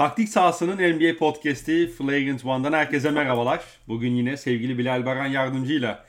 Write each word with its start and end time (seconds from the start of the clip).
Taktik 0.00 0.28
sahasının 0.28 0.76
NBA 0.76 1.16
podcast'i 1.16 1.88
Flagrant 1.88 2.44
One'dan 2.44 2.72
herkese 2.72 3.10
merhabalar. 3.10 3.64
Bugün 3.88 4.10
yine 4.10 4.36
sevgili 4.36 4.78
Bilal 4.78 5.06
Baran 5.06 5.26
yardımcıyla 5.26 6.04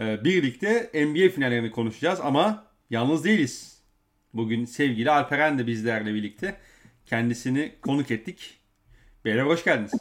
e, 0.00 0.24
birlikte 0.24 0.90
NBA 0.94 1.28
finallerini 1.28 1.70
konuşacağız 1.70 2.20
ama 2.20 2.64
yalnız 2.90 3.24
değiliz. 3.24 3.82
Bugün 4.34 4.64
sevgili 4.64 5.10
Alperen 5.10 5.58
de 5.58 5.66
bizlerle 5.66 6.14
birlikte 6.14 6.56
kendisini 7.06 7.74
konuk 7.82 8.10
ettik. 8.10 8.60
Beyler 9.24 9.42
hoş 9.42 9.64
geldiniz. 9.64 9.92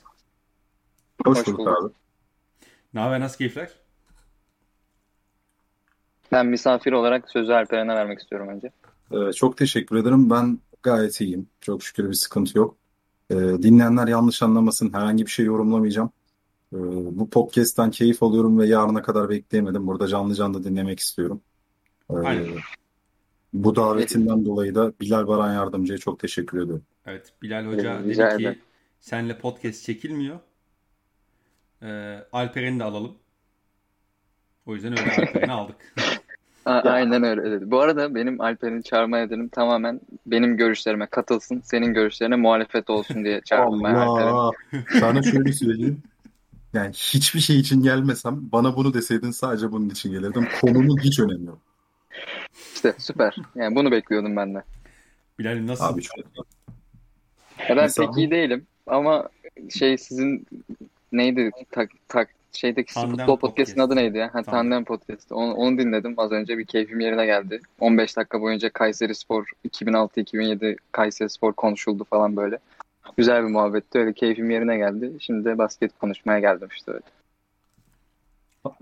Hoş 1.25 1.47
bulduk 1.47 1.67
abi. 1.67 1.93
Ne 2.93 2.99
haber 2.99 3.19
nasıl 3.19 3.37
keyifler? 3.37 3.69
Ben 6.31 6.45
misafir 6.45 6.91
olarak 6.91 7.29
sözü 7.29 7.51
Alperen'e 7.51 7.95
vermek 7.95 8.19
istiyorum 8.19 8.47
önce. 8.47 8.71
Ee, 9.11 9.33
çok 9.33 9.57
teşekkür 9.57 9.95
ederim. 9.95 10.29
Ben 10.29 10.59
gayet 10.83 11.21
iyiyim. 11.21 11.49
Çok 11.61 11.83
şükür 11.83 12.09
bir 12.09 12.13
sıkıntı 12.13 12.57
yok. 12.57 12.82
Ee, 13.33 13.63
dinleyenler 13.63 14.07
yanlış 14.07 14.43
anlamasın. 14.43 14.93
Herhangi 14.93 15.25
bir 15.25 15.31
şey 15.31 15.45
yorumlamayacağım. 15.45 16.11
Ee, 16.73 16.77
bu 17.11 17.29
podcast'ten 17.29 17.91
keyif 17.91 18.23
alıyorum 18.23 18.59
ve 18.59 18.67
yarına 18.67 19.01
kadar 19.01 19.29
bekleyemedim. 19.29 19.87
Burada 19.87 20.07
canlı 20.07 20.35
canlı 20.35 20.63
dinlemek 20.63 20.99
istiyorum. 20.99 21.41
Ee, 22.09 22.13
Aynen. 22.13 22.47
bu 23.53 23.75
davetinden 23.75 24.45
dolayı 24.45 24.75
da 24.75 24.93
Bilal 25.01 25.27
Baran 25.27 25.53
Yardımcı'ya 25.53 25.97
çok 25.97 26.19
teşekkür 26.19 26.57
ediyorum. 26.61 26.83
Evet 27.05 27.33
Bilal 27.41 27.65
Hoca 27.65 28.03
rica 28.03 28.31
dedi 28.31 28.43
ki 28.43 28.59
senle 28.99 29.37
podcast 29.37 29.83
çekilmiyor. 29.83 30.39
Ee, 31.81 32.19
Alperen'i 32.31 32.79
de 32.79 32.83
alalım. 32.83 33.15
O 34.65 34.75
yüzden 34.75 34.91
öyle 34.91 35.11
Alperen'i 35.11 35.51
aldık. 35.51 35.95
A- 36.65 36.71
aynen 36.89 37.23
öyle 37.23 37.51
dedi. 37.51 37.71
Bu 37.71 37.79
arada 37.79 38.15
benim 38.15 38.41
Alper'ini 38.41 38.83
çağırma 38.83 39.17
nedenim 39.17 39.47
tamamen 39.49 39.99
benim 40.25 40.57
görüşlerime 40.57 41.05
katılsın, 41.05 41.61
senin 41.65 41.93
görüşlerine 41.93 42.35
muhalefet 42.35 42.89
olsun 42.89 43.25
diye 43.25 43.41
çağırdım 43.41 43.83
ben 43.83 43.93
Alper'i. 43.95 44.83
Sana 44.99 45.23
şöyle 45.23 45.53
söyleyeyim. 45.53 46.01
Yani 46.73 46.93
hiçbir 46.93 47.39
şey 47.39 47.59
için 47.59 47.83
gelmesem 47.83 48.39
bana 48.51 48.75
bunu 48.75 48.93
deseydin 48.93 49.31
sadece 49.31 49.71
bunun 49.71 49.89
için 49.89 50.11
gelirdim. 50.11 50.47
Konunun 50.61 50.97
hiç 50.97 51.19
önemi 51.19 51.45
yok. 51.45 51.59
İşte 52.75 52.93
süper. 52.97 53.35
Yani 53.55 53.75
bunu 53.75 53.91
bekliyordum 53.91 54.35
ben 54.35 54.55
de. 54.55 54.63
Bilal'im 55.39 55.67
nasıl? 55.67 55.83
Abi 55.85 56.01
çok 56.01 56.17
Ya 56.17 56.23
ben 57.69 57.75
Mesela- 57.75 58.07
pek 58.07 58.17
iyi 58.17 58.31
değilim 58.31 58.65
ama 58.87 59.29
şey 59.69 59.97
sizin 59.97 60.47
neydi 61.11 61.51
tak 61.71 61.89
tak 62.07 62.29
şeydeki 62.57 62.93
Tandem 62.93 63.17
futbol 63.17 63.37
podcast'in 63.37 63.75
Podcast. 63.75 63.91
adı 63.91 63.95
neydi 63.95 64.17
ya? 64.17 64.25
Ha, 64.25 64.31
Tandem. 64.31 64.51
Tandem 64.51 64.83
Podcast. 64.85 65.31
Onu, 65.31 65.53
onu 65.53 65.77
dinledim 65.77 66.13
az 66.17 66.31
önce 66.31 66.57
bir 66.57 66.65
keyfim 66.65 66.99
yerine 66.99 67.25
geldi. 67.25 67.59
15 67.79 68.17
dakika 68.17 68.41
boyunca 68.41 68.69
Kayseri 68.69 69.15
Spor 69.15 69.45
2006-2007 69.69 70.77
Kayseri 70.91 71.29
Spor 71.29 71.53
konuşuldu 71.53 72.03
falan 72.03 72.35
böyle. 72.35 72.59
Güzel 73.17 73.43
bir 73.43 73.49
muhabbetti. 73.49 73.99
Öyle 73.99 74.13
keyfim 74.13 74.49
yerine 74.49 74.77
geldi. 74.77 75.11
Şimdi 75.19 75.45
de 75.45 75.57
basket 75.57 75.99
konuşmaya 75.99 76.39
geldim 76.39 76.67
işte 76.75 76.91
öyle. 76.91 77.03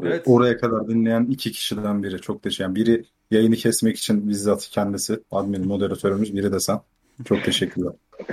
Evet. 0.03 0.23
Oraya 0.25 0.57
kadar 0.57 0.87
dinleyen 0.87 1.25
iki 1.25 1.51
kişiden 1.51 2.03
biri. 2.03 2.21
Çok 2.21 2.43
teşekkür 2.43 2.71
ederim. 2.71 2.75
Biri 2.75 3.05
yayını 3.31 3.55
kesmek 3.55 3.97
için 3.97 4.29
bizzat 4.29 4.69
kendisi. 4.71 5.19
Admin, 5.31 5.67
moderatörümüz. 5.67 6.35
Biri 6.35 6.53
de 6.53 6.59
sen. 6.59 6.79
Çok 7.25 7.43
teşekkürler. 7.43 7.93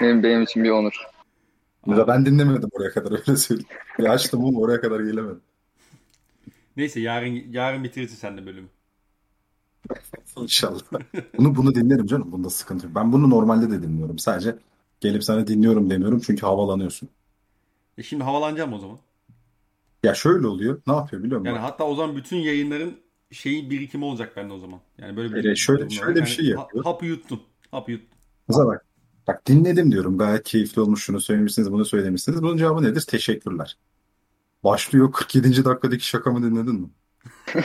Benim, 0.00 0.22
benim 0.22 0.42
için 0.42 0.64
bir 0.64 0.70
onur. 0.70 1.09
Mesela 1.86 2.06
ben 2.08 2.26
dinlemedim 2.26 2.68
oraya 2.72 2.90
kadar 2.90 3.12
öyle 3.12 3.36
söyleyeyim. 3.36 3.68
Açtım 4.08 4.44
ama 4.44 4.58
oraya 4.58 4.80
kadar 4.80 5.00
gelemedim. 5.00 5.40
Neyse 6.76 7.00
yarın 7.00 7.52
yarın 7.52 7.84
bitirirsin 7.84 8.16
sen 8.16 8.36
de 8.38 8.46
bölümü. 8.46 8.68
İnşallah. 10.36 10.80
Bunu 11.38 11.56
bunu 11.56 11.74
dinlerim 11.74 12.06
canım. 12.06 12.32
Bunda 12.32 12.50
sıkıntı 12.50 12.86
yok. 12.86 12.94
Ben 12.94 13.12
bunu 13.12 13.30
normalde 13.30 13.70
de 13.70 13.82
dinliyorum. 13.82 14.18
Sadece 14.18 14.56
gelip 15.00 15.24
sana 15.24 15.46
dinliyorum 15.46 15.90
demiyorum 15.90 16.20
çünkü 16.26 16.40
havalanıyorsun. 16.46 17.08
E 17.98 18.02
şimdi 18.02 18.24
havalanacağım 18.24 18.72
o 18.72 18.78
zaman. 18.78 18.98
Ya 20.02 20.14
şöyle 20.14 20.46
oluyor. 20.46 20.82
Ne 20.86 20.92
yapıyor 20.94 21.22
biliyor 21.22 21.40
musun? 21.40 21.52
Yani 21.54 21.62
hatta 21.62 21.84
o 21.84 21.94
zaman 21.94 22.16
bütün 22.16 22.36
yayınların 22.36 22.96
şeyi 23.30 23.70
birikimi 23.70 24.04
olacak 24.04 24.36
bende 24.36 24.52
o 24.52 24.58
zaman. 24.58 24.80
Yani 24.98 25.16
böyle 25.16 25.30
bir 25.30 25.36
Öyle, 25.36 25.56
şöyle- 25.56 25.90
şöyle 25.90 26.14
bir 26.14 26.20
yani 26.20 26.28
şey 26.28 26.44
yapıyor. 26.46 26.84
hapı 26.84 27.06
yuttun. 27.06 27.40
Hapı 27.70 27.90
yuttun. 27.90 28.18
Mesela 28.48 28.66
bak. 28.66 28.84
Bak 29.30 29.46
dinledim 29.46 29.92
diyorum. 29.92 30.18
Gayet 30.18 30.44
keyifli 30.44 30.80
olmuş. 30.80 31.04
Şunu 31.04 31.20
söylemişsiniz, 31.20 31.72
bunu 31.72 31.84
söylemişsiniz. 31.84 32.42
Bunun 32.42 32.56
cevabı 32.56 32.82
nedir? 32.82 33.00
Teşekkürler. 33.00 33.76
Başlıyor 34.64 35.12
47. 35.12 35.64
dakikadaki 35.64 36.06
şakamı 36.06 36.42
dinledin 36.42 36.74
mi? 36.74 36.88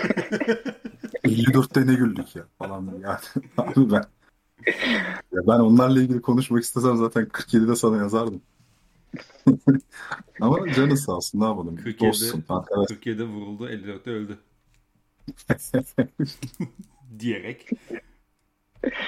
54'te 1.23 1.87
ne 1.87 1.93
güldük 1.93 2.35
ya 2.35 2.43
falan 2.57 2.99
yani. 3.01 3.19
Abi 3.57 3.91
ben 3.91 4.03
ya 5.31 5.47
ben 5.47 5.59
onlarla 5.59 6.01
ilgili 6.01 6.21
konuşmak 6.21 6.63
istesem 6.63 6.97
zaten 6.97 7.25
47'de 7.25 7.75
sana 7.75 7.97
yazardım. 7.97 8.41
Ama 10.41 10.73
canı 10.73 10.97
sağ 10.97 11.11
olsun 11.11 11.39
ne 11.39 11.45
yapalım. 11.45 11.75
47 11.75 11.99
Dostsun 11.99 12.45
arkadaş. 12.49 12.89
47'de 12.89 13.23
vuruldu, 13.23 13.69
54'te 13.69 14.11
öldü. 14.11 14.39
Diyerek. 17.19 17.69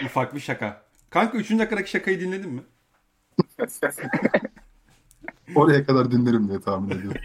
Ufak 0.05 0.35
bir 0.35 0.39
şaka. 0.39 0.86
Kanka 1.09 1.37
3. 1.37 1.51
dakikadaki 1.51 1.89
şakayı 1.89 2.19
dinledin 2.19 2.49
mi? 2.49 2.61
Oraya 5.55 5.85
kadar 5.85 6.11
dinlerim 6.11 6.49
diye 6.49 6.61
tahmin 6.61 6.89
ediyorum. 6.89 7.21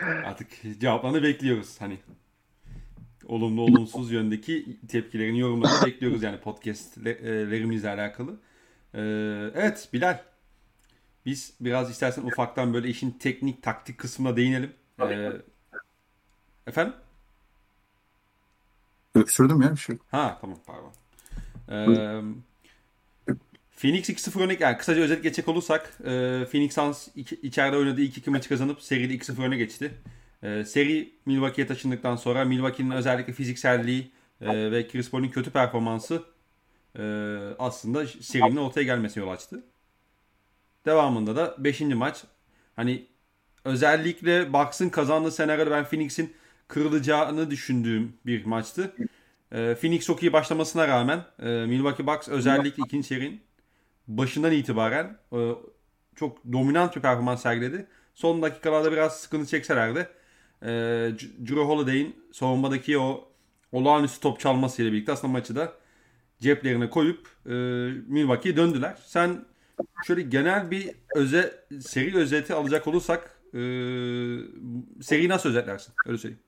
Artık 0.24 0.48
cevaplarını 0.80 1.22
bekliyoruz. 1.22 1.80
Hani 1.80 1.98
olumlu 3.26 3.62
olumsuz 3.62 4.12
yöndeki 4.12 4.78
tepkilerini, 4.88 5.38
yorumlarını 5.38 5.86
bekliyoruz 5.86 6.22
yani 6.22 6.40
podcastlerimizle 6.40 7.90
alakalı. 7.90 8.40
Ee, 8.94 9.00
evet 9.54 9.88
Bilal. 9.92 10.18
Biz 11.26 11.54
biraz 11.60 11.90
istersen 11.90 12.22
ufaktan 12.22 12.74
böyle 12.74 12.88
işin 12.88 13.10
teknik 13.10 13.62
taktik 13.62 13.98
kısmına 13.98 14.36
değinelim. 14.36 14.72
Ee, 15.00 15.32
efendim? 16.66 16.94
Öksürdüm 19.14 19.62
ya 19.62 19.72
bir 19.72 19.76
şey. 19.76 19.98
Ha 20.10 20.38
tamam 20.40 20.58
pardon. 20.66 20.92
Ee, 21.68 22.22
Phoenix 23.76 24.08
2-0 24.10 24.40
öne 24.42 24.56
yani 24.60 24.76
kısaca 24.76 25.02
özet 25.02 25.22
geçecek 25.22 25.48
olursak 25.48 25.92
e, 26.00 26.44
Phoenix 26.50 26.74
Suns 26.74 27.08
iki- 27.16 27.40
içeride 27.42 27.76
oynadığı 27.76 28.00
2-2 28.02 28.30
maçı 28.30 28.48
kazanıp 28.48 28.82
seride 28.82 29.14
2-0 29.14 29.42
öne 29.42 29.56
geçti. 29.56 29.90
E, 30.42 30.64
seri 30.64 31.12
Milwaukee'ye 31.26 31.68
taşındıktan 31.68 32.16
sonra 32.16 32.44
Milwaukee'nin 32.44 32.90
özellikle 32.90 33.32
fizikselliği 33.32 34.10
e, 34.40 34.70
ve 34.70 34.88
Chris 34.88 35.10
Paul'un 35.10 35.28
kötü 35.28 35.50
performansı 35.50 36.22
e, 36.98 37.02
aslında 37.58 38.06
serinin 38.06 38.56
ortaya 38.56 38.82
gelmesine 38.82 39.24
yol 39.24 39.30
açtı. 39.32 39.64
Devamında 40.86 41.36
da 41.36 41.54
5. 41.58 41.80
maç 41.80 42.24
hani 42.76 43.06
özellikle 43.64 44.52
Bucks'ın 44.52 44.88
kazandığı 44.88 45.30
senaryoda 45.30 45.70
ben 45.70 45.84
Phoenix'in 45.84 46.34
kırılacağını 46.68 47.50
düşündüğüm 47.50 48.12
bir 48.26 48.44
maçtı. 48.44 48.92
Ee, 49.52 49.76
Phoenix 49.80 50.06
çok 50.06 50.22
iyi 50.22 50.32
başlamasına 50.32 50.88
rağmen 50.88 51.24
e, 51.42 51.46
Milwaukee 51.48 52.06
Bucks 52.06 52.28
özellikle 52.28 52.82
ikinci 52.86 53.08
çeyreğin 53.08 53.40
başından 54.08 54.52
itibaren 54.52 55.18
e, 55.32 55.38
çok 56.14 56.52
dominant 56.52 56.96
bir 56.96 57.00
performans 57.00 57.42
sergiledi. 57.42 57.86
Son 58.14 58.42
dakikalarda 58.42 58.92
biraz 58.92 59.20
sıkıntı 59.20 59.46
çekseler 59.46 59.94
de 59.94 60.08
e, 60.62 60.68
Drew 61.46 61.60
Holiday'in 61.60 62.16
savunmadaki 62.32 62.98
o 62.98 63.28
olağanüstü 63.72 64.20
top 64.20 64.40
çalmasıyla 64.40 64.92
birlikte 64.92 65.12
aslında 65.12 65.32
maçı 65.32 65.56
da 65.56 65.72
ceplerine 66.40 66.90
koyup 66.90 67.28
e, 67.46 67.50
Milwaukee'ye 68.08 68.56
döndüler. 68.56 68.98
Sen 69.06 69.44
şöyle 70.06 70.22
genel 70.22 70.70
bir 70.70 70.90
öze, 71.14 71.66
seri 71.80 72.16
özeti 72.16 72.54
alacak 72.54 72.86
olursak 72.86 73.40
e, 73.54 73.58
seriyi 75.02 75.28
nasıl 75.28 75.48
özetlersin? 75.48 75.94
Öyle 76.06 76.18
söyleyeyim. 76.18 76.45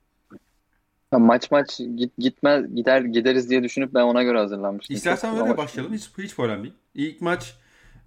Ya 1.13 1.19
maç 1.19 1.51
maç 1.51 1.77
git 1.77 2.17
gitmez 2.17 2.75
gider 2.75 3.01
gideriz 3.01 3.49
diye 3.49 3.63
düşünüp 3.63 3.93
ben 3.93 4.01
ona 4.01 4.23
göre 4.23 4.37
hazırlanmıştım. 4.37 4.95
İstersen 4.95 5.41
öyle 5.41 5.57
başlayalım. 5.57 5.93
Hiç, 5.93 6.09
hiç 6.17 6.35
problem 6.35 6.63
değil. 6.63 6.73
İlk 6.95 7.21
maç 7.21 7.55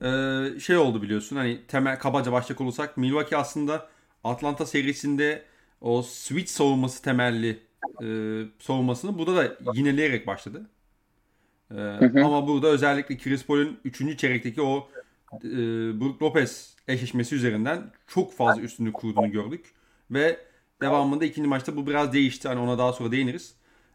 e, 0.03 0.09
şey 0.61 0.77
oldu 0.77 1.03
biliyorsun. 1.03 1.37
Hani 1.37 1.61
temel 1.69 1.99
kabaca 1.99 2.33
başlayacak 2.33 2.61
olursak 2.61 2.97
Milwaukee 2.97 3.37
aslında 3.37 3.89
Atlanta 4.25 4.67
serisinde 4.67 5.43
o 5.81 6.03
switch 6.03 6.51
savunması 6.51 7.03
temelli 7.03 7.59
e, 8.03 8.07
savunmasını 8.59 9.19
burada 9.19 9.37
da 9.37 9.57
yineleyerek 9.75 10.27
başladı. 10.27 10.71
E, 11.71 11.75
hı. 11.75 12.25
Ama 12.25 12.49
burada 12.49 12.69
özellikle 12.69 13.19
Chris 13.19 13.47
Paul'un 13.47 13.79
3. 13.85 14.19
çeyrekteki 14.19 14.63
o 14.63 14.89
e, 15.45 15.51
Brook 16.01 16.23
Lopez 16.23 16.77
eşleşmesi 16.89 17.35
üzerinden 17.35 17.83
çok 18.07 18.33
fazla 18.33 18.63
üstünlük 18.63 18.95
kurduğunu 18.95 19.31
gördük. 19.31 19.67
Ve 20.11 20.52
devamında 20.83 21.25
ikinci 21.25 21.49
maçta 21.49 21.77
bu 21.77 21.87
biraz 21.87 22.13
değişti. 22.13 22.49
Hani 22.49 22.61
ona 22.61 22.79
daha 22.79 22.93
sonra 22.93 23.13
değiniriz. 23.13 23.55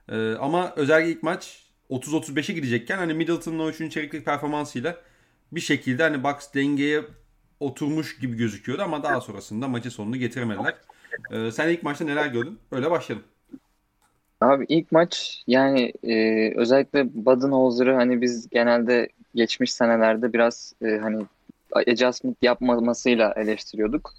Ee, 0.10 0.34
ama 0.34 0.74
özellikle 0.76 1.12
ilk 1.12 1.24
maç 1.24 1.64
30-35'e 1.90 2.54
gidecekken 2.56 2.98
hani 2.98 3.14
Middleton'ın 3.14 3.60
o 3.60 3.70
3. 3.70 3.78
çeyreklik 3.92 4.26
performansıyla 4.26 4.98
bir 5.52 5.60
şekilde 5.60 6.04
hani 6.04 6.24
Bucks 6.24 6.54
dengeye 6.54 7.02
oturmuş 7.60 8.20
gibi 8.20 8.38
gözüküyordu 8.38 8.84
ama 8.84 9.04
daha 9.04 9.22
sonrasında 9.22 9.68
maçın 9.68 9.90
sonunu 9.90 10.18
getiremediler. 10.18 10.76
Ee, 11.32 11.52
sen 11.52 11.70
ilk 11.70 11.84
maçta 11.84 12.06
neler 12.06 12.28
gördün? 12.28 12.60
Öyle 12.72 12.92
başlayalım. 12.92 13.26
Abi 14.42 14.66
ilk 14.70 14.92
maç 14.92 15.44
yani 15.48 15.94
e, 16.04 16.54
özellikle 16.56 17.26
Budenholzer'ı 17.26 17.94
hani 17.94 18.22
biz 18.22 18.50
genelde 18.50 19.10
geçmiş 19.36 19.74
senelerde 19.74 20.34
biraz 20.34 20.74
e, 20.82 20.98
hani 20.98 21.26
adjustment 21.76 22.38
yapmamasıyla 22.42 23.34
eleştiriyorduk. 23.38 24.14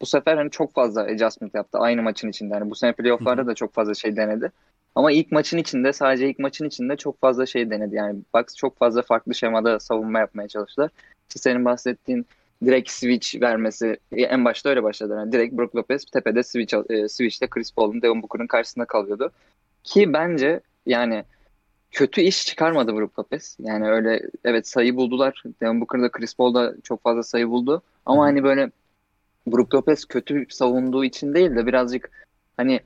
Bu 0.00 0.06
sefer 0.06 0.36
hani 0.36 0.50
çok 0.50 0.74
fazla 0.74 1.02
adjustment 1.02 1.54
yaptı 1.54 1.78
aynı 1.78 2.02
maçın 2.02 2.28
içinde. 2.28 2.54
Yani 2.54 2.70
bu 2.70 2.74
sene 2.74 2.92
playofflarda 2.92 3.46
da 3.46 3.54
çok 3.54 3.74
fazla 3.74 3.94
şey 3.94 4.16
denedi. 4.16 4.52
Ama 4.94 5.12
ilk 5.12 5.32
maçın 5.32 5.58
içinde 5.58 5.92
sadece 5.92 6.28
ilk 6.28 6.38
maçın 6.38 6.64
içinde 6.64 6.96
çok 6.96 7.20
fazla 7.20 7.46
şey 7.46 7.70
denedi. 7.70 7.94
Yani 7.96 8.20
Bucks 8.34 8.56
çok 8.56 8.78
fazla 8.78 9.02
farklı 9.02 9.34
şemada 9.34 9.80
savunma 9.80 10.18
yapmaya 10.18 10.48
çalıştılar. 10.48 10.90
İşte 11.28 11.40
senin 11.40 11.64
bahsettiğin 11.64 12.26
direkt 12.64 12.90
switch 12.90 13.40
vermesi 13.40 13.96
en 14.12 14.44
başta 14.44 14.68
öyle 14.68 14.82
başladı. 14.82 15.14
Yani 15.16 15.32
direkt 15.32 15.54
Brook 15.54 15.76
Lopez 15.76 16.04
tepede 16.04 16.42
switch 16.42 16.74
e, 16.90 17.08
switch'te 17.08 17.46
Chris 17.46 17.72
Paul'un 17.72 18.02
Devin 18.02 18.22
Booker'ın 18.22 18.46
karşısında 18.46 18.84
kalıyordu. 18.84 19.32
Ki 19.84 20.12
bence 20.12 20.60
yani 20.86 21.24
kötü 21.90 22.20
iş 22.20 22.46
çıkarmadı 22.46 22.94
Brook 22.96 23.18
Lopez. 23.18 23.56
Yani 23.60 23.90
öyle 23.90 24.22
evet 24.44 24.68
sayı 24.68 24.96
buldular. 24.96 25.42
Devin 25.60 25.80
Booker'da 25.80 26.10
Chris 26.10 26.34
Paul 26.36 26.54
da 26.54 26.74
çok 26.82 27.02
fazla 27.02 27.22
sayı 27.22 27.48
buldu. 27.48 27.82
Ama 28.06 28.24
hani 28.24 28.44
böyle 28.44 28.70
Brook 29.46 29.74
Lopez 29.74 30.04
kötü 30.04 30.46
savunduğu 30.48 31.04
için 31.04 31.34
değil 31.34 31.56
de 31.56 31.66
birazcık 31.66 32.10
hani 32.56 32.80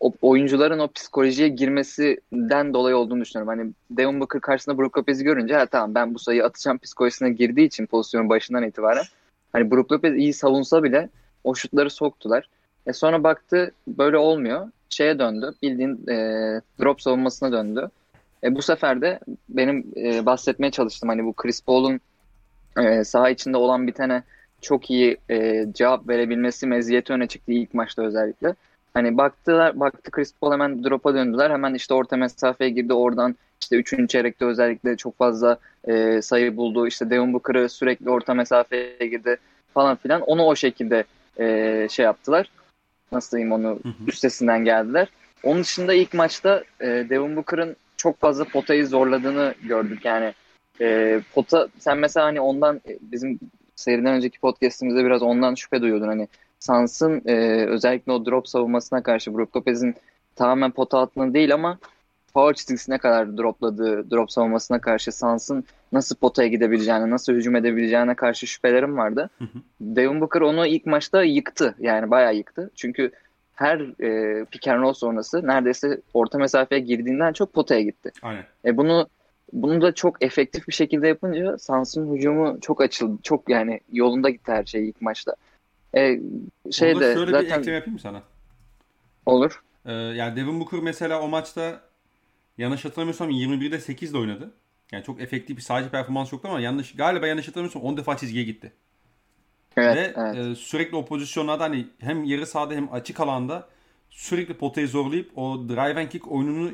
o, 0.00 0.12
oyuncuların 0.22 0.78
o 0.78 0.88
psikolojiye 0.88 1.48
girmesinden 1.48 2.74
dolayı 2.74 2.96
olduğunu 2.96 3.20
düşünüyorum. 3.20 3.58
Hani 3.58 3.72
Devin 3.90 4.20
Booker 4.20 4.40
karşısında 4.40 4.78
Brook 4.78 4.98
Lopez'i 4.98 5.24
görünce 5.24 5.54
ha 5.54 5.66
tamam 5.66 5.94
ben 5.94 6.14
bu 6.14 6.18
sayıyı 6.18 6.44
atacağım 6.44 6.78
psikolojisine 6.78 7.30
girdiği 7.30 7.66
için 7.66 7.86
pozisyonun 7.86 8.28
başından 8.28 8.62
itibaren 8.62 9.04
hani 9.52 9.70
Brook 9.70 9.92
Lopez 9.92 10.14
iyi 10.14 10.32
savunsa 10.32 10.82
bile 10.82 11.08
o 11.44 11.54
şutları 11.54 11.90
soktular. 11.90 12.48
E 12.86 12.92
sonra 12.92 13.24
baktı 13.24 13.72
böyle 13.88 14.16
olmuyor. 14.16 14.68
Şeye 14.88 15.18
döndü. 15.18 15.54
Bildiğin 15.62 16.06
e, 16.08 16.14
drop 16.80 17.02
savunmasına 17.02 17.52
döndü. 17.52 17.90
E, 18.44 18.54
bu 18.54 18.62
sefer 18.62 19.00
de 19.00 19.20
benim 19.48 19.86
e, 19.96 20.26
bahsetmeye 20.26 20.70
çalıştım. 20.70 21.08
Hani 21.08 21.24
bu 21.24 21.32
Chris 21.32 21.62
Paul'un 21.62 22.00
e, 22.78 23.04
saha 23.04 23.30
içinde 23.30 23.56
olan 23.56 23.86
bitene 23.86 24.22
çok 24.60 24.90
iyi 24.90 25.16
e, 25.30 25.66
cevap 25.72 26.08
verebilmesi 26.08 26.66
meziyeti 26.66 27.12
öne 27.12 27.26
çıktı 27.26 27.52
ilk 27.52 27.74
maçta 27.74 28.02
özellikle. 28.02 28.54
Hani 28.94 29.16
baktılar, 29.16 29.80
baktı 29.80 30.10
Chris 30.10 30.34
Paul 30.40 30.52
hemen 30.52 30.84
drop'a 30.84 31.14
döndüler. 31.14 31.50
Hemen 31.50 31.74
işte 31.74 31.94
orta 31.94 32.16
mesafeye 32.16 32.70
girdi. 32.70 32.92
Oradan 32.92 33.36
işte 33.60 33.76
3. 33.76 34.08
çeyrekte 34.10 34.44
özellikle 34.44 34.96
çok 34.96 35.18
fazla 35.18 35.58
e, 35.84 36.22
sayı 36.22 36.56
buldu. 36.56 36.86
İşte 36.86 37.10
Devin 37.10 37.32
Booker'ı 37.32 37.68
sürekli 37.68 38.10
orta 38.10 38.34
mesafeye 38.34 39.06
girdi 39.06 39.36
falan 39.74 39.96
filan. 39.96 40.20
Onu 40.20 40.42
o 40.42 40.56
şekilde 40.56 41.04
e, 41.38 41.86
şey 41.90 42.04
yaptılar. 42.04 42.50
Nasıl 43.12 43.36
diyeyim 43.36 43.52
onu 43.52 43.78
üstesinden 44.06 44.64
geldiler. 44.64 45.08
Onun 45.42 45.62
dışında 45.62 45.94
ilk 45.94 46.14
maçta 46.14 46.64
e, 46.80 46.86
Devin 46.86 47.36
Booker'ın 47.36 47.76
çok 47.96 48.20
fazla 48.20 48.44
potayı 48.44 48.86
zorladığını 48.86 49.54
gördük. 49.62 50.04
Yani 50.04 50.34
e, 50.80 51.20
pota 51.34 51.68
sen 51.78 51.98
mesela 51.98 52.26
hani 52.26 52.40
ondan 52.40 52.76
e, 52.76 52.98
bizim 53.00 53.40
seriden 53.76 54.12
önceki 54.12 54.40
podcastimizde 54.40 55.04
biraz 55.04 55.22
ondan 55.22 55.54
şüphe 55.54 55.82
duyuyordun. 55.82 56.08
Hani 56.08 56.28
Sans'ın 56.58 57.22
e, 57.26 57.66
özellikle 57.66 58.12
o 58.12 58.26
drop 58.26 58.48
savunmasına 58.48 59.02
karşı 59.02 59.34
Brook 59.34 59.56
Lopez'in 59.56 59.94
tamamen 60.36 60.70
pota 60.70 60.98
altına 60.98 61.34
değil 61.34 61.54
ama 61.54 61.78
power 62.34 62.54
çizgisine 62.54 62.98
kadar 62.98 63.36
dropladığı 63.36 64.10
drop 64.10 64.32
savunmasına 64.32 64.80
karşı 64.80 65.12
Sans'ın 65.12 65.64
nasıl 65.92 66.16
potaya 66.16 66.48
gidebileceğine, 66.48 67.10
nasıl 67.10 67.32
hücum 67.32 67.56
edebileceğine 67.56 68.14
karşı 68.14 68.46
şüphelerim 68.46 68.96
vardı. 68.96 69.30
Devin 69.80 70.20
Booker 70.20 70.40
onu 70.40 70.66
ilk 70.66 70.86
maçta 70.86 71.24
yıktı. 71.24 71.74
Yani 71.78 72.10
bayağı 72.10 72.34
yıktı. 72.34 72.70
Çünkü 72.74 73.10
her 73.54 74.02
e, 74.02 74.44
pick 74.44 74.68
and 74.68 74.82
roll 74.82 74.92
sonrası 74.92 75.46
neredeyse 75.46 76.00
orta 76.14 76.38
mesafeye 76.38 76.80
girdiğinden 76.80 77.32
çok 77.32 77.52
potaya 77.52 77.80
gitti. 77.80 78.12
Aynen. 78.22 78.44
E 78.64 78.76
bunu 78.76 79.08
bunu 79.52 79.82
da 79.82 79.94
çok 79.94 80.24
efektif 80.24 80.68
bir 80.68 80.72
şekilde 80.72 81.08
yapınca 81.08 81.58
Sans'ın 81.58 82.14
hücumu 82.14 82.60
çok 82.60 82.80
açıldı. 82.80 83.18
Çok 83.22 83.48
yani 83.48 83.80
yolunda 83.92 84.30
gitti 84.30 84.52
her 84.52 84.64
şey 84.64 84.88
ilk 84.88 85.02
maçta. 85.02 85.36
E, 85.96 86.20
şey 86.72 87.00
de 87.00 87.14
şöyle 87.14 87.30
zaten... 87.30 87.48
bir 87.48 87.60
ekleme 87.60 87.76
yapayım 87.76 87.92
mı 87.92 88.00
sana? 88.00 88.22
Olur. 89.26 89.62
Ee, 89.86 89.92
yani 89.92 90.36
Devin 90.36 90.60
Booker 90.60 90.80
mesela 90.80 91.20
o 91.20 91.28
maçta 91.28 91.80
yanlış 92.58 92.84
hatırlamıyorsam 92.84 93.30
21'de 93.30 93.80
8 93.80 94.14
de 94.14 94.18
oynadı. 94.18 94.50
Yani 94.92 95.04
çok 95.04 95.20
efektif 95.20 95.56
bir 95.56 95.62
sadece 95.62 95.90
performans 95.90 96.32
yoktu 96.32 96.48
ama 96.48 96.60
yanlış 96.60 96.94
galiba 96.94 97.26
yanlış 97.26 97.48
hatırlamıyorsam 97.48 97.82
10 97.82 97.96
defa 97.96 98.16
çizgiye 98.16 98.44
gitti. 98.44 98.72
Evet, 99.76 99.96
Ve 99.96 100.14
evet. 100.16 100.36
E, 100.36 100.54
sürekli 100.54 100.96
o 100.96 101.04
pozisyonlarda 101.04 101.64
hani 101.64 101.86
hem 101.98 102.24
yarı 102.24 102.46
sahada 102.46 102.74
hem 102.74 102.92
açık 102.92 103.20
alanda 103.20 103.68
sürekli 104.10 104.54
potayı 104.54 104.88
zorlayıp 104.88 105.38
o 105.38 105.68
drive 105.68 106.00
and 106.00 106.08
kick 106.08 106.32
oyununu 106.32 106.70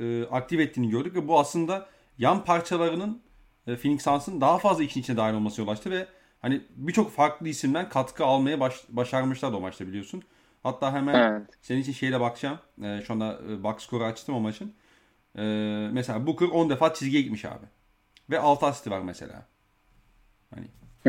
e, 0.00 0.24
aktif 0.24 0.60
ettiğini 0.60 0.90
gördük 0.90 1.14
ve 1.14 1.28
bu 1.28 1.38
aslında 1.38 1.86
yan 2.18 2.44
parçalarının 2.44 3.22
e, 3.66 3.76
Phoenix 3.76 4.02
Suns'ın 4.02 4.40
daha 4.40 4.58
fazla 4.58 4.84
işin 4.84 5.00
içine 5.00 5.16
dahil 5.16 5.34
olması 5.34 5.60
yol 5.60 5.68
açtı 5.68 5.90
ve 5.90 6.06
hani 6.40 6.60
birçok 6.76 7.10
farklı 7.12 7.48
isimden 7.48 7.88
katkı 7.88 8.24
almaya 8.24 8.60
baş, 8.60 8.74
başarmışlar 8.88 9.52
da 9.52 9.56
o 9.56 9.60
maçta 9.60 9.86
biliyorsun. 9.86 10.22
Hatta 10.62 10.92
hemen 10.92 11.14
evet. 11.14 11.46
senin 11.62 11.80
için 11.80 11.92
şeyle 11.92 12.20
bakacağım. 12.20 12.58
E, 12.82 13.02
şu 13.06 13.12
anda 13.12 13.40
e, 13.50 13.62
box 13.62 13.82
score'u 13.82 14.04
açtım 14.04 14.34
o 14.34 14.40
maçın. 14.40 14.74
E, 15.38 15.42
mesela 15.92 16.26
Booker 16.26 16.46
10 16.46 16.70
defa 16.70 16.94
çizgiye 16.94 17.22
gitmiş 17.22 17.44
abi. 17.44 17.66
Ve 18.30 18.38
6 18.38 18.66
asisti 18.66 18.90
var 18.90 19.00
mesela. 19.00 19.46
Hani 20.54 20.66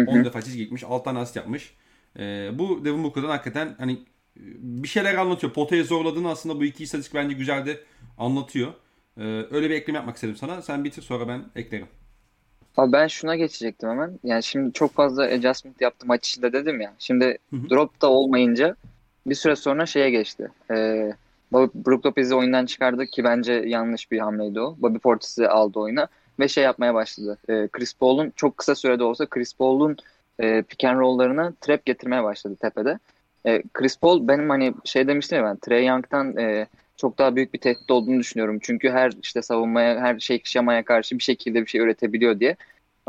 10 0.07 0.25
defa 0.25 0.41
çizgi 0.41 0.63
gitmiş. 0.63 0.83
6 0.83 1.03
tane 1.03 1.19
asist 1.19 1.35
yapmış. 1.35 1.73
E, 2.19 2.51
bu 2.53 2.85
Devin 2.85 3.03
Booker'dan 3.03 3.29
hakikaten 3.29 3.75
hani 3.77 4.05
bir 4.35 4.87
şeyler 4.87 5.15
anlatıyor. 5.15 5.53
Potaya 5.53 5.83
zorladığını 5.83 6.29
aslında 6.29 6.59
bu 6.59 6.65
iki 6.65 6.83
istatistik 6.83 7.15
bence 7.15 7.35
güzel 7.35 7.65
de 7.65 7.79
anlatıyor. 8.17 8.73
E, 9.17 9.23
öyle 9.51 9.69
bir 9.69 9.75
ekleme 9.75 9.97
yapmak 9.97 10.15
istedim 10.15 10.35
sana. 10.35 10.61
Sen 10.61 10.83
bitir 10.83 11.01
sonra 11.01 11.27
ben 11.27 11.43
eklerim. 11.55 11.87
Abi 12.77 12.91
ben 12.91 13.07
şuna 13.07 13.35
geçecektim 13.35 13.89
hemen. 13.89 14.19
Yani 14.23 14.43
şimdi 14.43 14.73
çok 14.73 14.93
fazla 14.93 15.23
adjustment 15.23 15.81
yaptım 15.81 16.07
maç 16.07 16.29
içinde 16.29 16.53
dedim 16.53 16.81
ya. 16.81 16.93
Şimdi 16.99 17.37
hı 17.49 17.69
drop 17.69 18.01
da 18.01 18.09
olmayınca 18.09 18.75
bir 19.27 19.35
süre 19.35 19.55
sonra 19.55 19.85
şeye 19.85 20.09
geçti. 20.09 20.51
Ee, 20.71 21.13
Brook 21.53 22.05
Lopez'i 22.05 22.35
oyundan 22.35 22.65
çıkardı 22.65 23.05
ki 23.05 23.23
bence 23.23 23.53
yanlış 23.53 24.11
bir 24.11 24.19
hamleydi 24.19 24.59
o. 24.59 24.75
Bobby 24.79 24.97
Portis'i 24.97 25.47
aldı 25.47 25.79
oyuna 25.79 26.07
ve 26.39 26.47
şey 26.47 26.63
yapmaya 26.63 26.93
başladı. 26.93 27.37
E, 27.49 27.67
Chris 27.67 27.93
Paul'un 27.93 28.33
çok 28.35 28.57
kısa 28.57 28.75
sürede 28.75 29.03
olsa 29.03 29.25
Chris 29.25 29.53
Paul'un 29.53 29.97
e, 30.39 30.61
pick 30.61 30.83
and 30.83 30.99
roll'larına 30.99 31.53
trap 31.61 31.85
getirmeye 31.85 32.23
başladı 32.23 32.55
tepede. 32.61 32.99
E, 33.45 33.63
Chris 33.73 33.97
Paul 33.97 34.27
benim 34.27 34.49
hani 34.49 34.73
şey 34.83 35.07
demiştim 35.07 35.37
ya 35.37 35.43
ben 35.43 35.57
Trey 35.57 35.85
Young'tan 35.85 36.37
e, 36.37 36.67
çok 36.97 37.17
daha 37.17 37.35
büyük 37.35 37.53
bir 37.53 37.59
tehdit 37.59 37.91
olduğunu 37.91 38.19
düşünüyorum. 38.19 38.59
Çünkü 38.61 38.89
her 38.89 39.13
işte 39.23 39.41
savunmaya, 39.41 39.99
her 39.99 40.19
şey 40.19 40.41
şemaya 40.43 40.85
karşı 40.85 41.17
bir 41.17 41.23
şekilde 41.23 41.61
bir 41.61 41.67
şey 41.67 41.81
üretebiliyor 41.81 42.39
diye. 42.39 42.55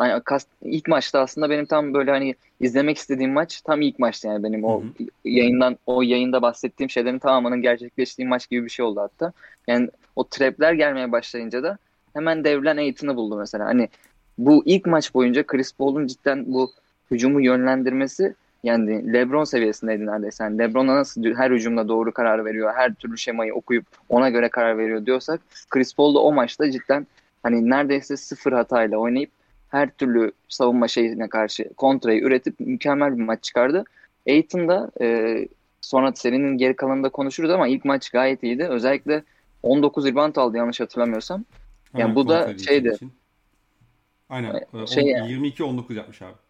Yani 0.00 0.22
ilk 0.62 0.88
maçta 0.88 1.20
aslında 1.20 1.50
benim 1.50 1.66
tam 1.66 1.94
böyle 1.94 2.10
hani 2.10 2.34
izlemek 2.60 2.98
istediğim 2.98 3.32
maç 3.32 3.60
tam 3.60 3.80
ilk 3.80 3.98
maçtı 3.98 4.26
yani 4.26 4.42
benim 4.42 4.64
o 4.64 4.82
hı 4.82 4.86
hı. 4.86 4.90
yayından 5.24 5.78
o 5.86 6.02
yayında 6.02 6.42
bahsettiğim 6.42 6.90
şeylerin 6.90 7.18
tamamının 7.18 7.62
gerçekleştiği 7.62 8.28
maç 8.28 8.50
gibi 8.50 8.64
bir 8.64 8.70
şey 8.70 8.84
oldu 8.84 9.00
hatta. 9.00 9.32
Yani 9.66 9.88
o 10.16 10.28
trapler 10.28 10.72
gelmeye 10.72 11.12
başlayınca 11.12 11.62
da 11.62 11.78
hemen 12.14 12.44
devlen 12.44 12.76
Aiton'u 12.76 13.16
buldu 13.16 13.36
mesela. 13.38 13.64
Hani 13.64 13.88
bu 14.38 14.62
ilk 14.66 14.86
maç 14.86 15.14
boyunca 15.14 15.46
Chris 15.46 15.72
Paul'un 15.72 16.06
cidden 16.06 16.44
bu 16.46 16.72
hücumu 17.10 17.40
yönlendirmesi 17.40 18.34
yani 18.62 19.12
LeBron 19.12 19.44
seviyesindeydi 19.44 20.06
neredeyse. 20.06 20.44
Yani 20.44 20.58
LeBron'a 20.58 20.96
nasıl 20.96 21.24
her 21.24 21.50
hücumda 21.50 21.88
doğru 21.88 22.12
karar 22.12 22.44
veriyor, 22.44 22.72
her 22.76 22.94
türlü 22.94 23.18
şemayı 23.18 23.54
okuyup 23.54 23.86
ona 24.08 24.30
göre 24.30 24.48
karar 24.48 24.78
veriyor 24.78 25.06
diyorsak 25.06 25.40
Chris 25.70 25.94
Paul 25.94 26.14
da 26.14 26.18
o 26.18 26.32
maçta 26.32 26.70
cidden 26.70 27.06
hani 27.42 27.70
neredeyse 27.70 28.16
sıfır 28.16 28.52
hatayla 28.52 28.98
oynayıp 28.98 29.30
her 29.68 29.90
türlü 29.90 30.32
savunma 30.48 30.88
şeyine 30.88 31.28
karşı 31.28 31.74
kontrayı 31.76 32.20
üretip 32.20 32.60
mükemmel 32.60 33.18
bir 33.18 33.22
maç 33.22 33.42
çıkardı. 33.42 33.84
Aiton 34.28 34.68
da 34.68 34.90
e, 35.00 35.38
sonra 35.80 36.12
serinin 36.12 36.58
geri 36.58 36.76
kalanında 36.76 37.08
konuşuruz 37.08 37.50
ama 37.50 37.68
ilk 37.68 37.84
maç 37.84 38.10
gayet 38.10 38.42
iyiydi. 38.42 38.64
Özellikle 38.64 39.22
19 39.62 40.06
rebound 40.06 40.36
aldı 40.36 40.56
yanlış 40.56 40.80
hatırlamıyorsam. 40.80 41.44
Yani 41.96 42.14
bu 42.14 42.28
da 42.28 42.58
şeydi. 42.58 42.92
Için. 42.94 43.12
Aynen. 44.28 44.52
Şey 44.86 45.04
22-19 45.04 45.94
yapmış 45.94 46.22
abi. 46.22 46.45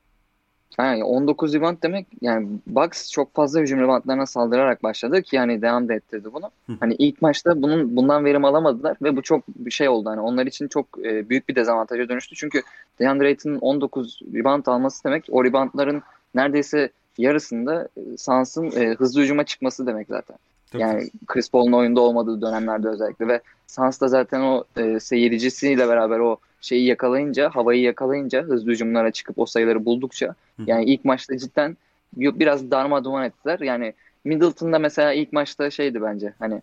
Yani 0.78 1.04
19 1.04 1.54
rebound 1.54 1.76
demek 1.82 2.06
yani 2.20 2.48
Bucks 2.66 3.10
çok 3.10 3.34
fazla 3.34 3.60
hücum 3.60 3.80
reboundlarına 3.80 4.26
saldırarak 4.26 4.82
başladı 4.82 5.22
ki 5.22 5.36
yani 5.36 5.62
devam 5.62 5.88
da 5.88 5.94
ettirdi 5.94 6.28
bunu. 6.32 6.50
Hani 6.80 6.94
ilk 6.94 7.22
maçta 7.22 7.62
bunun 7.62 7.96
bundan 7.96 8.24
verim 8.24 8.44
alamadılar 8.44 8.96
ve 9.02 9.16
bu 9.16 9.22
çok 9.22 9.48
bir 9.48 9.70
şey 9.70 9.88
oldu. 9.88 10.10
Hani 10.10 10.20
onlar 10.20 10.46
için 10.46 10.68
çok 10.68 10.86
e, 11.04 11.28
büyük 11.28 11.48
bir 11.48 11.54
dezavantaja 11.54 12.08
dönüştü. 12.08 12.34
Çünkü 12.34 12.62
DeAndre 13.00 13.26
Ayton'un 13.26 13.58
19 13.58 14.20
rebound 14.34 14.66
alması 14.66 15.04
demek 15.04 15.24
o 15.30 15.44
reboundların 15.44 16.02
neredeyse 16.34 16.90
yarısında 17.18 17.88
e, 17.96 18.16
Suns'ın 18.16 18.70
e, 18.80 18.94
hızlı 18.94 19.22
hücuma 19.22 19.44
çıkması 19.44 19.86
demek 19.86 20.08
zaten. 20.08 20.36
Tabii. 20.72 20.82
Yani 20.82 21.10
Chris 21.26 21.50
Paul'un 21.50 21.72
oyunda 21.72 22.00
olmadığı 22.00 22.42
dönemlerde 22.42 22.88
özellikle 22.88 23.28
ve 23.28 23.40
Suns 23.66 24.00
da 24.00 24.08
zaten 24.08 24.40
o 24.40 24.64
e, 24.76 25.00
seyircisiyle 25.00 25.88
beraber 25.88 26.18
o 26.18 26.36
şeyi 26.60 26.86
yakalayınca, 26.86 27.50
havayı 27.50 27.82
yakalayınca, 27.82 28.42
hızlı 28.42 28.70
hücumlara 28.70 29.10
çıkıp 29.10 29.38
o 29.38 29.46
sayıları 29.46 29.84
buldukça 29.84 30.26
Hı. 30.28 30.62
yani 30.66 30.84
ilk 30.84 31.04
maçta 31.04 31.38
cidden 31.38 31.76
biraz 32.16 32.70
darma 32.70 33.04
duman 33.04 33.24
ettiler. 33.24 33.58
Yani 33.60 33.94
Middleton'da 34.24 34.78
mesela 34.78 35.12
ilk 35.12 35.32
maçta 35.32 35.70
şeydi 35.70 36.02
bence 36.02 36.32
hani 36.38 36.62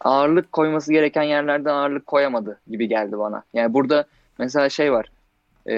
ağırlık 0.00 0.52
koyması 0.52 0.92
gereken 0.92 1.22
yerlerde 1.22 1.70
ağırlık 1.70 2.06
koyamadı 2.06 2.60
gibi 2.70 2.88
geldi 2.88 3.18
bana. 3.18 3.42
Yani 3.54 3.74
burada 3.74 4.04
mesela 4.38 4.68
şey 4.68 4.92
var. 4.92 5.10
e, 5.68 5.74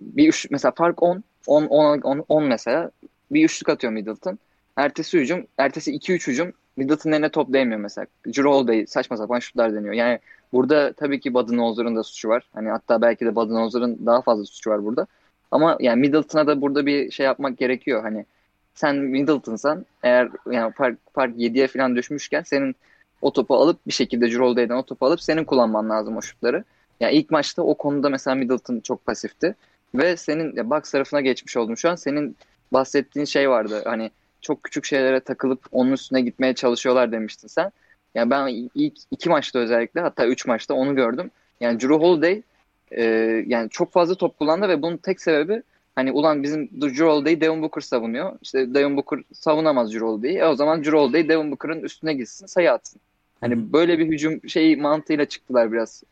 bir 0.00 0.28
üç, 0.28 0.50
mesela 0.50 0.72
fark 0.72 1.02
10, 1.02 1.24
10, 1.46 1.66
10, 1.66 2.00
10, 2.00 2.24
10 2.28 2.44
mesela 2.44 2.90
bir 3.30 3.44
üçlük 3.44 3.68
atıyor 3.68 3.92
Middleton. 3.92 4.38
Ertesi 4.76 5.18
hücum, 5.18 5.46
ertesi 5.58 5.92
2-3 5.92 6.28
hücum 6.28 6.52
Middleton'ın 6.76 7.14
eline 7.14 7.28
top 7.28 7.52
değmiyor 7.52 7.80
mesela. 7.80 8.06
Drew 8.26 8.48
Holiday 8.48 8.86
saçma 8.86 9.16
sapan 9.16 9.38
şutlar 9.38 9.74
deniyor. 9.74 9.94
Yani 9.94 10.18
burada 10.52 10.92
tabii 10.92 11.20
ki 11.20 11.34
Budenholzer'ın 11.34 11.96
da 11.96 12.02
suçu 12.02 12.28
var. 12.28 12.48
Hani 12.54 12.70
hatta 12.70 13.02
belki 13.02 13.26
de 13.26 13.34
Budenholzer'ın 13.36 14.06
daha 14.06 14.22
fazla 14.22 14.44
suçu 14.44 14.70
var 14.70 14.84
burada. 14.84 15.06
Ama 15.50 15.76
yani 15.80 16.00
Middleton'a 16.00 16.46
da 16.46 16.60
burada 16.60 16.86
bir 16.86 17.10
şey 17.10 17.26
yapmak 17.26 17.58
gerekiyor. 17.58 18.02
Hani 18.02 18.26
sen 18.74 18.96
Middleton'san 18.96 19.86
eğer 20.02 20.28
yani 20.50 20.72
fark, 20.72 20.98
fark 21.12 21.36
7'ye 21.36 21.66
falan 21.66 21.96
düşmüşken 21.96 22.42
senin 22.42 22.76
o 23.22 23.32
topu 23.32 23.54
alıp 23.54 23.86
bir 23.86 23.92
şekilde 23.92 24.28
Jrolde'den 24.28 24.76
o 24.76 24.82
topu 24.82 25.06
alıp 25.06 25.20
senin 25.20 25.44
kullanman 25.44 25.90
lazım 25.90 26.16
o 26.16 26.22
şutları. 26.22 26.64
Yani 27.00 27.14
ilk 27.14 27.30
maçta 27.30 27.62
o 27.62 27.74
konuda 27.74 28.08
mesela 28.08 28.34
Middleton 28.34 28.80
çok 28.80 29.06
pasifti. 29.06 29.54
Ve 29.94 30.16
senin 30.16 30.56
ya 30.56 30.70
box 30.70 30.90
tarafına 30.90 31.20
geçmiş 31.20 31.56
oldum 31.56 31.76
şu 31.76 31.90
an. 31.90 31.94
Senin 31.94 32.36
bahsettiğin 32.72 33.26
şey 33.26 33.50
vardı. 33.50 33.82
Hani 33.84 34.10
çok 34.46 34.64
küçük 34.64 34.84
şeylere 34.84 35.20
takılıp 35.20 35.60
onun 35.72 35.92
üstüne 35.92 36.20
gitmeye 36.20 36.54
çalışıyorlar 36.54 37.12
demiştin 37.12 37.48
sen. 37.48 37.72
Yani 38.14 38.30
ben 38.30 38.68
ilk 38.74 38.98
iki 39.10 39.28
maçta 39.28 39.58
özellikle 39.58 40.00
hatta 40.00 40.26
üç 40.26 40.46
maçta 40.46 40.74
onu 40.74 40.94
gördüm. 40.94 41.30
Yani 41.60 41.80
Drew 41.80 41.94
Holiday 41.94 42.42
e, 42.90 43.04
yani 43.46 43.70
çok 43.70 43.92
fazla 43.92 44.14
top 44.14 44.38
kullandı 44.38 44.68
ve 44.68 44.82
bunun 44.82 44.96
tek 44.96 45.20
sebebi 45.20 45.62
hani 45.94 46.12
ulan 46.12 46.42
bizim 46.42 46.68
Drew 46.80 47.04
Holiday'i 47.04 47.40
Devin 47.40 47.62
Booker 47.62 47.80
savunuyor. 47.80 48.38
İşte 48.42 48.74
Devin 48.74 48.96
Booker 48.96 49.20
savunamaz 49.32 49.92
Drew 49.92 50.06
Holiday'i. 50.06 50.38
E 50.38 50.46
o 50.46 50.54
zaman 50.54 50.84
Drew 50.84 50.98
Holiday 50.98 51.28
Devin 51.28 51.50
Booker'ın 51.50 51.80
üstüne 51.80 52.14
gitsin 52.14 52.46
sayı 52.46 52.72
atsın. 52.72 53.00
Hani 53.40 53.72
böyle 53.72 53.98
bir 53.98 54.06
hücum 54.06 54.48
şey 54.48 54.76
mantığıyla 54.76 55.24
çıktılar 55.24 55.72
biraz. 55.72 56.02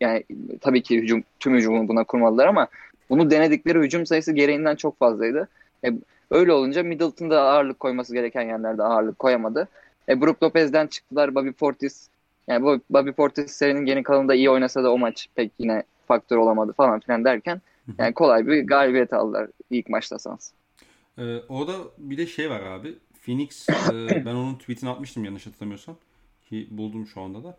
Yani 0.00 0.24
tabii 0.60 0.82
ki 0.82 0.98
hücum 0.98 1.24
tüm 1.40 1.54
hücumu 1.54 1.88
buna 1.88 2.04
kurmadılar 2.04 2.46
ama 2.46 2.68
bunu 3.10 3.30
denedikleri 3.30 3.78
hücum 3.78 4.06
sayısı 4.06 4.32
gereğinden 4.32 4.76
çok 4.76 4.98
fazlaydı. 4.98 5.48
E, 5.84 5.92
öyle 6.30 6.52
olunca 6.52 6.82
Middleton 6.82 7.30
da 7.30 7.42
ağırlık 7.42 7.80
koyması 7.80 8.14
gereken 8.14 8.42
yerlerde 8.42 8.82
ağırlık 8.82 9.18
koyamadı. 9.18 9.68
E, 10.08 10.20
Brook 10.20 10.42
Lopez'den 10.42 10.86
çıktılar 10.86 11.34
Bobby 11.34 11.50
Portis. 11.50 12.08
Yani 12.48 12.80
Bobby 12.90 13.10
Portis 13.10 13.52
serinin 13.52 13.84
geri 13.84 14.02
kalanında 14.02 14.34
iyi 14.34 14.50
oynasa 14.50 14.84
da 14.84 14.92
o 14.92 14.98
maç 14.98 15.26
pek 15.34 15.52
yine 15.58 15.82
faktör 16.08 16.36
olamadı 16.36 16.72
falan 16.72 17.00
filan 17.00 17.24
derken 17.24 17.60
yani 17.98 18.14
kolay 18.14 18.46
bir 18.46 18.66
galibiyet 18.66 19.12
aldılar 19.12 19.50
ilk 19.70 19.88
maçta 19.88 20.18
sans. 20.18 20.50
Ee, 21.18 21.36
orada 21.48 21.72
bir 21.98 22.18
de 22.18 22.26
şey 22.26 22.50
var 22.50 22.62
abi. 22.62 22.94
Phoenix 23.22 23.68
e, 23.68 23.72
ben 24.26 24.34
onun 24.34 24.54
tweetini 24.54 24.90
atmıştım 24.90 25.24
yanlış 25.24 25.46
hatırlamıyorsam. 25.46 25.96
Ki 26.48 26.68
buldum 26.70 27.06
şu 27.06 27.20
anda 27.20 27.44
da. 27.44 27.58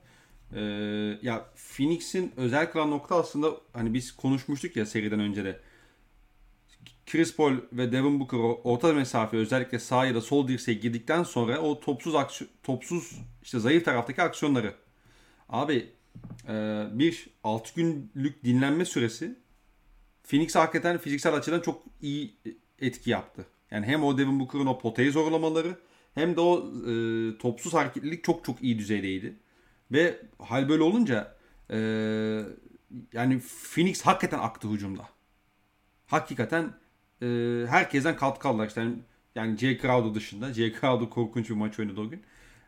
Ee, 0.56 0.62
ya 1.22 1.46
Phoenix'in 1.56 2.32
özel 2.38 2.72
kılan 2.72 2.92
nokta 2.92 3.16
aslında 3.16 3.52
hani 3.74 3.94
biz 3.94 4.12
konuşmuştuk 4.12 4.76
ya 4.76 4.86
seriden 4.86 5.20
önce 5.20 5.46
de. 5.46 5.60
Chris 7.06 7.36
Paul 7.36 7.54
ve 7.74 7.92
Devin 7.92 8.20
Booker 8.20 8.38
orta 8.64 8.94
mesafe 8.94 9.38
özellikle 9.38 9.80
sağ 9.80 10.06
ya 10.06 10.16
da 10.16 10.22
sol 10.22 10.48
dirseğe 10.48 10.78
girdikten 10.78 11.24
sonra 11.24 11.60
o 11.60 11.80
topsuz 11.80 12.16
aksiyon, 12.16 12.52
topsuz 12.64 13.12
işte 13.44 13.60
zayıf 13.60 13.86
taraftaki 13.86 14.22
aksiyonları. 14.22 14.74
Abi 15.50 15.90
e, 16.48 16.86
bir 16.92 17.28
6 17.44 17.76
günlük 17.76 18.44
dinlenme 18.44 18.86
süresi 18.86 19.36
Phoenix 20.24 20.56
hakikaten 20.56 20.98
fiziksel 20.98 21.34
açıdan 21.34 21.60
çok 21.60 21.84
iyi 22.02 22.36
etki 22.80 23.10
yaptı. 23.10 23.46
Yani 23.72 23.86
hem 23.86 24.04
o 24.04 24.18
Devin 24.18 24.40
Booker'ın 24.40 24.66
o 24.66 24.80
potayı 24.80 25.12
zorlamaları 25.12 25.80
hem 26.16 26.36
de 26.36 26.42
o 26.42 26.74
e, 26.90 27.38
topsuz 27.38 27.74
hareketlilik 27.74 28.24
çok 28.24 28.46
çok 28.46 28.64
iyi 28.64 28.80
düzeydeydi. 28.80 29.36
Ve 29.92 30.20
hal 30.40 30.70
böyle 30.70 30.84
olunca 30.84 31.36
e, 31.70 31.78
yani 33.14 33.42
Phoenix 33.74 34.02
hakikaten 34.02 34.40
aktı 34.40 34.68
hücumda. 34.68 35.10
Hakikaten 36.08 36.74
e, 37.22 37.26
herkesten 37.70 38.16
katkı 38.16 38.48
aldılar. 38.48 38.68
İşte 38.68 38.82
yani, 38.82 38.96
yani 39.36 39.58
J. 39.58 39.78
Crowder 39.78 40.16
dışında. 40.16 40.54
J. 40.54 40.74
Crowder 40.74 41.10
korkunç 41.10 41.50
bir 41.50 41.56
maç 41.56 41.80
oynadı 41.80 42.02
o 42.02 42.10
gün. 42.10 42.22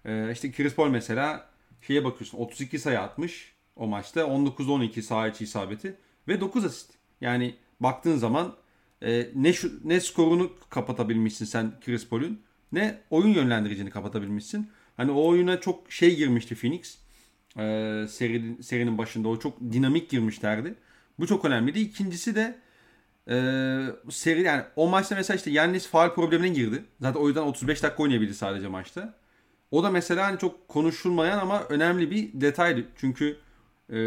E, 0.06 0.32
işte 0.32 0.52
Chris 0.52 0.76
Paul 0.76 0.90
mesela 0.90 1.50
şeye 1.82 2.04
bakıyorsun 2.04 2.38
32 2.38 2.80
sayı 2.80 3.00
atmış 3.00 3.54
o 3.76 3.88
maçta. 3.88 4.22
19-12 4.22 5.02
saha 5.02 5.28
içi 5.28 5.44
isabeti 5.44 5.96
ve 6.28 6.42
9 6.42 6.66
asist. 6.66 6.94
Yani 7.22 7.56
baktığın 7.80 8.18
zaman 8.18 8.56
e, 9.02 9.28
ne 9.36 9.54
şu, 9.54 9.80
ne 9.84 10.00
skorunu 10.00 10.52
kapatabilmişsin 10.70 11.46
sen 11.46 11.80
Chris 11.86 12.08
Paul'ün 12.08 12.42
ne 12.72 13.00
oyun 13.10 13.34
yönlendiricini 13.34 13.90
kapatabilmişsin. 13.90 14.70
Hani 14.98 15.12
o 15.12 15.28
oyuna 15.28 15.60
çok 15.60 15.92
şey 15.92 16.16
girmişti 16.16 16.56
Phoenix. 16.56 16.98
E, 17.58 18.06
serinin, 18.10 18.62
serinin 18.62 18.98
başında 18.98 19.28
o 19.28 19.40
çok 19.40 19.60
dinamik 19.62 20.10
girmişlerdi. 20.10 20.76
Bu 21.20 21.28
çok 21.28 21.46
önemliydi. 21.46 21.80
İkincisi 21.80 22.36
de 22.36 22.60
e, 23.30 23.36
seri 24.10 24.42
yani 24.42 24.64
o 24.76 24.88
maçta 24.90 25.16
mesela 25.16 25.38
işte 25.38 25.52
Yannis 25.52 25.88
faal 25.88 26.14
problemine 26.14 26.50
girdi. 26.50 26.84
Zaten 27.02 27.20
o 27.20 27.28
yüzden 27.28 27.42
35 27.42 27.84
dakika 27.84 28.04
oynayabildi 28.04 28.34
sadece 28.34 28.68
maçta. 28.68 29.14
O 29.72 29.84
da 29.84 29.90
mesela 29.90 30.26
hani 30.28 30.40
çok 30.40 30.68
konuşulmayan 30.68 31.40
ama 31.40 31.64
önemli 31.64 32.12
bir 32.12 32.42
detaydı. 32.42 32.84
Çünkü 32.98 33.38
e, 33.90 33.98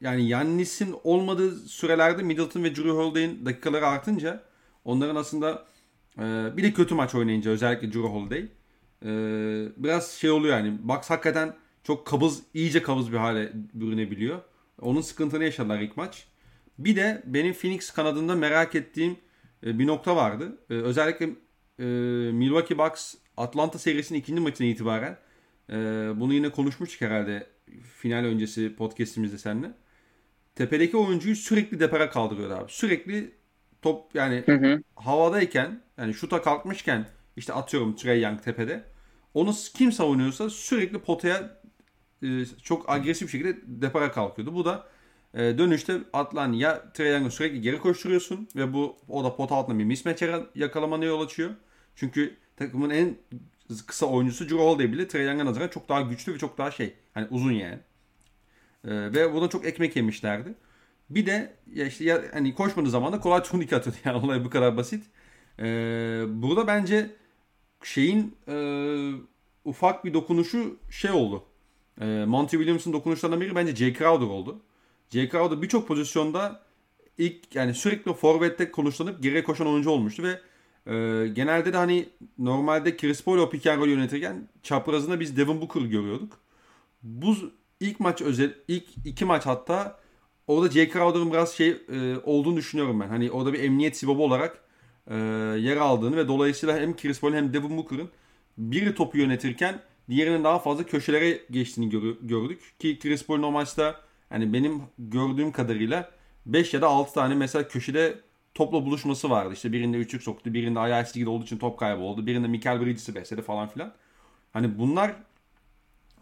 yani 0.00 0.28
Yannis'in 0.28 0.94
olmadığı 1.04 1.56
sürelerde 1.56 2.22
Middleton 2.22 2.64
ve 2.64 2.76
Drew 2.76 2.90
Holiday'in 2.90 3.46
dakikaları 3.46 3.86
artınca 3.86 4.42
onların 4.84 5.16
aslında 5.16 5.64
e, 6.18 6.22
bir 6.56 6.62
de 6.62 6.72
kötü 6.72 6.94
maç 6.94 7.14
oynayınca 7.14 7.50
özellikle 7.50 7.92
Drew 7.92 8.08
Holiday 8.08 8.48
e, 9.04 9.10
biraz 9.76 10.10
şey 10.10 10.30
oluyor 10.30 10.56
yani. 10.56 10.78
Bucks 10.82 11.10
hakikaten 11.10 11.54
çok 11.84 12.06
kabız, 12.06 12.42
iyice 12.54 12.82
kabız 12.82 13.12
bir 13.12 13.16
hale 13.16 13.52
bürünebiliyor. 13.74 14.40
Onun 14.80 15.00
sıkıntını 15.00 15.44
yaşadılar 15.44 15.80
ilk 15.80 15.96
maç. 15.96 16.26
Bir 16.78 16.96
de 16.96 17.22
benim 17.26 17.52
Phoenix 17.52 17.90
kanadında 17.90 18.34
merak 18.34 18.74
ettiğim 18.74 19.16
e, 19.66 19.78
bir 19.78 19.86
nokta 19.86 20.16
vardı. 20.16 20.58
E, 20.70 20.74
özellikle 20.74 21.26
e, 21.78 21.84
Milwaukee 22.32 22.78
Bucks 22.78 23.14
Atlanta 23.36 23.78
serisinin 23.78 24.18
ikinci 24.18 24.40
maçına 24.40 24.66
itibaren 24.66 25.18
bunu 26.20 26.34
yine 26.34 26.50
konuşmuştuk 26.50 27.00
herhalde 27.00 27.46
final 27.96 28.24
öncesi 28.24 28.76
podcastimizde 28.76 29.38
seninle. 29.38 29.70
Tepedeki 30.54 30.96
oyuncuyu 30.96 31.36
sürekli 31.36 31.80
depara 31.80 32.10
kaldırıyordu 32.10 32.54
abi. 32.54 32.72
Sürekli 32.72 33.34
top 33.82 34.14
yani 34.14 34.42
hı 34.46 34.52
hı. 34.52 34.82
havadayken 34.96 35.82
yani 35.98 36.14
şuta 36.14 36.42
kalkmışken 36.42 37.08
işte 37.36 37.52
atıyorum 37.52 37.96
Trey 37.96 38.22
Young 38.22 38.42
tepede. 38.42 38.84
Onu 39.34 39.54
kim 39.74 39.92
savunuyorsa 39.92 40.50
sürekli 40.50 40.98
potaya 40.98 41.60
çok 42.62 42.90
agresif 42.90 43.30
şekilde 43.30 43.56
depara 43.66 44.12
kalkıyordu. 44.12 44.54
Bu 44.54 44.64
da 44.64 44.86
e, 45.34 45.58
dönüşte 45.58 45.98
atlan 46.12 46.52
ya 46.52 46.92
Young'ı 46.98 47.30
sürekli 47.30 47.60
geri 47.60 47.78
koşturuyorsun 47.78 48.48
ve 48.56 48.72
bu 48.72 48.96
o 49.08 49.24
da 49.24 49.36
pot 49.36 49.52
altında 49.52 49.78
bir 49.78 49.84
mismatch 49.84 50.24
yakalamana 50.54 51.04
yol 51.04 51.20
açıyor. 51.20 51.50
Çünkü 51.96 52.36
takımın 52.56 52.90
en 52.90 53.16
kısa 53.86 54.06
oyuncusu 54.06 54.44
Drew 54.44 54.58
Holiday 54.58 54.92
bile 54.92 55.08
Trey 55.08 55.26
Young'a 55.26 55.44
nazaran 55.44 55.68
çok 55.68 55.88
daha 55.88 56.00
güçlü 56.00 56.34
ve 56.34 56.38
çok 56.38 56.58
daha 56.58 56.70
şey 56.70 56.94
hani 57.14 57.26
uzun 57.30 57.52
yani. 57.52 57.78
E, 58.84 58.90
ve 58.90 59.34
buna 59.34 59.48
çok 59.48 59.64
ekmek 59.66 59.96
yemişlerdi. 59.96 60.54
Bir 61.10 61.26
de 61.26 61.56
ya 61.74 61.86
işte 61.86 62.04
ya, 62.04 62.22
hani 62.32 62.54
koşmadığı 62.54 62.90
zaman 62.90 63.12
da 63.12 63.20
kolay 63.20 63.42
turnike 63.42 63.76
atıyordu. 63.76 63.98
Yani 64.04 64.26
olay 64.26 64.44
bu 64.44 64.50
kadar 64.50 64.76
basit. 64.76 65.04
E, 65.58 65.64
burada 66.28 66.66
bence 66.66 67.10
şeyin 67.82 68.36
e, 68.48 68.54
ufak 69.64 70.04
bir 70.04 70.14
dokunuşu 70.14 70.78
şey 70.90 71.10
oldu. 71.10 71.44
E, 72.00 72.24
Monty 72.28 72.56
Williams'ın 72.56 72.92
dokunuşlarından 72.92 73.40
biri 73.40 73.54
bence 73.54 73.76
Jay 73.76 73.94
Crowder 73.94 74.26
oldu. 74.26 74.60
Crowder 75.10 75.62
birçok 75.62 75.88
pozisyonda 75.88 76.62
ilk 77.18 77.54
yani 77.54 77.74
sürekli 77.74 78.14
forvette 78.14 78.70
konuşlanıp 78.70 79.22
geriye 79.22 79.44
koşan 79.44 79.66
oyuncu 79.66 79.90
olmuştu 79.90 80.22
ve 80.22 80.40
e, 80.92 81.28
genelde 81.28 81.72
de 81.72 81.76
hani 81.76 82.08
normalde 82.38 82.96
Chris 82.96 83.22
Paul 83.24 83.38
o 83.38 83.50
pick 83.50 83.66
and 83.66 83.86
yönetirken 83.86 84.48
çaprazında 84.62 85.20
biz 85.20 85.36
Devin 85.36 85.60
Booker 85.60 85.80
görüyorduk. 85.80 86.38
Bu 87.02 87.36
ilk 87.80 88.00
maç 88.00 88.22
özel 88.22 88.54
ilk 88.68 88.84
iki 89.04 89.24
maç 89.24 89.46
hatta 89.46 90.00
orada 90.46 90.70
Jay 90.70 90.90
Crowder'ın 90.90 91.32
biraz 91.32 91.52
şey 91.52 91.68
e, 91.68 92.16
olduğunu 92.24 92.56
düşünüyorum 92.56 93.00
ben. 93.00 93.08
Hani 93.08 93.30
orada 93.30 93.52
bir 93.52 93.60
emniyet 93.60 93.96
sibabı 93.96 94.22
olarak 94.22 94.64
e, 95.10 95.16
yer 95.58 95.76
aldığını 95.76 96.16
ve 96.16 96.28
dolayısıyla 96.28 96.78
hem 96.78 96.96
Chris 96.96 97.20
Paul 97.20 97.32
hem 97.32 97.52
Devin 97.54 97.76
Booker'ın 97.76 98.08
biri 98.58 98.94
topu 98.94 99.18
yönetirken 99.18 99.80
diğerinin 100.10 100.44
daha 100.44 100.58
fazla 100.58 100.84
köşelere 100.84 101.40
geçtiğini 101.50 101.90
gör, 101.90 102.02
gördük. 102.22 102.60
Ki 102.78 102.98
Chris 102.98 103.26
Paul'un 103.26 103.42
o 103.42 103.50
maçta 103.50 104.07
hani 104.28 104.52
benim 104.52 104.82
gördüğüm 104.98 105.52
kadarıyla 105.52 106.10
5 106.46 106.74
ya 106.74 106.82
da 106.82 106.88
6 106.88 107.14
tane 107.14 107.34
mesela 107.34 107.68
köşede 107.68 108.20
topla 108.54 108.84
buluşması 108.86 109.30
vardı. 109.30 109.54
İşte 109.54 109.72
birinde 109.72 109.96
üçlük 109.96 110.22
soktu, 110.22 110.54
birinde 110.54 110.78
ayağı 110.78 111.04
çizgide 111.04 111.30
olduğu 111.30 111.44
için 111.44 111.58
top 111.58 111.78
kayboldu, 111.78 112.26
birinde 112.26 112.48
Michael 112.48 112.80
Bridges'i 112.80 113.14
besledi 113.14 113.42
falan 113.42 113.68
filan. 113.68 113.92
Hani 114.52 114.78
bunlar 114.78 115.10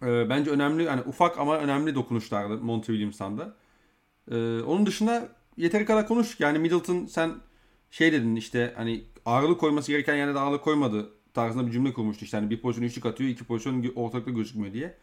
e, 0.03 0.29
bence 0.29 0.51
önemli, 0.51 0.89
hani 0.89 1.01
ufak 1.01 1.39
ama 1.39 1.59
önemli 1.59 1.95
dokunuşlardı 1.95 2.59
Monty 2.59 2.93
Williams'tan 2.93 3.39
da. 3.39 3.55
E, 4.31 4.63
onun 4.63 4.87
dışında 4.87 5.29
yeteri 5.57 5.85
kadar 5.85 6.09
konuştuk. 6.09 6.41
Yani 6.41 6.59
Middleton 6.59 7.07
sen 7.07 7.35
şey 7.91 8.13
dedin 8.13 8.37
işte 8.37 8.73
hani 8.77 9.05
ağırlık 9.25 9.61
koyması 9.61 9.93
gereken 9.93 10.15
yerde 10.15 10.35
de 10.35 10.39
ağırlık 10.39 10.65
koymadı 10.65 11.11
tarzında 11.35 11.67
bir 11.67 11.73
cümle 11.73 11.93
kurmuştu. 11.93 12.25
İşte 12.25 12.37
hani 12.37 12.51
bir 12.51 12.61
pozisyon 12.61 12.89
üçlük 12.89 13.07
atıyor, 13.07 13.31
iki 13.31 13.45
pozisyon 13.45 13.93
ortalıkta 13.95 14.31
gözükmüyor 14.31 14.75
diye. 14.75 14.95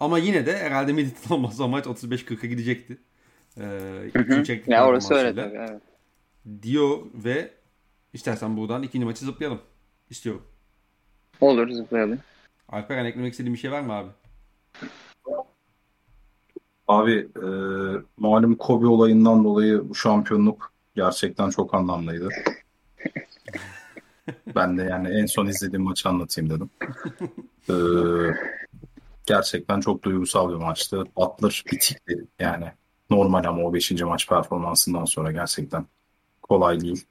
Ama 0.00 0.18
yine 0.18 0.46
de 0.46 0.58
herhalde 0.58 0.92
Middleton 0.92 1.34
olmazsa 1.36 1.68
maç 1.68 1.86
35-40'a 1.86 2.46
gidecekti. 2.46 2.98
Ee, 3.60 4.10
Ya 4.66 4.86
orası 4.86 5.14
öyle 5.14 5.34
tabii. 5.34 5.56
Evet. 5.56 5.82
Diyor 6.62 6.98
ve 7.14 7.50
istersen 8.12 8.56
buradan 8.56 8.82
ikinci 8.82 9.04
maçı 9.06 9.24
zıplayalım. 9.24 9.60
İstiyorum. 10.10 10.42
Olur 11.40 11.68
zıplayalım. 11.70 12.18
Alperen 12.68 13.04
eklemek 13.04 13.32
istediğin 13.32 13.54
bir 13.54 13.58
şey 13.58 13.72
var 13.72 13.80
mı 13.80 13.92
abi? 13.92 14.10
Abi 16.88 17.28
e, 17.36 17.46
malum 18.16 18.54
Kobe 18.54 18.86
olayından 18.86 19.44
dolayı 19.44 19.88
bu 19.88 19.94
şampiyonluk 19.94 20.72
gerçekten 20.94 21.50
çok 21.50 21.74
anlamlıydı. 21.74 22.28
Ben 24.54 24.78
de 24.78 24.82
yani 24.82 25.08
en 25.08 25.26
son 25.26 25.46
izlediğim 25.46 25.82
maçı 25.84 26.08
anlatayım 26.08 26.50
dedim. 26.50 26.70
E, 27.68 27.74
gerçekten 29.26 29.80
çok 29.80 30.02
duygusal 30.02 30.50
bir 30.50 30.54
maçtı. 30.54 31.04
Atlar 31.16 31.64
bitikti 31.72 32.26
yani. 32.38 32.72
Normal 33.10 33.44
ama 33.44 33.62
o 33.62 33.74
5. 33.74 33.90
maç 34.02 34.28
performansından 34.28 35.04
sonra 35.04 35.32
gerçekten 35.32 35.86
kolay 36.42 36.80
değil. 36.80 37.04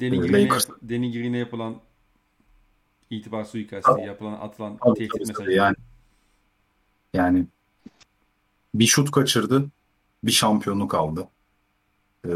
Danny 0.00 0.16
Ee, 0.16 0.18
Green'e, 0.18 0.48
Lakers- 0.48 0.88
Danny 0.88 1.12
Green'e 1.12 1.38
yapılan 1.38 1.76
itibar 3.10 3.44
suikastı, 3.44 4.00
yapılan 4.00 4.32
atılan 4.32 4.76
Tabii, 4.84 4.98
tehdit 4.98 5.12
tabii, 5.12 5.26
mesajı. 5.26 5.50
Yani, 5.50 5.76
yani 7.14 7.46
bir 8.74 8.86
şut 8.86 9.10
kaçırdı, 9.10 9.66
bir 10.24 10.32
şampiyonluk 10.32 10.94
aldı. 10.94 11.28
Ee, 12.26 12.30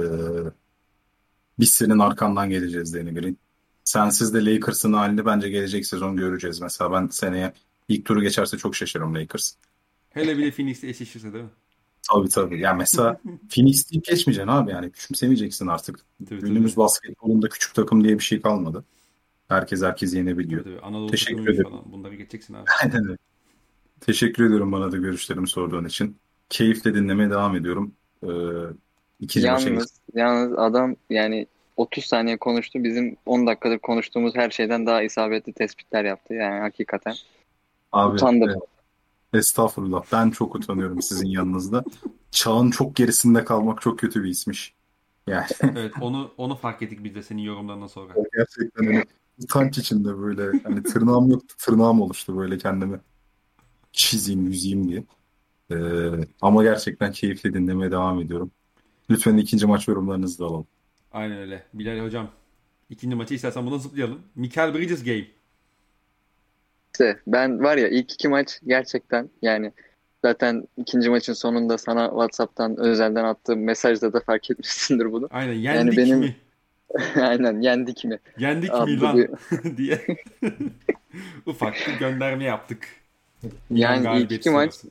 biz 1.58 1.72
senin 1.72 1.98
arkandan 1.98 2.50
geleceğiz 2.50 2.94
Danny 2.94 3.14
Green. 3.14 3.36
Sensiz 3.84 4.34
de 4.34 4.44
Lakers'ın 4.44 4.92
halini 4.92 5.26
bence 5.26 5.48
gelecek 5.48 5.86
sezon 5.86 6.16
göreceğiz. 6.16 6.60
Mesela 6.60 6.92
ben 6.92 7.06
seneye 7.08 7.52
ilk 7.88 8.04
turu 8.04 8.22
geçerse 8.22 8.58
çok 8.58 8.76
şaşırırım 8.76 9.14
Lakers. 9.14 9.54
Hele 10.10 10.38
bile 10.38 10.50
Phoenix'le 10.50 10.84
eşleşirse 10.84 11.32
değil 11.32 11.44
mi? 11.44 11.50
Tabii 12.12 12.28
tabii. 12.28 12.60
Yani 12.60 12.78
mesela 12.78 13.20
Phoenix 13.54 13.90
deyip 13.90 14.04
geçmeyeceksin 14.04 14.48
abi 14.48 14.70
yani. 14.70 14.90
Küçümsemeyeceksin 14.92 15.66
artık. 15.66 15.98
Tabii, 16.18 16.28
tabii. 16.28 16.40
Günümüz 16.40 16.76
basketbolunda 16.76 17.48
küçük 17.48 17.74
takım 17.74 18.04
diye 18.04 18.18
bir 18.18 18.22
şey 18.22 18.40
kalmadı. 18.40 18.84
Herkes 19.48 19.82
herkes 19.82 20.14
yenebiliyor. 20.14 20.64
Tabii, 20.64 20.80
Anadolu 20.80 21.10
Teşekkür 21.10 21.48
ederim. 21.48 21.70
falan. 21.70 21.92
Bunları 21.92 22.14
geçeceksin 22.14 22.54
abi. 22.54 22.64
Aynen 22.82 23.04
öyle. 23.04 23.18
Teşekkür 24.00 24.44
ediyorum 24.46 24.72
bana 24.72 24.92
da 24.92 24.96
görüşlerimi 24.96 25.48
sorduğun 25.48 25.84
için. 25.84 26.16
Keyifle 26.48 26.94
dinlemeye 26.94 27.30
devam 27.30 27.56
ediyorum. 27.56 27.92
Ee, 28.22 28.28
ikinci 29.20 29.50
maça 29.50 29.68
Yalnız, 29.68 30.00
yalnız 30.14 30.58
adam 30.58 30.96
yani 31.10 31.46
30 31.76 32.04
saniye 32.04 32.36
konuştu. 32.36 32.84
Bizim 32.84 33.16
10 33.26 33.46
dakikadır 33.46 33.78
konuştuğumuz 33.78 34.36
her 34.36 34.50
şeyden 34.50 34.86
daha 34.86 35.02
isabetli 35.02 35.52
tespitler 35.52 36.04
yaptı. 36.04 36.34
Yani 36.34 36.60
hakikaten. 36.60 37.14
Abi, 37.92 38.14
Utandım. 38.14 38.50
e, 38.50 39.38
estağfurullah. 39.38 40.04
Ben 40.12 40.30
çok 40.30 40.54
utanıyorum 40.54 41.02
sizin 41.02 41.26
yanınızda. 41.28 41.84
Çağın 42.30 42.70
çok 42.70 42.96
gerisinde 42.96 43.44
kalmak 43.44 43.80
çok 43.82 43.98
kötü 43.98 44.24
bir 44.24 44.28
ismiş. 44.28 44.74
Yani 45.26 45.46
Evet 45.62 45.92
onu 46.00 46.30
onu 46.36 46.56
fark 46.56 46.82
ettik 46.82 47.04
biz 47.04 47.14
de 47.14 47.22
senin 47.22 47.42
yorumlarından 47.42 47.86
sonra. 47.86 48.14
gerçekten 48.36 48.84
hani 48.86 49.04
utanç 49.44 49.78
içinde 49.78 50.18
böyle 50.18 50.58
hani 50.62 50.82
tırnağım 50.82 51.30
yoktu 51.30 51.54
tırnağım 51.58 52.00
oluştu 52.00 52.36
böyle 52.38 52.58
kendimi 52.58 53.00
çizeyim 53.92 54.46
yüzeyim 54.46 54.88
diye. 54.88 55.04
Ee, 55.70 55.76
ama 56.40 56.62
gerçekten 56.62 57.12
keyifle 57.12 57.54
dinlemeye 57.54 57.90
devam 57.90 58.20
ediyorum. 58.20 58.50
Lütfen 59.10 59.36
ikinci 59.36 59.66
maç 59.66 59.88
yorumlarınızı 59.88 60.38
da 60.38 60.44
alalım. 60.46 60.66
Aynen 61.12 61.38
öyle. 61.38 61.66
Bilal 61.74 62.04
hocam 62.04 62.28
ikinci 62.90 63.16
maçı 63.16 63.34
istersen 63.34 63.66
buna 63.66 63.78
zıplayalım. 63.78 64.20
Michael 64.34 64.74
Bridges 64.74 65.04
game. 65.04 65.26
İşte 66.98 67.18
ben 67.26 67.64
var 67.64 67.76
ya 67.76 67.88
ilk 67.88 68.12
iki 68.12 68.28
maç 68.28 68.60
gerçekten 68.66 69.28
yani 69.42 69.72
zaten 70.24 70.68
ikinci 70.76 71.10
maçın 71.10 71.32
sonunda 71.32 71.78
sana 71.78 72.08
WhatsApp'tan 72.08 72.76
özelden 72.76 73.24
attığım 73.24 73.64
mesajda 73.64 74.12
da 74.12 74.20
fark 74.20 74.50
etmişsindir 74.50 75.12
bunu. 75.12 75.28
Aynen 75.30 75.52
yendik 75.52 75.98
benim- 75.98 76.18
mi? 76.18 76.36
Aynen 77.20 77.60
yendik 77.60 78.04
mi? 78.04 78.18
Yendik 78.38 78.72
mi 78.72 79.00
lan? 79.00 79.28
diye 79.76 80.00
ufak 81.46 81.74
bir 81.88 81.98
gönderme 81.98 82.44
yaptık. 82.44 82.88
Yani 83.70 84.22
ilk 84.22 84.32
iki 84.32 84.50
maç 84.50 84.74
sonrası. 84.74 84.90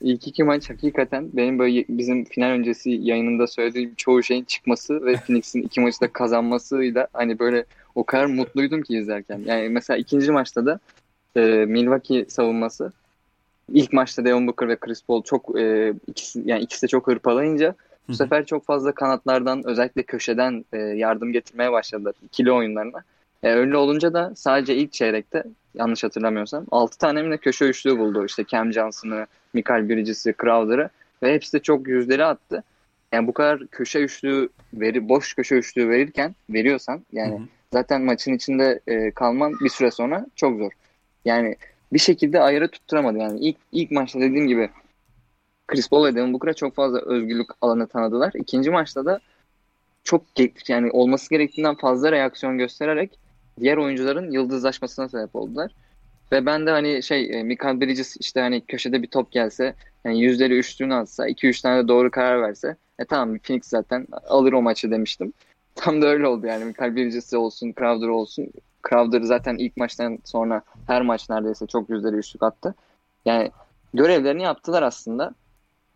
İlk 0.00 0.28
iki 0.28 0.44
maç 0.44 0.70
hakikaten 0.70 1.30
benim 1.32 1.58
böyle 1.58 1.84
bizim 1.88 2.24
final 2.24 2.50
öncesi 2.50 2.90
yayınında 2.90 3.46
söylediğim 3.46 3.94
çoğu 3.94 4.22
şeyin 4.22 4.44
çıkması 4.44 5.06
ve 5.06 5.14
Phoenix'in 5.14 5.62
iki 5.62 5.80
maçı 5.80 6.00
da 6.00 6.12
kazanmasıyla 6.12 7.08
hani 7.12 7.38
böyle 7.38 7.64
o 7.94 8.04
kadar 8.04 8.26
mutluydum 8.26 8.82
ki 8.82 8.98
izlerken. 8.98 9.42
Yani 9.46 9.68
mesela 9.68 9.96
ikinci 9.96 10.32
maçta 10.32 10.66
da 10.66 10.80
e, 11.36 11.40
Milwaukee 11.66 12.24
savunması 12.28 12.92
ilk 13.72 13.92
maçta 13.92 14.24
Devin 14.24 14.46
Booker 14.46 14.68
ve 14.68 14.76
Chris 14.76 15.02
Paul 15.02 15.22
çok 15.22 15.60
e, 15.60 15.94
ikisi 16.06 16.42
yani 16.44 16.62
ikisi 16.62 16.82
de 16.82 16.88
çok 16.88 17.06
hırpalayınca 17.06 17.68
Hı 17.68 17.74
bu 18.08 18.14
sefer 18.14 18.46
çok 18.46 18.64
fazla 18.64 18.92
kanatlardan 18.92 19.62
özellikle 19.66 20.02
köşeden 20.02 20.64
e, 20.72 20.78
yardım 20.78 21.32
getirmeye 21.32 21.72
başladılar 21.72 22.14
ikili 22.24 22.52
oyunlarına. 22.52 22.98
E, 23.42 23.52
öyle 23.52 23.76
olunca 23.76 24.12
da 24.12 24.32
sadece 24.36 24.74
ilk 24.74 24.92
çeyrekte 24.92 25.44
yanlış 25.74 26.04
hatırlamıyorsam 26.04 26.66
6 26.70 26.98
tane 26.98 27.30
ne 27.30 27.36
köşe 27.36 27.64
üçlüğü 27.64 27.98
buldu. 27.98 28.24
İşte 28.26 28.44
Cam 28.48 28.72
Johnson'ı, 28.72 29.26
Michael 29.54 29.88
Bridges'i, 29.88 30.34
Crowder'ı 30.42 30.90
ve 31.22 31.34
hepsi 31.34 31.52
de 31.52 31.58
çok 31.58 31.88
yüzdeli 31.88 32.24
attı. 32.24 32.62
Yani 33.12 33.26
bu 33.26 33.32
kadar 33.32 33.66
köşe 33.66 34.00
üçlüğü 34.00 34.48
veri, 34.74 35.08
boş 35.08 35.34
köşe 35.34 35.54
üçlüğü 35.54 35.88
verirken 35.88 36.34
veriyorsan 36.50 37.00
yani 37.12 37.34
Hı 37.34 37.38
hı. 37.38 37.46
zaten 37.72 38.02
maçın 38.02 38.32
içinde 38.32 38.80
e, 38.86 39.10
kalman 39.10 39.52
bir 39.64 39.68
süre 39.68 39.90
sonra 39.90 40.26
çok 40.36 40.58
zor. 40.58 40.72
Yani 41.26 41.56
bir 41.92 41.98
şekilde 41.98 42.40
ayarı 42.40 42.68
tutturamadı. 42.68 43.18
Yani 43.18 43.40
ilk 43.40 43.56
ilk 43.72 43.90
maçta 43.90 44.20
dediğim 44.20 44.46
gibi 44.46 44.70
Chris 45.68 45.88
Paul 45.88 46.06
ve 46.06 46.14
Devin 46.14 46.32
Booker'a 46.32 46.54
çok 46.54 46.74
fazla 46.74 47.00
özgürlük 47.00 47.48
alanı 47.60 47.86
tanıdılar. 47.86 48.32
İkinci 48.34 48.70
maçta 48.70 49.04
da 49.04 49.20
çok 50.04 50.22
yani 50.68 50.90
olması 50.90 51.30
gerektiğinden 51.30 51.74
fazla 51.74 52.12
reaksiyon 52.12 52.58
göstererek 52.58 53.18
diğer 53.60 53.76
oyuncuların 53.76 54.30
yıldızlaşmasına 54.30 55.08
sebep 55.08 55.36
oldular. 55.36 55.72
Ve 56.32 56.46
ben 56.46 56.66
de 56.66 56.70
hani 56.70 57.02
şey 57.02 57.40
e, 57.40 57.42
Michael 57.42 57.80
Bridges 57.80 58.16
işte 58.20 58.40
hani 58.40 58.60
köşede 58.60 59.02
bir 59.02 59.08
top 59.08 59.32
gelse 59.32 59.74
yani 60.04 60.20
yüzleri 60.20 60.58
üçlüğünü 60.58 60.94
atsa 60.94 61.28
2-3 61.28 61.62
tane 61.62 61.84
de 61.84 61.88
doğru 61.88 62.10
karar 62.10 62.42
verse 62.42 62.76
e 62.98 63.04
tamam 63.04 63.38
Phoenix 63.38 63.64
zaten 63.66 64.06
alır 64.28 64.52
o 64.52 64.62
maçı 64.62 64.90
demiştim. 64.90 65.32
Tam 65.74 66.02
da 66.02 66.06
öyle 66.06 66.26
oldu 66.26 66.46
yani 66.46 66.64
Michael 66.64 66.96
Bridges 66.96 67.34
olsun 67.34 67.74
Crowder 67.78 68.08
olsun. 68.08 68.52
Crowder 68.88 69.22
zaten 69.22 69.56
ilk 69.56 69.76
maçtan 69.76 70.18
sonra 70.24 70.62
her 70.86 71.02
maç 71.02 71.30
neredeyse 71.30 71.66
çok 71.66 71.90
yüzleri 71.90 72.16
üçlük 72.16 72.42
attı. 72.42 72.74
Yani 73.24 73.50
görevlerini 73.94 74.42
yaptılar 74.42 74.82
aslında. 74.82 75.34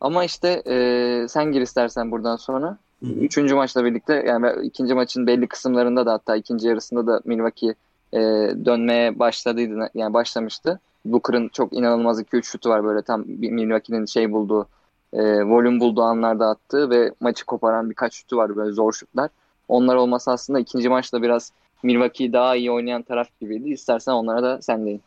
Ama 0.01 0.25
işte 0.25 0.63
e, 0.67 1.29
sen 1.29 1.53
gir 1.53 1.61
istersen 1.61 2.11
buradan 2.11 2.37
sonra. 2.37 2.79
Üçüncü 3.03 3.55
maçla 3.55 3.85
birlikte 3.85 4.15
yani 4.27 4.53
ikinci 4.63 4.95
maçın 4.95 5.27
belli 5.27 5.47
kısımlarında 5.47 6.07
da 6.07 6.13
hatta 6.13 6.37
ikinci 6.37 6.69
yarısında 6.69 7.07
da 7.07 7.21
Milwaukee 7.25 7.75
e, 8.13 8.19
dönmeye 8.65 9.19
başladıydı 9.19 9.91
yani 9.95 10.15
başlamıştı. 10.15 10.81
Booker'ın 11.05 11.49
çok 11.49 11.73
inanılmaz 11.73 12.21
2-3 12.21 12.43
şutu 12.43 12.71
var 12.71 12.85
böyle 12.85 13.03
tam 13.03 13.25
Milwaukee'nin 13.27 14.07
şey 14.07 14.33
bulduğu 14.33 14.67
e, 15.13 15.23
volüm 15.43 15.81
bulduğu 15.81 16.03
anlarda 16.03 16.49
attığı 16.49 16.91
ve 16.91 17.13
maçı 17.21 17.47
koparan 17.47 17.91
birkaç 17.91 18.15
şutu 18.15 18.37
var 18.37 18.57
böyle 18.57 18.73
zor 18.73 18.93
şutlar. 18.93 19.31
Onlar 19.69 19.97
olmasa 19.97 20.33
aslında 20.33 20.59
ikinci 20.61 20.89
maçta 20.89 21.23
biraz 21.23 21.53
Milwaukee 21.83 22.33
daha 22.33 22.57
iyi 22.57 22.71
oynayan 22.71 23.03
taraf 23.03 23.29
gibiydi. 23.41 23.69
İstersen 23.69 24.13
onlara 24.13 24.43
da 24.43 24.63
sen 24.63 24.87
deyin. 24.87 25.03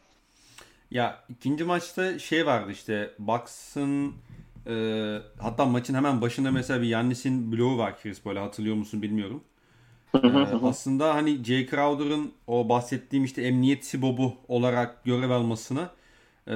Ya 0.91 1.23
ikinci 1.29 1.63
maçta 1.63 2.19
şey 2.19 2.45
vardı 2.45 2.71
işte 2.71 3.11
Bucks'ın 3.19 4.13
e, 4.67 4.73
hatta 5.39 5.65
maçın 5.65 5.93
hemen 5.93 6.21
başında 6.21 6.51
mesela 6.51 6.81
bir 6.81 6.87
Yannis'in 6.87 7.51
bloğu 7.51 7.77
var 7.77 7.99
Chris 8.01 8.21
Paul'e 8.21 8.39
hatırlıyor 8.39 8.75
musun 8.75 9.01
bilmiyorum. 9.01 9.43
E, 10.15 10.27
aslında 10.63 11.15
hani 11.15 11.43
Jay 11.43 11.67
Crowder'ın 11.67 12.31
o 12.47 12.69
bahsettiğim 12.69 13.25
işte 13.25 13.41
emniyet 13.41 13.85
sibobu 13.85 14.33
olarak 14.47 15.03
görev 15.05 15.29
almasına 15.29 15.89
e, 16.47 16.53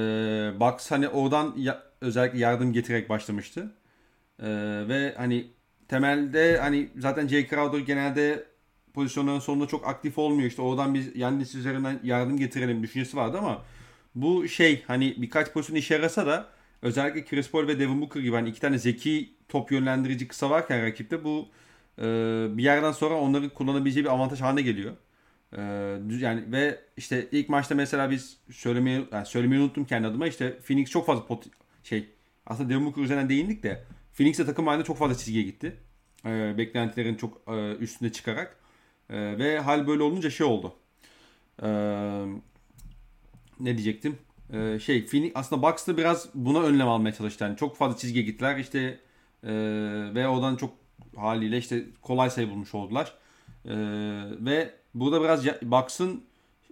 Bucks 0.59 0.91
hani 0.91 1.07
oradan 1.07 1.53
ya- 1.57 1.83
özellikle 2.01 2.39
yardım 2.39 2.73
getirerek 2.73 3.09
başlamıştı. 3.09 3.71
E, 4.39 4.47
ve 4.89 5.13
hani 5.17 5.47
temelde 5.87 6.57
hani 6.57 6.89
zaten 6.97 7.27
Jay 7.27 7.47
Crowder 7.47 7.79
genelde 7.79 8.45
pozisyonların 8.97 9.39
sonunda 9.39 9.67
çok 9.67 9.87
aktif 9.87 10.17
olmuyor. 10.17 10.49
İşte 10.49 10.61
oradan 10.61 10.93
biz 10.93 11.15
Yannis 11.15 11.55
üzerinden 11.55 11.99
yardım 12.03 12.37
getirelim 12.37 12.83
düşüncesi 12.83 13.17
vardı 13.17 13.37
ama 13.37 13.63
bu 14.15 14.47
şey 14.47 14.83
hani 14.87 15.15
birkaç 15.17 15.53
pozisyon 15.53 15.75
işe 15.75 15.93
yarasa 15.93 16.27
da 16.27 16.49
özellikle 16.81 17.25
Chris 17.25 17.51
Paul 17.51 17.67
ve 17.67 17.79
Devin 17.79 18.01
Booker 18.01 18.21
gibi 18.21 18.35
hani 18.35 18.49
iki 18.49 18.61
tane 18.61 18.77
zeki 18.77 19.33
top 19.49 19.71
yönlendirici 19.71 20.27
kısa 20.27 20.49
varken 20.49 20.83
rakipte 20.83 21.23
bu 21.23 21.47
e, 21.99 22.03
bir 22.57 22.63
yerden 22.63 22.91
sonra 22.91 23.15
onların 23.15 23.49
kullanabileceği 23.49 24.05
bir 24.05 24.09
avantaj 24.09 24.41
haline 24.41 24.61
geliyor. 24.61 24.93
E, 25.57 25.61
yani 26.19 26.51
ve 26.51 26.79
işte 26.97 27.27
ilk 27.31 27.49
maçta 27.49 27.75
mesela 27.75 28.11
biz 28.11 28.37
söylemeyi 28.51 29.07
yani 29.11 29.25
söylemeyi 29.25 29.61
unuttum 29.61 29.85
kendi 29.85 30.07
adıma 30.07 30.27
işte 30.27 30.59
Phoenix 30.59 30.89
çok 30.89 31.05
fazla 31.05 31.25
pot 31.25 31.45
şey 31.83 32.05
aslında 32.45 32.69
Devin 32.69 32.85
Booker 32.85 33.01
üzerinden 33.01 33.29
değindik 33.29 33.63
de 33.63 33.83
Phoenix 34.17 34.39
de 34.39 34.45
takım 34.45 34.67
halinde 34.67 34.85
çok 34.85 34.97
fazla 34.97 35.15
çizgiye 35.15 35.43
gitti. 35.43 35.75
E, 36.25 36.57
beklentilerin 36.57 37.15
çok 37.15 37.41
e, 37.47 37.75
üstüne 37.75 38.11
çıkarak. 38.11 38.66
E, 39.09 39.37
ve 39.37 39.59
hal 39.59 39.87
böyle 39.87 40.03
olunca 40.03 40.29
şey 40.29 40.47
oldu. 40.47 40.73
E, 41.63 41.67
ne 43.59 43.77
diyecektim? 43.77 44.17
Ee, 44.53 44.79
şey 44.79 45.05
Phoenix 45.05 45.31
aslında 45.35 45.61
Bucks 45.61 45.87
da 45.87 45.97
biraz 45.97 46.29
buna 46.33 46.61
önlem 46.61 46.87
almaya 46.87 47.13
çalıştı. 47.13 47.43
Yani 47.43 47.57
çok 47.57 47.77
fazla 47.77 47.97
çizgiye 47.97 48.25
gittiler. 48.25 48.57
İşte 48.57 48.99
E, 49.43 49.49
ve 50.15 50.27
oradan 50.27 50.55
çok 50.55 50.73
haliyle 51.15 51.57
işte 51.57 51.85
kolay 52.01 52.29
sayı 52.29 52.49
bulmuş 52.49 52.75
oldular. 52.75 53.13
E, 53.65 53.75
ve 54.39 54.73
burada 54.93 55.21
biraz 55.23 55.45
Bucks'ın 55.61 56.23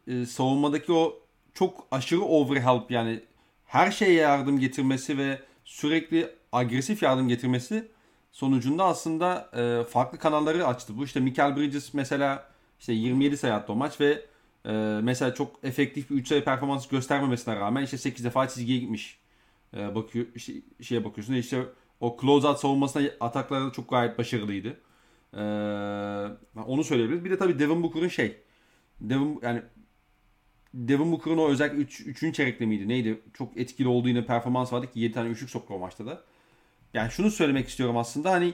e, 0.08 0.26
savunmadaki 0.26 0.92
o 0.94 1.20
çok 1.54 1.88
aşırı 1.92 2.22
overhelp 2.22 2.92
yani 2.92 3.20
her 3.66 3.92
şeye 3.92 4.14
yardım 4.14 4.60
getirmesi 4.60 5.18
ve 5.18 5.40
sürekli 5.66 6.30
agresif 6.52 7.04
yardım 7.04 7.28
getirmesi 7.28 7.88
sonucunda 8.36 8.86
aslında 8.86 9.50
e, 9.54 9.84
farklı 9.84 10.18
kanalları 10.18 10.68
açtı. 10.68 10.98
Bu 10.98 11.06
işte 11.06 11.20
Michael 11.20 11.58
Bridges 11.58 11.94
mesela 11.94 12.50
işte 12.80 12.94
27 12.94 13.38
sayı 13.38 13.54
attı 13.54 13.74
o 13.74 13.76
maç 13.76 14.02
ve 14.02 14.26
e, 14.66 14.72
mesela 15.04 15.34
çok 15.34 15.60
efektif 15.64 16.10
bir 16.10 16.16
3 16.16 16.28
sayı 16.28 16.44
performans 16.44 16.88
göstermemesine 16.88 17.56
rağmen 17.56 17.84
işte 17.84 17.98
8 17.98 18.26
defa 18.26 18.48
çizgiye 18.48 18.80
gitmiş. 18.80 19.20
E, 19.78 19.96
bakıyor 19.96 20.26
işte, 20.36 20.54
şeye 20.82 21.04
bakıyorsun 21.04 21.34
işte 21.34 21.66
o 22.00 22.18
closeout 22.22 22.60
savunmasına 22.60 23.10
atakları 23.20 23.72
çok 23.72 23.90
gayet 23.90 24.18
başarılıydı. 24.18 24.78
E, 25.34 25.42
onu 26.66 26.84
söyleyebiliriz. 26.84 27.26
Bir 27.26 27.32
de 27.32 27.38
tabii 27.38 27.60
Devin 27.60 27.84
Booker'ın 27.84 28.08
şey 28.08 28.38
Devin 29.02 29.40
yani 29.44 29.62
Devin 30.74 31.12
Booker'ın 31.12 31.38
o 31.38 31.50
özellikle 31.50 31.78
3. 31.78 32.02
Üç, 32.02 32.24
3. 32.24 32.36
çeyrekte 32.36 32.66
miydi? 32.66 32.88
Neydi? 32.88 33.22
Çok 33.34 33.58
etkili 33.58 33.88
olduğu 33.88 34.08
yine 34.08 34.26
performans 34.26 34.74
vardı 34.74 34.92
ki 34.92 35.00
7 35.00 35.14
tane 35.14 35.30
üçlük 35.30 35.50
soktu 35.50 35.74
o 35.74 35.80
maçta 35.80 36.06
da. 36.06 36.24
Yani 36.96 37.12
şunu 37.12 37.32
söylemek 37.32 37.68
istiyorum 37.68 37.98
aslında 37.98 38.32
hani 38.32 38.54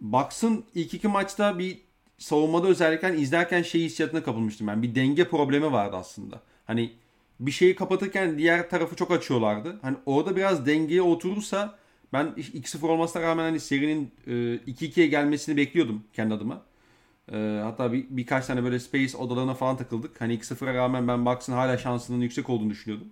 Bucks'ın 0.00 0.64
ilk 0.74 0.94
iki 0.94 1.08
maçta 1.08 1.58
bir 1.58 1.78
savunmada 2.18 2.68
özellikle 2.68 3.16
izlerken 3.16 3.62
şey 3.62 3.80
hissiyatına 3.80 4.22
kapılmıştım 4.22 4.66
ben. 4.66 4.82
Bir 4.82 4.94
denge 4.94 5.28
problemi 5.28 5.72
vardı 5.72 5.96
aslında. 5.96 6.42
Hani 6.64 6.92
bir 7.40 7.50
şeyi 7.50 7.74
kapatırken 7.74 8.38
diğer 8.38 8.70
tarafı 8.70 8.96
çok 8.96 9.10
açıyorlardı. 9.10 9.78
Hani 9.82 9.96
orada 10.06 10.36
biraz 10.36 10.66
dengeye 10.66 11.02
oturursa 11.02 11.78
ben 12.12 12.26
2-0 12.26 12.86
olmasına 12.86 13.22
rağmen 13.22 13.42
hani 13.42 13.60
serinin 13.60 14.10
2-2'ye 14.26 15.06
gelmesini 15.06 15.56
bekliyordum 15.56 16.04
kendi 16.12 16.34
adıma. 16.34 16.62
E, 17.32 17.60
hatta 17.64 17.92
bir, 17.92 18.06
birkaç 18.10 18.46
tane 18.46 18.64
böyle 18.64 18.80
space 18.80 19.16
odalarına 19.16 19.54
falan 19.54 19.76
takıldık. 19.76 20.20
Hani 20.20 20.34
2-0'a 20.38 20.74
rağmen 20.74 21.08
ben 21.08 21.26
Bucks'ın 21.26 21.52
hala 21.52 21.78
şansının 21.78 22.20
yüksek 22.20 22.50
olduğunu 22.50 22.70
düşünüyordum. 22.70 23.08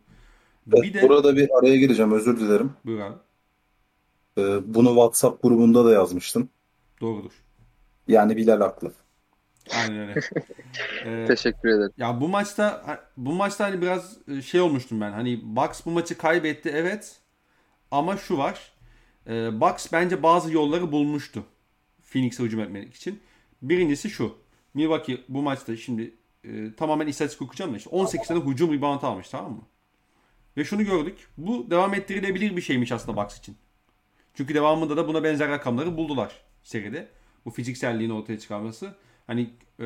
Evet, 0.73 0.83
bir 0.83 0.95
de, 0.95 1.09
burada 1.09 1.37
bir 1.37 1.49
araya 1.59 1.77
gireceğim 1.77 2.13
özür 2.13 2.41
dilerim. 2.41 2.73
Buyur 2.85 3.01
abi. 3.01 3.15
Ee, 4.39 4.75
bunu 4.75 4.89
WhatsApp 4.89 5.43
grubunda 5.43 5.85
da 5.85 5.93
yazmıştım. 5.93 6.49
Doğrudur. 7.01 7.33
Yani 8.09 8.37
Bilal 8.37 8.61
haklı. 8.61 8.93
Aynen 9.73 10.09
öyle. 10.09 10.21
ee, 11.05 11.27
Teşekkür 11.27 11.69
ederim. 11.69 11.93
Ya 11.99 12.21
bu 12.21 12.29
maçta 12.29 13.01
bu 13.17 13.33
maçta 13.33 13.65
hani 13.65 13.83
biraz 13.83 14.19
e, 14.29 14.43
şey 14.43 14.61
olmuştum 14.61 15.01
ben. 15.01 15.13
Hani 15.13 15.41
Bucks 15.57 15.87
bu 15.87 15.91
maçı 15.91 16.19
kaybetti 16.19 16.69
evet. 16.75 17.17
Ama 17.91 18.17
şu 18.17 18.39
var. 18.39 18.73
E, 19.27 19.61
Bucks 19.61 19.93
bence 19.93 20.23
bazı 20.23 20.53
yolları 20.53 20.93
bulmuştu. 20.93 21.45
Phoenix'e 22.13 22.43
hücum 22.43 22.61
etmek 22.61 22.95
için. 22.95 23.21
Birincisi 23.63 24.11
şu. 24.11 24.35
Milwaukee 24.75 25.21
bu 25.29 25.43
maçta 25.43 25.77
şimdi 25.77 26.15
e, 26.45 26.75
tamamen 26.75 27.07
istatistik 27.07 27.43
okuyacağım 27.43 27.73
da 27.73 27.77
işte 27.77 27.91
18 27.91 28.29
tane 28.29 28.45
hücum 28.45 28.73
rebound 28.73 29.03
almış 29.03 29.29
tamam 29.29 29.53
mı? 29.53 29.63
Ve 30.57 30.65
şunu 30.65 30.85
gördük. 30.85 31.29
Bu 31.39 31.71
devam 31.71 31.95
ettirilebilir 31.95 32.57
bir 32.57 32.63
şeymiş 32.63 32.93
aslında 32.93 33.23
Bucks 33.23 33.39
için. 33.39 33.57
Çünkü 34.35 34.55
devamında 34.55 34.97
da 34.97 35.09
buna 35.09 35.25
benzer 35.25 35.49
rakamları 35.49 35.97
buldular 35.97 36.33
seride. 36.63 37.09
Bu 37.45 37.51
fizikselliğini 37.51 38.13
ortaya 38.13 38.39
çıkarması. 38.39 38.95
Hani, 39.27 39.51
e, 39.81 39.85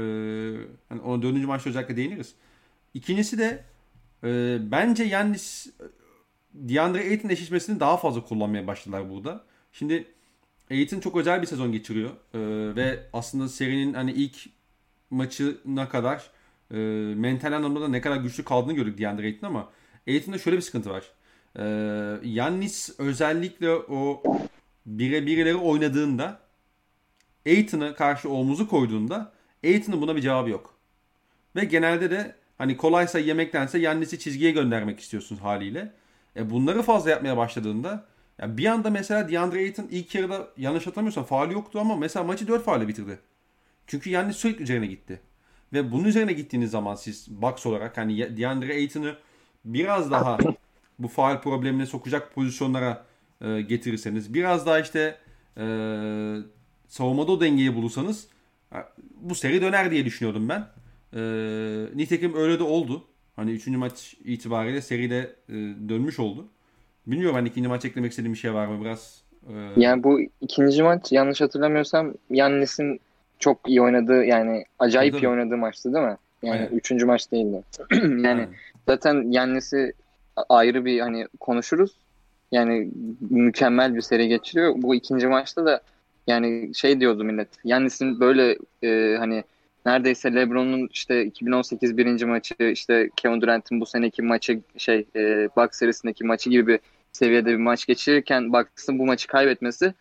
hani 0.88 1.00
ona 1.00 1.22
dördüncü 1.22 1.46
maçta 1.46 1.70
özellikle 1.70 1.96
değiniriz. 1.96 2.34
İkincisi 2.94 3.38
de 3.38 3.64
e, 4.24 4.58
bence 4.70 5.04
Yannis 5.04 5.66
DeAndre 6.54 7.00
Ayton 7.00 7.28
eşleşmesini 7.28 7.80
daha 7.80 7.96
fazla 7.96 8.24
kullanmaya 8.24 8.66
başladılar 8.66 9.11
burada. 9.11 9.44
Şimdi 9.72 10.06
Aiton 10.70 11.00
çok 11.00 11.16
özel 11.16 11.42
bir 11.42 11.46
sezon 11.46 11.72
geçiriyor. 11.72 12.11
E, 12.11 12.38
ve 12.76 13.06
aslında 13.12 13.48
serinin 13.48 13.94
hani 13.94 14.12
ilk 14.12 14.37
maçına 15.11 15.88
kadar 15.88 16.30
e, 16.70 16.76
mental 17.14 17.52
anlamda 17.52 17.80
da 17.80 17.88
ne 17.88 18.00
kadar 18.00 18.16
güçlü 18.16 18.44
kaldığını 18.44 18.72
gördük 18.72 18.98
DeAndre 18.98 19.26
Ayton 19.26 19.46
ama 19.46 19.70
Aiton'da 20.08 20.38
şöyle 20.38 20.56
bir 20.56 20.62
sıkıntı 20.62 20.90
var. 20.90 21.04
E, 21.58 21.64
Yannis 22.22 22.90
özellikle 22.98 23.70
o 23.70 24.22
bire 24.86 25.26
bireleri 25.26 25.56
oynadığında 25.56 26.38
Aiton'a 27.46 27.94
karşı 27.94 28.30
omuzu 28.30 28.68
koyduğunda 28.68 29.32
Aiton'un 29.64 30.00
buna 30.02 30.16
bir 30.16 30.20
cevabı 30.20 30.50
yok. 30.50 30.74
Ve 31.56 31.64
genelde 31.64 32.10
de 32.10 32.34
hani 32.58 32.76
kolaysa 32.76 33.18
yemektense 33.18 33.78
Yannis'i 33.78 34.18
çizgiye 34.18 34.50
göndermek 34.50 35.00
istiyorsun 35.00 35.36
haliyle. 35.36 35.92
E 36.36 36.50
bunları 36.50 36.82
fazla 36.82 37.10
yapmaya 37.10 37.36
başladığında 37.36 38.04
ya 38.38 38.56
bir 38.56 38.66
anda 38.66 38.90
mesela 38.90 39.28
DeAndre 39.28 39.58
Ayton 39.58 39.88
ilk 39.90 40.14
yarıda 40.14 40.48
yanlış 40.56 40.86
hatırlamıyorsam 40.86 41.24
faali 41.24 41.52
yoktu 41.52 41.80
ama 41.80 41.96
mesela 41.96 42.24
maçı 42.24 42.48
4 42.48 42.64
faalle 42.64 42.88
bitirdi. 42.88 43.18
Çünkü 43.86 44.10
Yannis 44.10 44.36
sürekli 44.36 44.62
üzerine 44.62 44.86
gitti. 44.86 45.20
Ve 45.72 45.92
bunun 45.92 46.04
üzerine 46.04 46.32
gittiğiniz 46.32 46.70
zaman 46.70 46.94
siz 46.94 47.28
Bucks 47.30 47.66
olarak 47.66 47.98
hani 47.98 48.36
DeAndre 48.36 48.74
Ayton'ı 48.74 49.16
biraz 49.64 50.10
daha 50.10 50.38
bu 50.98 51.08
faal 51.08 51.40
problemine 51.40 51.87
sokacak 51.87 52.34
pozisyonlara 52.34 53.04
e, 53.40 53.61
getirirseniz 53.61 54.34
biraz 54.34 54.66
daha 54.66 54.80
işte 54.80 55.16
e, 55.56 55.64
savunmada 56.88 57.32
o 57.32 57.40
dengeyi 57.40 57.74
bulursanız 57.74 58.28
bu 59.20 59.34
seri 59.34 59.62
döner 59.62 59.90
diye 59.90 60.04
düşünüyordum 60.04 60.48
ben. 60.48 60.66
E, 61.12 61.20
nitekim 61.94 62.37
öyle 62.37 62.58
de 62.58 62.62
oldu. 62.62 63.04
Hani 63.37 63.50
3. 63.50 63.66
maç 63.66 64.14
itibariyle 64.24 64.80
seride 64.80 65.34
e, 65.48 65.54
dönmüş 65.88 66.18
oldu. 66.18 66.46
Bilmiyorum 67.06 67.37
hani 67.37 67.48
ikinci 67.48 67.68
maç 67.68 67.84
eklemek 67.84 68.11
istediğim 68.11 68.32
bir 68.32 68.38
şey 68.38 68.54
var 68.54 68.66
mı 68.66 68.80
biraz? 68.84 69.22
E... 69.48 69.52
Yani 69.76 70.02
bu 70.02 70.20
ikinci 70.40 70.82
maç 70.82 71.12
yanlış 71.12 71.40
hatırlamıyorsam 71.40 72.14
Yannis'in 72.30 73.00
çok 73.38 73.58
iyi 73.66 73.82
oynadığı 73.82 74.24
yani 74.24 74.64
acayip 74.78 75.22
iyi 75.22 75.28
oynadığı 75.28 75.56
maçtı 75.56 75.94
değil 75.94 76.04
mi? 76.04 76.16
Yani 76.42 76.61
Aynen. 76.61 76.76
üçüncü 76.76 77.06
maç 77.06 77.32
değildi. 77.32 77.62
yani 77.92 78.28
Aynen. 78.28 78.48
zaten 78.87 79.30
Yannis'i 79.30 79.92
ayrı 80.48 80.85
bir 80.85 81.01
hani 81.01 81.27
konuşuruz. 81.40 81.90
Yani 82.53 82.90
mükemmel 83.31 83.94
bir 83.94 84.01
seri 84.01 84.29
geçiriyor. 84.29 84.74
Bu 84.77 84.94
ikinci 84.94 85.27
maçta 85.27 85.66
da 85.66 85.81
yani 86.27 86.74
şey 86.74 87.01
diyordu 87.01 87.24
millet. 87.24 87.48
Yannis'in 87.64 88.20
böyle 88.20 88.59
e, 88.83 89.16
hani 89.18 89.44
neredeyse 89.87 90.35
LeBron'un 90.35 90.88
işte 90.92 91.24
2018 91.24 91.96
birinci 91.96 92.27
maçı 92.27 92.55
işte 92.59 93.11
Kevin 93.16 93.40
Durant'in 93.40 93.81
bu 93.81 93.87
seneki 93.87 94.22
maçı 94.22 94.61
şey 94.77 95.07
e, 95.16 95.48
Bucks 95.57 95.79
serisindeki 95.79 96.24
maçı 96.24 96.51
gibi 96.51 96.66
bir 96.66 96.81
seviyede 97.12 97.51
bir 97.51 97.57
maç 97.57 97.87
geçirirken 97.87 98.53
Bucks'ın 98.53 98.98
bu 98.98 99.07
maçı 99.07 99.27
kaybetmesi 99.27 99.94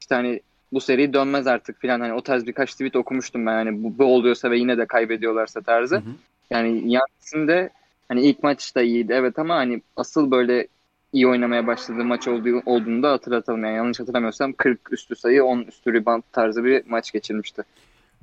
işte 0.00 0.14
hani 0.14 0.40
bu 0.72 0.80
seri 0.80 1.12
dönmez 1.12 1.46
artık 1.46 1.80
filan 1.80 2.00
hani 2.00 2.12
o 2.12 2.22
tarz 2.22 2.46
birkaç 2.46 2.72
tweet 2.72 2.96
okumuştum 2.96 3.46
ben 3.46 3.52
hani 3.52 3.84
bu, 3.84 3.98
bu 3.98 4.04
oluyorsa 4.04 4.50
ve 4.50 4.58
yine 4.58 4.78
de 4.78 4.86
kaybediyorlarsa 4.86 5.60
tarzı. 5.60 5.96
Hı 5.96 6.00
hı. 6.00 6.10
Yani 6.50 6.68
Yannis'in 6.92 7.48
de 7.48 7.70
hani 8.12 8.22
ilk 8.22 8.42
maç 8.42 8.74
da 8.74 8.82
iyiydi 8.82 9.12
evet 9.12 9.38
ama 9.38 9.54
hani 9.54 9.82
asıl 9.96 10.30
böyle 10.30 10.66
iyi 11.12 11.28
oynamaya 11.28 11.66
başladığı 11.66 12.04
maç 12.04 12.28
olduğu, 12.28 12.62
olduğunu 12.66 13.02
da 13.02 13.12
hatırlatalım. 13.12 13.64
Yani 13.64 13.76
yanlış 13.76 14.00
hatırlamıyorsam 14.00 14.52
40 14.52 14.92
üstü 14.92 15.16
sayı 15.16 15.44
10 15.44 15.58
üstü 15.58 15.94
rebound 15.94 16.22
tarzı 16.32 16.64
bir 16.64 16.86
maç 16.86 17.12
geçirmişti. 17.12 17.62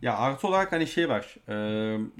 Ya 0.01 0.17
artı 0.17 0.47
olarak 0.47 0.71
hani 0.71 0.87
şey 0.87 1.09
var. 1.09 1.35
E, 1.47 1.53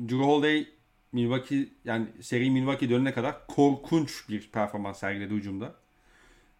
Drew 0.09 0.25
Holiday 0.25 0.67
Milwaukee 1.11 1.67
yani 1.85 2.05
seri 2.21 2.51
Milwaukee 2.51 2.89
dönene 2.89 3.13
kadar 3.13 3.47
korkunç 3.47 4.29
bir 4.29 4.49
performans 4.51 4.99
sergiledi 4.99 5.33
hücumda. 5.33 5.73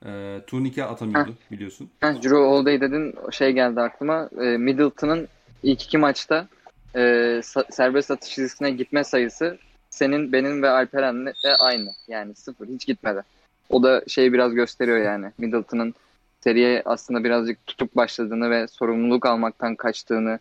E, 0.06 0.40
turnike 0.48 0.84
atamıyordu 0.84 1.32
Heh. 1.32 1.52
biliyorsun. 1.52 1.90
Heh, 2.00 2.14
Drew 2.14 2.38
Holiday 2.38 2.82
dedin 2.82 3.16
şey 3.32 3.52
geldi 3.52 3.82
aklıma. 3.82 4.30
E, 4.42 4.58
Middleton'ın 4.58 5.28
ilk 5.64 5.84
iki 5.84 5.98
maçta 5.98 6.48
e, 6.96 7.42
serbest 7.70 8.12
atış 8.12 8.30
çizgisine 8.30 8.72
gitme 8.72 9.04
sayısı 9.04 9.58
senin, 9.90 10.32
benim 10.34 10.64
ve 10.64 10.70
Alperen'le 10.70 11.34
aynı. 11.60 11.92
Yani 12.08 12.36
sıfır. 12.36 12.68
Hiç 12.68 12.86
gitmedi. 12.86 13.22
O 13.70 13.84
da 13.84 14.04
şey 14.08 14.34
biraz 14.34 14.54
gösteriyor 14.54 14.98
yani. 14.98 15.32
Middleton'ın 15.38 15.94
seriye 16.42 16.82
aslında 16.86 17.24
birazcık 17.24 17.68
tutup 17.68 17.96
başladığını 17.96 18.50
ve 18.50 18.68
sorumluluk 18.68 19.26
almaktan 19.26 19.76
kaçtığını 19.76 20.40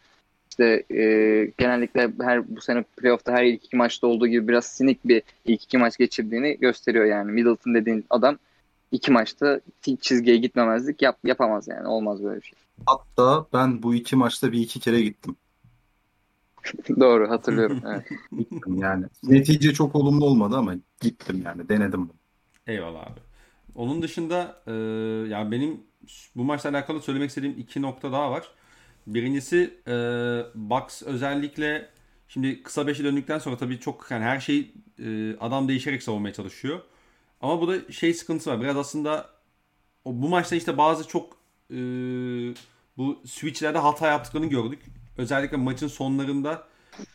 işte 0.51 0.85
e, 0.91 1.03
genellikle 1.59 2.11
her 2.21 2.57
bu 2.57 2.61
sene 2.61 2.83
playoff'ta 2.83 3.33
her 3.33 3.45
ilk 3.45 3.65
iki 3.65 3.77
maçta 3.77 4.07
olduğu 4.07 4.27
gibi 4.27 4.49
biraz 4.49 4.67
sinik 4.67 5.05
bir 5.05 5.23
ilk 5.45 5.63
iki 5.63 5.79
maç 5.79 5.99
geçirdiğini 5.99 6.59
gösteriyor 6.59 7.05
yani. 7.05 7.33
Middleton 7.33 7.75
dediğin 7.75 8.05
adam 8.11 8.39
iki 8.93 9.13
maçta 9.13 9.61
çizgiye 10.01 10.37
gitmemezlik 10.37 11.03
yap, 11.03 11.19
yapamaz 11.25 11.69
yani. 11.69 11.89
Olmaz 11.89 12.25
böyle 12.25 12.41
bir 12.41 12.47
şey. 12.47 12.59
Hatta 12.87 13.47
ben 13.53 13.83
bu 13.83 13.95
iki 13.95 14.17
maçta 14.17 14.53
bir 14.53 14.61
iki 14.61 14.81
kere 14.81 15.01
gittim. 15.01 15.37
Doğru 17.01 17.31
hatırlıyorum. 17.31 17.83
Evet. 17.87 18.07
gittim 18.39 18.79
yani. 18.79 19.05
Netice 19.23 19.73
çok 19.73 19.95
olumlu 19.95 20.25
olmadı 20.25 20.57
ama 20.57 20.75
gittim 21.01 21.43
yani 21.45 21.69
denedim. 21.69 22.11
Eyvallah 22.67 23.03
abi. 23.07 23.21
Onun 23.75 24.03
dışında 24.03 24.63
e, 24.67 24.73
yani 25.31 25.51
benim 25.51 25.81
bu 26.37 26.45
maçla 26.45 26.71
alakalı 26.71 27.01
söylemek 27.01 27.29
istediğim 27.29 27.59
iki 27.59 27.83
nokta 27.83 28.13
daha 28.13 28.31
var. 28.31 28.51
Birincisi 29.07 29.75
e, 29.87 29.93
Bucks 30.55 31.03
özellikle 31.03 31.89
şimdi 32.29 32.63
kısa 32.63 32.87
beşe 32.87 33.05
döndükten 33.05 33.39
sonra 33.39 33.57
tabii 33.57 33.81
çok 33.81 34.07
yani 34.11 34.25
her 34.25 34.41
şey 34.41 34.73
e, 34.99 35.37
adam 35.41 35.69
değişerek 35.69 36.03
savunmaya 36.03 36.33
çalışıyor. 36.35 36.81
Ama 37.41 37.61
bu 37.61 37.69
da 37.69 37.93
şey 37.93 38.15
sıkıntısı 38.15 38.51
var. 38.51 38.61
Biraz 38.61 38.77
aslında 38.77 39.31
o, 40.05 40.23
bu 40.23 40.29
maçta 40.29 40.57
işte 40.57 40.79
bazı 40.79 41.09
çok 41.09 41.37
e, 41.71 41.77
bu 42.97 43.23
switchlerde 43.27 43.79
hata 43.79 44.07
yaptıklarını 44.09 44.49
gördük. 44.49 44.83
Özellikle 45.19 45.57
maçın 45.57 45.89
sonlarında 45.89 46.67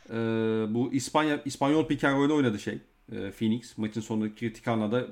e, 0.09 0.15
bu 0.69 0.93
İspanya 0.93 1.41
İspanyol 1.45 1.87
pick 1.87 2.03
and 2.03 2.31
oynadı 2.31 2.59
şey. 2.59 2.79
E, 3.11 3.31
Phoenix 3.31 3.77
maçın 3.77 4.01
sonunda 4.01 4.35
kritik 4.35 4.67
anlarda 4.67 5.07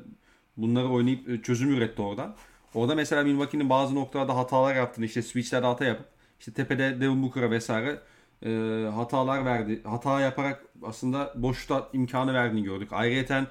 bunları 0.57 0.89
oynayıp 0.89 1.29
e, 1.29 1.41
çözüm 1.41 1.69
üretti 1.73 2.01
oradan. 2.01 2.35
Orada 2.73 2.95
mesela 2.95 3.23
Milwaukee'nin 3.23 3.69
bazı 3.69 3.95
noktalarda 3.95 4.35
hatalar 4.35 4.75
yaptığını 4.75 5.05
işte 5.05 5.21
switchlerde 5.21 5.65
hata 5.65 5.85
yapıp 5.85 6.05
işte 6.39 6.53
tepede 6.53 7.01
Devin 7.01 7.23
Booker'a 7.23 7.51
vesaire 7.51 7.99
e, 8.45 8.49
hatalar 8.95 9.45
verdi. 9.45 9.81
Hata 9.83 10.21
yaparak 10.21 10.65
aslında 10.83 11.33
boşta 11.35 11.89
imkanı 11.93 12.33
verdiğini 12.33 12.63
gördük. 12.63 12.89
Ayrıca 12.91 13.47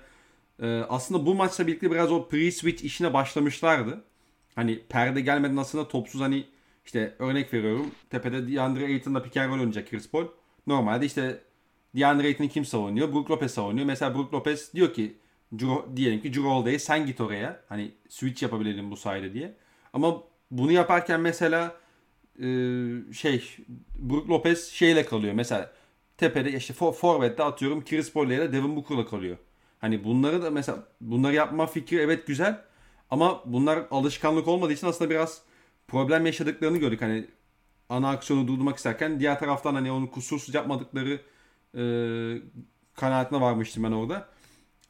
e, 0.62 0.84
aslında 0.88 1.26
bu 1.26 1.34
maçla 1.34 1.66
birlikte 1.66 1.90
biraz 1.90 2.12
o 2.12 2.28
pre-switch 2.30 2.84
işine 2.84 3.14
başlamışlardı. 3.14 4.04
Hani 4.54 4.82
perde 4.88 5.20
gelmeden 5.20 5.56
aslında 5.56 5.88
topsuz 5.88 6.20
hani 6.20 6.46
işte 6.84 7.14
örnek 7.18 7.54
veriyorum. 7.54 7.90
Tepede 8.10 8.52
DeAndre 8.52 8.84
Ayton'la 8.84 9.22
pick 9.22 9.36
and 9.36 9.50
roll 9.50 9.58
oynayacak 9.58 9.90
Chris 9.90 10.10
Paul. 10.10 10.26
Normalde 10.66 11.06
işte 11.06 11.42
DeAndre 11.96 12.26
Ayton'u 12.26 12.48
kim 12.48 12.64
savunuyor? 12.64 13.12
Brook 13.12 13.30
Lopez 13.30 13.54
savunuyor. 13.54 13.86
Mesela 13.86 14.14
Brook 14.14 14.34
Lopez 14.34 14.74
diyor 14.74 14.92
ki 14.92 15.16
diyelim 15.96 16.20
ki 16.20 16.34
Drew 16.34 16.48
Holiday'e 16.48 16.78
sen 16.78 17.06
git 17.06 17.20
oraya. 17.20 17.60
Hani 17.68 17.90
switch 18.08 18.42
yapabilelim 18.42 18.90
bu 18.90 18.96
sayede 18.96 19.34
diye. 19.34 19.54
Ama 19.92 20.22
bunu 20.50 20.72
yaparken 20.72 21.20
mesela 21.20 21.76
e, 22.38 22.44
şey 23.12 23.56
Brook 23.98 24.30
Lopez 24.30 24.68
şeyle 24.68 25.04
kalıyor. 25.04 25.34
Mesela 25.34 25.72
tepede 26.16 26.52
işte 26.52 26.74
for, 26.74 26.92
forvet'te 26.92 27.42
atıyorum 27.42 27.84
Chris 27.84 28.12
Paul 28.12 28.26
ile 28.26 28.52
Devin 28.52 28.76
Booker'la 28.76 29.06
kalıyor. 29.06 29.36
Hani 29.78 30.04
bunları 30.04 30.42
da 30.42 30.50
mesela 30.50 30.88
bunları 31.00 31.34
yapma 31.34 31.66
fikri 31.66 31.96
evet 31.96 32.26
güzel 32.26 32.62
ama 33.10 33.42
bunlar 33.46 33.86
alışkanlık 33.90 34.48
olmadığı 34.48 34.72
için 34.72 34.86
aslında 34.86 35.10
biraz 35.10 35.42
problem 35.90 36.26
yaşadıklarını 36.26 36.78
gördük. 36.78 37.02
Hani 37.02 37.26
ana 37.88 38.10
aksiyonu 38.10 38.48
durdurmak 38.48 38.76
isterken 38.76 39.20
diğer 39.20 39.38
taraftan 39.38 39.74
hani 39.74 39.92
onu 39.92 40.10
kusursuz 40.10 40.54
yapmadıkları 40.54 41.20
e, 41.74 41.82
kanaatine 42.94 43.40
varmıştım 43.40 43.84
ben 43.84 43.92
orada. 43.92 44.28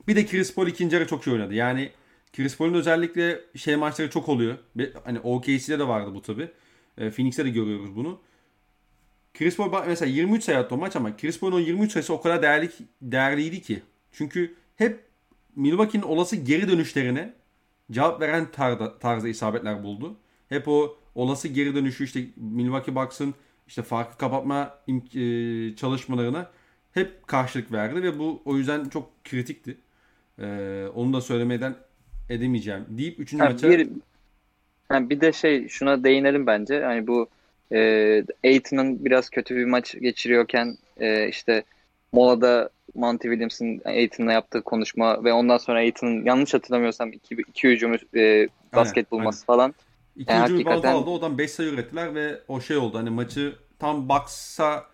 Bir 0.09 0.17
de 0.17 0.27
Chris 0.27 0.55
Paul 0.55 0.67
ikinci 0.67 0.95
yarı 0.95 1.07
çok 1.07 1.27
iyi 1.27 1.33
oynadı. 1.33 1.55
Yani 1.55 1.91
Chris 2.33 2.57
Paul'un 2.57 2.75
özellikle 2.75 3.41
şey 3.57 3.77
maçları 3.77 4.11
çok 4.11 4.29
oluyor. 4.29 4.59
Hani 5.05 5.21
OKC'de 5.21 5.79
de 5.79 5.89
vardı 5.89 6.15
bu 6.15 6.23
tabi. 6.23 6.51
E, 6.99 7.11
Phoenix'te 7.11 7.45
de 7.45 7.51
görüyoruz 7.51 7.97
bunu. 7.97 8.21
Chris 9.35 9.57
Paul 9.57 9.87
mesela 9.87 10.11
23 10.11 10.45
sayı 10.45 10.59
attı 10.59 10.75
o 10.75 10.79
maç 10.79 10.97
ama 10.97 11.17
Chris 11.17 11.41
Paul'un 11.41 11.57
o 11.57 11.59
23 11.59 11.93
sayısı 11.93 12.15
o 12.15 12.21
kadar 12.21 12.43
değerli, 12.43 12.71
değerliydi 13.03 13.63
ki. 13.63 13.83
Çünkü 14.13 14.55
hep 14.77 15.05
Milwaukee'nin 15.57 16.03
olası 16.03 16.37
geri 16.37 16.69
dönüşlerine 16.69 17.35
cevap 17.91 18.21
veren 18.21 18.51
tarzda, 18.51 18.99
tarzda 18.99 19.29
isabetler 19.29 19.83
buldu. 19.83 20.17
Hep 20.51 20.69
o 20.69 20.97
olası 21.15 21.49
geri 21.49 21.75
dönüşü 21.75 22.05
işte 22.05 22.21
Milwaukee 22.37 22.95
Bucks'ın 22.95 23.35
işte 23.69 23.83
farkı 23.83 24.19
kapatma 24.19 24.79
e, 24.89 25.77
çalışmalarına 25.77 26.51
hep 26.93 27.27
karşılık 27.27 27.73
verdi 27.73 28.03
ve 28.03 28.19
bu 28.19 28.43
o 28.45 28.57
yüzden 28.57 28.85
çok 28.85 29.25
kritikti. 29.25 29.77
Ee, 30.39 30.87
onu 30.95 31.13
da 31.13 31.21
söylemeden 31.21 31.75
edemeyeceğim 32.29 32.87
deyip 32.89 33.21
3. 33.21 33.33
maça 33.33 33.71
bir, 33.71 33.89
yani 34.91 35.11
bir 35.11 35.21
de 35.21 35.33
şey 35.33 35.69
şuna 35.69 36.05
değinelim 36.05 36.47
bence. 36.47 36.83
Hani 36.83 37.07
bu 37.07 37.29
e, 37.73 37.79
Aiton'un 38.45 39.05
biraz 39.05 39.31
kötü 39.31 39.57
bir 39.57 39.65
maç 39.65 39.95
geçiriyorken 40.01 40.77
e, 41.01 41.29
işte 41.29 41.65
molada 42.13 42.71
Monty 42.95 43.29
Williams'ın 43.29 43.81
Aiton'la 43.85 44.33
yaptığı 44.33 44.63
konuşma 44.63 45.25
ve 45.25 45.33
ondan 45.33 45.59
sonra 45.59 45.79
Aiton'un 45.79 46.25
yanlış 46.25 46.55
hatırlamıyorsam 46.55 47.13
iki, 47.13 47.35
iki 47.35 47.69
hücum 47.69 47.95
e, 48.17 48.49
basket 48.75 48.97
aynen, 48.97 49.11
bulması 49.11 49.45
aynen. 49.49 49.59
falan. 49.59 49.75
İki 50.21 50.33
yani 50.33 50.45
hücum 50.45 50.57
hakikaten... 50.57 50.95
aldı 50.95 51.11
odan 51.11 51.39
5 51.39 51.51
sayı 51.51 51.69
ürettiler 51.69 52.15
ve 52.15 52.41
o 52.49 52.61
şey 52.61 52.77
oldu 52.77 52.99
hani 52.99 53.11
maçı 53.11 53.55
tam 53.79 54.09
Bucks'a 54.09 54.85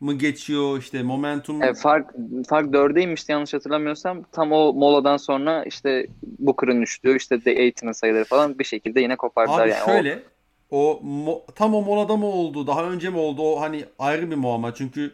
mı 0.00 0.14
geçiyor 0.14 0.78
işte 0.78 1.02
momentum. 1.02 1.62
E, 1.62 1.74
fark 1.74 2.10
fark 2.48 2.72
dördeymişti 2.72 3.32
yanlış 3.32 3.54
hatırlamıyorsam. 3.54 4.22
Tam 4.32 4.52
o 4.52 4.72
moladan 4.72 5.16
sonra 5.16 5.64
işte 5.64 6.06
Booker'ın 6.22 6.82
üçlüğü 6.82 7.16
işte 7.16 7.44
de 7.44 7.50
Aiton'un 7.50 7.92
sayıları 7.92 8.24
falan 8.24 8.58
bir 8.58 8.64
şekilde 8.64 9.00
yine 9.00 9.16
kopardılar 9.16 9.62
Abi 9.62 9.70
yani. 9.70 9.84
şöyle 9.84 10.22
o, 10.70 11.02
o 11.26 11.46
tam 11.54 11.74
o 11.74 11.82
molada 11.82 12.16
mı 12.16 12.26
oldu 12.26 12.66
daha 12.66 12.84
önce 12.84 13.10
mi 13.10 13.18
oldu 13.18 13.42
o 13.42 13.60
hani 13.60 13.84
ayrı 13.98 14.30
bir 14.30 14.36
muamma 14.36 14.74
çünkü 14.74 15.12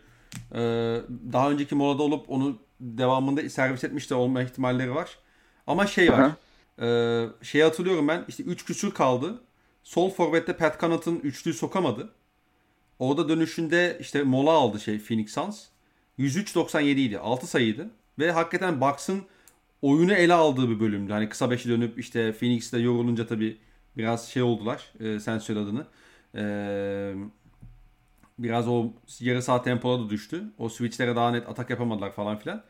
e, 0.52 0.60
daha 1.32 1.50
önceki 1.50 1.74
molada 1.74 2.02
olup 2.02 2.30
onu 2.30 2.58
devamında 2.80 3.48
servis 3.48 3.84
etmiş 3.84 4.10
de 4.10 4.14
olma 4.14 4.42
ihtimalleri 4.42 4.94
var. 4.94 5.18
Ama 5.66 5.86
şey 5.86 6.12
var. 6.12 6.30
E, 6.80 7.26
şey 7.42 7.62
hatırlıyorum 7.62 8.08
ben 8.08 8.24
işte 8.28 8.42
3 8.42 8.64
küsür 8.64 8.90
kaldı. 8.90 9.40
Sol 9.84 10.10
forvette 10.10 10.56
Pat 10.56 10.80
Connaughton 10.80 11.20
üçlüyü 11.22 11.56
sokamadı. 11.56 12.12
Orada 12.98 13.28
dönüşünde 13.28 13.98
işte 14.00 14.22
mola 14.22 14.50
aldı 14.50 14.80
şey 14.80 14.98
Phoenix 14.98 15.32
Suns. 15.34 15.66
103-97 16.18 16.84
idi. 16.84 17.18
6 17.18 17.46
sayıydı. 17.46 17.90
Ve 18.18 18.32
hakikaten 18.32 18.80
Bucks'ın 18.80 19.22
oyunu 19.82 20.12
ele 20.12 20.34
aldığı 20.34 20.70
bir 20.70 20.80
bölümdü. 20.80 21.12
Hani 21.12 21.28
kısa 21.28 21.50
beşi 21.50 21.68
dönüp 21.68 21.98
işte 21.98 22.32
Phoenix'te 22.32 22.78
yorulunca 22.78 23.26
tabii 23.26 23.58
biraz 23.96 24.28
şey 24.28 24.42
oldular. 24.42 24.92
E, 25.00 25.20
sen 25.20 25.38
söyle 25.38 25.60
adını. 25.60 25.86
E, 26.34 26.44
biraz 28.38 28.68
o 28.68 28.92
yarı 29.20 29.42
saat 29.42 29.64
tempoda 29.64 30.04
da 30.04 30.10
düştü. 30.10 30.44
O 30.58 30.68
switchlere 30.68 31.16
daha 31.16 31.30
net 31.30 31.48
atak 31.48 31.70
yapamadılar 31.70 32.12
falan 32.12 32.38
filan. 32.38 32.64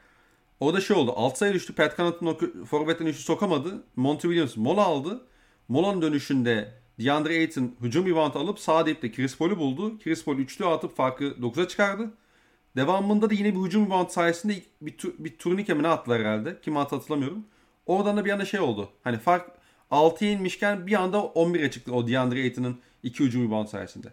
O 0.61 0.75
da 0.75 0.81
şey 0.81 0.97
oldu. 0.97 1.13
6 1.17 1.39
sayı 1.39 1.55
düştü. 1.55 1.75
Pat 1.75 1.97
Connaughton 1.97 2.65
forvetten 2.65 3.07
üçlü 3.07 3.23
sokamadı. 3.23 3.85
Monty 3.97 4.29
Williams 4.29 4.57
mola 4.57 4.85
aldı. 4.85 5.27
Molanın 5.69 6.03
dönüşünde 6.03 6.84
DeAndre 6.99 7.39
Ayton 7.39 7.73
hücum 7.81 8.07
rebound 8.07 8.35
alıp 8.35 8.59
sağ 8.59 8.87
dipte 8.87 9.13
Chris 9.13 9.39
Paul'u 9.39 9.59
buldu. 9.59 9.99
Chris 9.99 10.25
Paul 10.25 10.39
üçlü 10.39 10.67
atıp 10.67 10.97
farkı 10.97 11.25
9'a 11.25 11.69
çıkardı. 11.69 12.11
Devamında 12.77 13.31
da 13.31 13.35
yine 13.35 13.55
bir 13.55 13.61
hücum 13.61 13.87
rebound 13.87 14.09
sayesinde 14.09 14.55
bir, 14.81 14.97
tu, 14.97 15.15
bir 15.19 15.37
turnike 15.39 15.75
mi 15.75 15.83
ne 15.83 15.89
attılar 15.89 16.21
herhalde. 16.21 16.57
Kim 16.63 16.77
attı 16.77 16.97
hatırlamıyorum. 16.97 17.45
Oradan 17.87 18.17
da 18.17 18.25
bir 18.25 18.31
anda 18.31 18.45
şey 18.45 18.61
oldu. 18.61 18.89
Hani 19.05 19.19
fark 19.19 19.51
6'ya 19.91 20.31
inmişken 20.31 20.87
bir 20.87 20.93
anda 20.93 21.19
11'e 21.19 21.71
çıktı 21.71 21.93
o 21.95 22.09
DeAndre 22.09 22.43
Ayton'ın 22.43 22.79
iki 23.03 23.25
hücum 23.25 23.47
rebound 23.47 23.69
sayesinde. 23.69 24.09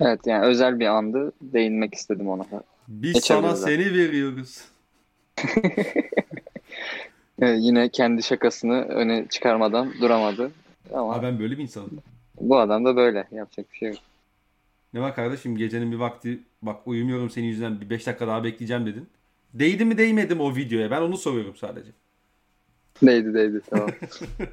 Evet 0.00 0.20
yani 0.26 0.46
özel 0.46 0.80
bir 0.80 0.86
andı. 0.86 1.32
Değinmek 1.40 1.94
istedim 1.94 2.28
ona. 2.28 2.46
Biz 2.88 3.12
Geçen 3.12 3.40
sana 3.40 3.56
seni 3.56 3.94
veriyoruz. 3.94 4.64
yine 7.42 7.88
kendi 7.88 8.22
şakasını 8.22 8.82
öne 8.82 9.26
çıkarmadan 9.28 9.92
duramadı. 10.00 10.50
Ama 10.94 11.14
Aa, 11.14 11.22
ben 11.22 11.38
böyle 11.38 11.58
bir 11.58 11.62
insanım. 11.62 11.90
Bu 12.40 12.58
adam 12.58 12.84
da 12.84 12.96
böyle. 12.96 13.28
Yapacak 13.32 13.72
bir 13.72 13.78
şey 13.78 13.88
yok. 13.88 13.98
Ne 14.94 15.00
var 15.00 15.14
kardeşim 15.14 15.56
gecenin 15.56 15.92
bir 15.92 15.96
vakti 15.96 16.40
bak 16.62 16.86
uyumuyorum 16.86 17.30
senin 17.30 17.46
yüzünden 17.46 17.80
bir 17.80 17.90
5 17.90 18.06
dakika 18.06 18.26
daha 18.26 18.44
bekleyeceğim 18.44 18.86
dedin. 18.86 19.08
Değdi 19.54 19.84
mi 19.84 19.98
değmedi 19.98 20.34
mi 20.34 20.42
o 20.42 20.56
videoya? 20.56 20.90
Ben 20.90 21.00
onu 21.02 21.16
soruyorum 21.16 21.56
sadece. 21.56 21.90
Değdi 23.02 23.34
değdi 23.34 23.60
tamam. 23.70 23.90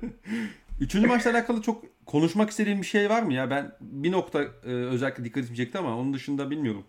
Üçüncü 0.79 1.07
maçla 1.07 1.31
alakalı 1.31 1.61
çok 1.61 1.83
konuşmak 2.05 2.49
istediğim 2.49 2.81
bir 2.81 2.85
şey 2.85 3.09
var 3.09 3.23
mı 3.23 3.33
ya? 3.33 3.49
Ben 3.49 3.71
bir 3.81 4.11
nokta 4.11 4.43
e, 4.43 4.69
özellikle 4.69 5.23
dikkatimi 5.23 5.57
çekti 5.57 5.77
ama 5.77 5.97
onun 5.97 6.13
dışında 6.13 6.49
bilmiyorum. 6.49 6.83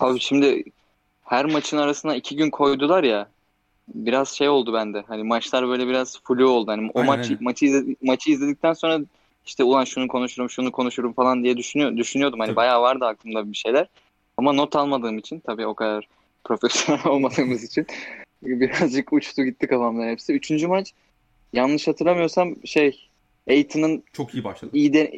Abi 0.00 0.20
şimdi 0.20 0.64
her 1.24 1.44
maçın 1.44 1.76
arasına 1.76 2.14
iki 2.14 2.36
gün 2.36 2.50
koydular 2.50 3.04
ya 3.04 3.28
biraz 3.88 4.28
şey 4.28 4.48
oldu 4.48 4.72
bende. 4.72 5.04
Hani 5.08 5.22
maçlar 5.22 5.68
böyle 5.68 5.88
biraz 5.88 6.20
flu 6.22 6.48
oldu. 6.48 6.70
Hani 6.70 6.90
o 6.94 7.00
aynen, 7.00 7.16
maçı 7.16 7.28
aynen. 7.28 7.44
maçı 7.44 7.64
izledik, 7.64 8.02
maçı 8.02 8.30
izledikten 8.30 8.72
sonra 8.72 9.00
işte 9.46 9.64
ulan 9.64 9.84
şunu 9.84 10.08
konuşurum, 10.08 10.50
şunu 10.50 10.72
konuşurum 10.72 11.12
falan 11.12 11.44
diye 11.44 11.56
düşünüyor 11.56 11.96
düşünüyordum. 11.96 12.40
Hani 12.40 12.48
tabii. 12.48 12.56
bayağı 12.56 12.82
vardı 12.82 13.04
aklımda 13.04 13.52
bir 13.52 13.56
şeyler. 13.56 13.86
Ama 14.36 14.52
not 14.52 14.76
almadığım 14.76 15.18
için 15.18 15.40
tabii 15.40 15.66
o 15.66 15.74
kadar 15.74 16.08
profesyonel 16.44 17.06
olmadığımız 17.06 17.64
için 17.64 17.86
birazcık 18.42 19.12
uçtu 19.12 19.44
gitti 19.44 19.66
kafamdan 19.66 20.08
hepsi. 20.08 20.32
Üçüncü 20.32 20.66
maç 20.66 20.92
yanlış 21.52 21.88
hatırlamıyorsam 21.88 22.54
şey 22.64 23.08
Aiton'un 23.48 24.04
çok 24.12 24.34
iyi 24.34 24.44
başladı. 24.44 24.70
İyiden, 24.74 25.10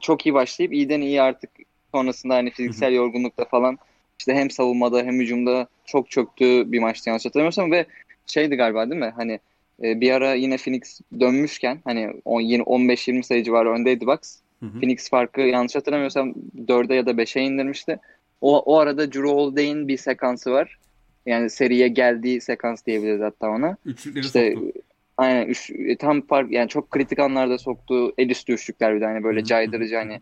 çok 0.00 0.26
iyi 0.26 0.34
başlayıp 0.34 0.72
iyiden 0.72 1.00
iyi 1.00 1.22
artık 1.22 1.50
sonrasında 1.92 2.34
hani 2.34 2.50
fiziksel 2.50 2.92
yorgunlukta 2.92 3.44
falan 3.44 3.78
işte 4.22 4.34
hem 4.34 4.50
savunmada 4.50 5.02
hem 5.02 5.20
hücumda 5.20 5.66
çok 5.84 6.10
çöktüğü 6.10 6.72
bir 6.72 6.78
maçtı 6.78 7.08
yanlış 7.08 7.26
hatırlamıyorsam 7.26 7.72
ve 7.72 7.86
şeydi 8.26 8.56
galiba 8.56 8.90
değil 8.90 9.00
mi? 9.00 9.12
Hani 9.16 9.40
e, 9.82 10.00
bir 10.00 10.10
ara 10.10 10.34
yine 10.34 10.56
Phoenix 10.56 11.00
dönmüşken 11.20 11.80
hani 11.84 12.04
15-20 12.04 13.22
sayı 13.22 13.44
civarı 13.44 13.70
öndeydi 13.70 14.06
Bucks. 14.06 14.36
Hı 14.60 14.66
hı. 14.66 14.80
Phoenix 14.80 15.10
farkı 15.10 15.40
yanlış 15.40 15.74
hatırlamıyorsam 15.74 16.34
4'e 16.66 16.94
ya 16.94 17.06
da 17.06 17.10
5'e 17.10 17.42
indirmişti. 17.42 17.98
O, 18.40 18.58
o 18.58 18.78
arada 18.78 19.12
Drew 19.12 19.28
Holiday'in 19.28 19.88
bir 19.88 19.96
sekansı 19.96 20.52
var. 20.52 20.78
Yani 21.26 21.50
seriye 21.50 21.88
geldiği 21.88 22.40
sekans 22.40 22.86
diyebiliriz 22.86 23.20
hatta 23.20 23.48
ona. 23.48 23.76
Üçlükleri 23.84 24.24
işte, 24.24 24.54
soktu. 24.54 24.80
Aynen 25.16 25.46
üç, 25.46 25.70
e, 25.70 25.96
tam 25.96 26.20
fark 26.20 26.52
yani 26.52 26.68
çok 26.68 26.90
kritik 26.90 27.18
anlarda 27.18 27.58
soktuğu 27.58 28.12
el 28.18 28.30
üstü 28.30 28.52
üçlükler 28.52 28.96
bir 28.96 29.00
de 29.00 29.04
hani 29.04 29.24
böyle 29.24 29.38
Hı-hı. 29.38 29.46
caydırıcı 29.46 29.96
hani 29.96 30.20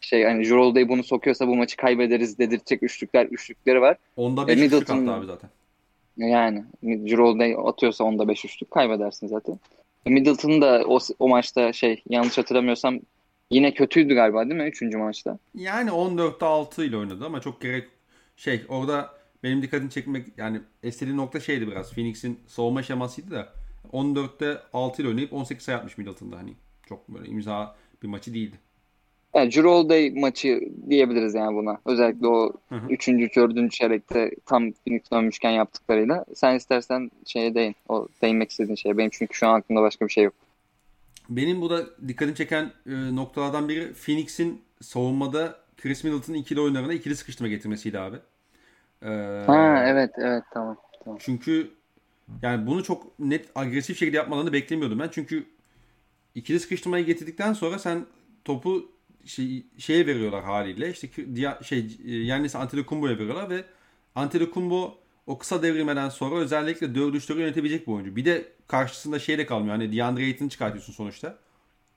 şey 0.00 0.24
hani 0.24 0.44
Jrol 0.44 0.88
bunu 0.88 1.04
sokuyorsa 1.04 1.48
bu 1.48 1.56
maçı 1.56 1.76
kaybederiz 1.76 2.38
dedirtecek 2.38 2.82
üçlükler 2.82 3.26
üçlükleri 3.26 3.80
var. 3.80 3.96
Onda 4.16 4.48
bir 4.48 4.56
üçlük 4.56 4.90
attı 4.90 5.12
abi 5.12 5.26
zaten. 5.26 5.50
Yani 6.16 6.64
Jrol 6.82 7.68
atıyorsa 7.68 8.04
onda 8.04 8.28
beş 8.28 8.44
üçlük 8.44 8.70
kaybedersin 8.70 9.26
zaten. 9.26 9.58
Middleton 10.06 10.60
da 10.60 10.84
o, 10.86 10.98
o 11.18 11.28
maçta 11.28 11.72
şey 11.72 12.02
yanlış 12.08 12.38
hatırlamıyorsam 12.38 13.00
yine 13.50 13.74
kötüydü 13.74 14.14
galiba 14.14 14.44
değil 14.44 14.60
mi? 14.60 14.68
Üçüncü 14.68 14.98
maçta. 14.98 15.38
Yani 15.54 15.90
14'te 15.90 16.46
6 16.46 16.84
ile 16.84 16.96
oynadı 16.96 17.24
ama 17.26 17.40
çok 17.40 17.60
gerek 17.60 17.88
şey 18.36 18.62
orada 18.68 19.10
benim 19.42 19.62
dikkatimi 19.62 19.90
çekmek 19.90 20.26
yani 20.36 20.60
istediğim 20.82 21.16
nokta 21.16 21.40
şeydi 21.40 21.66
biraz. 21.66 21.92
Phoenix'in 21.92 22.40
savunma 22.46 22.82
şemasıydı 22.82 23.30
da 23.30 23.48
14'te 23.92 24.58
6 24.72 25.02
ile 25.02 25.08
oynayıp 25.08 25.32
18 25.32 25.64
sayı 25.64 25.78
atmış 25.78 25.98
Middleton'da 25.98 26.36
hani 26.36 26.54
çok 26.88 27.08
böyle 27.08 27.28
imza 27.28 27.76
bir 28.02 28.08
maçı 28.08 28.34
değildi. 28.34 28.56
Yani 29.34 29.50
Drew 29.52 29.68
Holiday 29.68 30.10
maçı 30.10 30.60
diyebiliriz 30.90 31.34
yani 31.34 31.56
buna. 31.56 31.78
Özellikle 31.86 32.26
o 32.26 32.52
hı 32.68 32.74
hı. 32.74 32.88
üçüncü, 32.90 33.28
dördüncü 33.36 33.70
çeyrekte 33.70 34.30
tam 34.46 34.72
Phoenix 34.72 35.02
dönmüşken 35.12 35.50
yaptıklarıyla. 35.50 36.24
Sen 36.34 36.54
istersen 36.54 37.10
şeye 37.26 37.54
değin. 37.54 37.76
O 37.88 38.08
değinmek 38.22 38.50
istediğin 38.50 38.76
şey. 38.76 38.98
Benim 38.98 39.10
çünkü 39.10 39.34
şu 39.34 39.48
an 39.48 39.58
aklımda 39.58 39.82
başka 39.82 40.06
bir 40.06 40.12
şey 40.12 40.24
yok. 40.24 40.34
Benim 41.28 41.60
bu 41.60 41.70
da 41.70 41.86
dikkatimi 42.08 42.36
çeken 42.36 42.72
e, 42.86 43.16
noktalardan 43.16 43.68
biri 43.68 43.92
Phoenix'in 43.92 44.62
savunmada 44.80 45.58
Chris 45.76 46.04
Middleton'ın 46.04 46.36
ikili 46.36 46.60
oyunlarına 46.60 46.92
ikili 46.92 47.16
sıkıştırma 47.16 47.48
getirmesiydi 47.48 47.98
abi. 47.98 48.16
Ee, 49.02 49.08
ha 49.46 49.84
evet 49.86 50.10
evet 50.18 50.44
tamam. 50.52 50.76
tamam. 51.04 51.18
Çünkü 51.22 51.70
yani 52.42 52.66
bunu 52.66 52.82
çok 52.82 53.18
net 53.18 53.46
agresif 53.54 53.98
şekilde 53.98 54.16
yapmalarını 54.16 54.52
beklemiyordum 54.52 54.98
ben. 54.98 55.08
Çünkü 55.12 55.44
ikili 56.34 56.60
sıkıştırmayı 56.60 57.06
getirdikten 57.06 57.52
sonra 57.52 57.78
sen 57.78 58.06
topu 58.44 58.88
şey, 59.28 59.66
şeye 59.78 60.06
veriyorlar 60.06 60.44
haliyle. 60.44 60.90
İşte 60.90 61.36
dia, 61.36 61.58
şey 61.62 61.96
Yannis 62.04 62.56
Antetokounmpo'ya 62.56 63.18
veriyorlar 63.18 63.50
ve 63.50 63.64
Antetokounmpo 64.14 64.98
o 65.26 65.38
kısa 65.38 65.62
devrilmeden 65.62 66.08
sonra 66.08 66.36
özellikle 66.36 66.94
4 66.94 67.14
3'leri 67.14 67.38
yönetebilecek 67.38 67.86
bir 67.86 67.92
oyuncu. 67.92 68.16
Bir 68.16 68.24
de 68.24 68.52
karşısında 68.66 69.18
şey 69.18 69.38
de 69.38 69.46
kalmıyor. 69.46 69.76
Hani 69.76 69.96
DeAndre 69.96 70.24
Ayton'u 70.24 70.50
çıkartıyorsun 70.50 70.92
sonuçta. 70.92 71.38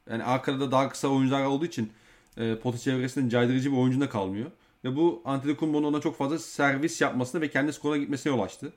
Yani 0.09 0.23
arkada 0.23 0.59
da 0.59 0.71
daha 0.71 0.89
kısa 0.89 1.07
oyuncular 1.07 1.45
olduğu 1.45 1.65
için 1.65 1.91
e, 2.37 2.55
pota 2.55 2.77
çevresinde 2.77 3.29
caydırıcı 3.29 3.71
bir 3.71 3.77
oyuncu 3.77 4.01
da 4.01 4.09
kalmıyor. 4.09 4.51
Ve 4.83 4.95
bu 4.95 5.21
Antetokounmpo'nun 5.25 5.87
ona 5.87 6.01
çok 6.01 6.17
fazla 6.17 6.39
servis 6.39 7.01
yapmasına 7.01 7.41
ve 7.41 7.49
kendi 7.49 7.73
skoruna 7.73 7.97
gitmesine 7.97 8.33
yol 8.33 8.41
açtı. 8.41 8.73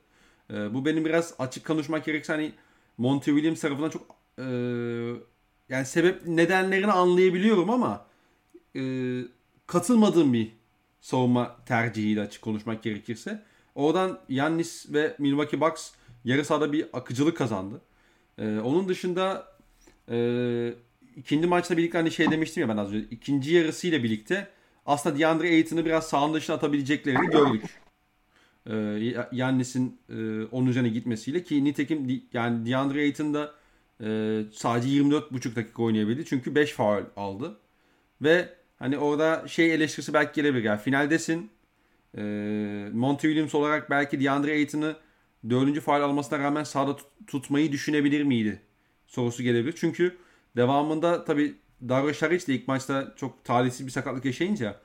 E, 0.51 0.75
bu 0.75 0.85
benim 0.85 1.05
biraz 1.05 1.35
açık 1.39 1.67
konuşmak 1.67 2.05
gerekirse 2.05 2.33
hani 2.33 2.53
Monty 2.99 3.31
Williams 3.31 3.61
tarafından 3.61 3.91
çok 3.91 4.17
e, 4.39 4.45
yani 5.69 5.87
sebep 5.87 6.27
nedenlerini 6.27 6.93
anlayabiliyorum 6.93 7.71
ama 7.71 8.07
e, 8.77 8.83
katılmadığım 9.67 10.33
bir 10.33 10.53
savunma 11.01 11.57
tercihiydi 11.67 12.21
açık 12.21 12.43
konuşmak 12.43 12.83
gerekirse. 12.83 13.43
Oradan 13.75 14.21
Yannis 14.29 14.93
ve 14.93 15.17
Milwaukee 15.19 15.61
Bucks 15.61 15.91
yarı 16.25 16.45
sahada 16.45 16.73
bir 16.73 16.87
akıcılık 16.93 17.37
kazandı. 17.37 17.81
E, 18.39 18.59
onun 18.59 18.89
dışında 18.89 19.49
e, 20.11 20.19
ikinci 21.17 21.47
maçla 21.47 21.77
birlikte 21.77 21.99
hani 21.99 22.11
şey 22.11 22.31
demiştim 22.31 22.61
ya 22.61 22.69
ben 22.69 22.77
az 22.77 22.93
önce. 22.93 23.07
ikinci 23.11 23.55
yarısıyla 23.55 24.03
birlikte 24.03 24.49
aslında 24.87 25.19
DeAndre 25.19 25.49
Ayton'u 25.49 25.85
biraz 25.85 26.09
sağın 26.09 26.35
dışına 26.35 26.57
atabileceklerini 26.57 27.31
gördük. 27.31 27.65
E, 28.67 28.75
Yannis'in 29.33 30.01
e, 30.09 30.45
onun 30.45 30.67
üzerine 30.67 30.89
gitmesiyle 30.89 31.43
ki 31.43 31.65
nitekim 31.65 32.23
yani 32.33 32.71
DeAndre 32.71 33.01
Ayton 33.01 33.35
da 33.35 33.55
e, 34.01 34.07
sadece 34.53 34.89
24,5 34.89 35.57
dakika 35.57 35.83
oynayabildi. 35.83 36.25
Çünkü 36.25 36.55
5 36.55 36.73
faul 36.73 37.03
aldı. 37.17 37.57
Ve 38.23 38.49
hani 38.85 38.99
orada 38.99 39.49
şey 39.49 39.75
eleştirisi 39.75 40.15
belki 40.15 40.33
gelebilir. 40.43 40.65
Yani 40.65 40.81
finaldesin. 40.81 41.51
E, 42.17 42.23
Monty 42.93 43.27
Williams 43.27 43.55
olarak 43.55 43.91
belki 43.91 44.21
DeAndre 44.25 44.53
Ayton'ı 44.53 44.97
dördüncü 45.51 45.81
faal 45.81 46.03
almasına 46.03 46.39
rağmen 46.39 46.65
sahada 46.65 46.97
tut- 46.97 47.27
tutmayı 47.27 47.73
düşünebilir 47.73 48.23
miydi? 48.23 48.61
Sorusu 49.07 49.43
gelebilir. 49.43 49.75
Çünkü 49.77 50.17
devamında 50.57 51.25
tabi 51.25 51.55
Dario 51.89 52.13
Saric 52.13 52.47
de 52.47 52.55
ilk 52.55 52.69
maçta 52.69 53.15
çok 53.17 53.45
talihsiz 53.45 53.87
bir 53.87 53.93
sakatlık 53.93 54.25
yaşayınca 54.25 54.81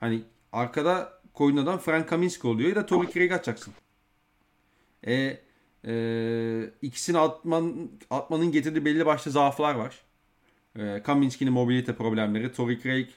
hani 0.00 0.22
arkada 0.52 1.12
koyun 1.34 1.56
adam 1.56 1.78
Frank 1.78 2.08
Kaminski 2.08 2.46
oluyor 2.46 2.68
ya 2.68 2.76
da 2.76 2.86
Tori 2.86 3.12
Craig 3.12 3.32
atacaksın. 3.32 3.74
E, 5.06 5.38
e, 5.86 5.94
ikisini 6.82 7.18
atman, 7.18 7.90
atmanın 8.10 8.52
getirdiği 8.52 8.84
belli 8.84 9.06
başlı 9.06 9.30
zaaflar 9.30 9.74
var. 9.74 10.02
E, 10.78 11.02
Kaminski'nin 11.02 11.52
mobilite 11.52 11.94
problemleri. 11.94 12.52
Tori 12.52 12.82
Craig 12.82 13.08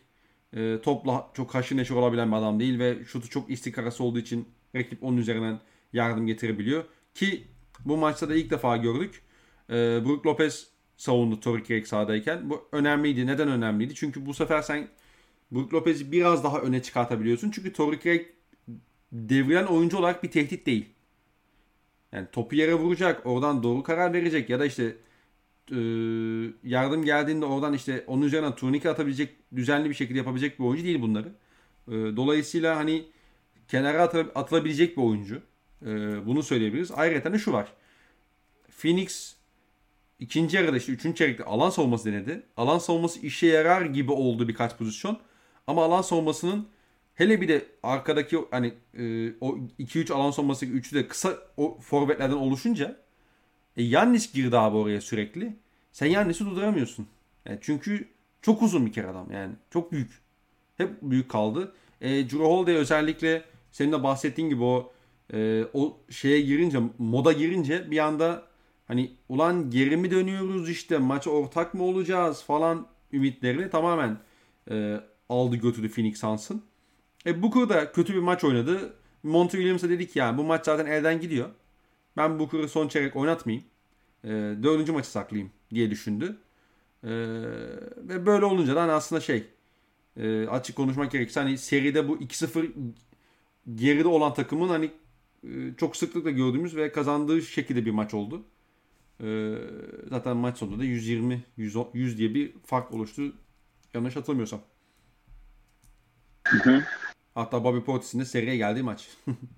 e, 0.54 0.82
topla 0.82 1.32
çok 1.34 1.56
haşır 1.56 1.78
neşir 1.78 1.96
olabilen 1.96 2.32
bir 2.32 2.36
adam 2.36 2.60
değil 2.60 2.80
ve 2.80 3.06
şutu 3.06 3.30
çok 3.30 3.50
istikrarası 3.50 4.04
olduğu 4.04 4.20
için 4.20 4.48
rakip 4.76 5.04
onun 5.04 5.18
üzerinden 5.18 5.60
yardım 5.94 6.28
getirebiliyor. 6.28 6.84
Ki 7.14 7.48
bu 7.86 7.98
maçta 7.98 8.30
da 8.30 8.36
ilk 8.36 8.52
defa 8.52 8.78
gördük. 8.78 9.22
E, 9.70 9.74
Brook 10.06 10.26
Lopez 10.26 10.68
savundu 10.98 11.40
Tori 11.40 11.64
Craig 11.64 11.86
sahadayken. 11.86 12.50
Bu 12.50 12.68
önemliydi. 12.72 13.28
Neden 13.28 13.48
önemliydi? 13.48 13.96
Çünkü 13.96 14.26
bu 14.26 14.34
sefer 14.34 14.62
sen 14.62 14.88
Brook 15.52 15.74
Lopez'i 15.74 16.12
biraz 16.12 16.44
daha 16.44 16.62
öne 16.62 16.82
çıkartabiliyorsun. 16.82 17.52
Çünkü 17.52 17.74
Tori 17.74 18.00
Craig 18.00 18.26
devrilen 19.12 19.66
oyuncu 19.66 19.98
olarak 19.98 20.24
bir 20.24 20.32
tehdit 20.32 20.66
değil. 20.66 20.86
Yani 22.12 22.28
topu 22.32 22.56
yere 22.56 22.74
vuracak, 22.74 23.26
oradan 23.26 23.64
doğru 23.64 23.84
karar 23.84 24.14
verecek 24.14 24.50
ya 24.50 24.60
da 24.60 24.66
işte 24.66 24.96
yardım 26.64 27.06
geldiğinde 27.06 27.46
oradan 27.46 27.74
işte 27.74 28.04
onun 28.08 28.22
üzerine 28.22 28.56
turnike 28.56 28.90
atabilecek, 28.90 29.56
düzenli 29.56 29.90
bir 29.90 29.96
şekilde 29.96 30.18
yapabilecek 30.18 30.60
bir 30.60 30.64
oyuncu 30.64 30.84
değil 30.84 31.02
bunları. 31.02 31.28
E, 31.88 31.92
dolayısıyla 31.92 32.76
hani 32.76 33.06
kenara 33.68 34.02
atılabilecek 34.36 34.98
bir 34.98 35.02
oyuncu. 35.02 35.42
E, 35.82 35.88
bunu 36.26 36.44
söyleyebiliriz. 36.44 36.92
Ayrıca 36.92 37.34
de 37.34 37.40
şu 37.40 37.54
var. 37.54 37.74
Phoenix 38.78 39.36
ikinci 40.20 40.58
yarıda 40.58 40.78
işte 40.78 40.92
üçüncü 40.92 41.16
çeyrekte 41.16 41.44
alan 41.44 41.70
savunması 41.70 42.06
denedi. 42.06 42.44
Alan 42.58 42.78
savunması 42.78 43.20
işe 43.20 43.48
yarar 43.48 43.82
gibi 43.82 44.12
oldu 44.12 44.48
birkaç 44.48 44.78
pozisyon. 44.78 45.20
Ama 45.68 45.86
alan 45.86 46.02
savunmasının 46.02 46.68
hele 47.16 47.42
bir 47.42 47.48
de 47.48 47.66
arkadaki 47.84 48.40
hani 48.52 48.74
e, 48.94 49.34
o 49.42 49.58
2-3 49.80 50.14
alan 50.14 50.32
savunması 50.32 50.66
3'ü 50.66 50.96
de 50.96 51.08
kısa 51.08 51.38
o 51.58 51.80
forvetlerden 51.82 52.36
oluşunca 52.36 53.07
e, 53.78 53.84
Yannis 53.84 54.34
girdi 54.34 54.58
abi 54.58 54.78
oraya 54.78 55.02
sürekli. 55.02 55.56
Sen 55.92 56.08
Yannis'i 56.08 56.46
durduramıyorsun. 56.46 57.08
Yani 57.46 57.60
çünkü 57.62 58.08
çok 58.42 58.62
uzun 58.62 58.86
bir 58.86 58.94
kere 58.94 59.08
adam 59.08 59.32
yani. 59.32 59.54
Çok 59.70 59.92
büyük. 59.92 60.22
Hep 60.78 61.02
büyük 61.02 61.30
kaldı. 61.30 61.74
E, 62.02 62.10
Drew 62.10 62.44
Holiday 62.44 62.76
özellikle 62.76 63.46
senin 63.72 63.92
de 63.92 64.04
bahsettiğin 64.04 64.50
gibi 64.50 64.64
o 64.64 64.94
e, 65.34 65.64
o 65.74 65.98
şeye 66.10 66.42
girince 66.42 66.80
moda 66.98 67.32
girince 67.32 67.92
bir 67.92 67.98
anda 67.98 68.44
hani 68.88 69.12
ulan 69.30 69.70
geri 69.70 69.98
mi 69.98 70.12
dönüyoruz 70.12 70.70
işte 70.70 70.98
maç 70.98 71.28
ortak 71.28 71.74
mı 71.74 71.84
olacağız 71.84 72.44
falan 72.44 72.88
ümitlerini 73.14 73.70
tamamen 73.70 74.18
e, 74.72 75.02
aldı 75.30 75.56
götürdü 75.56 75.90
Phoenix 75.90 76.20
Suns'ın. 76.20 76.64
E, 77.26 77.42
Booker 77.42 77.70
da 77.70 77.92
kötü 77.92 78.14
bir 78.14 78.20
maç 78.20 78.44
oynadı. 78.44 78.94
Monty 79.24 79.58
Williams'a 79.58 79.90
dedik 79.90 80.16
ya 80.16 80.38
bu 80.38 80.44
maç 80.44 80.66
zaten 80.66 80.86
elden 80.86 81.22
gidiyor. 81.22 81.50
Ben 82.18 82.40
Booker'ı 82.40 82.70
son 82.70 82.88
çeyrek 82.88 83.16
oynatmayayım. 83.16 83.66
E, 84.24 84.30
dördüncü 84.64 84.92
maçı 84.92 85.12
saklayayım 85.12 85.52
diye 85.74 85.92
düşündü. 85.92 86.38
E, 87.04 87.10
ve 87.98 88.26
böyle 88.26 88.46
olunca 88.46 88.76
da 88.76 88.82
hani 88.82 88.92
aslında 88.92 89.22
şey 89.22 89.48
e, 90.18 90.48
açık 90.48 90.76
konuşmak 90.76 91.12
gerekirse 91.12 91.40
hani 91.40 91.58
seride 91.58 92.08
bu 92.08 92.18
2-0 92.18 92.72
geride 93.76 94.08
olan 94.08 94.34
takımın 94.34 94.70
hani 94.70 94.92
e, 95.44 95.74
çok 95.78 95.98
sıklıkla 95.98 96.32
gördüğümüz 96.32 96.76
ve 96.76 96.92
kazandığı 96.92 97.42
şekilde 97.42 97.86
bir 97.86 97.92
maç 97.92 98.14
oldu. 98.14 98.44
E, 99.24 99.56
zaten 100.10 100.38
maç 100.38 100.58
sonunda 100.58 100.80
da 100.80 100.84
120 100.84 101.44
100, 101.58 101.76
100 101.94 102.18
diye 102.18 102.34
bir 102.34 102.54
fark 102.66 102.94
oluştu. 102.94 103.34
Yanlış 103.94 104.16
hatırlamıyorsam. 104.16 104.62
Hı 106.48 106.58
hı. 106.58 106.84
Hatta 107.36 107.64
Bobby 107.64 107.80
Portis'in 107.80 108.20
de 108.20 108.26
seriye 108.26 108.58
geldiği 108.58 108.84
maç. 108.84 109.10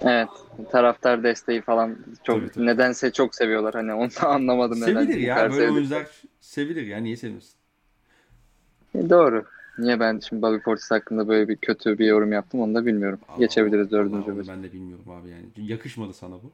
evet. 0.00 0.28
Taraftar 0.70 1.22
desteği 1.22 1.62
falan 1.62 1.98
çok 2.22 2.40
tabii, 2.40 2.50
tabii. 2.50 2.66
nedense 2.66 3.12
çok 3.12 3.34
seviyorlar. 3.34 3.74
Hani 3.74 3.94
onu 3.94 4.10
da 4.10 4.28
anlamadım 4.28 4.78
sevilir 4.78 4.94
neden. 4.94 5.06
Sevilir 5.06 5.26
ya. 5.26 5.50
Böyle 5.50 5.72
oyuncular 5.72 6.06
sevilir 6.40 6.86
ya. 6.86 6.98
Niye 6.98 7.16
sevmiyorsun? 7.16 7.54
E, 8.94 9.10
doğru. 9.10 9.44
Niye 9.78 10.00
ben 10.00 10.20
şimdi 10.28 10.42
Bobby 10.42 10.58
Portis 10.58 10.90
hakkında 10.90 11.28
böyle 11.28 11.48
bir 11.48 11.56
kötü 11.56 11.98
bir 11.98 12.06
yorum 12.06 12.32
yaptım 12.32 12.60
onu 12.60 12.74
da 12.74 12.86
bilmiyorum. 12.86 13.18
Allah 13.28 13.38
Geçebiliriz 13.38 13.90
dördüncü 13.90 14.36
bölüm. 14.36 14.48
Ben 14.48 14.62
de 14.62 14.72
bilmiyorum 14.72 15.04
abi 15.10 15.28
yani. 15.28 15.46
Yakışmadı 15.56 16.12
sana 16.12 16.34
bu. 16.34 16.52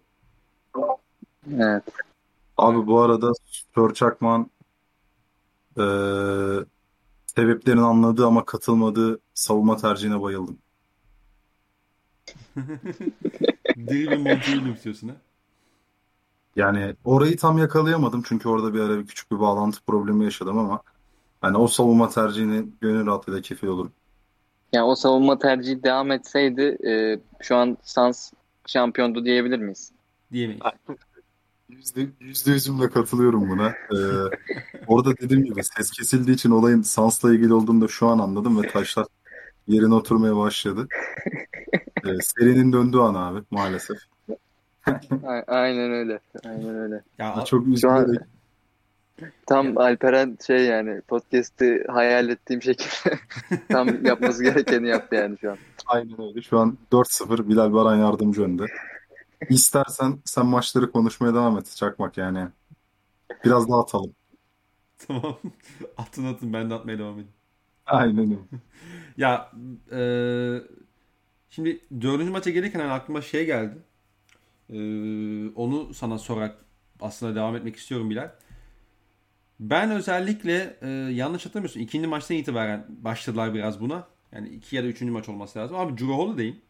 Evet. 1.57 1.83
Abi 2.57 2.87
bu 2.87 3.01
arada 3.01 3.33
Sör 3.75 3.95
Çakman 3.95 4.51
ee, 5.79 6.65
sebeplerini 7.27 7.81
anladığı 7.81 8.27
ama 8.27 8.45
katılmadığı 8.45 9.21
savunma 9.35 9.77
tercihine 9.77 10.23
bayıldım. 10.23 10.59
Değil 13.77 14.09
mi 14.09 14.17
Monty 14.17 14.71
istiyorsun 14.75 15.09
ha? 15.09 15.15
Yani 16.57 16.95
orayı 17.05 17.37
tam 17.37 17.59
yakalayamadım 17.59 18.23
çünkü 18.27 18.49
orada 18.49 18.75
bir 18.75 18.81
ara 18.81 18.99
bir 18.99 19.07
küçük 19.07 19.31
bir 19.31 19.41
bağlantı 19.41 19.81
problemi 19.87 20.25
yaşadım 20.25 20.59
ama 20.59 20.83
hani 21.41 21.57
o 21.57 21.67
savunma 21.67 22.09
tercihini 22.09 22.67
gönül 22.81 23.07
rahatlığıyla 23.07 23.43
kefil 23.43 23.67
olurum. 23.67 23.93
Yani 24.73 24.85
o 24.85 24.95
savunma 24.95 25.39
tercihi 25.39 25.83
devam 25.83 26.11
etseydi 26.11 26.79
e, 26.87 27.21
şu 27.41 27.57
an 27.57 27.77
Sans 27.83 28.33
şampiyondu 28.67 29.25
diyebilir 29.25 29.59
miyiz? 29.59 29.93
Diyemeyiz. 30.33 30.63
Yüzde, 31.69 32.07
yüzde 32.21 32.51
yüzümle 32.51 32.91
katılıyorum 32.91 33.51
buna. 33.51 33.69
Ee, 33.69 33.97
orada 34.87 35.17
dediğim 35.17 35.45
gibi 35.45 35.65
ses 35.65 35.91
kesildiği 35.91 36.35
için 36.35 36.51
olayın 36.51 36.83
Sans'la 36.83 37.35
ilgili 37.35 37.55
olduğunu 37.55 37.81
da 37.81 37.89
şu 37.89 38.07
an 38.07 38.19
anladım 38.19 38.63
ve 38.63 38.69
taşlar 38.69 39.07
yerine 39.69 39.95
oturmaya 39.95 40.37
başladı. 40.37 40.89
Ee, 42.07 42.19
serinin 42.21 42.73
döndüğü 42.73 42.99
an 42.99 43.15
abi 43.15 43.45
maalesef. 43.51 43.99
Aynen 45.47 45.91
öyle. 45.93 46.21
Aynen 46.45 46.75
öyle. 46.75 47.03
Ya 47.19 47.45
Çok 47.45 47.67
üzülerek 47.67 48.21
tam 49.47 49.79
Alperen 49.79 50.39
şey 50.47 50.67
yani 50.67 51.01
podcast'i 51.01 51.85
hayal 51.89 52.29
ettiğim 52.29 52.63
şekilde 52.63 53.19
tam 53.69 54.05
yapması 54.05 54.43
gerekeni 54.45 54.89
yaptı 54.89 55.15
yani 55.17 55.39
şu 55.41 55.51
an. 55.51 55.57
aynen 55.87 56.21
öyle. 56.21 56.43
Şu 56.43 56.59
an 56.59 56.79
4-0 56.93 57.49
Bilal 57.49 57.73
Baran 57.73 57.97
yardımcı 57.97 58.43
önde. 58.43 58.67
İstersen 59.49 60.19
sen 60.25 60.47
maçları 60.47 60.93
konuşmaya 60.93 61.35
devam 61.35 61.59
et 61.59 61.77
Çakmak 61.77 62.19
yani. 62.19 62.49
Biraz 63.45 63.69
daha 63.69 63.81
atalım. 63.81 64.15
tamam. 65.07 65.39
Atın 65.97 66.25
atın 66.25 66.53
ben 66.53 66.71
de 66.71 66.75
atmaya 66.75 66.99
devam 66.99 67.13
edeyim. 67.13 67.33
Aynen 67.87 68.19
öyle. 68.19 68.35
Ya 69.17 69.51
e, 69.93 70.01
şimdi 71.51 71.81
dördüncü 72.01 72.31
maça 72.31 72.51
gelirken 72.51 72.81
hani 72.81 72.93
aklıma 72.93 73.23
şey 73.23 73.47
geldi. 73.47 73.79
E, 74.71 74.79
onu 75.55 75.95
sana 75.95 76.19
sorarak 76.19 76.59
aslında 77.01 77.35
devam 77.35 77.57
etmek 77.57 77.77
istiyorum 77.77 78.11
Bilal. 78.11 78.31
Ben 79.61 79.91
özellikle 79.91 80.77
e, 80.83 80.89
yanlış 81.13 81.47
hatırlamıyorsun 81.47 81.81
ikinci 81.81 82.07
maçtan 82.07 82.37
itibaren 82.37 82.87
başladılar 82.89 83.55
biraz 83.55 83.81
buna. 83.81 84.09
Yani 84.33 84.49
iki 84.49 84.77
ya 84.77 84.83
da 84.83 84.87
üçüncü 84.87 85.13
maç 85.13 85.29
olması 85.29 85.59
lazım. 85.59 85.77
Abi 85.77 85.93
Drew 85.93 86.13
Holiday'in 86.13 86.61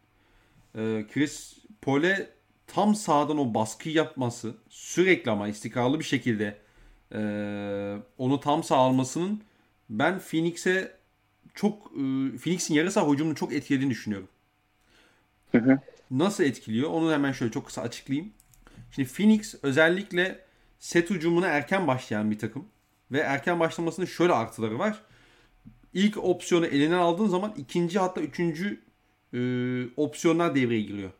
e, 0.74 1.06
Chris 1.12 1.58
Paul'e 1.82 2.30
tam 2.66 2.94
sağdan 2.94 3.38
o 3.38 3.54
baskı 3.54 3.88
yapması 3.88 4.54
sürekli 4.68 5.30
ama 5.30 5.48
istikrarlı 5.48 5.98
bir 5.98 6.04
şekilde 6.04 6.58
e, 7.14 7.20
onu 8.18 8.40
tam 8.40 8.64
sağ 8.64 8.76
almasının 8.76 9.42
ben 9.90 10.18
Phoenix'e 10.18 10.98
çok 11.54 11.86
e, 11.86 12.02
Phoenix'in 12.38 12.74
yarı 12.74 12.92
saha 12.92 13.10
hücumunu 13.10 13.34
çok 13.34 13.52
etkilediğini 13.52 13.90
düşünüyorum. 13.90 14.28
Hı 15.52 15.58
hı. 15.58 15.78
Nasıl 16.10 16.44
etkiliyor? 16.44 16.90
Onu 16.90 17.12
hemen 17.12 17.32
şöyle 17.32 17.52
çok 17.52 17.66
kısa 17.66 17.82
açıklayayım. 17.82 18.32
Şimdi 18.90 19.08
Phoenix 19.08 19.54
özellikle 19.62 20.44
set 20.78 21.10
hücumuna 21.10 21.46
erken 21.48 21.86
başlayan 21.86 22.30
bir 22.30 22.38
takım. 22.38 22.64
Ve 23.12 23.18
erken 23.18 23.60
başlamasının 23.60 24.06
şöyle 24.06 24.32
artıları 24.32 24.78
var. 24.78 25.02
İlk 25.94 26.16
opsiyonu 26.24 26.66
eline 26.66 26.96
aldığın 26.96 27.26
zaman 27.26 27.54
ikinci 27.56 27.98
hatta 27.98 28.20
üçüncü 28.20 28.80
e, 29.34 29.40
opsiyonlar 29.96 30.54
devreye 30.54 30.80
giriyor. 30.82 31.10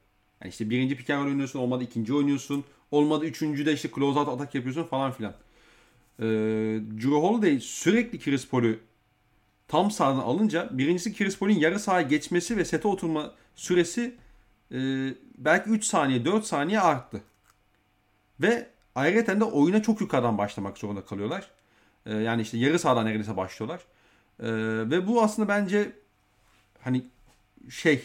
Yani 0.43 0.51
işte 0.51 0.71
birinci 0.71 0.97
pick 0.97 1.11
oynuyorsun 1.11 1.59
olmadı 1.59 1.85
ikinci 1.85 2.15
oynuyorsun. 2.15 2.65
Olmadı 2.91 3.25
üçüncü 3.25 3.67
de 3.67 3.73
işte 3.73 3.91
close 3.95 4.19
out 4.19 4.29
atak 4.29 4.55
yapıyorsun 4.55 4.85
falan 4.85 5.13
filan. 5.13 5.35
E, 6.19 6.25
Drew 6.97 7.11
Holiday 7.17 7.61
sürekli 7.61 8.19
Chris 8.21 8.49
Paul'u 8.49 8.77
tam 9.69 9.91
sağdan 9.91 10.19
alınca 10.19 10.69
birincisi 10.73 11.17
Chris 11.17 11.39
Paul'un 11.39 11.55
yarı 11.55 11.81
sahaya 11.81 12.09
geçmesi 12.09 12.57
ve 12.57 12.65
sete 12.65 12.89
oturma 12.89 13.35
süresi 13.59 14.17
e, 14.73 14.79
belki 15.39 15.71
3 15.71 15.85
saniye 15.85 16.25
4 16.25 16.45
saniye 16.45 16.81
arttı. 16.81 17.23
Ve 18.41 18.67
ayrıca 18.95 19.41
de 19.41 19.45
oyuna 19.45 19.83
çok 19.83 20.01
yukarıdan 20.01 20.39
başlamak 20.39 20.79
zorunda 20.79 21.05
kalıyorlar. 21.05 21.51
E, 22.07 22.15
yani 22.15 22.43
işte 22.43 22.59
yarı 22.59 22.79
sahadan 22.79 23.07
neredeyse 23.07 23.37
başlıyorlar. 23.37 23.81
E, 24.41 24.49
ve 24.91 25.07
bu 25.07 25.23
aslında 25.23 25.49
bence 25.49 25.93
hani 26.81 27.05
şey 27.71 28.03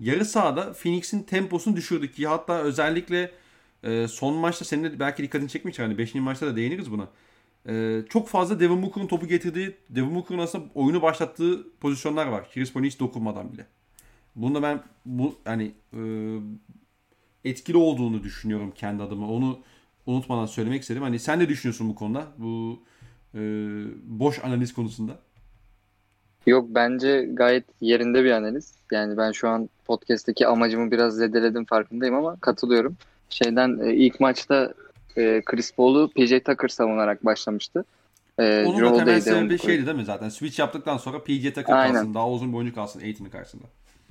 yarı 0.00 0.24
sahada 0.24 0.72
Phoenix'in 0.72 1.22
temposunu 1.22 1.76
düşürdü 1.76 2.12
ki 2.12 2.26
hatta 2.26 2.58
özellikle 2.58 3.30
e, 3.82 4.08
son 4.08 4.34
maçta 4.34 4.64
senin 4.64 4.84
de 4.84 5.00
belki 5.00 5.22
dikkatini 5.22 5.48
çekmiştir. 5.48 5.82
Hani 5.82 5.98
5. 5.98 6.14
maçta 6.14 6.46
da 6.46 6.56
değiniriz 6.56 6.90
buna. 6.90 7.08
E, 7.68 8.02
çok 8.08 8.28
fazla 8.28 8.60
Devin 8.60 8.82
Booker'ın 8.82 9.06
topu 9.06 9.26
getirdiği, 9.26 9.76
Devin 9.90 10.14
Booker'ın 10.14 10.38
aslında 10.38 10.64
oyunu 10.74 11.02
başlattığı 11.02 11.78
pozisyonlar 11.80 12.26
var. 12.26 12.50
Chris 12.54 12.72
Paul'un 12.72 12.86
hiç 12.86 13.00
dokunmadan 13.00 13.52
bile. 13.52 13.66
Bunda 14.36 14.62
ben 14.62 14.82
bu 15.04 15.34
hani 15.44 15.72
e, 15.92 16.00
etkili 17.44 17.76
olduğunu 17.76 18.22
düşünüyorum 18.22 18.72
kendi 18.74 19.02
adıma. 19.02 19.30
Onu 19.30 19.58
unutmadan 20.06 20.46
söylemek 20.46 20.82
istedim. 20.82 21.02
Hani 21.02 21.18
sen 21.18 21.38
ne 21.38 21.48
düşünüyorsun 21.48 21.88
bu 21.88 21.94
konuda? 21.94 22.26
Bu 22.38 22.82
e, 23.34 23.40
boş 24.04 24.44
analiz 24.44 24.74
konusunda. 24.74 25.18
Yok 26.46 26.66
bence 26.70 27.28
gayet 27.32 27.64
yerinde 27.80 28.24
bir 28.24 28.30
analiz. 28.30 28.74
Yani 28.92 29.16
ben 29.16 29.32
şu 29.32 29.48
an 29.48 29.68
podcast'teki 29.84 30.46
amacımı 30.46 30.90
biraz 30.90 31.14
zedeledim 31.16 31.64
farkındayım 31.64 32.14
ama 32.14 32.36
katılıyorum. 32.40 32.96
Şeyden 33.30 33.78
e, 33.84 33.94
ilk 33.94 34.20
maçta 34.20 34.74
e, 35.16 35.42
Chris 35.44 35.74
Paul'u 35.74 36.10
PJ 36.10 36.30
Tucker 36.44 36.68
savunarak 36.68 37.24
başlamıştı. 37.24 37.84
E, 38.38 38.64
Onun 38.64 38.94
da 38.94 38.96
temel 38.96 39.20
sebebi 39.20 39.58
şeydi 39.58 39.86
değil 39.86 39.96
mi 39.96 40.04
zaten? 40.04 40.28
Switch 40.28 40.58
yaptıktan 40.58 40.96
sonra 40.96 41.22
PJ 41.22 41.44
Tucker 41.44 41.74
Aynen. 41.74 41.94
kalsın. 41.94 42.14
Daha 42.14 42.30
uzun 42.30 42.52
bir 42.52 42.56
oyuncu 42.56 42.74
kalsın 42.74 43.00
Aiton'un 43.00 43.30
karşısında. 43.30 43.64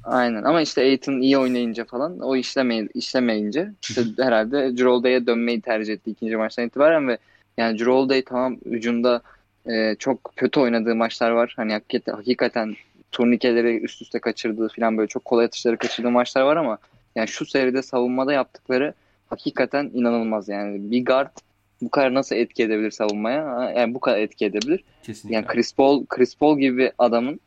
Aynen 0.06 0.44
ama 0.44 0.62
işte 0.62 0.82
Aiton 0.82 1.22
iyi 1.22 1.38
oynayınca 1.38 1.86
falan 1.86 2.20
o 2.20 2.36
işlemey 2.36 2.88
işlemeyince 2.94 3.72
işte 3.82 4.02
herhalde 4.20 4.84
Holiday'e 4.84 5.28
dönmeyi 5.28 5.62
tercih 5.62 5.94
etti 5.94 6.12
ikinci 6.12 6.36
maçtan 6.36 6.66
itibaren 6.66 7.08
ve 7.08 7.18
yani 7.58 7.84
Holiday 7.84 8.22
tamam 8.22 8.58
hücumda 8.66 9.22
e, 9.68 9.96
çok 10.00 10.34
kötü 10.36 10.60
oynadığı 10.60 10.96
maçlar 10.96 11.32
var. 11.32 11.54
Hani 11.58 11.74
hakikaten, 11.74 12.14
hakikaten 12.14 12.76
turnikeleri 13.12 13.78
üst 13.80 14.02
üste 14.02 14.20
kaçırdığı 14.20 14.70
falan 14.76 14.98
böyle 14.98 15.08
çok 15.08 15.26
kolay 15.26 15.46
atışları 15.46 15.78
kaçırdığı 15.78 16.12
maçlar 16.12 16.42
var 16.42 16.56
ama 16.56 16.78
yani 17.16 17.28
şu 17.28 17.46
seride 17.46 17.82
savunmada 17.82 18.34
yaptıkları 18.34 18.94
hakikaten 19.28 19.92
inanılmaz 19.94 20.50
yani. 20.50 20.92
Bir 20.92 21.06
guard 21.06 21.38
bu 21.82 21.90
kadar 21.90 22.14
nasıl 22.14 22.36
etki 22.36 22.64
edebilir 22.64 22.92
savunmaya? 22.92 23.72
Yani 23.78 23.94
bu 23.94 24.00
kadar 24.00 24.18
etki 24.18 24.46
edebilir. 24.46 24.84
Kesinlikle. 25.04 25.36
Yani 25.36 25.46
Chris 25.48 25.74
Paul, 25.74 26.06
Chris 26.06 26.36
Paul 26.36 26.60
gibi 26.60 26.92
adamın 26.98 27.40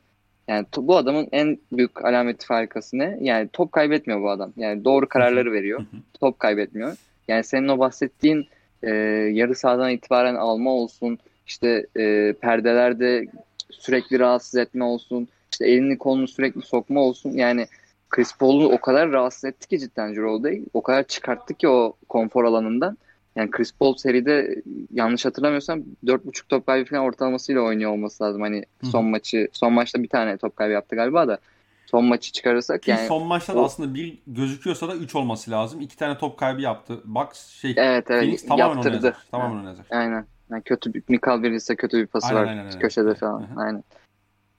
yani 0.48 0.66
bu 0.76 0.96
adamın 0.96 1.28
en 1.32 1.58
büyük 1.72 2.04
alameti 2.04 2.46
farikası 2.46 2.98
ne? 2.98 3.18
Yani 3.20 3.48
top 3.52 3.72
kaybetmiyor 3.72 4.22
bu 4.22 4.30
adam. 4.30 4.52
Yani 4.56 4.84
doğru 4.84 5.08
kararları 5.08 5.52
veriyor. 5.52 5.80
Top 6.20 6.38
kaybetmiyor. 6.38 6.96
Yani 7.28 7.44
senin 7.44 7.68
o 7.68 7.78
bahsettiğin 7.78 8.46
e, 8.82 8.90
yarı 9.32 9.54
sahadan 9.54 9.90
itibaren 9.90 10.34
alma 10.34 10.70
olsun, 10.70 11.18
işte 11.46 11.86
e, 11.96 12.32
perdelerde 12.40 13.26
sürekli 13.70 14.18
rahatsız 14.18 14.54
etme 14.54 14.84
olsun, 14.84 15.28
işte 15.52 15.68
elini 15.68 15.98
kolunu 15.98 16.28
sürekli 16.28 16.62
sokma 16.62 17.00
olsun. 17.00 17.32
Yani 17.32 17.66
Chris 18.10 18.36
Paul'u 18.36 18.72
o 18.72 18.80
kadar 18.80 19.12
rahatsız 19.12 19.44
etti 19.44 19.68
ki 19.68 19.78
cidden 19.78 20.16
Holiday. 20.16 20.62
O 20.74 20.82
kadar 20.82 21.02
çıkarttı 21.02 21.54
ki 21.54 21.68
o 21.68 21.96
konfor 22.08 22.44
alanından. 22.44 22.98
Yani 23.38 23.50
Chris 23.50 23.72
Paul 23.72 23.96
seride 23.96 24.62
yanlış 24.92 25.24
hatırlamıyorsam 25.24 25.82
4.5 26.06 26.48
top 26.48 26.66
kaybı 26.66 26.90
falan 26.90 27.04
ortalamasıyla 27.04 27.60
oynuyor 27.62 27.90
olması 27.92 28.24
lazım. 28.24 28.42
Hani 28.42 28.64
Hı. 28.80 28.86
son 28.86 29.04
maçı 29.04 29.48
son 29.52 29.72
maçta 29.72 30.02
bir 30.02 30.08
tane 30.08 30.36
top 30.36 30.56
kaybı 30.56 30.72
yaptı 30.72 30.96
galiba 30.96 31.28
da 31.28 31.38
son 31.86 32.04
maçı 32.04 32.32
çıkarırsak 32.32 32.82
Ki 32.82 32.90
yani 32.90 33.06
son 33.08 33.22
maçta 33.26 33.54
da 33.54 33.60
o- 33.60 33.64
aslında 33.64 33.94
bir 33.94 34.18
gözüküyorsa 34.26 34.88
da 34.88 34.96
3 34.96 35.14
olması 35.14 35.50
lazım. 35.50 35.80
2 35.80 35.96
tane 35.96 36.18
top 36.18 36.38
kaybı 36.38 36.60
yaptı. 36.60 37.00
Bucks 37.04 37.46
şey 37.46 37.74
evet 37.76 38.10
evet 38.10 38.20
Phoenix 38.22 38.42
tamamen 38.42 38.64
ona 38.64 38.74
yaptırdı. 38.74 38.94
yazar. 38.96 39.16
Tamamen 39.30 39.56
ona 39.60 39.68
yazar. 39.68 39.86
Aynen. 39.90 40.26
Yani 40.50 40.62
kötü 40.62 40.94
bir 40.94 41.02
Mikal 41.08 41.42
Bridges'e 41.42 41.76
kötü 41.76 41.98
bir 41.98 42.06
pası 42.06 42.26
Aynen, 42.26 42.40
var 42.42 42.46
aynen, 42.48 42.64
aynen. 42.66 42.78
köşede 42.78 43.14
falan. 43.14 43.40
Hı 43.40 43.54
hı. 43.54 43.60
Aynen. 43.60 43.84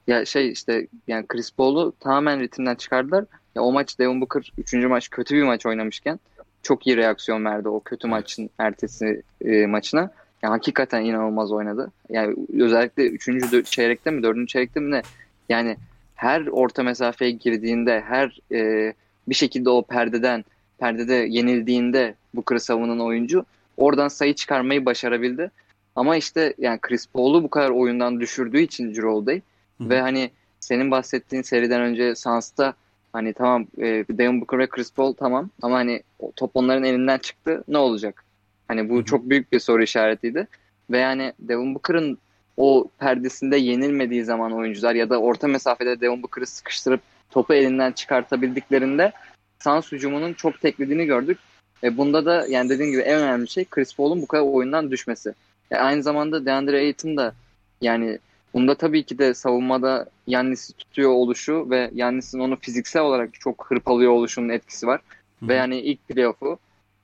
Ya 0.07 0.25
şey 0.25 0.51
işte 0.51 0.87
yani 1.07 1.25
Chris 1.27 1.51
Paul'u 1.51 1.93
tamamen 1.99 2.39
ritimden 2.39 2.75
çıkardılar. 2.75 3.25
Ya 3.55 3.61
o 3.61 3.71
maç 3.71 3.99
Devin 3.99 4.21
Booker 4.21 4.51
3. 4.57 4.73
maç 4.87 5.09
kötü 5.09 5.35
bir 5.35 5.43
maç 5.43 5.65
oynamışken 5.65 6.19
çok 6.63 6.87
iyi 6.87 6.97
reaksiyon 6.97 7.45
verdi 7.45 7.69
o 7.69 7.79
kötü 7.79 8.07
maçın 8.07 8.49
ertesi 8.57 9.21
e, 9.45 9.65
maçına. 9.65 10.11
Yani 10.41 10.51
hakikaten 10.51 11.05
inanılmaz 11.05 11.51
oynadı. 11.51 11.91
Yani 12.09 12.35
özellikle 12.59 13.07
3. 13.07 13.71
çeyrekte 13.71 14.11
mi 14.11 14.23
4. 14.23 14.49
çeyrekte 14.49 14.79
mi 14.79 14.91
ne? 14.91 15.01
Yani 15.49 15.77
her 16.15 16.47
orta 16.47 16.83
mesafeye 16.83 17.31
girdiğinde 17.31 18.01
her 18.01 18.39
e, 18.51 18.93
bir 19.27 19.35
şekilde 19.35 19.69
o 19.69 19.81
perdeden 19.81 20.45
perdede 20.77 21.13
yenildiğinde 21.13 22.15
Booker'ı 22.33 22.59
savunan 22.59 22.99
oyuncu 22.99 23.45
oradan 23.77 24.07
sayı 24.07 24.35
çıkarmayı 24.35 24.85
başarabildi. 24.85 25.51
Ama 25.95 26.17
işte 26.17 26.53
yani 26.57 26.79
Chris 26.81 27.07
Paul'u 27.07 27.43
bu 27.43 27.49
kadar 27.49 27.69
oyundan 27.69 28.19
düşürdüğü 28.19 28.59
için 28.59 28.95
Drew 28.95 29.07
Holiday 29.07 29.41
ve 29.81 30.01
hani 30.01 30.31
senin 30.59 30.91
bahsettiğin 30.91 31.43
seriden 31.43 31.81
önce 31.81 32.15
Suns'ta 32.15 32.73
hani 33.13 33.33
tamam 33.33 33.67
e, 33.77 34.05
Devin 34.09 34.41
Booker 34.41 34.59
ve 34.59 34.67
Chris 34.67 34.93
Paul 34.93 35.13
tamam 35.13 35.49
ama 35.61 35.75
hani 35.75 36.03
top 36.35 36.51
onların 36.53 36.83
elinden 36.83 37.17
çıktı 37.17 37.63
ne 37.67 37.77
olacak? 37.77 38.23
Hani 38.67 38.89
bu 38.89 39.05
çok 39.05 39.29
büyük 39.29 39.51
bir 39.51 39.59
soru 39.59 39.83
işaretiydi. 39.83 40.47
Ve 40.91 40.97
yani 40.97 41.33
Devin 41.39 41.75
Booker'ın 41.75 42.17
o 42.57 42.87
perdesinde 42.99 43.57
yenilmediği 43.57 44.23
zaman 44.23 44.51
oyuncular 44.51 44.95
ya 44.95 45.09
da 45.09 45.19
orta 45.19 45.47
mesafede 45.47 46.01
Devin 46.01 46.23
Booker'ı 46.23 46.47
sıkıştırıp 46.47 47.01
topu 47.29 47.53
elinden 47.53 47.91
çıkartabildiklerinde 47.91 49.11
Suns 49.59 49.91
hücumunun 49.91 50.33
çok 50.33 50.61
teklediğini 50.61 51.05
gördük. 51.05 51.39
E 51.83 51.97
bunda 51.97 52.25
da 52.25 52.47
yani 52.47 52.69
dediğim 52.69 52.91
gibi 52.91 53.01
en 53.01 53.21
önemli 53.21 53.49
şey 53.49 53.65
Chris 53.65 53.95
Paul'un 53.95 54.21
bu 54.21 54.27
kadar 54.27 54.43
oyundan 54.43 54.91
düşmesi. 54.91 55.33
E 55.71 55.75
aynı 55.75 56.03
zamanda 56.03 56.45
DeAndre 56.45 56.77
Ayton 56.77 57.17
da 57.17 57.33
yani 57.81 58.19
bunda 58.53 58.75
tabii 58.75 59.03
ki 59.03 59.17
de 59.17 59.33
savunmada 59.33 60.09
Yannis'i 60.27 60.73
tutuyor 60.73 61.11
oluşu 61.11 61.69
ve 61.69 61.91
Yannis'in 61.93 62.39
onu 62.39 62.55
fiziksel 62.55 63.01
olarak 63.01 63.29
çok 63.39 63.65
hırpalıyor 63.69 64.11
oluşunun 64.11 64.49
etkisi 64.49 64.87
var. 64.87 65.01
Hı 65.39 65.47
Ve 65.47 65.55
yani 65.55 65.79
ilk 65.79 66.07
playoff'u 66.07 66.59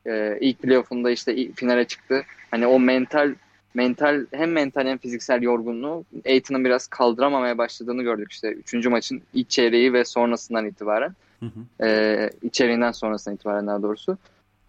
E, 0.05 0.37
ilk 0.41 0.61
playoff'unda 0.61 1.11
işte 1.11 1.35
ilk 1.35 1.57
finale 1.57 1.85
çıktı. 1.85 2.23
Hani 2.51 2.67
o 2.67 2.79
mental 2.79 3.35
mental 3.73 4.25
hem 4.31 4.51
mental 4.51 4.85
hem 4.85 4.97
fiziksel 4.97 5.41
yorgunluğu 5.41 6.05
Aiton'un 6.25 6.65
biraz 6.65 6.87
kaldıramamaya 6.87 7.57
başladığını 7.57 8.03
gördük 8.03 8.31
işte. 8.31 8.51
Üçüncü 8.51 8.89
maçın 8.89 9.21
ilk 9.33 9.49
çeyreği 9.49 9.93
ve 9.93 10.05
sonrasından 10.05 10.65
itibaren. 10.65 11.15
Hı 11.39 11.45
hı. 11.45 11.85
E, 11.85 12.29
içeriğinden 12.41 12.91
sonrasından 12.91 13.35
itibaren 13.35 13.67
daha 13.67 13.81
doğrusu. 13.81 14.17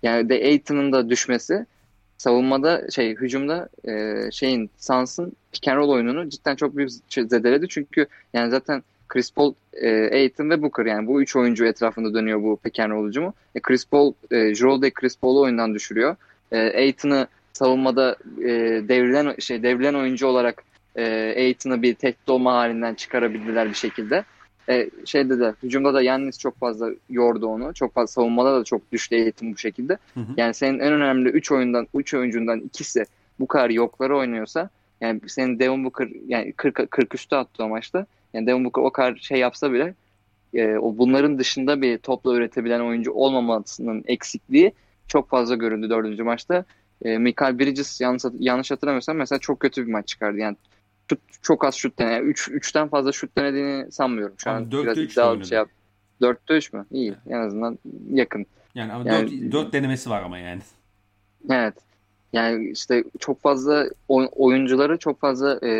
Yani 0.02 0.28
de 0.28 0.34
Aiton'un 0.34 0.92
da 0.92 1.10
düşmesi 1.10 1.66
savunmada 2.18 2.90
şey 2.90 3.14
hücumda 3.14 3.68
e, 3.88 4.14
şeyin 4.32 4.70
Suns'ın 4.78 5.32
pick 5.52 5.68
and 5.68 5.76
roll 5.76 5.90
oyununu 5.90 6.28
cidden 6.28 6.56
çok 6.56 6.76
büyük 6.76 6.90
zedeledi. 7.10 7.68
Çünkü 7.68 8.06
yani 8.32 8.50
zaten 8.50 8.82
Chris 9.08 9.32
Paul, 9.32 9.54
e, 9.72 9.88
Aiton 10.12 10.50
ve 10.50 10.62
Booker 10.62 10.86
yani 10.86 11.06
bu 11.06 11.22
üç 11.22 11.36
oyuncu 11.36 11.64
etrafında 11.64 12.14
dönüyor 12.14 12.42
bu 12.42 12.56
pick 12.56 12.80
and 12.80 12.92
roll 12.92 13.08
hücumu. 13.08 13.34
E, 13.54 13.60
Chris 13.60 13.84
Paul, 13.84 14.12
e, 14.30 14.54
Jrue 14.54 14.90
Chris 14.90 15.16
Paul'u 15.16 15.40
oyundan 15.40 15.74
düşürüyor. 15.74 16.16
E, 16.52 16.58
Aiton'ı 16.58 17.26
savunmada 17.52 18.16
e, 18.38 18.48
devrilen 18.88 19.34
şey 19.38 19.62
devrilen 19.62 19.94
oyuncu 19.94 20.26
olarak 20.26 20.62
e, 20.96 21.34
Aiton'ı 21.36 21.82
bir 21.82 21.94
tehdit 21.94 22.28
olma 22.28 22.54
halinden 22.54 22.94
çıkarabildiler 22.94 23.68
bir 23.68 23.74
şekilde. 23.74 24.24
E, 24.68 24.90
şeyde 25.04 25.40
de 25.40 25.54
hücumda 25.62 25.94
da 25.94 26.02
Yannis 26.02 26.38
çok 26.38 26.58
fazla 26.58 26.90
yordu 27.10 27.46
onu. 27.46 27.74
Çok 27.74 27.94
fazla 27.94 28.06
savunmada 28.06 28.60
da 28.60 28.64
çok 28.64 28.92
düştü 28.92 29.16
Aiton 29.16 29.52
bu 29.52 29.58
şekilde. 29.58 29.98
Hı 30.14 30.20
hı. 30.20 30.26
Yani 30.36 30.54
senin 30.54 30.78
en 30.78 30.92
önemli 30.92 31.28
3 31.28 31.52
oyundan 31.52 31.86
3 31.94 32.14
oyuncundan 32.14 32.60
ikisi 32.60 33.04
bu 33.40 33.46
kadar 33.46 33.70
yokları 33.70 34.16
oynuyorsa 34.16 34.70
yani 35.00 35.20
senin 35.26 35.58
Devin 35.58 35.84
Booker 35.84 36.08
yani 36.26 36.52
40 36.52 36.90
40 36.90 37.14
üstü 37.14 37.36
attı 37.36 37.64
o 37.64 37.68
maçta. 37.68 38.06
Yani 38.34 38.46
Devin 38.46 38.64
Booker 38.64 38.82
o 38.82 38.90
kadar 38.90 39.16
şey 39.16 39.38
yapsa 39.38 39.72
bile 39.72 39.94
e, 40.54 40.76
o 40.76 40.98
bunların 40.98 41.38
dışında 41.38 41.82
bir 41.82 41.98
topla 41.98 42.34
üretebilen 42.34 42.80
oyuncu 42.80 43.12
olmamasının 43.12 44.04
eksikliği 44.06 44.72
çok 45.08 45.30
fazla 45.30 45.54
göründü 45.54 45.90
dördüncü 45.90 46.22
maçta. 46.22 46.64
E, 47.04 47.18
Michael 47.18 47.58
Bridges 47.58 48.00
yanlış, 48.00 48.22
yanlış 48.38 48.70
hatırlamıyorsam 48.70 49.16
mesela 49.16 49.38
çok 49.38 49.60
kötü 49.60 49.86
bir 49.86 49.92
maç 49.92 50.08
çıkardı. 50.08 50.38
Yani 50.38 50.56
çok 51.42 51.64
az 51.64 51.74
şut 51.74 51.98
denedi. 51.98 52.24
3 52.26 52.48
yani 52.48 52.58
3'ten 52.58 52.88
fazla 52.88 53.12
şut 53.12 53.36
denediğini 53.38 53.92
sanmıyorum 53.92 54.34
şu 54.38 54.50
an. 54.50 54.72
dörtte 54.72 54.84
biraz 54.86 54.98
üç 54.98 55.12
iddialı 55.12 55.28
oynadı. 55.30 55.42
bir 55.44 55.48
şey 55.48 55.58
yap. 55.58 55.68
4'te 56.22 56.54
3 56.56 56.72
mü? 56.72 56.86
İyi. 56.90 57.14
En 57.28 57.38
azından 57.38 57.78
yakın. 58.12 58.46
Yani 58.74 58.92
ama 58.92 59.08
Yani- 59.10 59.42
4, 59.52 59.52
4 59.52 59.72
denemesi 59.72 60.10
var 60.10 60.22
ama 60.22 60.38
yani. 60.38 60.60
Evet. 61.50 61.74
Yani 62.32 62.70
işte 62.70 63.04
çok 63.18 63.40
fazla 63.42 63.86
oy- 64.08 64.28
oyuncuları 64.32 64.98
çok 64.98 65.20
fazla 65.20 65.66
e, 65.66 65.70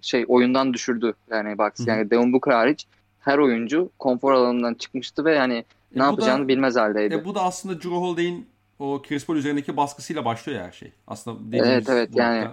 şey 0.00 0.24
oyundan 0.28 0.74
düşürdü. 0.74 1.14
Yani 1.30 1.58
hı. 1.82 1.90
yani 1.90 2.10
Devin 2.10 2.32
Booker 2.32 2.52
hariç 2.52 2.86
her 3.20 3.38
oyuncu 3.38 3.90
konfor 3.98 4.32
alanından 4.32 4.74
çıkmıştı 4.74 5.24
ve 5.24 5.34
yani 5.34 5.54
E, 5.94 5.98
ne 5.98 6.02
yapacağını 6.02 6.44
da, 6.44 6.48
bilmez 6.48 6.76
haldeydi. 6.76 7.14
e, 7.14 7.24
bu 7.24 7.34
da 7.34 7.42
aslında 7.42 7.74
Drew 7.74 7.88
Holiday'in 7.96 8.46
o 8.78 9.02
Chris 9.02 9.26
Paul 9.26 9.36
üzerindeki 9.36 9.76
baskısıyla 9.76 10.24
başlıyor 10.24 10.60
her 10.60 10.72
şey. 10.72 10.92
Aslında 11.06 11.38
dediğimiz 11.48 11.70
Evet, 11.70 11.88
evet, 11.88 12.10
yani. 12.14 12.46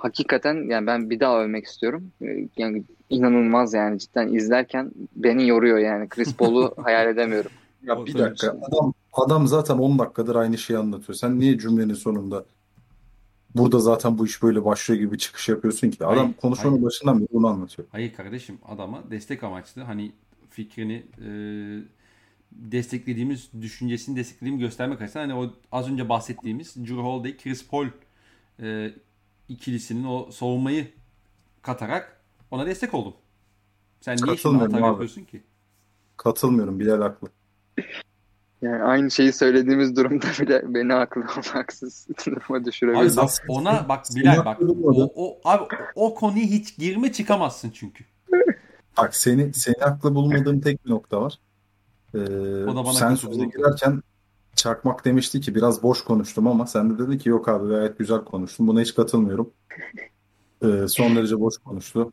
Hakikaten 0.00 0.70
yani 0.70 0.86
ben 0.86 1.10
bir 1.10 1.20
daha 1.20 1.42
övmek 1.42 1.64
istiyorum. 1.64 2.12
E, 2.22 2.48
Yani 2.56 2.84
inanılmaz 3.10 3.74
yani 3.74 3.98
cidden 3.98 4.28
izlerken 4.34 4.92
beni 5.16 5.48
yoruyor 5.48 5.78
yani. 5.78 6.08
Chris 6.08 6.34
Paul'u 6.36 6.74
hayal 6.82 7.08
edemiyorum. 7.08 7.50
Ya 7.82 8.06
bir 8.06 8.18
dakika. 8.18 8.56
Adam 8.62 8.92
adam 9.12 9.46
zaten 9.46 9.78
10 9.78 9.98
dakikadır 9.98 10.34
aynı 10.34 10.58
şeyi 10.58 10.78
anlatıyor. 10.78 11.16
Sen 11.16 11.40
niye 11.40 11.58
cümlenin 11.58 11.94
sonunda 11.94 12.44
burada 13.54 13.78
zaten 13.78 14.18
bu 14.18 14.26
iş 14.26 14.42
böyle 14.42 14.64
başlıyor 14.64 15.00
gibi 15.00 15.18
çıkış 15.18 15.48
yapıyorsun 15.48 15.90
ki? 15.90 16.06
Adam 16.06 16.16
Hayır, 16.18 16.36
konuşmanın 16.36 16.74
hayır. 16.74 16.84
başından 16.86 17.20
beri 17.20 17.28
bunu 17.32 17.46
anlatıyor. 17.46 17.88
Hayır 17.92 18.12
kardeşim 18.12 18.58
adama 18.68 19.10
destek 19.10 19.44
amaçlı 19.44 19.82
hani 19.82 20.12
fikrini 20.50 21.02
e, 21.26 21.28
desteklediğimiz, 22.52 23.50
düşüncesini 23.62 24.16
desteklediğimi 24.16 24.60
göstermek 24.60 25.02
açısından 25.02 25.28
hani 25.28 25.34
o 25.40 25.50
az 25.72 25.88
önce 25.90 26.08
bahsettiğimiz 26.08 26.76
Drew 26.76 26.94
Holiday, 26.94 27.36
Chris 27.36 27.68
Paul 27.68 27.86
e, 28.62 28.90
ikilisinin 29.50 30.04
o 30.04 30.30
savunmayı 30.30 30.88
katarak 31.62 32.20
ona 32.50 32.66
destek 32.66 32.94
oldum. 32.94 33.14
Sen 34.00 34.16
niye 34.24 34.36
şimdi 34.36 34.58
hata 34.58 34.76
abi. 34.76 34.86
yapıyorsun 34.86 35.24
ki? 35.24 35.42
Katılmıyorum. 36.16 36.80
Bilal 36.80 37.00
haklı. 37.02 37.28
Yani 38.62 38.82
aynı 38.82 39.10
şeyi 39.10 39.32
söylediğimiz 39.32 39.96
durumda 39.96 40.26
bile 40.40 40.74
beni 40.74 40.92
haklı 40.92 41.22
haksız 41.52 42.08
duruma 42.26 42.56
Abi 42.58 42.64
düşürebilir. 42.64 43.16
bak 43.16 43.30
ona 43.48 43.88
bak 43.88 44.04
Bilal 44.14 44.44
bak 44.44 44.58
o, 44.84 45.12
o, 45.14 45.40
abi, 45.44 45.64
o 45.94 46.14
konuya 46.14 46.44
hiç 46.44 46.76
girme 46.76 47.12
çıkamazsın 47.12 47.70
çünkü. 47.70 48.04
Bak 48.96 49.16
seni 49.16 49.54
seni 49.54 49.76
haklı 49.80 50.14
bulmadığım 50.14 50.60
tek 50.60 50.84
bir 50.86 50.90
nokta 50.90 51.22
var. 51.22 51.38
Ee, 52.14 52.18
O 52.64 52.76
da 52.76 52.84
bana 52.84 52.92
sen 52.92 53.14
söze 53.14 53.44
girerken 53.44 54.02
Çakmak 54.54 55.04
demişti 55.04 55.40
ki 55.40 55.54
biraz 55.54 55.82
boş 55.82 56.04
konuştum 56.04 56.46
ama 56.46 56.66
sen 56.66 56.90
de 56.90 56.98
dedin 57.06 57.18
ki 57.18 57.28
yok 57.28 57.48
abi 57.48 57.68
gayet 57.68 57.98
güzel 57.98 58.24
konuştun. 58.24 58.66
Buna 58.66 58.80
hiç 58.80 58.94
katılmıyorum. 58.94 59.50
Ee, 60.64 60.88
son 60.88 61.16
derece 61.16 61.40
boş 61.40 61.58
konuştu. 61.58 62.12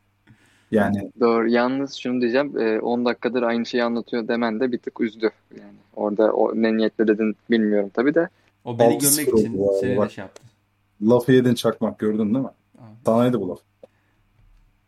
Yani 0.71 1.11
Doğru. 1.19 1.49
Yalnız 1.49 1.93
şunu 1.93 2.21
diyeceğim. 2.21 2.57
e, 2.57 2.79
10 2.79 3.05
dakikadır 3.05 3.41
aynı 3.43 3.65
şeyi 3.65 3.83
anlatıyor 3.83 4.27
demen 4.27 4.59
de 4.59 4.71
bir 4.71 4.77
tık 4.77 5.01
üzdü. 5.01 5.31
Yani 5.59 5.73
orada 5.95 6.33
o 6.33 6.51
ne 6.55 6.77
niyetle 6.77 7.07
dedin 7.07 7.35
bilmiyorum 7.49 7.91
tabii 7.93 8.15
de. 8.15 8.29
O 8.65 8.79
beni 8.79 8.93
6-0 8.93 8.99
gömmek 8.99 9.39
için 9.39 9.63
abi, 9.63 9.79
seni 9.79 9.91
de 9.91 9.97
bak. 9.97 10.11
şey 10.11 10.21
yaptı. 10.21 10.41
lafı 11.01 11.31
yedin 11.31 11.53
Çakmak 11.53 11.99
gördün 11.99 12.33
değil 12.33 12.45
mi? 12.45 12.51
Abi. 12.77 12.95
Sanaydı 13.05 13.41
bu 13.41 13.49
laf. 13.49 13.59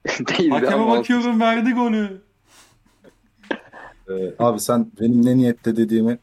Hakeme 0.52 0.68
ama 0.68 0.98
bakıyorum 0.98 1.40
verdi 1.42 1.72
golü. 1.72 2.22
Ee, 4.10 4.34
abi 4.40 4.60
sen 4.60 4.92
benim 5.02 5.26
ne 5.26 5.38
niyetle 5.38 5.76
dediğimi 5.76 6.20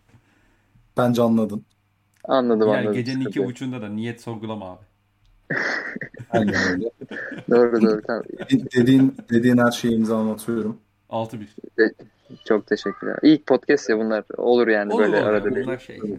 bence 0.97 1.22
anladın. 1.22 1.64
anladım 2.24 2.68
Yani 2.68 2.78
anladım. 2.78 2.92
gecenin 2.94 3.26
iki 3.26 3.44
buçuğunda 3.44 3.82
da 3.82 3.88
niyet 3.88 4.20
sorgulama 4.20 4.70
abi. 4.70 4.84
Aynen 6.30 6.55
öyle. 6.72 6.90
Doğru 7.51 7.82
doğru 7.82 8.03
tamam. 8.07 8.22
dediğin, 8.51 9.16
dediğin 9.30 9.59
her 9.59 9.70
şeyi 9.70 9.94
imza 9.94 10.16
anlatıyorum. 10.16 10.78
6-1. 11.11 11.47
Çok 12.44 12.66
teşekkürler. 12.66 13.18
İlk 13.22 13.47
podcast 13.47 13.90
ya 13.90 13.99
bunlar. 13.99 14.24
Olur 14.36 14.68
yani 14.68 14.92
Olur 14.92 15.03
böyle 15.03 15.16
olur. 15.16 15.26
arada 15.26 15.57
bir. 15.57 15.78
Şey. 15.78 15.97
Yani, 15.97 16.18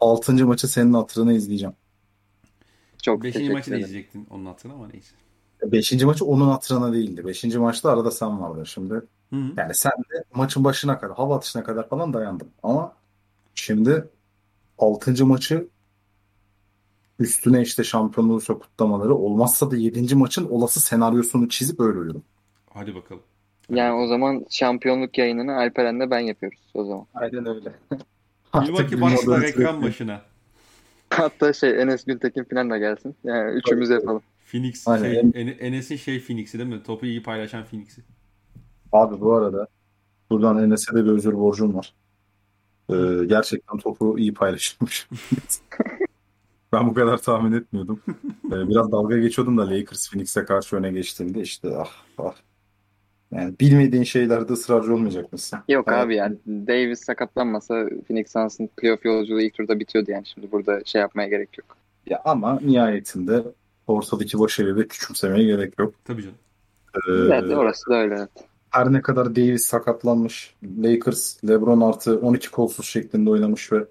Altıncı 0.00 0.46
maçı 0.46 0.68
senin 0.68 0.94
hatırına 0.94 1.32
izleyeceğim. 1.32 1.74
Çok 3.02 3.22
beşinci 3.22 3.38
teşekkür 3.38 3.54
maçı 3.54 3.70
da 3.70 3.76
izleyecektin 3.76 4.26
onun 4.30 4.46
hatırına 4.46 4.74
ama 4.74 4.88
neyse. 4.88 5.14
Beşinci 5.64 6.06
maçı 6.06 6.24
onun 6.24 6.48
hatırına 6.48 6.92
değildi. 6.92 7.26
Beşinci 7.26 7.58
maçta 7.58 7.90
arada 7.92 8.10
sen 8.10 8.40
vardın 8.40 8.64
şimdi. 8.64 8.94
Hı 8.94 9.36
hı. 9.36 9.52
Yani 9.56 9.74
sen 9.74 9.92
de 9.92 10.24
maçın 10.34 10.64
başına 10.64 10.98
kadar, 11.00 11.16
hava 11.16 11.36
atışına 11.36 11.64
kadar 11.64 11.88
falan 11.88 12.12
dayandın. 12.14 12.48
Ama 12.62 12.92
şimdi 13.58 14.08
altıncı 14.78 15.26
maçı 15.26 15.68
üstüne 17.18 17.62
işte 17.62 17.84
şampiyonluğu 17.84 18.40
kutlamaları 18.46 19.14
olmazsa 19.14 19.70
da 19.70 19.76
yedinci 19.76 20.14
maçın 20.14 20.48
olası 20.48 20.80
senaryosunu 20.80 21.48
çizip 21.48 21.80
öyle 21.80 21.98
uyudum. 21.98 22.22
Hadi 22.70 22.94
bakalım. 22.94 23.22
Yani 23.70 23.92
o 23.92 24.06
zaman 24.06 24.46
şampiyonluk 24.50 25.18
yayınını 25.18 25.56
Alperen'le 25.56 26.10
ben 26.10 26.18
yapıyoruz 26.18 26.70
o 26.74 26.84
zaman. 26.84 27.06
Aynen 27.14 27.46
öyle. 27.46 27.72
Milwaukee 28.54 29.00
Bucks'lar 29.00 29.42
ekran 29.42 29.82
başına. 29.82 30.22
Hatta 31.10 31.52
şey 31.52 31.82
Enes 31.82 32.04
Güntekin 32.04 32.44
falan 32.44 32.70
da 32.70 32.78
gelsin. 32.78 33.16
Yani 33.24 33.52
üçümüz 33.52 33.90
yapalım. 33.90 34.22
Phoenix 34.52 34.88
Aynen. 34.88 35.04
şey, 35.04 35.18
En- 35.18 35.58
Enes'in 35.58 35.96
şey 35.96 36.20
Phoenix'i 36.20 36.58
değil 36.58 36.70
mi? 36.70 36.82
Topu 36.82 37.06
iyi 37.06 37.22
paylaşan 37.22 37.64
Phoenix'i. 37.64 38.02
Abi 38.92 39.20
bu 39.20 39.34
arada 39.34 39.68
buradan 40.30 40.64
Enes'e 40.64 40.94
de 40.94 41.04
bir 41.04 41.10
özür 41.10 41.34
borcum 41.34 41.74
var. 41.74 41.94
Ee, 42.90 42.94
gerçekten 43.26 43.78
topu 43.78 44.18
iyi 44.18 44.34
paylaşılmış. 44.34 45.08
Ben 46.72 46.88
bu 46.88 46.94
kadar 46.94 47.18
tahmin 47.18 47.52
etmiyordum. 47.52 48.00
Ee, 48.46 48.68
biraz 48.68 48.92
dalga 48.92 49.18
geçiyordum 49.18 49.58
da 49.58 49.70
Lakers 49.70 50.10
Phoenix'e 50.10 50.44
karşı 50.44 50.76
öne 50.76 50.90
geçtiğinde 50.92 51.40
işte 51.40 51.68
ah 51.76 51.90
ah. 52.18 52.34
Yani 53.30 53.54
bilmediğin 53.60 54.02
şeylerde 54.02 54.52
ısrarcı 54.52 54.94
olmayacak 54.94 55.32
mısın? 55.32 55.58
Yok 55.68 55.84
Evet. 55.88 55.98
abi 55.98 56.16
yani 56.16 56.36
Davis 56.46 57.00
sakatlanmasa 57.04 57.86
Phoenix 58.08 58.32
Suns'ın 58.32 58.66
playoff 58.76 59.04
yolculuğu 59.04 59.40
ilk 59.40 59.54
turda 59.54 59.80
bitiyordu 59.80 60.10
yani. 60.10 60.26
Şimdi 60.26 60.52
burada 60.52 60.80
şey 60.84 61.00
yapmaya 61.00 61.28
gerek 61.28 61.58
yok. 61.58 61.76
Ya 62.06 62.22
ama 62.24 62.58
nihayetinde 62.60 63.42
ortadaki 63.86 64.38
başarıyı 64.38 64.76
da 64.76 64.88
küçümsemeye 64.88 65.44
gerek 65.44 65.78
yok. 65.78 65.94
Tabii 66.04 66.22
canım. 66.22 66.36
Ee, 66.94 67.12
Evet, 67.12 67.52
orası 67.56 67.90
da 67.90 67.94
öyle. 67.94 68.14
evet. 68.14 68.47
Her 68.70 68.92
ne 68.92 69.02
kadar 69.02 69.36
Davis 69.36 69.66
sakatlanmış, 69.66 70.54
Lakers 70.78 71.44
LeBron 71.44 71.80
artı 71.80 72.18
12 72.20 72.50
kolsuz 72.50 72.86
şeklinde 72.86 73.30
oynamış 73.30 73.72
ve 73.72 73.86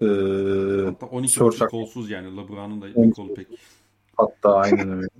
ee, 0.00 0.84
Hatta 0.84 1.06
12 1.06 1.32
Sör 1.32 1.46
buçuk 1.46 1.58
Çak- 1.58 1.70
kolsuz 1.70 2.10
yani. 2.10 2.36
LeBron'un 2.36 2.82
da 2.82 2.86
bir 2.86 2.94
12 2.94 3.12
kolu 3.12 3.34
pek. 3.34 3.46
Hatta 4.16 4.54
aynen 4.54 4.90
öyle. 4.92 5.06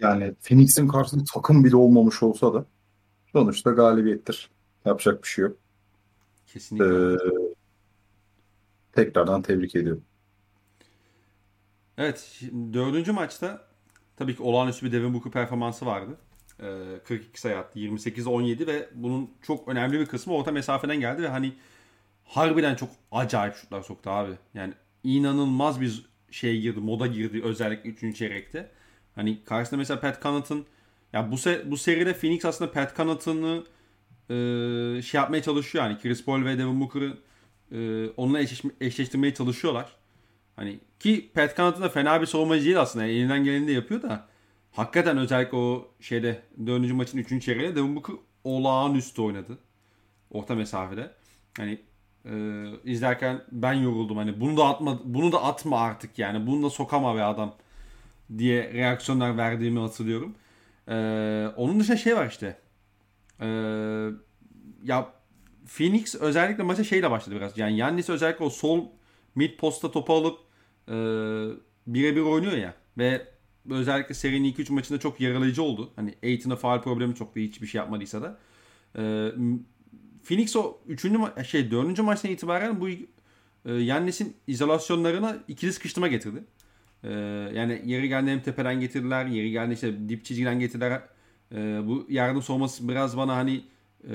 Yani 0.00 0.34
Phoenix'in 0.34 0.88
karşısında 0.88 1.24
takım 1.34 1.64
bile 1.64 1.76
olmamış 1.76 2.22
olsa 2.22 2.54
da 2.54 2.64
sonuçta 3.32 3.70
galibiyettir. 3.70 4.50
Yapacak 4.84 5.22
bir 5.22 5.28
şey 5.28 5.42
yok. 5.42 5.56
Kesinlikle. 6.46 6.86
Ee, 6.86 7.16
tekrardan 8.92 9.42
tebrik 9.42 9.76
ediyorum. 9.76 10.02
Evet. 11.98 12.42
Dördüncü 12.72 13.12
maçta 13.12 13.66
tabii 14.16 14.36
ki 14.36 14.42
olağanüstü 14.42 14.86
bir 14.86 14.92
Devin 14.92 15.14
Booker 15.14 15.32
performansı 15.32 15.86
vardı. 15.86 16.16
Ee, 16.62 17.00
42 17.04 17.40
sayı 17.40 17.58
attı. 17.58 17.78
28'e 17.78 18.28
17 18.28 18.66
ve 18.66 18.88
bunun 18.94 19.30
çok 19.42 19.68
önemli 19.68 20.00
bir 20.00 20.06
kısmı 20.06 20.34
orta 20.34 20.52
mesafeden 20.52 21.00
geldi 21.00 21.22
ve 21.22 21.28
hani 21.28 21.52
harbiden 22.24 22.74
çok 22.74 22.88
acayip 23.12 23.54
şutlar 23.54 23.82
soktu 23.82 24.10
abi. 24.10 24.32
Yani 24.54 24.72
inanılmaz 25.04 25.80
bir 25.80 26.06
şey 26.30 26.60
girdi, 26.60 26.80
moda 26.80 27.06
girdi 27.06 27.42
özellikle 27.44 27.90
3. 27.90 28.16
çeyrekte. 28.16 28.70
Hani 29.14 29.44
karşısında 29.44 29.78
mesela 29.78 30.00
Pat 30.00 30.22
Connaughton 30.22 30.66
ya 31.12 31.30
bu 31.32 31.38
se 31.38 31.70
bu 31.70 31.76
seride 31.76 32.14
Phoenix 32.14 32.44
aslında 32.44 32.72
Pat 32.72 32.96
Connaughton'ı 32.96 33.64
e, 34.30 35.02
şey 35.02 35.20
yapmaya 35.20 35.42
çalışıyor 35.42 35.84
yani 35.84 35.98
Chris 35.98 36.24
Paul 36.24 36.44
ve 36.44 36.58
Devin 36.58 36.80
Booker'ı 36.80 37.18
e, 37.72 38.08
onunla 38.16 38.40
eşleş, 38.40 38.62
eşleştirmeye 38.80 39.34
çalışıyorlar. 39.34 39.92
Hani 40.56 40.80
ki 41.00 41.30
Pat 41.34 41.56
Connaughton 41.56 41.82
da 41.82 41.88
fena 41.88 42.20
bir 42.20 42.26
savunmacı 42.26 42.64
değil 42.64 42.80
aslında. 42.80 43.04
Yani 43.04 43.18
elinden 43.18 43.44
geleni 43.44 43.66
de 43.68 43.72
yapıyor 43.72 44.02
da 44.02 44.28
hakikaten 44.78 45.18
özellikle 45.18 45.56
o 45.56 45.88
şeyde 46.00 46.42
4. 46.66 46.92
maçın 46.92 47.18
3. 47.18 47.44
çeyreğinde 47.44 47.76
Devin 47.76 47.96
Booker 47.96 48.16
olağanüstü 48.44 49.22
oynadı. 49.22 49.58
Orta 50.30 50.54
mesafede. 50.54 51.10
Hani 51.56 51.78
e, 52.24 52.64
izlerken 52.84 53.42
ben 53.52 53.72
yoruldum. 53.72 54.16
Hani 54.16 54.40
bunu 54.40 54.56
da 54.56 54.64
atma 54.64 55.00
bunu 55.04 55.32
da 55.32 55.42
atma 55.42 55.80
artık 55.80 56.18
yani. 56.18 56.46
Bunu 56.46 56.62
da 56.62 56.70
sokama 56.70 57.16
be 57.16 57.22
adam 57.22 57.54
diye 58.38 58.72
reaksiyonlar 58.72 59.36
verdiğimi 59.36 59.78
hatırlıyorum. 59.78 60.34
E, 60.88 60.94
onun 61.56 61.80
dışında 61.80 61.96
şey 61.96 62.16
var 62.16 62.26
işte. 62.26 62.58
E, 63.40 63.46
ya 64.84 65.12
Phoenix 65.66 66.14
özellikle 66.14 66.62
maça 66.62 66.84
şeyle 66.84 67.10
başladı 67.10 67.36
biraz. 67.36 67.58
Yani 67.58 67.76
Yannis 67.76 68.10
özellikle 68.10 68.44
o 68.44 68.50
sol 68.50 68.84
mid 69.34 69.58
posta 69.58 69.90
topu 69.90 70.14
alıp 70.14 70.38
e, 70.88 70.94
birebir 71.86 72.20
oynuyor 72.20 72.56
ya. 72.56 72.74
Ve 72.98 73.37
özellikle 73.70 74.14
serinin 74.14 74.52
2-3 74.52 74.72
maçında 74.72 74.98
çok 74.98 75.20
yaralayıcı 75.20 75.62
oldu. 75.62 75.92
Hani 75.96 76.14
Aiton'a 76.22 76.56
faal 76.56 76.82
problemi 76.82 77.14
çok 77.14 77.36
da 77.36 77.40
hiçbir 77.40 77.66
şey 77.66 77.78
yapmadıysa 77.78 78.22
da. 78.22 78.38
E, 78.98 79.32
Phoenix 80.24 80.56
o 80.56 80.78
3. 80.86 81.04
Ma- 81.04 81.44
şey 81.44 81.70
4. 81.70 81.98
maçtan 81.98 82.30
itibaren 82.30 82.80
bu 82.80 82.88
e, 82.88 83.72
Yannis'in 83.72 84.36
izolasyonlarına 84.46 85.38
ikili 85.48 85.72
sıkıştırma 85.72 86.08
getirdi. 86.08 86.44
E, 87.04 87.10
yani 87.54 87.82
yeri 87.84 88.08
geldi 88.08 88.30
hem 88.30 88.42
tepeden 88.42 88.80
getirdiler, 88.80 89.26
yeri 89.26 89.50
geldi 89.50 89.74
işte 89.74 90.08
dip 90.08 90.24
çizgiden 90.24 90.60
getirdiler. 90.60 91.02
E, 91.52 91.56
bu 91.86 92.06
yardım 92.08 92.42
soğuması 92.42 92.88
biraz 92.88 93.16
bana 93.16 93.36
hani 93.36 93.64
e, 94.04 94.14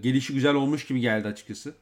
gelişi 0.00 0.34
güzel 0.34 0.54
olmuş 0.54 0.86
gibi 0.86 1.00
geldi 1.00 1.28
açıkçası. 1.28 1.74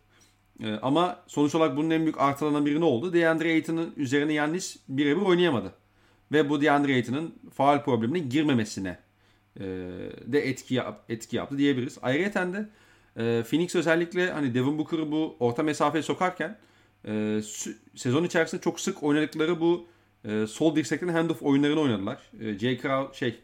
E, 0.63 0.73
ama 0.73 1.23
sonuç 1.27 1.55
olarak 1.55 1.77
bunun 1.77 1.91
en 1.91 2.03
büyük 2.03 2.21
artılarından 2.21 2.67
biri 2.67 2.81
ne 2.81 2.85
oldu? 2.85 3.13
DeAndre 3.13 3.53
Ayton'un 3.53 3.93
üzerine 3.97 4.33
Yannis 4.33 4.77
birebir 4.89 5.23
oynayamadı. 5.23 5.82
Ve 6.33 6.49
bu 6.49 6.61
DeAndre 6.61 6.95
Ayton'un 6.95 7.35
faal 7.55 7.85
problemine 7.85 8.19
girmemesine 8.19 8.99
e, 9.57 9.65
de 10.27 10.49
etki, 10.49 10.75
yap, 10.75 11.05
etki 11.09 11.37
yaptı 11.37 11.59
diyebiliriz. 11.59 11.99
Ayrıca 12.03 12.53
de 12.53 12.69
e, 13.17 13.43
Phoenix 13.43 13.75
özellikle 13.75 14.31
hani 14.31 14.55
Devin 14.55 14.79
Booker'ı 14.79 15.13
bu 15.13 15.37
orta 15.41 15.63
mesafeye 15.63 16.03
sokarken 16.03 16.59
e, 17.07 17.41
sezon 17.95 18.25
içerisinde 18.25 18.61
çok 18.61 18.81
sık 18.81 19.03
oynadıkları 19.03 19.61
bu 19.61 19.87
sol 20.49 20.77
dirsekten 20.77 21.09
handoff 21.09 21.43
oyunlarını 21.43 21.81
oynadılar. 21.81 22.19
J. 22.59 22.79
Crow 22.79 23.19
şey 23.19 23.39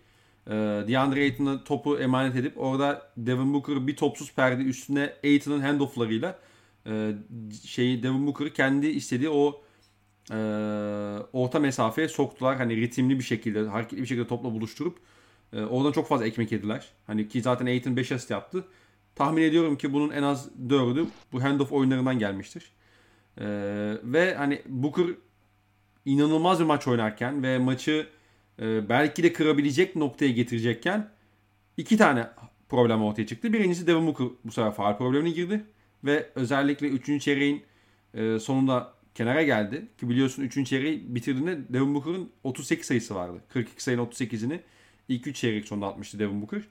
e, 0.48 0.50
DeAndre 0.88 1.20
Ayton'a 1.20 1.64
topu 1.64 1.98
emanet 1.98 2.36
edip 2.36 2.58
orada 2.58 3.10
Devin 3.16 3.54
Booker 3.54 3.86
bir 3.86 3.96
topsuz 3.96 4.34
perde 4.34 4.62
üstüne 4.62 5.12
Ayton'ın 5.24 5.60
handofflarıyla 5.60 6.38
e, 6.86 7.12
şeyi 7.64 8.02
Devin 8.02 8.26
Booker'ı 8.26 8.52
kendi 8.52 8.86
istediği 8.86 9.28
o 9.28 9.62
e, 10.30 10.36
orta 11.32 11.58
mesafeye 11.58 12.08
soktular. 12.08 12.56
Hani 12.56 12.76
ritimli 12.76 13.18
bir 13.18 13.24
şekilde, 13.24 13.66
hareketli 13.66 14.02
bir 14.02 14.06
şekilde 14.06 14.26
topla 14.26 14.52
buluşturup 14.52 14.98
e, 15.52 15.60
oradan 15.60 15.92
çok 15.92 16.08
fazla 16.08 16.26
ekmek 16.26 16.52
yediler. 16.52 16.88
Hani 17.06 17.28
ki 17.28 17.42
zaten 17.42 17.66
Ayton 17.66 17.96
5 17.96 18.12
asist 18.12 18.30
yaptı. 18.30 18.64
Tahmin 19.14 19.42
ediyorum 19.42 19.78
ki 19.78 19.92
bunun 19.92 20.10
en 20.10 20.22
az 20.22 20.48
4'ü 20.68 21.06
bu 21.32 21.42
handoff 21.42 21.72
oyunlarından 21.72 22.18
gelmiştir. 22.18 22.72
E, 23.40 23.46
ve 24.02 24.34
hani 24.34 24.62
Booker 24.66 25.06
inanılmaz 26.04 26.60
bir 26.60 26.64
maç 26.64 26.88
oynarken 26.88 27.42
ve 27.42 27.58
maçı 27.58 28.06
e, 28.62 28.88
belki 28.88 29.22
de 29.22 29.32
kırabilecek 29.32 29.96
noktaya 29.96 30.30
getirecekken 30.30 31.10
iki 31.76 31.96
tane 31.96 32.26
problem 32.68 33.02
ortaya 33.02 33.26
çıktı. 33.26 33.52
Birincisi 33.52 33.86
Devin 33.86 34.06
Booker 34.06 34.26
bu 34.44 34.52
sefer 34.52 34.72
faal 34.72 34.98
problemine 34.98 35.30
girdi. 35.30 35.64
Ve 36.04 36.30
özellikle 36.34 36.88
3. 36.88 37.22
çeyreğin 37.22 37.62
e, 38.14 38.38
sonunda 38.38 38.97
kenara 39.18 39.42
geldi. 39.42 39.88
Ki 40.00 40.08
biliyorsun 40.08 40.42
3. 40.42 40.66
çeyreği 40.66 41.14
bitirdiğinde 41.14 41.58
Devin 41.68 41.94
Booker'ın 41.94 42.30
38 42.44 42.86
sayısı 42.86 43.14
vardı. 43.14 43.40
42 43.48 43.82
sayının 43.82 44.06
38'ini 44.06 44.60
ilk 45.08 45.26
3 45.26 45.36
çeyrek 45.36 45.68
sonunda 45.68 45.86
atmıştı 45.86 46.18
Devin 46.18 46.40
Booker. 46.40 46.62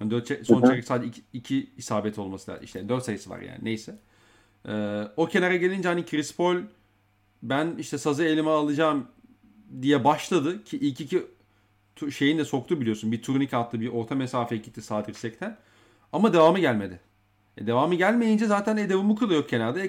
Yani 0.00 0.10
4 0.10 0.46
son 0.46 0.62
çeyrek 0.62 0.84
sadece 0.84 1.20
2 1.32 1.70
isabet 1.76 2.18
olması 2.18 2.50
lazım. 2.50 2.64
İşte 2.64 2.88
4 2.88 3.04
sayısı 3.04 3.30
var 3.30 3.40
yani 3.40 3.58
neyse. 3.62 3.98
Ee, 4.68 5.02
o 5.16 5.26
kenara 5.26 5.56
gelince 5.56 5.88
hani 5.88 6.06
Chris 6.06 6.36
Paul 6.36 6.56
ben 7.42 7.74
işte 7.78 7.98
sazı 7.98 8.24
elime 8.24 8.50
alacağım 8.50 9.06
diye 9.82 10.04
başladı 10.04 10.64
ki 10.64 10.78
ilk 10.78 11.00
iki 11.00 11.26
şeyini 12.10 12.38
de 12.38 12.44
soktu 12.44 12.80
biliyorsun. 12.80 13.12
Bir 13.12 13.22
turnike 13.22 13.56
attı, 13.56 13.80
bir 13.80 13.88
orta 13.88 14.14
mesafeye 14.14 14.60
gitti 14.60 14.82
sağ 14.82 15.06
dirsekten. 15.06 15.56
Ama 16.12 16.32
devamı 16.32 16.58
gelmedi. 16.58 17.00
E, 17.56 17.66
devamı 17.66 17.94
gelmeyince 17.94 18.46
zaten 18.46 18.76
e, 18.76 18.88
Devin 18.88 19.08
Booker 19.08 19.30
da 19.30 19.34
yok 19.34 19.48
kenarda. 19.48 19.80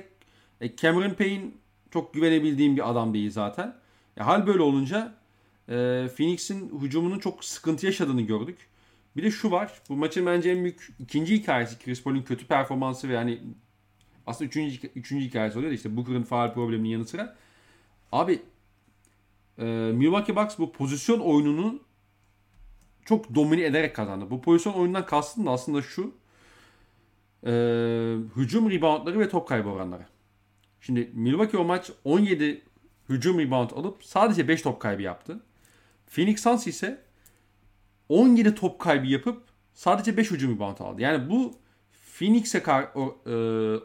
E, 0.61 0.75
Cameron 0.75 1.13
Payne 1.13 1.51
çok 1.91 2.13
güvenebildiğim 2.13 2.75
bir 2.75 2.89
adam 2.89 3.13
değil 3.13 3.31
zaten. 3.31 3.75
E, 4.17 4.23
hal 4.23 4.47
böyle 4.47 4.61
olunca 4.61 5.13
e, 5.69 5.73
Phoenix'in 6.17 6.81
hücumunun 6.81 7.19
çok 7.19 7.45
sıkıntı 7.45 7.85
yaşadığını 7.85 8.21
gördük. 8.21 8.57
Bir 9.17 9.23
de 9.23 9.31
şu 9.31 9.51
var. 9.51 9.81
Bu 9.89 9.95
maçın 9.95 10.25
bence 10.25 10.51
en 10.51 10.63
büyük 10.63 10.89
ikinci 10.99 11.35
hikayesi 11.35 11.79
Chris 11.79 12.03
Paul'un 12.03 12.21
kötü 12.21 12.47
performansı 12.47 13.09
ve 13.09 13.13
yani 13.13 13.39
aslında 14.27 14.47
üçüncü, 14.47 14.87
üçüncü 14.87 15.25
hikayesi 15.25 15.57
oluyor 15.57 15.71
da 15.71 15.75
işte 15.75 15.97
Booker'ın 15.97 16.23
faal 16.23 16.53
probleminin 16.53 16.89
yanı 16.89 17.05
sıra. 17.05 17.35
Abi 18.11 18.41
e, 19.57 19.63
Milwaukee 19.93 20.35
Bucks 20.35 20.59
bu 20.59 20.71
pozisyon 20.71 21.19
oyununu 21.19 21.79
çok 23.05 23.35
domine 23.35 23.63
ederek 23.63 23.95
kazandı. 23.95 24.25
Bu 24.29 24.41
pozisyon 24.41 24.73
oyunundan 24.73 25.05
kastım 25.05 25.45
da 25.45 25.51
aslında 25.51 25.81
şu. 25.81 26.13
E, 27.45 27.51
hücum 28.35 28.71
reboundları 28.71 29.19
ve 29.19 29.29
top 29.29 29.47
kaybı 29.47 29.69
oranları. 29.69 30.05
Şimdi 30.81 31.11
Milwaukee 31.13 31.57
o 31.57 31.63
maç 31.63 31.91
17 32.03 32.61
hücum 33.09 33.39
rebound 33.39 33.69
alıp 33.71 34.03
sadece 34.03 34.47
5 34.47 34.61
top 34.61 34.79
kaybı 34.79 35.01
yaptı. 35.01 35.39
Phoenix 36.07 36.43
Suns 36.43 36.67
ise 36.67 37.01
17 38.09 38.55
top 38.55 38.79
kaybı 38.79 39.07
yapıp 39.07 39.43
sadece 39.73 40.17
5 40.17 40.31
hücum 40.31 40.55
rebound 40.55 40.79
aldı. 40.79 41.01
Yani 41.01 41.29
bu 41.29 41.53
Phoenix'e 42.17 42.63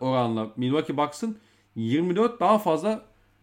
oranla 0.00 0.52
Milwaukee 0.56 0.96
Bucks'ın 0.96 1.38
24 1.74 2.40
daha 2.40 2.58
fazla 2.58 3.02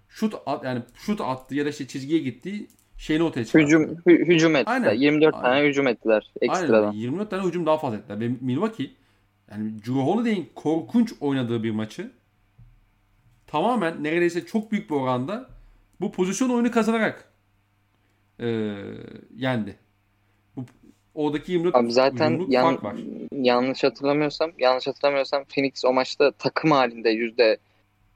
şut 0.09 0.33
at, 0.45 0.63
yani 0.63 0.81
şut 0.95 1.21
attı 1.21 1.55
ya 1.55 1.65
da 1.65 1.69
işte 1.69 1.87
çizgiye 1.87 2.19
gittiği 2.19 2.67
şeyini 2.97 3.23
ortaya 3.23 3.45
çıkarttı. 3.45 3.65
Hücum, 3.65 3.97
hü, 4.07 4.25
hücum 4.27 4.55
ettiler. 4.55 4.73
Aynen. 4.73 4.93
24 4.93 5.35
Aynen. 5.35 5.45
tane 5.45 5.67
hücum 5.67 5.87
ettiler 5.87 6.31
ekstradan. 6.41 6.87
Aynen. 6.87 6.99
24 6.99 7.29
tane 7.29 7.47
hücum 7.47 7.65
daha 7.65 7.77
fazla 7.77 7.97
ettiler. 7.97 8.19
Ve 8.19 8.31
Milwaukee 8.41 8.91
yani 9.51 9.79
Drew 9.79 9.99
Holiday'in 9.99 10.49
korkunç 10.55 11.13
oynadığı 11.19 11.63
bir 11.63 11.71
maçı 11.71 12.11
tamamen 13.51 14.03
neredeyse 14.03 14.45
çok 14.45 14.71
büyük 14.71 14.89
bir 14.89 14.95
oranda 14.95 15.49
bu 16.01 16.11
pozisyon 16.11 16.49
oyunu 16.49 16.71
kazanarak 16.71 17.29
e, 18.39 18.47
yendi. 19.35 19.75
Bu 20.55 20.65
oradaki 21.15 21.51
24 21.51 21.75
Abi 21.75 21.91
zaten 21.91 22.45
yan, 22.49 22.63
fark 22.63 22.83
var. 22.83 22.95
yanlış 23.31 23.83
hatırlamıyorsam 23.83 24.51
yanlış 24.59 24.87
hatırlamıyorsam 24.87 25.43
Phoenix 25.43 25.85
o 25.85 25.93
maçta 25.93 26.31
takım 26.31 26.71
halinde 26.71 27.09
yüzde 27.09 27.57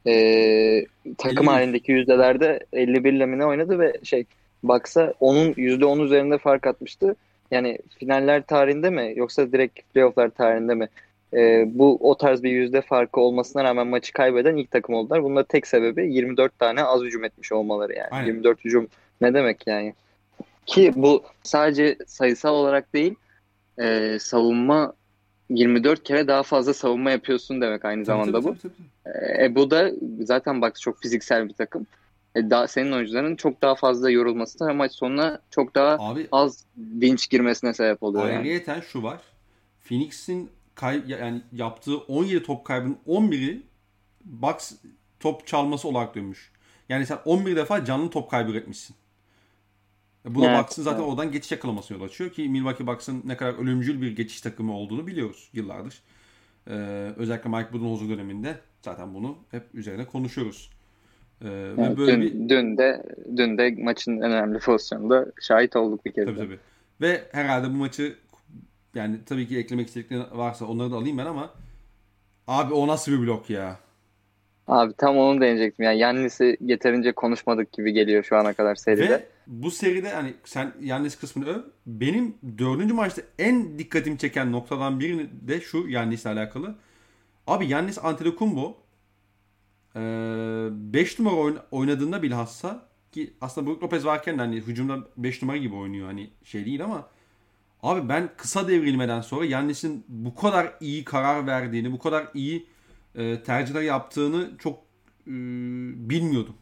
e, 0.08 0.86
takım 1.18 1.48
50. 1.48 1.50
halindeki 1.50 1.92
yüzdelerde 1.92 2.60
51 2.74 3.20
lemine 3.20 3.46
oynadı 3.46 3.80
ve 3.80 3.94
şey 4.04 4.26
baksa 4.64 5.14
onun 5.20 5.54
yüzde 5.58 5.86
10 5.86 6.00
üzerinde 6.00 6.38
fark 6.38 6.68
atmıştı. 6.68 7.16
Yani 7.52 7.80
finaller 8.00 8.44
tarihinde 8.44 8.90
mi 8.90 9.14
yoksa 9.16 9.52
direkt 9.52 9.94
playofflar 9.94 10.30
tarihinde 10.30 10.76
mi? 10.76 10.88
E, 11.36 11.66
bu 11.68 11.98
o 12.10 12.18
tarz 12.18 12.44
bir 12.44 12.52
yüzde 12.52 12.82
farkı 12.82 13.22
olmasına 13.22 13.64
rağmen 13.64 13.88
maçı 13.88 14.14
kaybeden 14.14 14.56
ilk 14.58 14.72
takım 14.72 14.96
oldular. 14.96 15.24
Bunun 15.24 15.36
da 15.36 15.44
tek 15.44 15.68
sebebi 15.68 16.14
24 16.14 16.60
tane 16.60 16.84
az 16.84 17.02
hücum 17.02 17.24
etmiş 17.24 17.52
olmaları 17.52 17.94
yani. 17.94 18.10
Aynen. 18.12 18.28
24 18.28 18.66
hücum 18.66 18.88
ne 19.22 19.34
demek 19.34 19.68
yani? 19.68 19.94
Ki 20.66 20.92
bu 20.96 21.24
sadece 21.44 21.98
sayısal 22.08 22.54
olarak 22.54 22.94
değil 22.94 23.16
e, 23.80 24.18
savunma 24.20 24.94
24 25.50 26.04
kere 26.04 26.28
daha 26.28 26.44
fazla 26.44 26.74
savunma 26.74 27.12
yapıyorsun 27.12 27.62
demek 27.62 27.86
aynı 27.86 28.06
zamanda 28.06 28.42
tabii, 28.42 28.44
bu. 28.44 28.58
Tabii, 28.58 28.74
tabii. 29.06 29.44
E, 29.44 29.56
bu 29.56 29.72
da 29.72 29.92
zaten 30.20 30.62
bak 30.62 30.80
çok 30.80 31.02
fiziksel 31.02 31.50
bir 31.50 31.54
takım. 31.54 31.88
E, 32.36 32.50
daha, 32.50 32.68
senin 32.68 32.92
oyuncuların 32.92 33.36
çok 33.36 33.62
daha 33.62 33.76
fazla 33.76 34.10
yorulması 34.10 34.68
ve 34.68 34.74
maç 34.74 34.92
sonuna 34.92 35.40
çok 35.52 35.76
daha 35.76 35.98
Abi, 36.00 36.28
az 36.32 36.66
dinç 37.02 37.30
girmesine 37.30 37.74
sebep 37.74 38.04
oluyor. 38.04 38.26
Ayrıyeten 38.26 38.74
yani. 38.74 38.84
şu 38.84 39.04
var. 39.04 39.22
Phoenix'in 39.84 40.50
kay 40.76 41.04
yani 41.08 41.42
yaptığı 41.52 41.98
17 41.98 42.44
top 42.44 42.66
kaybının 42.66 42.98
11'i 43.08 43.64
box 44.26 44.72
top 45.20 45.48
çalması 45.48 45.88
olarak 45.88 46.16
dönmüş. 46.16 46.52
Yani 46.90 47.06
sen 47.06 47.18
11 47.26 47.56
defa 47.56 47.86
canlı 47.86 48.10
top 48.10 48.32
kaybı 48.32 48.52
üretmişsin. 48.52 48.96
E, 50.26 50.36
bu 50.36 50.42
da 50.42 50.50
evet, 50.50 50.60
Bucks'ın 50.60 50.84
zaten 50.84 51.00
evet. 51.00 51.10
oradan 51.10 51.32
geçiş 51.32 51.52
yakalamasına 51.52 51.98
yol 51.98 52.06
açıyor 52.06 52.30
ki 52.30 52.50
Milwaukee 52.50 52.88
Bucks'ın 52.88 53.22
ne 53.26 53.38
kadar 53.38 53.54
ölümcül 53.54 54.02
bir 54.02 54.16
geçiş 54.16 54.42
takımı 54.42 54.78
olduğunu 54.78 55.08
biliyoruz 55.08 55.50
yıllardır. 55.54 56.02
Ee, 56.68 56.74
özellikle 57.18 57.50
Mike 57.50 57.74
Budenholzer 57.74 58.10
döneminde 58.10 58.60
Zaten 58.86 59.14
bunu 59.14 59.38
hep 59.52 59.64
üzerine 59.74 60.06
konuşuyoruz. 60.06 60.70
Ee, 61.42 61.48
ve 61.48 61.74
Evet, 61.78 61.98
böyle 61.98 62.12
dün, 62.12 62.22
bir 62.22 62.50
dün 62.50 62.78
de 62.78 63.06
dün 63.38 63.58
de 63.58 63.76
maçın 63.84 64.18
en 64.18 64.32
önemli 64.32 64.60
pozisyonunda 64.60 65.26
şahit 65.42 65.76
olduk 65.76 66.06
bir 66.06 66.12
kez 66.12 66.26
tabii 66.26 66.38
tabii. 66.38 66.60
Ve 67.02 67.24
herhalde 67.32 67.68
bu 67.68 67.74
maçı 67.74 68.16
yani 68.96 69.18
tabii 69.26 69.48
ki 69.48 69.58
eklemek 69.58 69.88
istedikleri 69.88 70.24
varsa 70.32 70.66
onları 70.66 70.92
da 70.92 70.96
alayım 70.96 71.18
ben 71.18 71.26
ama 71.26 71.50
abi 72.48 72.74
o 72.74 72.88
nasıl 72.88 73.12
bir 73.12 73.20
blok 73.20 73.50
ya? 73.50 73.80
Abi 74.68 74.94
tam 74.98 75.18
onu 75.18 75.42
deneyecektim. 75.42 75.86
Yani 75.86 76.00
Yannis'i 76.00 76.58
yeterince 76.62 77.12
konuşmadık 77.12 77.72
gibi 77.72 77.94
geliyor 77.94 78.24
şu 78.24 78.38
ana 78.38 78.54
kadar 78.54 78.76
seride. 78.76 79.10
Ve 79.10 79.28
bu 79.48 79.72
seride 79.72 80.10
hani 80.14 80.34
sen 80.46 80.74
Yannis 80.82 81.20
kısmını 81.20 81.50
öv. 81.50 81.60
Benim 81.86 82.36
dördüncü 82.58 82.94
maçta 82.94 83.22
en 83.40 83.80
dikkatimi 83.80 84.18
çeken 84.18 84.52
noktadan 84.52 85.00
biri 85.00 85.30
de 85.48 85.62
şu 85.62 85.88
Yannis'le 85.88 86.26
alakalı. 86.26 86.76
Abi 87.48 87.68
Yannis 87.68 87.98
Antetokounmpo 88.06 88.78
5 89.96 91.20
numara 91.20 91.36
oyn- 91.36 91.58
oynadığında 91.72 92.24
bilhassa 92.24 92.86
ki 93.12 93.34
aslında 93.42 93.68
Brook 93.68 93.84
Lopez 93.84 94.06
varken 94.06 94.38
de 94.38 94.42
hani 94.42 94.56
hücumda 94.56 94.98
5 95.18 95.42
numara 95.42 95.58
gibi 95.58 95.76
oynuyor 95.76 96.08
hani 96.08 96.30
şey 96.44 96.66
değil 96.66 96.84
ama 96.84 97.08
abi 97.84 98.10
ben 98.10 98.30
kısa 98.38 98.68
devrilmeden 98.68 99.22
sonra 99.22 99.46
Yannis'in 99.46 100.06
bu 100.08 100.36
kadar 100.36 100.74
iyi 100.82 101.04
karar 101.06 101.48
verdiğini, 101.48 101.92
bu 101.92 102.00
kadar 102.00 102.28
iyi 102.34 102.66
e, 103.16 103.44
tercihler 103.44 103.82
yaptığını 103.82 104.52
çok 104.60 104.80
e, 105.28 105.32
bilmiyordum. 106.10 106.56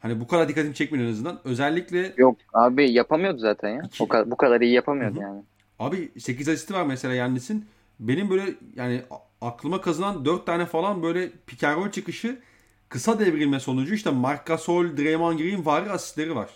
Hani 0.00 0.20
bu 0.20 0.26
kadar 0.26 0.48
dikkatimi 0.48 0.74
çekmiyor 0.74 1.06
en 1.06 1.10
azından. 1.12 1.40
Özellikle 1.44 2.14
Yok 2.16 2.36
abi 2.52 2.90
yapamıyordu 2.92 3.38
zaten 3.38 3.68
ya. 3.68 3.82
İki- 3.84 4.02
O 4.04 4.08
kadar, 4.08 4.30
bu 4.30 4.36
kadar 4.36 4.60
iyi 4.60 4.72
yapamıyordu 4.72 5.14
Hı 5.16 5.18
hı. 5.18 5.22
yani. 5.22 5.42
Abi 5.78 6.10
8 6.18 6.48
asisti 6.48 6.74
var 6.74 6.86
mesela 6.86 7.14
Yannis'in. 7.14 7.66
Benim 8.00 8.30
böyle 8.30 8.54
yani 8.76 9.02
a- 9.10 9.46
aklıma 9.48 9.80
kazınan 9.80 10.24
4 10.24 10.46
tane 10.46 10.66
falan 10.66 11.02
böyle 11.02 11.32
roll 11.62 11.90
çıkışı 11.90 12.40
kısa 12.88 13.18
devrilme 13.18 13.60
sonucu 13.60 13.94
işte 13.94 14.10
Marc 14.10 14.42
Gasol, 14.46 14.96
Draymond 14.96 15.38
Green 15.38 15.66
var 15.66 15.86
asistleri 15.86 16.34
var. 16.36 16.50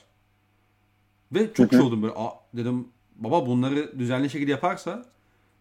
Ve 1.32 1.52
çok 1.54 1.72
Hı 1.72 1.76
hı. 1.76 1.78
şey 1.78 1.86
oldum 1.86 2.02
böyle. 2.02 2.14
Aa, 2.16 2.30
dedim 2.54 2.88
baba 3.16 3.46
bunları 3.46 3.98
düzenli 3.98 4.30
şekilde 4.30 4.50
yaparsa 4.50 5.04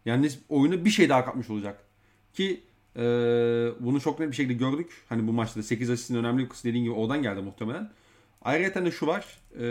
Yannis 0.06 0.39
oyunu 0.49 0.86
bir 0.86 0.89
şey 0.89 1.10
daha 1.10 1.26
katmış 1.26 1.49
olacak. 1.49 1.84
Ki 2.34 2.64
e, 2.95 3.01
bunu 3.80 4.01
çok 4.01 4.20
net 4.20 4.32
bir 4.32 4.36
şekilde 4.36 4.54
gördük. 4.54 5.04
Hani 5.10 5.28
bu 5.28 5.34
maçta 5.34 5.60
da 5.60 5.64
8 5.64 5.89
asistin 5.89 6.16
önemli 6.16 6.43
bir 6.43 6.49
kısmı 6.49 6.70
dediğin 6.70 6.84
gibi 6.84 6.93
oradan 6.93 7.22
geldi 7.22 7.41
muhtemelen. 7.41 7.91
Ayrıca 8.41 8.86
de 8.86 8.91
şu 8.91 9.08
var. 9.08 9.39
E, 9.60 9.66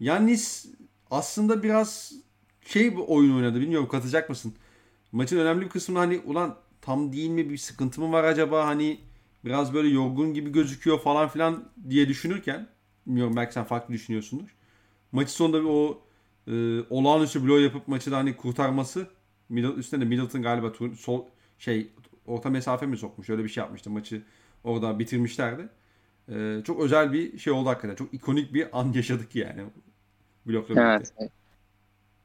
Yannis 0.00 0.66
aslında 1.10 1.62
biraz 1.62 2.12
şey 2.66 2.96
bir 2.96 3.02
oyun 3.06 3.36
oynadı. 3.36 3.60
Bilmiyorum 3.60 3.88
katacak 3.88 4.28
mısın? 4.28 4.54
Maçın 5.12 5.38
önemli 5.38 5.64
bir 5.64 5.68
kısmında 5.68 6.00
hani 6.00 6.18
ulan 6.18 6.56
tam 6.80 7.12
değil 7.12 7.30
mi 7.30 7.50
bir 7.50 7.56
sıkıntı 7.56 8.00
mı 8.00 8.12
var 8.12 8.24
acaba 8.24 8.66
hani 8.66 9.00
biraz 9.44 9.74
böyle 9.74 9.88
yorgun 9.88 10.34
gibi 10.34 10.52
gözüküyor 10.52 11.00
falan 11.00 11.28
filan 11.28 11.64
diye 11.90 12.08
düşünürken 12.08 12.68
bilmiyorum 13.06 13.36
belki 13.36 13.52
sen 13.52 13.64
farklı 13.64 13.94
düşünüyorsundur. 13.94 14.57
Maçın 15.12 15.30
sonunda 15.30 15.60
bir 15.60 15.68
o 15.68 16.02
e, 16.46 16.82
olağanüstü 16.90 17.44
blow 17.46 17.62
yapıp 17.62 17.88
maçı 17.88 18.10
da 18.10 18.16
hani 18.16 18.36
kurtarması 18.36 19.06
Middle, 19.48 19.72
üstüne 19.72 20.00
de 20.00 20.04
Middleton 20.04 20.42
galiba 20.42 20.72
tur, 20.72 20.96
sol 20.96 21.24
şey 21.58 21.92
orta 22.26 22.50
mesafe 22.50 22.86
mi 22.86 22.96
sokmuş 22.96 23.30
öyle 23.30 23.44
bir 23.44 23.48
şey 23.48 23.62
yapmıştı 23.62 23.90
maçı 23.90 24.22
orada 24.64 24.98
bitirmişlerdi. 24.98 25.68
E, 26.28 26.62
çok 26.64 26.80
özel 26.80 27.12
bir 27.12 27.38
şey 27.38 27.52
oldu 27.52 27.68
hakikaten. 27.68 27.94
Çok 27.94 28.14
ikonik 28.14 28.54
bir 28.54 28.80
an 28.80 28.92
yaşadık 28.92 29.36
yani. 29.36 29.62
Blokla 30.46 30.76
birlikte. 30.76 31.30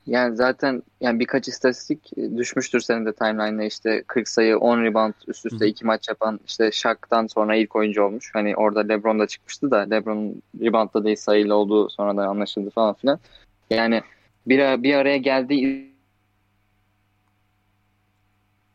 Yani 0.07 0.35
zaten 0.35 0.83
yani 1.01 1.19
birkaç 1.19 1.47
istatistik 1.47 2.11
düşmüştür 2.37 2.79
senin 2.79 3.05
de 3.05 3.13
timeline'da 3.13 3.63
işte 3.63 4.03
40 4.07 4.29
sayı 4.29 4.57
10 4.57 4.83
rebound 4.83 5.13
üst 5.27 5.45
üste 5.45 5.65
hı. 5.65 5.69
2 5.69 5.85
maç 5.85 6.09
yapan 6.09 6.39
işte 6.47 6.71
Shaq'tan 6.71 7.27
sonra 7.27 7.55
ilk 7.55 7.75
oyuncu 7.75 8.03
olmuş. 8.03 8.31
Hani 8.33 8.55
orada 8.55 8.79
LeBron 8.79 9.19
da 9.19 9.27
çıkmıştı 9.27 9.71
da 9.71 9.77
LeBron'un 9.77 10.41
reboundda 10.61 11.03
değil 11.03 11.15
sayıyla 11.15 11.55
olduğu 11.55 11.89
sonradan 11.89 12.27
anlaşıldı 12.27 12.69
falan 12.69 12.93
filan. 12.93 13.19
Yani 13.69 14.01
bir, 14.47 14.83
bir 14.83 14.93
araya 14.93 15.17
geldiği 15.17 15.93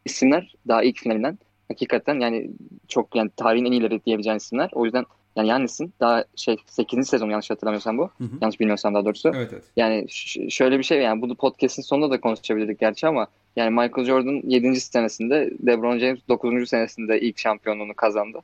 isimler 0.04 0.54
daha 0.68 0.82
ilk 0.82 0.98
finalinden 0.98 1.38
hakikaten 1.68 2.20
yani 2.20 2.50
çok 2.88 3.16
yani 3.16 3.30
tarihin 3.36 3.64
en 3.64 3.72
iyileri 3.72 4.04
diyebileceğin 4.04 4.36
isimler. 4.36 4.70
O 4.72 4.84
yüzden 4.84 5.04
yani 5.38 5.48
Yannis'in 5.48 5.92
daha 6.00 6.24
şey 6.36 6.56
8. 6.66 7.08
sezon 7.08 7.30
yanlış 7.30 7.50
hatırlamıyorsam 7.50 7.98
bu. 7.98 8.02
Hı 8.18 8.24
hı. 8.24 8.30
Yanlış 8.40 8.60
bilmiyorsam 8.60 8.94
daha 8.94 9.04
doğrusu. 9.04 9.32
Evet 9.36 9.50
evet. 9.52 9.64
Yani 9.76 10.06
ş- 10.08 10.50
şöyle 10.50 10.78
bir 10.78 10.84
şey 10.84 11.02
yani 11.02 11.22
bu 11.22 11.34
podcast'in 11.34 11.82
sonunda 11.82 12.10
da 12.10 12.20
konuşabilirdik 12.20 12.78
gerçi 12.80 13.06
ama 13.06 13.26
yani 13.56 13.70
Michael 13.70 14.06
Jordan 14.06 14.40
7. 14.44 14.80
senesinde 14.80 15.50
LeBron 15.66 15.98
James 15.98 16.18
9. 16.28 16.68
senesinde 16.68 17.20
ilk 17.20 17.38
şampiyonluğunu 17.38 17.94
kazandı. 17.94 18.38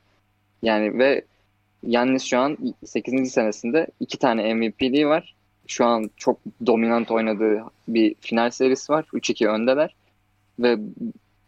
Yani 0.63 0.97
ve 0.99 1.21
Yannis 1.87 2.23
şu 2.23 2.39
an 2.39 2.57
8. 2.85 3.31
senesinde 3.31 3.87
iki 3.99 4.17
tane 4.17 4.53
MVP'liği 4.53 5.07
var. 5.07 5.35
Şu 5.67 5.85
an 5.85 6.09
çok 6.17 6.39
dominant 6.65 7.11
oynadığı 7.11 7.63
bir 7.87 8.15
final 8.19 8.49
serisi 8.49 8.91
var. 8.93 9.05
3-2 9.13 9.47
öndeler. 9.47 9.95
Ve 10.59 10.77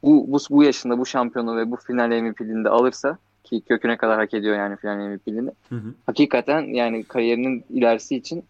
bu, 0.04 0.26
bu, 0.28 0.38
bu 0.50 0.64
yaşında 0.64 0.98
bu 0.98 1.06
şampiyonu 1.06 1.58
ve 1.58 1.72
bu 1.72 1.76
final 1.76 2.22
MVP'liğini 2.22 2.64
de 2.64 2.70
alırsa 2.70 3.18
ki 3.50 3.62
köküne 3.62 3.98
kadar 3.98 4.18
hak 4.20 4.34
ediyor 4.34 4.56
yani 4.56 4.78
final 4.78 4.96
MVP'liğini 4.96 5.50
hakikaten 6.06 6.62
yani 6.62 7.04
kariyerinin 7.04 7.66
ilerisi 7.70 8.16
için 8.16 8.44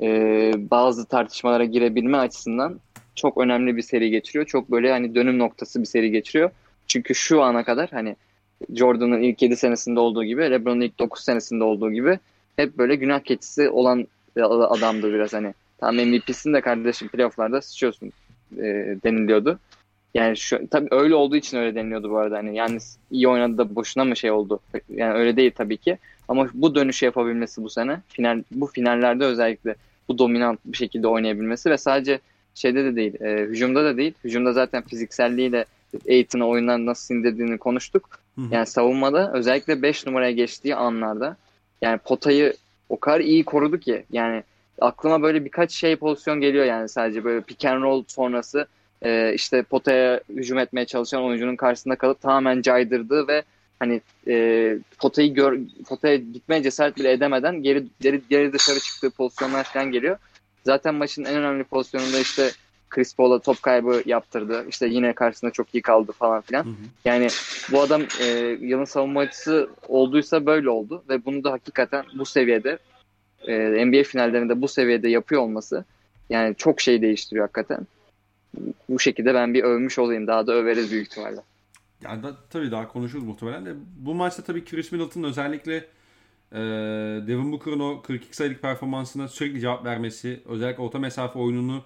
e, 0.00 0.52
bazı 0.70 1.06
tartışmalara 1.06 1.64
girebilme 1.64 2.16
açısından 2.16 2.80
çok 3.14 3.38
önemli 3.38 3.76
bir 3.76 3.82
seri 3.82 4.10
geçiriyor. 4.10 4.46
Çok 4.46 4.70
böyle 4.70 4.92
hani 4.92 5.14
dönüm 5.14 5.38
noktası 5.38 5.80
bir 5.80 5.86
seri 5.86 6.10
geçiriyor. 6.10 6.50
Çünkü 6.86 7.14
şu 7.14 7.42
ana 7.42 7.64
kadar 7.64 7.90
hani 7.90 8.16
Jordan'ın 8.74 9.22
ilk 9.22 9.42
7 9.42 9.56
senesinde 9.56 10.00
olduğu 10.00 10.24
gibi 10.24 10.50
LeBron'un 10.50 10.80
ilk 10.80 10.98
9 10.98 11.24
senesinde 11.24 11.64
olduğu 11.64 11.92
gibi 11.92 12.18
hep 12.56 12.78
böyle 12.78 12.96
günah 12.96 13.20
keçisi 13.20 13.70
olan 13.70 14.06
adamdı 14.42 15.12
biraz 15.12 15.32
hani. 15.32 15.54
Tam 15.78 15.96
MVP'sini 15.96 16.54
de 16.54 16.60
kardeşim 16.60 17.08
playofflarda 17.08 17.62
sıçıyorsun 17.62 18.12
e, 18.56 18.62
deniliyordu. 19.04 19.58
Yani 20.14 20.36
şu, 20.36 20.68
tabii 20.70 20.88
öyle 20.90 21.14
olduğu 21.14 21.36
için 21.36 21.58
öyle 21.58 21.74
deniliyordu 21.74 22.10
bu 22.10 22.18
arada. 22.18 22.36
Hani 22.36 22.56
yani 22.56 22.78
iyi 23.10 23.28
oynadı 23.28 23.58
da 23.58 23.74
boşuna 23.74 24.04
mı 24.04 24.16
şey 24.16 24.30
oldu? 24.30 24.60
Yani 24.88 25.14
öyle 25.14 25.36
değil 25.36 25.52
tabii 25.54 25.76
ki. 25.76 25.98
Ama 26.28 26.48
bu 26.54 26.74
dönüşü 26.74 27.04
yapabilmesi 27.04 27.62
bu 27.62 27.70
sene 27.70 28.00
final 28.08 28.42
bu 28.50 28.66
finallerde 28.66 29.24
özellikle 29.24 29.74
bu 30.08 30.18
dominant 30.18 30.60
bir 30.64 30.76
şekilde 30.76 31.08
oynayabilmesi 31.08 31.70
ve 31.70 31.78
sadece 31.78 32.18
şeyde 32.54 32.84
de 32.84 32.96
değil, 32.96 33.22
e, 33.22 33.42
hücumda 33.42 33.84
da 33.84 33.96
değil. 33.96 34.14
Hücumda 34.24 34.52
zaten 34.52 34.82
fizikselliğiyle 34.82 35.64
Aiton'u 36.08 36.48
oyundan 36.48 36.86
nasıl 36.86 37.06
sindirdiğini 37.06 37.58
konuştuk. 37.58 38.08
Hı 38.34 38.40
hı. 38.40 38.46
Yani 38.50 38.66
savunmada 38.66 39.32
özellikle 39.32 39.82
5 39.82 40.06
numaraya 40.06 40.32
geçtiği 40.32 40.76
anlarda 40.76 41.36
yani 41.82 41.98
potayı 41.98 42.54
o 42.88 43.00
kadar 43.00 43.20
iyi 43.20 43.44
korudu 43.44 43.78
ki 43.78 44.04
yani 44.12 44.42
aklıma 44.80 45.22
böyle 45.22 45.44
birkaç 45.44 45.72
şey 45.72 45.96
pozisyon 45.96 46.40
geliyor 46.40 46.64
yani 46.64 46.88
sadece 46.88 47.24
böyle 47.24 47.40
pick 47.40 47.64
and 47.64 47.82
roll 47.82 48.04
sonrası 48.08 48.66
e, 49.04 49.34
işte 49.34 49.62
potaya 49.62 50.20
hücum 50.28 50.58
etmeye 50.58 50.86
çalışan 50.86 51.22
oyuncunun 51.22 51.56
karşısında 51.56 51.96
kalıp 51.96 52.20
tamamen 52.20 52.62
caydırdığı 52.62 53.28
ve 53.28 53.42
hani 53.78 54.00
e, 54.28 54.76
potayı 54.98 55.34
gör, 55.34 55.58
potaya 55.88 56.16
gitmeye 56.16 56.62
cesaret 56.62 56.96
bile 56.96 57.12
edemeden 57.12 57.62
geri, 57.62 57.84
geri 58.00 58.20
geri 58.30 58.52
dışarı 58.52 58.80
çıktığı 58.80 59.10
pozisyonlar 59.10 59.64
falan 59.64 59.92
geliyor. 59.92 60.16
Zaten 60.64 60.94
maçın 60.94 61.24
en 61.24 61.36
önemli 61.36 61.64
pozisyonunda 61.64 62.18
işte 62.18 62.50
Chris 62.90 63.14
Paul'a 63.14 63.38
top 63.38 63.62
kaybı 63.62 64.02
yaptırdı. 64.06 64.64
İşte 64.68 64.86
yine 64.86 65.12
karşısında 65.12 65.50
çok 65.50 65.74
iyi 65.74 65.82
kaldı 65.82 66.12
falan 66.12 66.40
filan. 66.40 66.64
Hı 66.64 66.68
hı. 66.68 66.74
Yani 67.04 67.28
bu 67.72 67.80
adam 67.80 68.02
e, 68.20 68.26
yılın 68.60 68.84
savunmacısı 68.84 69.68
olduysa 69.88 70.46
böyle 70.46 70.70
oldu 70.70 71.02
ve 71.08 71.24
bunu 71.24 71.44
da 71.44 71.52
hakikaten 71.52 72.04
bu 72.18 72.24
seviyede 72.24 72.78
e, 73.46 73.86
NBA 73.86 74.02
finallerinde 74.02 74.62
bu 74.62 74.68
seviyede 74.68 75.08
yapıyor 75.08 75.42
olması 75.42 75.84
yani 76.30 76.54
çok 76.54 76.80
şey 76.80 77.02
değiştiriyor 77.02 77.44
hakikaten. 77.44 77.86
Bu 78.88 78.98
şekilde 78.98 79.34
ben 79.34 79.54
bir 79.54 79.64
övmüş 79.64 79.98
olayım. 79.98 80.26
Daha 80.26 80.46
da 80.46 80.52
överiz 80.52 80.92
büyük 80.92 81.06
ihtimalle. 81.06 81.40
Yani 82.02 82.22
da, 82.22 82.36
tabii 82.50 82.70
daha 82.70 82.88
konuşuruz 82.88 83.24
muhtemelen 83.24 83.66
de. 83.66 83.74
Bu 83.96 84.14
maçta 84.14 84.42
tabii 84.42 84.64
Chris 84.64 84.92
Middleton 84.92 85.22
özellikle 85.22 85.76
e, 86.52 86.58
Devin 87.26 87.52
Booker'ın 87.52 87.80
o 87.80 88.02
42 88.02 88.36
sayılık 88.36 88.62
performansına 88.62 89.28
sürekli 89.28 89.60
cevap 89.60 89.84
vermesi, 89.84 90.40
özellikle 90.44 90.82
orta 90.82 90.98
mesafe 90.98 91.38
oyununu 91.38 91.84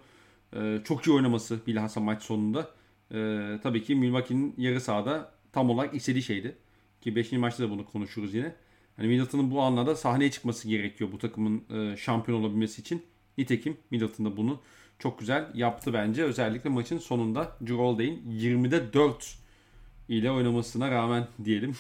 e, 0.57 0.79
çok 0.85 1.07
iyi 1.07 1.13
oynaması 1.13 1.59
bilhassa 1.67 2.01
maç 2.01 2.23
sonunda. 2.23 2.71
E, 3.15 3.59
tabii 3.63 3.83
ki 3.83 3.95
Milwaukee'nin 3.95 4.55
yarı 4.59 4.81
sahada 4.81 5.33
tam 5.53 5.71
olarak 5.71 5.95
istediği 5.95 6.23
şeydi. 6.23 6.57
Ki 7.01 7.17
5. 7.17 7.33
maçta 7.33 7.63
da 7.63 7.71
bunu 7.71 7.87
konuşuruz 7.87 8.35
yine. 8.35 8.55
Hani 8.97 9.09
Middleton'ın 9.09 9.51
bu 9.51 9.61
anlarda 9.63 9.97
sahneye 9.97 10.31
çıkması 10.31 10.69
gerekiyor 10.69 11.13
bu 11.13 11.19
takımın 11.19 11.63
e, 11.71 11.97
şampiyon 11.97 12.41
olabilmesi 12.41 12.81
için. 12.81 13.03
Nitekim 13.39 13.77
Middleton 13.91 14.27
da 14.27 14.37
bunu 14.37 14.61
çok 14.99 15.19
güzel 15.19 15.47
yaptı 15.55 15.93
bence. 15.93 16.25
Özellikle 16.25 16.71
maçın 16.71 16.99
sonunda 16.99 17.57
Holiday'in 17.69 18.23
20'de 18.31 18.93
4 18.93 19.39
ile 20.09 20.31
oynamasına 20.31 20.91
rağmen 20.91 21.27
diyelim. 21.45 21.77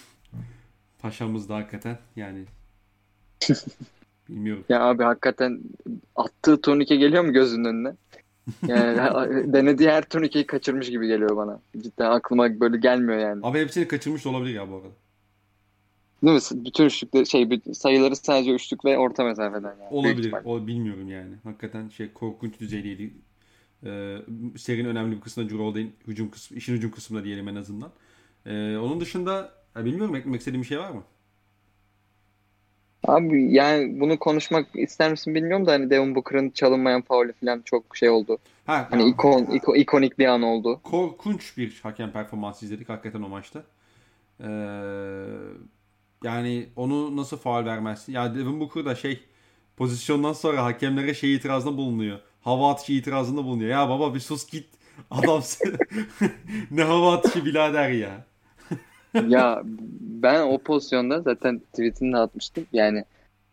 Paşamız 0.98 1.48
da 1.48 1.56
hakikaten 1.56 1.98
yani 2.16 2.44
bilmiyorum. 4.28 4.64
Ya 4.68 4.82
abi 4.82 5.02
hakikaten 5.02 5.60
attığı 6.16 6.60
turnike 6.60 6.96
geliyor 6.96 7.24
mu 7.24 7.32
gözünün 7.32 7.64
önüne? 7.64 7.92
Yani 8.66 8.98
denediği 9.52 9.90
her 9.90 10.02
turnikeyi 10.02 10.46
kaçırmış 10.46 10.90
gibi 10.90 11.06
geliyor 11.06 11.36
bana. 11.36 11.60
Cidden 11.78 12.10
aklıma 12.10 12.60
böyle 12.60 12.76
gelmiyor 12.76 13.18
yani. 13.18 13.40
Abi 13.42 13.60
hepsini 13.60 13.88
kaçırmış 13.88 14.24
da 14.24 14.28
olabilir 14.28 14.54
ya 14.54 14.70
bu 14.70 14.76
arada. 14.76 14.88
Değil 16.22 16.34
mi? 16.52 16.64
Bütün 16.64 16.84
üçlükleri 16.84 17.26
şey 17.26 17.48
sayıları 17.74 18.16
sadece 18.16 18.52
üçlük 18.52 18.84
ve 18.84 18.98
orta 18.98 19.24
mesafeden 19.24 19.68
yani. 19.68 19.88
Olabilir. 19.90 20.34
O, 20.44 20.66
bilmiyorum 20.66 21.08
yani. 21.08 21.34
Hakikaten 21.44 21.88
şey 21.88 22.12
korkunç 22.12 22.60
düzeydeydi. 22.60 23.10
Ee, 23.84 24.16
serinin 24.56 24.88
önemli 24.88 25.16
bir 25.16 25.20
kısmında 25.20 25.54
Holiday 25.54 25.86
hücum 26.06 26.30
kısmı, 26.30 26.56
işin 26.56 26.74
hücum 26.74 26.90
kısmında 26.90 27.24
diyelim 27.24 27.48
en 27.48 27.54
azından. 27.56 27.90
Ee, 28.46 28.76
onun 28.76 29.00
dışında 29.00 29.52
ya 29.76 29.84
bilmiyorum 29.84 30.16
eklemek 30.16 30.40
istediğim 30.40 30.62
bir 30.62 30.68
şey 30.68 30.78
var 30.78 30.90
mı? 30.90 31.02
Abi 33.06 33.52
yani 33.52 34.00
bunu 34.00 34.18
konuşmak 34.18 34.66
ister 34.74 35.10
misin 35.10 35.34
bilmiyorum 35.34 35.66
da 35.66 35.72
hani 35.72 35.90
Devin 35.90 36.14
Booker'ın 36.14 36.50
çalınmayan 36.50 37.02
faulü 37.02 37.32
falan 37.32 37.62
çok 37.64 37.96
şey 37.96 38.08
oldu. 38.10 38.38
Ha, 38.66 38.88
Hani 38.90 39.08
ikon, 39.08 39.44
iko- 39.44 39.76
ikonik 39.76 40.18
bir 40.18 40.26
an 40.26 40.42
oldu. 40.42 40.80
korkunç 40.82 41.56
bir 41.56 41.80
hakem 41.82 42.12
performansı 42.12 42.64
izledik 42.64 42.88
hakikaten 42.88 43.22
o 43.22 43.28
maçta. 43.28 43.62
Ee, 44.40 44.46
yani 46.24 46.68
onu 46.76 47.16
nasıl 47.16 47.36
faul 47.36 47.64
vermezsin? 47.64 48.12
Ya 48.12 48.34
Devin 48.34 48.60
Booker 48.60 48.84
da 48.84 48.94
şey 48.94 49.20
pozisyondan 49.76 50.32
sonra 50.32 50.64
hakemlere 50.64 51.14
şey 51.14 51.34
itirazında 51.34 51.76
bulunuyor. 51.76 52.18
Hava 52.40 52.70
atışı 52.72 52.92
itirazında 52.92 53.44
bulunuyor. 53.44 53.70
Ya 53.70 53.88
baba 53.88 54.14
bir 54.14 54.20
sus 54.20 54.50
git. 54.50 54.66
Adam 55.10 55.42
ne 56.70 56.82
hava 56.82 57.14
atışı 57.14 57.44
birader 57.44 57.88
ya. 57.88 58.24
Ya 59.28 59.62
ben 60.00 60.42
o 60.42 60.58
pozisyonda 60.58 61.20
zaten 61.20 61.58
tweetini 61.58 62.12
de 62.12 62.16
atmıştım. 62.16 62.66
Yani 62.72 63.04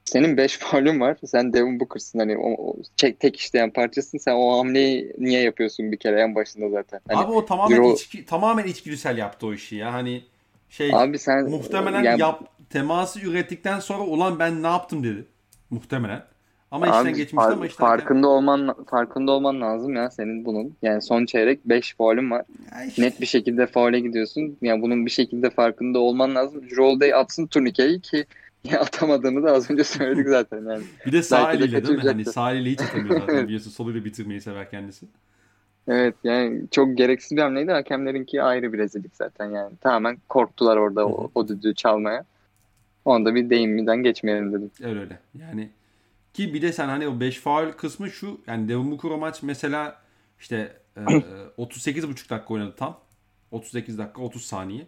senin 0.05 0.37
5 0.37 0.57
faulün 0.57 0.99
var. 0.99 1.17
Sen 1.25 1.53
Devin 1.53 1.79
Booker'sın 1.79 2.19
hani 2.19 2.37
o, 2.37 2.49
o 2.49 2.75
tek, 2.97 3.19
tek 3.19 3.35
işleyen 3.39 3.69
parçasın. 3.69 4.17
Sen 4.17 4.33
o 4.35 4.59
hamleyi 4.59 5.13
niye 5.17 5.41
yapıyorsun 5.41 5.91
bir 5.91 5.97
kere 5.97 6.21
en 6.21 6.35
başında 6.35 6.69
zaten. 6.69 6.99
Hani 7.07 7.19
Abi 7.25 7.31
o 7.31 7.45
tamamen 7.45 7.77
Euro- 7.77 7.93
içki, 7.93 8.25
tamamen 8.25 8.63
içgüdüsel 8.63 9.17
yaptı 9.17 9.47
o 9.47 9.53
işi 9.53 9.75
ya. 9.75 9.93
Hani 9.93 10.23
şey 10.69 10.89
abi 10.93 11.19
sen 11.19 11.49
muhtemelen 11.49 12.03
yani- 12.03 12.21
yap 12.21 12.43
teması 12.69 13.19
ürettikten 13.21 13.79
sonra 13.79 14.03
ulan 14.03 14.39
ben 14.39 14.63
ne 14.63 14.67
yaptım 14.67 15.03
dedi. 15.03 15.25
Muhtemelen. 15.69 16.23
Ama 16.71 16.87
işten 16.87 17.13
geçmişti 17.13 17.51
ama 17.51 17.65
işte 17.67 17.77
farkında 17.77 18.27
olman 18.27 18.75
farkında 18.83 19.31
olman 19.31 19.61
lazım 19.61 19.95
ya 19.95 20.09
senin 20.11 20.45
bunun. 20.45 20.75
Yani 20.81 21.01
son 21.01 21.25
çeyrek 21.25 21.65
5 21.65 21.95
faulün 21.95 22.31
var. 22.31 22.45
İşte- 22.87 23.01
Net 23.01 23.21
bir 23.21 23.25
şekilde 23.25 23.67
faule 23.67 23.99
gidiyorsun. 23.99 24.57
Yani 24.61 24.81
bunun 24.81 25.05
bir 25.05 25.11
şekilde 25.11 25.49
farkında 25.49 25.99
olman 25.99 26.35
lazım. 26.35 26.61
Roll 26.77 26.99
Day 26.99 27.13
atsın 27.13 27.47
turnikeyi 27.47 28.01
ki 28.01 28.25
ya 28.63 28.79
atamadığını 28.81 29.43
da 29.43 29.51
az 29.51 29.71
önce 29.71 29.83
söyledik 29.83 30.27
zaten 30.29 30.65
yani. 30.69 30.83
bir 31.05 31.11
de 31.11 31.23
sağ 31.23 31.47
belki 31.47 31.59
de 31.59 31.63
eliyle 31.65 31.87
değil 31.87 31.97
mi? 31.97 32.03
Hani 32.03 32.25
sağ 32.25 32.51
eliyle 32.51 32.69
hiç 32.69 32.81
atamıyor 32.81 33.19
zaten. 33.19 33.43
Biliyorsun 33.47 33.71
soluyla 33.71 34.05
bitirmeyi 34.05 34.41
sever 34.41 34.71
kendisi. 34.71 35.05
Evet 35.87 36.15
yani 36.23 36.61
çok 36.71 36.97
gereksiz 36.97 37.37
bir 37.37 37.41
hamleydi. 37.41 37.71
Hakemlerinki 37.71 38.43
ayrı 38.43 38.73
bir 38.73 38.77
rezillik 38.77 39.15
zaten 39.15 39.45
yani. 39.51 39.75
Tamamen 39.81 40.17
korktular 40.29 40.77
orada 40.77 41.07
o, 41.07 41.31
o 41.35 41.47
düdüğü 41.47 41.75
çalmaya. 41.75 42.25
Onda 43.05 43.35
bir 43.35 43.49
deyimden 43.49 44.03
geçmeyelim 44.03 44.53
dedim. 44.53 44.71
Öyle 44.83 44.99
öyle. 44.99 45.19
Yani 45.39 45.69
ki 46.33 46.53
bir 46.53 46.61
de 46.61 46.73
sen 46.73 46.87
hani 46.87 47.07
o 47.07 47.19
5 47.19 47.39
faul 47.39 47.71
kısmı 47.71 48.11
şu 48.11 48.41
yani 48.47 48.69
Devin 48.69 48.91
Booker 48.91 49.11
maç 49.11 49.43
mesela 49.43 50.01
işte 50.39 50.77
e, 50.97 50.99
38,5 51.57 52.29
dakika 52.29 52.53
oynadı 52.53 52.75
tam. 52.77 52.99
38 53.51 53.97
dakika 53.97 54.21
30 54.21 54.45
saniye. 54.45 54.87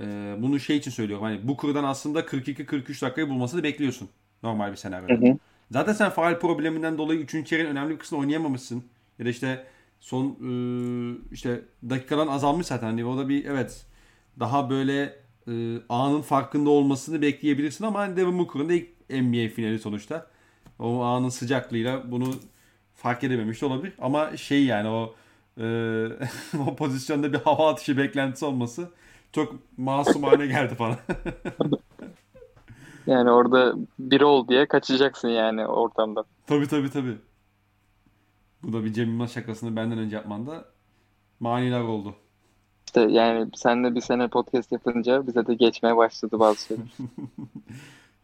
E, 0.00 0.36
bunu 0.38 0.60
şey 0.60 0.76
için 0.76 0.90
söylüyorum 0.90 1.24
hani 1.24 1.48
Booker'dan 1.48 1.84
aslında 1.84 2.20
42-43 2.20 3.02
dakikayı 3.02 3.28
bulmasını 3.28 3.62
bekliyorsun 3.62 4.08
normal 4.42 4.70
bir 4.70 4.76
senaryoda. 4.76 5.26
Hı 5.26 5.32
hı. 5.32 5.38
Zaten 5.70 5.92
sen 5.92 6.10
faal 6.10 6.38
probleminden 6.38 6.98
dolayı 6.98 7.20
3. 7.20 7.46
çeyreğin 7.46 7.70
önemli 7.70 7.90
bir 7.90 7.98
kısmını 7.98 8.20
oynayamamışsın. 8.20 8.84
Ya 9.18 9.26
da 9.26 9.28
işte 9.28 9.66
son 10.00 10.26
e, 10.26 10.52
işte 11.32 11.60
dakikadan 11.90 12.26
azalmış 12.26 12.66
zaten. 12.66 12.86
Hani 12.86 13.04
o 13.04 13.18
da 13.18 13.28
bir 13.28 13.44
evet 13.44 13.86
daha 14.40 14.70
böyle 14.70 15.21
e, 15.48 15.52
anın 15.88 16.22
farkında 16.22 16.70
olmasını 16.70 17.22
bekleyebilirsin 17.22 17.84
ama 17.84 17.98
hani 17.98 18.16
Devin 18.16 18.38
Booker'ın 18.38 18.68
da 18.68 18.72
ilk 18.72 18.88
NBA 19.10 19.54
finali 19.54 19.78
sonuçta. 19.78 20.26
O 20.78 21.02
anın 21.02 21.28
sıcaklığıyla 21.28 22.10
bunu 22.10 22.34
fark 22.94 23.24
edememiş 23.24 23.62
de 23.62 23.66
olabilir. 23.66 23.94
Ama 23.98 24.36
şey 24.36 24.64
yani 24.64 24.88
o 24.88 25.14
e, 25.58 25.64
o 26.68 26.76
pozisyonda 26.76 27.32
bir 27.32 27.38
hava 27.38 27.70
atışı 27.70 27.96
beklentisi 27.96 28.44
olması 28.44 28.90
çok 29.32 29.54
masumane 29.76 30.46
geldi 30.46 30.76
bana. 30.78 30.98
Yani 33.06 33.30
orada 33.30 33.74
biri 33.98 34.24
ol 34.24 34.48
diye 34.48 34.68
kaçacaksın 34.68 35.28
yani 35.28 35.66
ortamdan. 35.66 36.24
Tabii 36.46 36.68
tabii 36.68 36.90
tabii. 36.90 37.18
Bu 38.62 38.72
da 38.72 38.84
bir 38.84 38.92
Cem 38.92 39.08
Yılmaz 39.08 39.32
şakasını 39.32 39.76
benden 39.76 39.98
önce 39.98 40.16
yapmanda 40.16 40.64
maniler 41.40 41.80
oldu. 41.80 42.14
İşte 42.86 43.00
yani 43.00 43.50
senle 43.54 43.94
bir 43.94 44.00
sene 44.00 44.28
podcast 44.28 44.72
yapınca 44.72 45.26
bize 45.26 45.46
de 45.46 45.54
geçmeye 45.54 45.96
başladı 45.96 46.38
bazı 46.38 46.60
şeyler. 46.66 46.84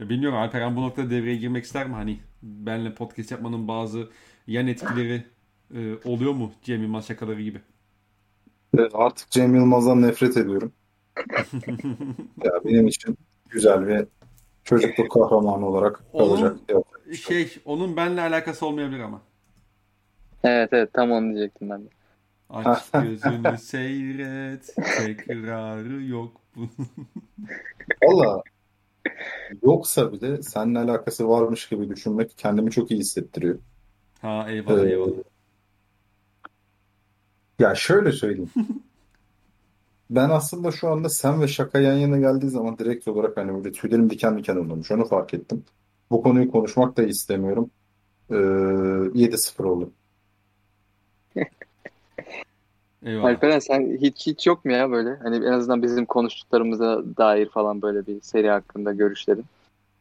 Bilmiyorum 0.00 0.38
Alperen 0.38 0.76
bu 0.76 0.82
noktada 0.82 1.10
devreye 1.10 1.36
girmek 1.36 1.64
ister 1.64 1.86
mi? 1.88 1.94
Hani 1.94 2.18
benle 2.42 2.94
podcast 2.94 3.30
yapmanın 3.30 3.68
bazı 3.68 4.08
yan 4.46 4.66
etkileri 4.66 5.24
e, 5.74 5.94
oluyor 6.04 6.32
mu 6.32 6.52
Cem 6.62 6.82
Yılmaz 6.82 7.06
şakaları 7.06 7.42
gibi? 7.42 7.60
Evet, 8.78 8.92
artık 8.94 9.30
Cem 9.30 9.54
Yılmaz'dan 9.54 10.02
nefret 10.02 10.36
ediyorum. 10.36 10.72
Ya 12.44 12.52
benim 12.64 12.86
için 12.86 13.18
güzel 13.48 13.86
ve 13.86 14.06
çocukluk 14.64 15.10
kahramanı 15.12 15.66
olarak 15.68 16.04
Onun- 16.12 16.36
kalacak. 16.36 16.56
Yok. 16.70 16.86
Şey 17.26 17.58
onun 17.64 17.96
benle 17.96 18.20
alakası 18.20 18.66
olmayabilir 18.66 19.00
ama. 19.00 19.20
Evet 20.44 20.68
evet 20.72 20.92
tam 20.92 21.10
onu 21.10 21.34
diyecektim 21.34 21.70
ben 21.70 21.84
de. 21.84 21.88
Aç 22.50 22.90
gözünü 22.90 23.58
seyret 23.62 24.74
tekrarı 24.76 26.02
yok. 26.04 26.40
Valla 28.04 28.42
yoksa 29.62 30.12
bile 30.12 30.42
seninle 30.42 30.78
alakası 30.78 31.28
varmış 31.28 31.68
gibi 31.68 31.88
düşünmek 31.88 32.38
kendimi 32.38 32.70
çok 32.70 32.90
iyi 32.90 33.00
hissettiriyor. 33.00 33.58
ha 34.22 34.46
eyvallah 34.50 34.84
Ee, 34.84 34.88
eyvallah. 34.90 35.16
Ya 37.58 37.74
şöyle 37.74 38.12
söyleyeyim. 38.12 38.50
Ben 40.10 40.30
aslında 40.30 40.70
şu 40.70 40.88
anda 40.88 41.08
sen 41.08 41.40
ve 41.42 41.48
şaka 41.48 41.78
yan 41.78 41.96
yana 41.96 42.18
geldiği 42.18 42.48
zaman 42.50 42.78
direkt 42.78 43.08
olarak 43.08 43.36
hani 43.36 43.54
böyle 43.54 43.72
tüylerim 43.72 44.10
diken 44.10 44.38
diken 44.38 44.56
olmuş. 44.56 44.90
Onu 44.90 45.04
fark 45.04 45.34
ettim. 45.34 45.64
Bu 46.10 46.22
konuyu 46.22 46.50
konuşmak 46.50 46.96
da 46.96 47.02
istemiyorum. 47.02 47.70
Ee, 48.30 48.34
7-0 48.34 49.64
oldu. 49.64 49.92
Eyvallah. 53.02 53.28
Alperen 53.28 53.58
sen 53.58 53.98
hiç 54.00 54.26
hiç 54.26 54.46
yok 54.46 54.64
mu 54.64 54.72
ya 54.72 54.90
böyle 54.90 55.16
hani 55.22 55.36
en 55.36 55.52
azından 55.52 55.82
bizim 55.82 56.06
konuştuklarımıza 56.06 57.02
dair 57.16 57.48
falan 57.48 57.82
böyle 57.82 58.06
bir 58.06 58.20
seri 58.20 58.50
hakkında 58.50 58.92
görüşlerin? 58.92 59.44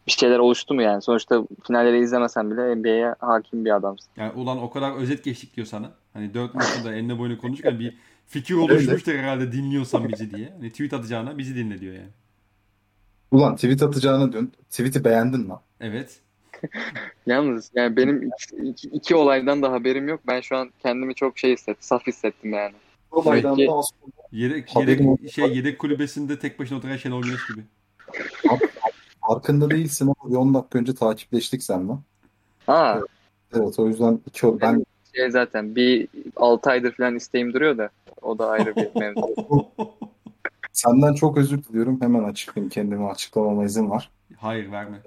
Bir 0.07 0.11
şeyler 0.11 0.39
oluştu 0.39 0.73
mu 0.73 0.81
yani? 0.81 1.01
Sonuçta 1.01 1.43
finalleri 1.67 1.99
izlemesen 1.99 2.51
bile 2.51 2.75
NBA'ye 2.75 3.15
hakim 3.19 3.65
bir 3.65 3.75
adamsın. 3.75 4.09
Yani 4.17 4.31
ulan 4.33 4.57
o 4.57 4.69
kadar 4.69 4.95
özet 4.95 5.23
geçtik 5.23 5.55
diyor 5.55 5.67
sana. 5.67 5.91
Hani 6.13 6.33
4 6.33 6.55
maçında 6.55 6.93
enine 6.95 7.19
boyunu 7.19 7.37
konuşurken 7.37 7.79
bir 7.79 7.97
fikir 8.27 8.55
oluşmuştur 8.55 9.13
herhalde 9.13 9.51
dinliyorsan 9.51 10.09
bizi 10.09 10.31
diye. 10.31 10.49
Hani 10.49 10.69
tweet 10.69 10.93
atacağına 10.93 11.37
bizi 11.37 11.55
dinle 11.55 11.79
diyor 11.79 11.93
yani. 11.93 12.09
Ulan 13.31 13.55
tweet 13.55 13.83
atacağına 13.83 14.33
dön. 14.33 14.51
Tweet'i 14.69 15.03
beğendin 15.03 15.47
mi? 15.47 15.53
Evet. 15.79 16.19
Yalnız 17.25 17.71
yani 17.75 17.97
benim 17.97 18.21
iki, 18.21 18.55
iki, 18.55 18.87
iki 18.87 19.15
olaydan 19.15 19.61
da 19.61 19.71
haberim 19.71 20.07
yok. 20.07 20.19
Ben 20.27 20.41
şu 20.41 20.57
an 20.57 20.71
kendimi 20.83 21.15
çok 21.15 21.37
şey 21.37 21.53
hissettim, 21.53 21.77
saf 21.79 22.07
hissettim 22.07 22.53
yani. 22.53 22.73
Olaydan 23.11 23.57
daha 23.57 23.83
sonra 23.83 24.11
Yedek, 24.31 24.75
yedek, 24.75 25.31
şey, 25.31 25.55
yedek 25.57 25.79
kulübesinde 25.79 26.39
tek 26.39 26.59
başına 26.59 26.77
oturan 26.77 26.97
Şenol 26.97 27.21
Güneş 27.23 27.47
gibi. 27.47 27.61
farkında 29.27 29.69
değilsin 29.69 30.05
ama 30.19 30.31
bir 30.31 30.35
10 30.35 30.53
dakika 30.53 30.79
önce 30.79 30.95
takipleştik 30.95 31.63
seninle. 31.63 31.93
Ha 32.65 33.01
Evet 33.53 33.79
o 33.79 33.87
yüzden 33.87 34.19
iki, 34.27 34.61
ben 34.61 34.83
şey 35.15 35.31
zaten 35.31 35.75
bir 35.75 36.07
6 36.35 36.69
aydır 36.69 36.91
falan 36.95 37.15
isteğim 37.15 37.53
duruyor 37.53 37.77
da 37.77 37.89
o 38.21 38.39
da 38.39 38.49
ayrı 38.49 38.75
bir 38.75 38.89
mevzu. 38.99 39.65
senden 40.71 41.13
çok 41.13 41.37
özür 41.37 41.63
diliyorum. 41.63 42.01
Hemen 42.01 42.23
açıklayayım. 42.23 42.69
Kendimi 42.69 43.07
açıklamama 43.09 43.65
izin 43.65 43.89
var. 43.89 44.11
Hayır 44.37 44.71
verme. 44.71 45.01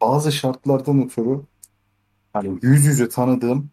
bazı 0.00 0.32
şartlardan 0.32 1.04
ötürü 1.04 1.40
hani 2.32 2.58
yüz 2.62 2.84
yüze 2.84 3.08
tanıdığım 3.08 3.70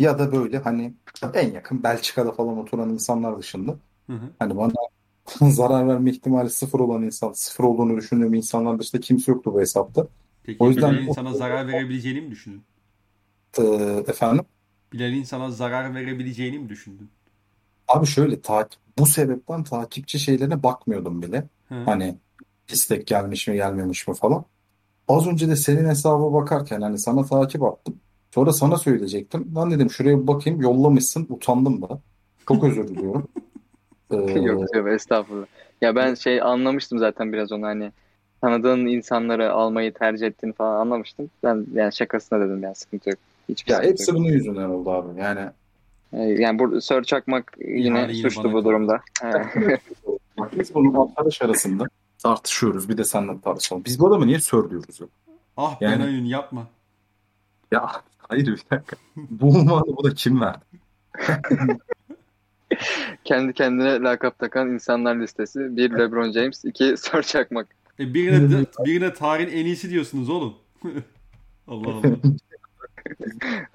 ya 0.00 0.18
da 0.18 0.32
böyle 0.32 0.58
hani 0.58 0.94
en 1.34 1.52
yakın 1.52 1.82
Belçika'da 1.82 2.32
falan 2.32 2.58
oturan 2.58 2.90
insanlar 2.90 3.38
dışında 3.38 3.76
Hı 4.06 4.12
hı. 4.12 4.30
hani 4.38 4.56
bana 4.56 4.72
zarar 5.50 5.88
verme 5.88 6.10
ihtimali 6.10 6.50
sıfır 6.50 6.80
olan 6.80 7.02
insan, 7.02 7.32
sıfır 7.32 7.64
olduğunu 7.64 7.96
düşündüğüm 7.96 8.34
insanlar 8.34 8.78
dışında 8.78 9.00
kimse 9.00 9.32
yoktu 9.32 9.54
bu 9.54 9.60
hesapta. 9.60 10.06
Peki 10.44 10.64
O 10.64 10.68
yüzden- 10.68 10.92
Bilal'in 10.92 11.12
sana 11.12 11.34
zarar 11.34 11.68
verebileceğini 11.68 12.20
mi 12.20 12.30
düşündün? 12.30 12.62
Ee, 13.58 13.62
efendim 14.08 14.44
Bilal'in 14.92 15.22
sana 15.22 15.50
zarar 15.50 15.94
verebileceğini 15.94 16.58
mi 16.58 16.68
düşündün? 16.68 17.10
abi 17.88 18.06
şöyle 18.06 18.40
takip 18.40 18.80
bu 18.98 19.06
sebepten 19.06 19.64
takipçi 19.64 20.18
şeylerine 20.18 20.62
bakmıyordum 20.62 21.22
bile. 21.22 21.48
Hı. 21.68 21.74
Hani 21.84 22.16
istek 22.68 23.06
gelmiş 23.06 23.48
mi 23.48 23.54
gelmemiş 23.54 24.08
mi 24.08 24.14
falan. 24.14 24.44
Az 25.08 25.26
önce 25.26 25.48
de 25.48 25.56
senin 25.56 25.88
hesaba 25.88 26.32
bakarken 26.32 26.80
hani 26.80 26.98
sana 26.98 27.24
takip 27.24 27.62
attım. 27.62 28.00
Sonra 28.30 28.52
sana 28.52 28.76
söyleyecektim. 28.76 29.44
Ben 29.46 29.70
dedim 29.70 29.90
şuraya 29.90 30.22
bir 30.22 30.26
bakayım 30.26 30.60
yollamışsın. 30.60 31.26
Utandım 31.30 31.82
da. 31.82 32.00
Çok 32.48 32.64
özür 32.64 32.88
diliyorum. 32.88 33.28
Ee, 34.12 34.16
Yok 34.40 34.74
yok 34.76 34.88
estağfurullah. 34.88 35.46
Ya 35.80 35.96
ben 35.96 36.14
şey 36.14 36.42
anlamıştım 36.42 36.98
zaten 36.98 37.32
biraz 37.32 37.52
onu 37.52 37.66
hani 37.66 37.92
tanıdığın 38.40 38.86
insanları 38.86 39.52
almayı 39.52 39.92
tercih 39.94 40.26
ettiğini 40.26 40.52
falan 40.52 40.80
anlamıştım. 40.80 41.30
Ben 41.42 41.66
yani 41.74 41.92
şakasına 41.92 42.40
dedim 42.40 42.62
yani 42.62 42.74
sıkıntı 42.74 43.10
yok. 43.10 43.18
Hiçbir 43.48 43.70
ya 43.72 43.76
sıkıntı 43.76 43.92
hepsi 43.92 44.10
yok. 44.10 44.18
bunun 44.20 44.28
yüzünden 44.28 44.68
oldu 44.68 44.90
abi. 44.90 45.20
Yani 45.20 45.40
Ee, 46.12 46.18
Yani 46.22 46.58
burada 46.58 46.80
Sör 46.80 47.02
Çakmak 47.02 47.52
yine 47.68 47.98
Yani 47.98 48.14
suçlu 48.14 48.44
bu 48.44 48.52
kaldı. 48.52 48.64
durumda. 48.64 49.00
He. 49.22 49.78
bak 50.38 50.58
biz 50.58 50.74
bunun 50.74 51.06
arkadaş 51.08 51.42
arasında 51.42 51.84
tartışıyoruz. 52.22 52.88
Bir 52.88 52.96
de 52.98 53.04
seninle 53.04 53.40
tartışalım. 53.40 53.84
Biz 53.84 54.00
bu 54.00 54.08
adamı 54.08 54.26
niye 54.26 54.40
sör 54.40 54.70
diyoruz 54.70 55.00
ya? 55.00 55.06
Ah 55.56 55.76
Yani- 55.80 55.98
Benayoun 56.02 56.24
yapma. 56.24 56.66
Ya 57.72 57.90
hayır 58.30 58.46
bir 58.46 58.62
dakika. 58.70 58.96
Bu 59.16 59.48
unvanı 59.48 59.96
bu 59.96 60.04
da 60.04 60.14
kim 60.14 60.40
verdi? 60.40 60.64
Kendi 63.24 63.52
kendine 63.52 64.00
lakap 64.00 64.38
takan 64.38 64.70
insanlar 64.70 65.16
listesi. 65.16 65.76
Bir 65.76 65.90
LeBron 65.90 66.32
James, 66.32 66.64
iki 66.64 66.96
Sör 66.96 67.22
Çakmak. 67.22 67.66
E 68.00 68.14
birine, 68.14 68.50
de, 68.50 68.66
birine 68.84 69.12
tarihin 69.12 69.58
en 69.58 69.66
iyisi 69.66 69.90
diyorsunuz 69.90 70.30
oğlum. 70.30 70.54
Allah 71.68 71.88
Allah. 71.88 72.02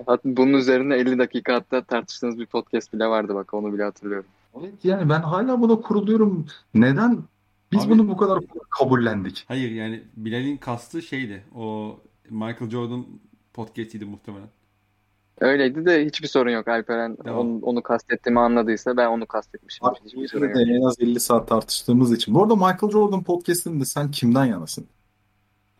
Hatta 0.05 0.19
bunun 0.25 0.53
üzerine 0.53 0.95
50 0.95 1.17
dakika 1.17 1.53
hatta 1.53 1.81
tartıştığınız 1.81 2.39
bir 2.39 2.45
podcast 2.45 2.93
bile 2.93 3.07
vardı 3.07 3.35
bak 3.35 3.53
onu 3.53 3.73
bile 3.73 3.83
hatırlıyorum. 3.83 4.25
Evet 4.59 4.73
yani 4.83 5.09
ben 5.09 5.21
hala 5.21 5.61
buna 5.61 5.75
kuruluyorum. 5.75 6.45
Neden 6.73 7.19
biz 7.71 7.81
Abi- 7.83 7.89
bunu 7.89 8.07
bu 8.07 8.17
kadar 8.17 8.39
kabullendik? 8.69 9.45
Hayır 9.47 9.71
yani 9.71 10.03
Bilal'in 10.17 10.57
kastı 10.57 11.01
şeydi. 11.01 11.43
O 11.55 11.95
Michael 12.29 12.69
Jordan 12.69 13.05
podcast'iydi 13.55 14.05
muhtemelen. 14.05 14.47
Öyleydi 15.39 15.85
de 15.85 16.05
hiçbir 16.05 16.27
sorun 16.27 16.49
yok 16.49 16.67
Alperen. 16.67 17.17
Tamam. 17.23 17.39
Onu, 17.39 17.59
onu 17.61 17.83
kastettiğimi 17.83 18.39
anladıysa 18.39 18.97
ben 18.97 19.07
onu 19.07 19.25
kastetmişim. 19.25 19.87
Abi 19.87 19.99
hiçbir 20.05 20.27
sorun 20.27 20.47
yok. 20.47 20.57
en 20.57 20.81
az 20.81 20.95
50 20.99 21.19
saat 21.19 21.47
tartıştığımız 21.47 22.13
için. 22.13 22.33
Bu 22.33 22.43
arada 22.43 22.55
Michael 22.55 22.91
Jordan 22.91 23.23
podcast'inde 23.23 23.85
sen 23.85 24.11
kimden 24.11 24.45
yanasın? 24.45 24.85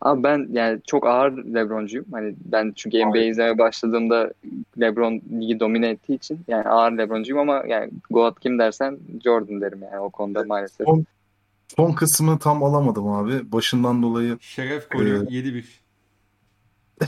Abi 0.00 0.22
ben 0.22 0.48
yani 0.52 0.80
çok 0.86 1.06
ağır 1.06 1.32
LeBroncuyum. 1.32 2.06
Hani 2.12 2.34
ben 2.44 2.72
çünkü 2.76 3.06
NBA 3.06 3.18
izlemeye 3.18 3.58
başladığımda 3.58 4.32
LeBron 4.80 5.22
ligi 5.40 5.60
domine 5.60 5.88
ettiği 5.88 6.14
için 6.14 6.40
yani 6.48 6.68
ağır 6.68 6.92
LeBroncuyum 6.92 7.38
ama 7.38 7.62
yani 7.68 7.90
Goat 8.10 8.40
kim 8.40 8.58
dersen 8.58 8.98
Jordan 9.24 9.60
derim 9.60 9.82
yani 9.82 9.98
o 9.98 10.10
konuda 10.10 10.44
maalesef. 10.44 10.86
Son, 10.86 11.04
son 11.76 11.92
kısmı 11.92 12.38
tam 12.38 12.62
alamadım 12.64 13.08
abi. 13.08 13.52
Başından 13.52 14.02
dolayı 14.02 14.38
Şeref 14.40 14.88
koyuyor 14.88 15.22
Ee, 15.22 15.34
7-1. 15.34 15.64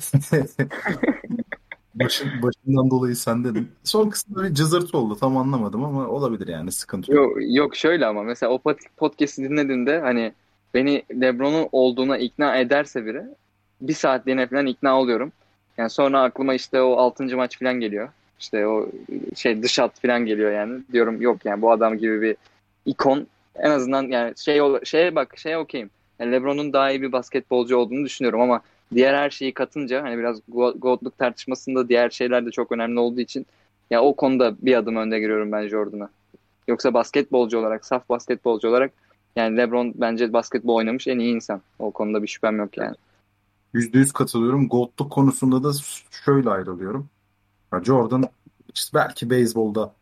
Başın, 1.94 2.28
başından 2.42 2.90
dolayı 2.90 3.16
sen 3.16 3.44
dedin. 3.44 3.68
Son 3.84 4.10
kısımda 4.10 4.42
bir 4.42 4.54
cızırtı 4.54 4.98
oldu. 4.98 5.16
Tam 5.20 5.36
anlamadım 5.36 5.84
ama 5.84 6.08
olabilir 6.08 6.48
yani 6.48 6.72
sıkıntı 6.72 7.12
yok. 7.12 7.30
Yok, 7.30 7.56
yok 7.56 7.76
şöyle 7.76 8.06
ama 8.06 8.22
mesela 8.22 8.52
o 8.52 8.56
pod- 8.56 8.88
podcast'i 8.96 9.44
dinlediğimde 9.44 10.00
hani 10.00 10.32
beni 10.74 11.02
LeBron'un 11.20 11.68
olduğuna 11.72 12.18
ikna 12.18 12.56
ederse 12.56 13.06
biri 13.06 13.22
bir 13.80 13.94
saatliğine 13.94 14.46
falan 14.46 14.66
ikna 14.66 15.00
oluyorum. 15.00 15.32
Yani 15.78 15.90
sonra 15.90 16.22
aklıma 16.22 16.54
işte 16.54 16.82
o 16.82 16.96
6. 16.96 17.36
maç 17.36 17.58
falan 17.58 17.74
geliyor. 17.74 18.08
İşte 18.40 18.66
o 18.66 18.88
şey 19.34 19.62
dış 19.62 19.78
hat 19.78 20.00
falan 20.02 20.26
geliyor 20.26 20.52
yani. 20.52 20.80
Diyorum 20.92 21.22
yok 21.22 21.44
yani 21.44 21.62
bu 21.62 21.70
adam 21.72 21.98
gibi 21.98 22.22
bir 22.22 22.36
ikon 22.86 23.26
en 23.56 23.70
azından 23.70 24.02
yani 24.02 24.34
şey 24.36 24.60
şeye 24.84 25.14
bak 25.14 25.38
şeye 25.38 25.58
okeyim. 25.58 25.90
Yani 26.18 26.32
LeBron'un 26.32 26.72
daha 26.72 26.90
iyi 26.90 27.02
bir 27.02 27.12
basketbolcu 27.12 27.76
olduğunu 27.76 28.04
düşünüyorum 28.04 28.40
ama 28.40 28.60
diğer 28.94 29.14
her 29.14 29.30
şeyi 29.30 29.54
katınca 29.54 30.02
hani 30.02 30.18
biraz 30.18 30.38
go- 30.38 30.78
goatluk 30.78 31.18
tartışmasında 31.18 31.88
diğer 31.88 32.10
şeyler 32.10 32.46
de 32.46 32.50
çok 32.50 32.72
önemli 32.72 32.98
olduğu 32.98 33.20
için 33.20 33.46
ya 33.90 34.02
o 34.02 34.16
konuda 34.16 34.56
bir 34.62 34.74
adım 34.74 34.96
önde 34.96 35.20
giriyorum 35.20 35.52
ben 35.52 35.68
Jordan'a. 35.68 36.08
Yoksa 36.68 36.94
basketbolcu 36.94 37.58
olarak, 37.58 37.84
saf 37.84 38.08
basketbolcu 38.08 38.68
olarak 38.68 38.92
yani 39.36 39.56
LeBron 39.56 39.94
bence 39.96 40.32
basketbol 40.32 40.74
oynamış 40.74 41.06
en 41.06 41.18
iyi 41.18 41.34
insan. 41.34 41.60
O 41.78 41.90
konuda 41.90 42.22
bir 42.22 42.28
şüphem 42.28 42.58
yok 42.58 42.78
yani. 42.78 42.96
Yüzde 43.74 43.98
yüz 43.98 44.12
katılıyorum. 44.12 44.68
GOAT'luk 44.68 45.12
konusunda 45.12 45.64
da 45.64 45.72
şöyle 46.24 46.50
ayrılıyorum. 46.50 47.08
Jordan 47.82 48.24
işte 48.74 48.98
belki 48.98 49.30
beyzbolda 49.30 49.94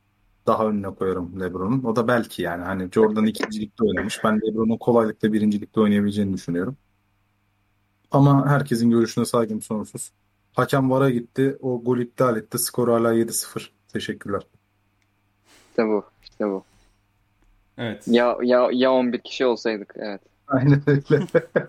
daha 0.47 0.67
önüne 0.67 0.95
koyarım 0.95 1.41
LeBron'un. 1.41 1.85
O 1.85 1.97
da 1.97 2.09
belki 2.09 2.43
yani. 2.43 2.65
Hani 2.65 2.89
Jordan 2.93 3.27
ikincilikte 3.27 3.85
oynamış. 3.85 4.25
Ben 4.25 4.41
LeBron'un 4.41 4.77
kolaylıkla 4.77 5.33
birincilikte 5.33 5.81
oynayabileceğini 5.81 6.35
düşünüyorum. 6.35 6.77
Ama 8.11 8.49
herkesin 8.49 8.91
görüşüne 8.91 9.25
saygım 9.25 9.63
sonsuz. 9.63 10.13
Hakem 10.53 10.91
VAR'a 10.91 11.11
gitti. 11.11 11.57
O 11.61 11.83
gol 11.85 11.99
iptal 11.99 12.37
etti. 12.37 12.59
Skor 12.59 12.89
hala 12.89 13.15
7-0. 13.15 13.69
Teşekkürler. 13.93 14.43
İşte 15.71 15.87
bu. 15.87 16.05
İşte 16.23 16.47
bu. 16.47 16.65
Evet. 17.79 18.09
Ya 18.09 18.37
ya 18.43 18.69
ya 18.73 18.93
11 18.93 19.19
kişi 19.19 19.47
olsaydık 19.47 19.95
evet. 19.97 20.21
Aynen 20.47 20.83
öyle. 20.87 21.27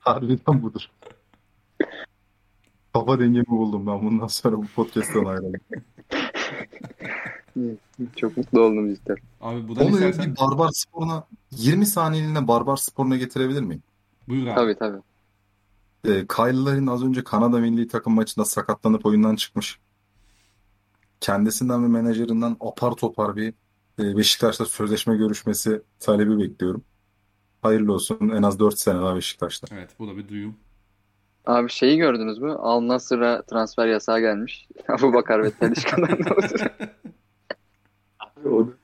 Harbiden 0.00 0.62
budur. 0.62 0.90
Kafa 2.92 3.18
dengemi 3.18 3.46
buldum 3.46 3.86
ben. 3.86 4.02
Bundan 4.02 4.26
sonra 4.26 4.56
bu 4.56 4.66
podcast'tan 4.76 5.24
ayrıldım. 5.24 5.60
Çok 8.16 8.36
mutlu 8.36 8.60
oldum 8.60 8.94
cidden. 8.94 9.16
Abi 9.40 9.68
bu 9.68 9.76
da 9.76 9.84
Onu 9.84 9.90
istersen 9.90 10.32
bir 10.32 10.36
barbar 10.40 10.70
sporuna 10.72 11.24
20 11.50 11.86
saniyeliğine 11.86 12.48
barbar 12.48 12.76
sporuna 12.76 13.16
getirebilir 13.16 13.62
miyim? 13.62 13.82
Buyur 14.30 14.46
abi. 14.46 14.54
Tabii 14.54 14.74
tabii. 14.74 15.02
Ee, 16.04 16.26
Kyle 16.26 16.64
Larin 16.64 16.86
az 16.86 17.04
önce 17.04 17.24
Kanada 17.24 17.58
milli 17.58 17.88
takım 17.88 18.14
maçında 18.14 18.44
sakatlanıp 18.44 19.06
oyundan 19.06 19.36
çıkmış. 19.36 19.78
Kendisinden 21.20 21.84
ve 21.84 21.88
menajerinden 21.88 22.56
apar 22.60 22.92
topar 22.92 23.36
bir 23.36 23.54
e, 23.98 24.16
Beşiktaş'ta 24.16 24.64
sözleşme 24.64 25.16
görüşmesi 25.16 25.82
talebi 26.00 26.38
bekliyorum. 26.38 26.84
Hayırlı 27.62 27.92
olsun. 27.92 28.28
En 28.28 28.42
az 28.42 28.58
4 28.58 28.78
sene 28.78 28.98
daha 28.98 29.16
Beşiktaş'ta. 29.16 29.66
Evet 29.76 29.90
bu 29.98 30.08
da 30.08 30.16
bir 30.16 30.28
duyum. 30.28 30.56
Abi 31.46 31.70
şeyi 31.70 31.96
gördünüz 31.96 32.38
mü? 32.38 32.52
Al 32.52 32.88
Nassr'a 32.88 33.42
transfer 33.42 33.86
yasağı 33.86 34.20
gelmiş. 34.20 34.68
Abu 34.88 35.12
Bakar 35.12 35.42
ve 35.44 35.50
Talisca'dan 35.50 36.18
Onu 38.44 38.74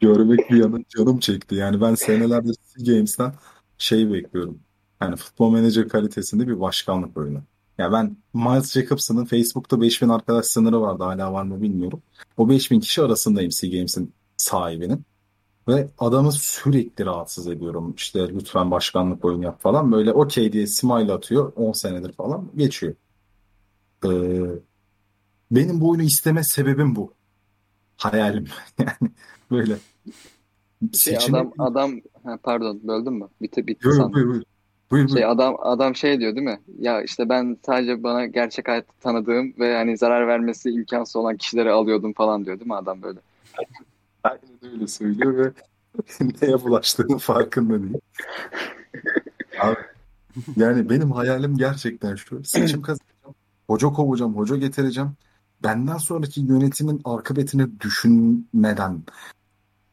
görmek 0.00 0.50
bir 0.50 0.56
yana 0.56 0.78
canım 0.96 1.18
çekti. 1.18 1.54
Yani 1.54 1.80
ben 1.80 1.94
senelerdir 1.94 2.54
SEA 2.62 2.94
Games'ten 2.94 3.32
şey 3.78 4.12
bekliyorum. 4.12 4.60
Yani 5.00 5.16
futbol 5.16 5.50
menajer 5.52 5.88
kalitesinde 5.88 6.48
bir 6.48 6.60
başkanlık 6.60 7.16
oyunu. 7.16 7.42
Ya 7.78 7.92
ben 7.92 8.16
Miles 8.34 8.72
Jacobson'ın 8.72 9.24
Facebook'ta 9.24 9.80
5000 9.80 10.08
arkadaş 10.08 10.46
sınırı 10.46 10.80
vardı. 10.80 11.04
Hala 11.04 11.32
var 11.32 11.42
mı 11.42 11.62
bilmiyorum. 11.62 12.02
O 12.36 12.48
5000 12.48 12.80
kişi 12.80 13.02
arasındayım 13.02 13.50
SEA 13.50 13.70
Games'in 13.70 14.12
sahibinin. 14.36 15.04
Ve 15.68 15.88
adamı 15.98 16.32
sürekli 16.32 17.06
rahatsız 17.06 17.46
ediyorum. 17.48 17.94
İşte 17.96 18.28
lütfen 18.28 18.70
başkanlık 18.70 19.24
oyunu 19.24 19.44
yap 19.44 19.62
falan. 19.62 19.92
Böyle 19.92 20.12
okey 20.12 20.52
diye 20.52 20.66
smile 20.66 21.12
atıyor. 21.12 21.52
10 21.56 21.72
senedir 21.72 22.12
falan 22.12 22.48
geçiyor. 22.56 22.94
Ee, 24.04 24.08
benim 25.50 25.80
bu 25.80 25.90
oyunu 25.90 26.02
isteme 26.02 26.44
sebebim 26.44 26.96
bu. 26.96 27.12
Hayalim. 27.96 28.46
Yani 28.78 29.10
böyle 29.50 29.76
şey, 30.94 31.14
seçenek 31.14 31.40
adam 31.40 31.52
adam 31.58 32.00
ha, 32.24 32.38
pardon 32.42 32.80
böldüm 32.88 33.14
mü? 33.14 33.28
Bitti 33.42 33.66
bitti 33.66 33.84
Buyur, 33.84 33.96
sandım. 33.96 34.12
buyur, 34.12 34.42
buyur. 34.90 35.04
Buyur, 35.04 35.08
buyur. 35.08 35.18
Şey 35.18 35.24
adam 35.24 35.56
adam 35.58 35.96
şey 35.96 36.20
diyor 36.20 36.34
değil 36.34 36.46
mi? 36.46 36.60
Ya 36.78 37.02
işte 37.02 37.28
ben 37.28 37.56
sadece 37.66 38.02
bana 38.02 38.26
gerçek 38.26 38.68
hayatta 38.68 38.92
tanıdığım 39.00 39.54
ve 39.58 39.76
hani 39.76 39.98
zarar 39.98 40.28
vermesi 40.28 40.70
imkansız 40.70 41.16
olan 41.16 41.36
kişileri 41.36 41.70
alıyordum 41.70 42.12
falan 42.12 42.44
diyor 42.44 42.58
değil 42.58 42.68
mi 42.68 42.74
adam 42.74 43.02
böyle? 43.02 43.18
Aynen 44.24 44.72
öyle 44.72 44.86
söylüyor 44.86 45.36
ve 45.36 45.52
neye 46.42 46.62
bulaştığının 46.62 47.18
farkında 47.18 47.82
değil. 47.82 48.00
Abi, 49.60 49.76
yani 50.56 50.90
benim 50.90 51.12
hayalim 51.12 51.56
gerçekten 51.56 52.14
şu. 52.14 52.44
Seçim 52.44 52.82
kazanacağım. 52.82 53.34
Hoca 53.66 53.88
kovacağım, 53.88 54.36
hoca 54.36 54.56
getireceğim. 54.56 55.10
Benden 55.62 55.96
sonraki 55.96 56.40
yönetimin 56.40 57.00
akıbetini 57.04 57.80
düşünmeden 57.80 59.02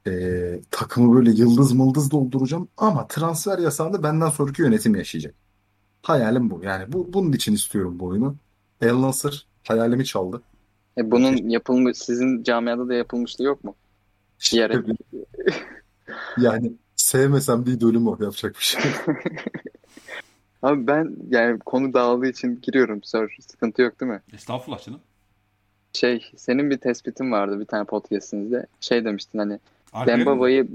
e, 0.08 0.60
takımı 0.72 1.16
böyle 1.16 1.32
yıldız 1.32 1.74
mıldız 1.74 2.12
dolduracağım. 2.12 2.68
Ama 2.78 3.08
transfer 3.08 3.60
yasağını 3.60 4.04
benden 4.04 4.30
sonraki 4.30 4.62
yönetim 4.62 4.96
yaşayacak. 4.96 5.36
Hayalim 6.02 6.50
bu. 6.50 6.64
Yani 6.64 6.94
bu, 6.94 7.14
bunun 7.14 7.32
için 7.32 7.54
istiyorum 7.54 8.00
bu 8.00 8.06
oyunu. 8.06 8.36
El 8.82 9.02
Nasır 9.02 9.48
hayalimi 9.68 10.06
çaldı. 10.06 10.42
E 10.98 11.12
bunun 11.12 11.50
yapılmış 11.50 11.98
sizin 11.98 12.44
camiada 12.44 12.88
da 12.88 12.94
yapılmışlığı 12.94 13.44
yok 13.44 13.64
mu? 13.64 13.76
Diyerek. 14.52 14.86
Yani 16.38 16.74
sevmesem 16.96 17.66
değil 17.66 17.82
de 17.82 17.86
ölüm 17.86 18.08
o. 18.08 18.18
Yapacak 18.22 18.56
bir 18.56 18.64
şey. 18.64 18.82
Abi 20.62 20.88
ben 20.88 21.16
yani 21.30 21.60
konu 21.60 21.94
dağıldığı 21.94 22.28
için 22.28 22.62
giriyorum 22.62 23.04
sir. 23.04 23.38
Sıkıntı 23.48 23.82
yok 23.82 24.02
değil 24.02 24.12
mi? 24.12 24.22
Estağfurullah 24.34 24.86
canım. 24.86 25.00
Şey 25.94 26.32
senin 26.36 26.70
bir 26.70 26.78
tespitin 26.78 27.32
vardı 27.32 27.60
bir 27.60 27.66
tane 27.66 27.86
podcastinizde. 27.86 28.66
Şey 28.80 29.06
demiştin 29.06 29.40
hani 29.40 29.60
Alperen? 29.94 30.20
Dembaba'yı 30.20 30.68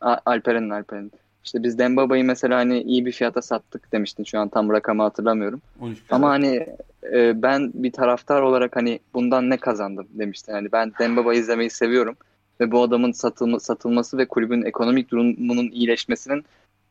Alperen'in 0.00 0.70
Alperen'in. 0.70 1.12
İşte 1.44 1.62
biz 1.62 1.78
Dembaba'yı 1.78 2.24
mesela 2.24 2.56
hani 2.56 2.82
iyi 2.82 3.06
bir 3.06 3.12
fiyata 3.12 3.42
sattık 3.42 3.92
demiştin. 3.92 4.24
Şu 4.24 4.38
an 4.38 4.48
tam 4.48 4.70
rakamı 4.70 5.02
hatırlamıyorum. 5.02 5.62
13 5.80 5.98
Ama 6.10 6.28
hani 6.30 6.66
e, 7.12 7.42
ben 7.42 7.70
bir 7.74 7.92
taraftar 7.92 8.42
olarak 8.42 8.76
hani 8.76 9.00
bundan 9.14 9.50
ne 9.50 9.56
kazandım 9.56 10.06
demişti. 10.10 10.52
Hani 10.52 10.72
ben 10.72 10.92
Dembaba 10.98 11.34
izlemeyi 11.34 11.70
seviyorum 11.70 12.16
ve 12.60 12.70
bu 12.70 12.82
adamın 12.82 13.12
satılma, 13.12 13.60
satılması 13.60 14.18
ve 14.18 14.28
kulübün 14.28 14.62
ekonomik 14.62 15.10
durumunun 15.10 15.70
iyileşmesinin 15.70 16.44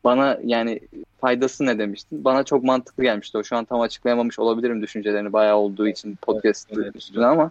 bana 0.04 0.38
yani 0.44 0.80
faydası 1.20 1.66
ne 1.66 1.78
demiştin? 1.78 2.24
Bana 2.24 2.44
çok 2.44 2.64
mantıklı 2.64 3.02
gelmişti 3.02 3.38
o. 3.38 3.44
Şu 3.44 3.56
an 3.56 3.64
tam 3.64 3.80
açıklayamamış 3.80 4.38
olabilirim 4.38 4.82
düşüncelerini 4.82 5.32
bayağı 5.32 5.56
olduğu 5.56 5.88
için 5.88 6.16
podcast 6.22 6.68
Evet. 6.76 6.96
üstüne 6.96 7.26
ama 7.26 7.50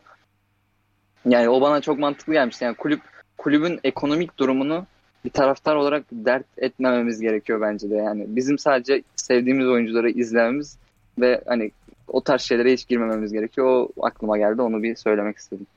yani 1.25 1.49
o 1.49 1.61
bana 1.61 1.81
çok 1.81 1.99
mantıklı 1.99 2.33
gelmişti. 2.33 2.63
Yani 2.63 2.75
kulüp 2.75 3.01
kulübün 3.37 3.79
ekonomik 3.83 4.37
durumunu 4.37 4.85
bir 5.25 5.29
taraftar 5.29 5.75
olarak 5.75 6.05
dert 6.11 6.45
etmememiz 6.57 7.19
gerekiyor 7.19 7.61
bence 7.61 7.89
de. 7.89 7.95
Yani 7.95 8.25
bizim 8.27 8.57
sadece 8.57 9.03
sevdiğimiz 9.15 9.67
oyuncuları 9.67 10.09
izlememiz 10.09 10.77
ve 11.19 11.41
hani 11.45 11.71
o 12.07 12.23
tarz 12.23 12.41
şeylere 12.41 12.73
hiç 12.73 12.87
girmememiz 12.87 13.31
gerekiyor. 13.31 13.89
O 13.95 14.05
aklıma 14.05 14.37
geldi. 14.37 14.61
Onu 14.61 14.83
bir 14.83 14.95
söylemek 14.95 15.37
istedim. 15.37 15.67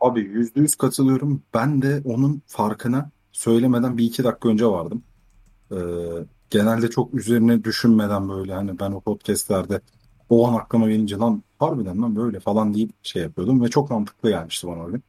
Abi 0.00 0.20
yüzde 0.20 0.60
yüz 0.60 0.74
katılıyorum. 0.74 1.42
Ben 1.54 1.82
de 1.82 2.02
onun 2.04 2.42
farkına 2.46 3.10
söylemeden 3.32 3.98
bir 3.98 4.04
iki 4.04 4.24
dakika 4.24 4.48
önce 4.48 4.66
vardım. 4.66 5.02
Ee, 5.72 5.76
genelde 6.50 6.90
çok 6.90 7.14
üzerine 7.14 7.64
düşünmeden 7.64 8.28
böyle 8.28 8.52
hani 8.52 8.78
ben 8.78 8.92
o 8.92 9.00
podcastlerde 9.00 9.80
o 10.30 10.48
an 10.48 10.54
aklıma 10.54 10.88
gelince 10.88 11.16
lan 11.16 11.42
harbiden 11.58 12.02
lan 12.02 12.16
böyle 12.16 12.40
falan 12.40 12.74
deyip 12.74 12.90
şey 13.02 13.22
yapıyordum 13.22 13.64
ve 13.64 13.68
çok 13.68 13.90
mantıklı 13.90 14.30
gelmişti 14.30 14.66
bana 14.66 14.86
öyle. 14.86 15.00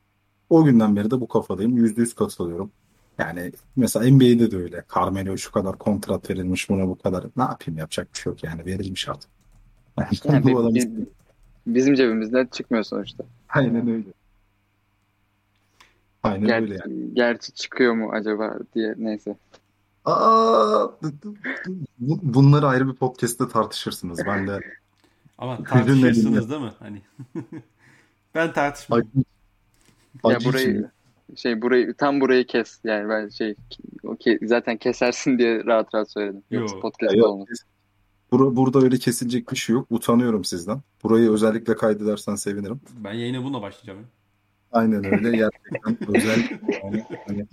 O 0.50 0.64
günden 0.64 0.96
beri 0.96 1.12
de 1.12 1.22
bu 1.22 1.28
kafadayım. 1.28 1.78
Yüzde 1.78 2.02
yüz 2.02 2.14
katılıyorum. 2.16 2.72
Yani 3.18 3.52
mesela 3.76 4.12
NBA'de 4.12 4.52
de 4.52 4.58
öyle. 4.58 4.84
Carmelo 4.96 5.38
şu 5.38 5.52
kadar 5.52 5.78
kontrat 5.78 6.30
verilmiş 6.30 6.70
buna 6.70 6.88
bu 6.88 6.98
kadar. 6.98 7.26
Ne 7.38 7.44
yapayım 7.44 7.78
yapacak 7.78 8.14
bir 8.14 8.20
şey 8.20 8.32
yok 8.32 8.44
yani 8.44 8.66
verilmiş 8.66 9.10
artık. 9.10 9.30
Yani 10.26 10.44
bu 10.54 10.60
adam 10.60 10.76
bi- 10.76 11.06
bizim 11.68 11.96
cebimizden 11.96 12.46
çıkmıyor 12.46 12.84
sonuçta. 12.84 13.24
aynen 13.50 13.88
öyle. 13.90 14.08
Aynen 16.24 16.50
Ger- 16.50 16.62
öyle 16.62 16.74
yani. 16.86 17.14
Gerçi 17.14 17.52
çıkıyor 17.52 17.94
mu 17.94 18.12
acaba 18.12 18.58
diye 18.76 18.94
neyse. 18.98 19.36
Aa, 20.06 20.88
bu- 22.00 22.20
bunları 22.24 22.68
ayrı 22.68 22.88
bir 22.88 22.94
podcast'te 22.94 23.48
tartışırsınız. 23.48 24.20
Ben 24.26 24.48
de 24.48 24.60
Ama 25.38 25.64
tartışırsınız 25.64 26.50
değil 26.50 26.62
mi? 26.62 26.72
Hani 26.80 27.02
ben 28.36 28.54
tartışmam. 28.54 29.02
Acı, 30.24 30.46
Ya 30.46 30.52
burayı 30.54 30.70
içinde. 30.70 30.92
şey 31.36 31.62
burayı 31.62 31.94
tam 31.94 32.22
burayı 32.22 32.46
kes. 32.48 32.80
Yani 32.84 33.10
ben 33.10 33.30
şey 33.30 33.56
o 34.04 34.14
ke- 34.14 34.48
zaten 34.48 34.78
kesersin 34.78 35.38
diye 35.38 35.66
rahat 35.66 35.96
rahat 35.96 36.12
söyledim. 36.12 36.44
Yoksa 36.52 36.76
Yo. 36.76 36.82
podcast 36.82 37.16
Ya, 37.16 37.26
olmaz. 37.26 37.48
bura- 38.32 38.56
burada 38.56 38.80
öyle 38.80 38.98
kesilecek 38.98 39.52
bir 39.52 39.56
şey 39.58 39.74
yok. 39.74 39.88
Utanıyorum 39.90 40.44
sizden. 40.46 40.82
Burayı 41.04 41.32
özellikle 41.32 41.76
kaydedersen 41.76 42.36
sevinirim. 42.36 42.82
Ben 43.04 43.14
yayına 43.14 43.44
bununla 43.44 43.62
başlayacağım. 43.62 44.00
ya. 44.00 44.06
Aynen 44.72 45.06
öyle. 45.06 45.38
Gerçekten 45.38 45.98
özel 46.16 46.50
yani, 46.84 47.06
hani, 47.28 47.46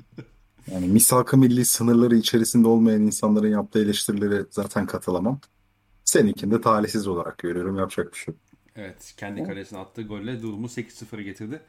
yani 0.73 0.87
misak-ı 0.87 1.37
milli 1.37 1.65
sınırları 1.65 2.17
içerisinde 2.17 2.69
olmayan 2.69 3.03
insanların 3.03 3.49
yaptığı 3.51 3.83
eleştirilere 3.83 4.45
zaten 4.51 4.87
katılamam. 4.87 5.41
Seninkini 6.05 6.51
de 6.55 6.61
talihsiz 6.61 7.07
olarak 7.09 7.39
görüyorum. 7.39 7.77
Yapacak 7.79 8.13
bir 8.13 8.19
şey 8.19 8.33
yok. 8.35 8.41
Evet. 8.77 9.15
Kendi 9.17 9.43
kalesine 9.43 9.79
attığı 9.79 10.03
golle 10.03 10.43
durumu 10.43 10.67
8-0'a 10.67 11.23
getirdi. 11.23 11.61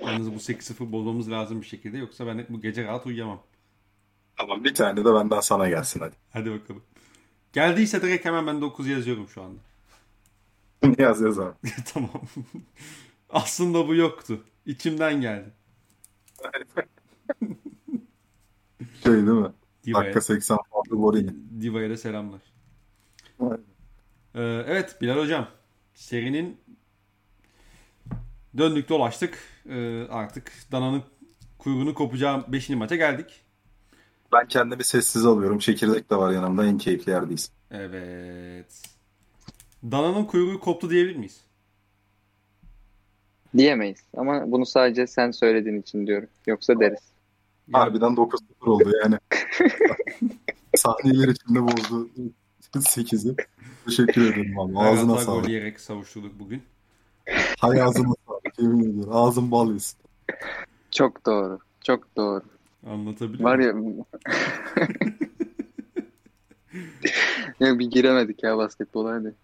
Yalnız 0.00 0.32
bu 0.32 0.36
8-0 0.36 0.92
bozmamız 0.92 1.30
lazım 1.30 1.60
bir 1.60 1.66
şekilde. 1.66 1.98
Yoksa 1.98 2.26
ben 2.26 2.46
bu 2.48 2.60
gece 2.60 2.84
rahat 2.84 3.06
uyuyamam. 3.06 3.42
Tamam 4.36 4.64
bir 4.64 4.74
tane 4.74 5.04
de 5.04 5.14
benden 5.14 5.40
sana 5.40 5.68
gelsin 5.68 6.00
hadi. 6.00 6.14
Hadi 6.32 6.50
bakalım. 6.50 6.82
Geldiyse 7.52 8.02
direkt 8.02 8.24
hemen 8.24 8.46
ben 8.46 8.60
9 8.60 8.86
yazıyorum 8.86 9.28
şu 9.28 9.42
anda. 9.42 9.58
Yaz 11.02 11.20
yaz 11.20 11.38
abi. 11.38 11.54
tamam. 11.94 12.10
Aslında 13.30 13.88
bu 13.88 13.94
yoktu. 13.94 14.44
İçimden 14.66 15.20
geldi. 15.20 15.48
Şey 19.02 19.12
değil 19.12 19.22
mi? 19.22 19.52
Diva'ya, 19.84 20.04
Dakika 20.04 20.20
80 20.20 20.58
farklı 20.72 21.02
Borini. 21.02 21.30
Diva'ya 21.60 21.90
da 21.90 21.96
selamlar. 21.96 22.40
Aynen. 23.40 23.58
Ee, 24.34 24.64
evet 24.66 24.98
Bilal 25.00 25.18
Hocam. 25.18 25.48
Serinin 25.94 26.60
döndük 28.58 28.88
dolaştık. 28.88 29.38
Ee, 29.68 30.06
artık 30.10 30.52
Dana'nın 30.72 31.02
kuyruğunu 31.58 31.94
kopacağı 31.94 32.52
5. 32.52 32.70
maça 32.70 32.96
geldik. 32.96 33.40
Ben 34.32 34.48
kendimi 34.48 34.84
sessiz 34.84 35.26
alıyorum. 35.26 35.58
Çekirdek 35.58 36.10
de 36.10 36.16
var 36.16 36.32
yanımda. 36.32 36.66
En 36.66 36.78
keyifli 36.78 37.12
yerdeyiz. 37.12 37.50
Evet. 37.70 38.82
Dana'nın 39.84 40.24
kuyruğu 40.24 40.60
koptu 40.60 40.90
diyebilir 40.90 41.16
miyiz? 41.16 41.40
Diyemeyiz. 43.56 43.98
Ama 44.16 44.52
bunu 44.52 44.66
sadece 44.66 45.06
sen 45.06 45.30
söylediğin 45.30 45.80
için 45.80 46.06
diyorum. 46.06 46.28
Yoksa 46.46 46.80
deriz. 46.80 46.98
Harbiden 47.72 48.10
9-0 48.10 48.38
oldu 48.60 48.92
yani. 49.02 49.18
Sahneler 50.76 51.28
içinde 51.28 51.62
bozdu 51.62 52.08
8'i. 52.74 53.36
Teşekkür 53.84 54.32
ederim 54.32 54.58
abi. 54.58 54.78
Ağzına 54.78 55.12
hata 55.12 55.24
gol 55.24 55.26
sağlık. 55.26 55.48
yiyerek 55.48 55.80
savuşturduk 55.80 56.38
bugün. 56.38 56.62
Hay 57.58 57.82
ağzına 57.82 58.04
sağlık. 58.04 58.25
Yemin 58.58 58.90
ediyorum. 58.90 59.12
Ağzın 59.12 59.50
bal 59.50 59.72
yesin. 59.72 59.98
Çok 60.90 61.26
doğru. 61.26 61.58
Çok 61.84 62.16
doğru. 62.16 62.42
Anlatabiliyor 62.86 63.50
Var 63.50 63.58
ya 63.58 63.66
ya 67.60 67.78
bir 67.78 67.90
giremedik 67.90 68.42
ya 68.42 68.56
basketbola 68.56 69.12
hadi. 69.12 69.34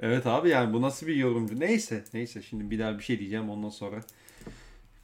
Evet 0.00 0.26
abi 0.26 0.48
yani 0.48 0.72
bu 0.72 0.82
nasıl 0.82 1.06
bir 1.06 1.16
yorumcu? 1.16 1.60
Neyse 1.60 2.04
neyse 2.14 2.42
şimdi 2.42 2.70
bir 2.70 2.78
daha 2.78 2.98
bir 2.98 3.02
şey 3.02 3.18
diyeceğim 3.18 3.50
ondan 3.50 3.68
sonra 3.68 4.00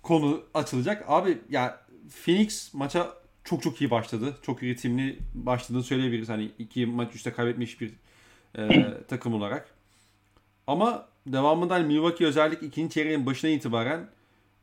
konu 0.03 0.43
açılacak. 0.55 1.05
Abi 1.07 1.39
ya 1.51 1.81
Phoenix 2.25 2.75
maça 2.75 3.15
çok 3.45 3.63
çok 3.63 3.81
iyi 3.81 3.91
başladı. 3.91 4.37
Çok 4.43 4.63
ritimli 4.63 5.19
başladığını 5.35 5.83
söyleyebiliriz. 5.83 6.29
Hani 6.29 6.51
iki 6.59 6.87
maç 6.87 7.15
üstte 7.15 7.33
kaybetmiş 7.33 7.81
bir 7.81 7.93
e, 8.59 8.69
takım 9.09 9.35
olarak. 9.35 9.75
Ama 10.67 11.09
devamında 11.27 11.75
hani 11.75 11.87
Milwaukee 11.87 12.27
özellikle 12.27 12.67
ikinci 12.67 12.95
çeyreğin 12.95 13.27
başına 13.27 13.51
itibaren 13.51 14.09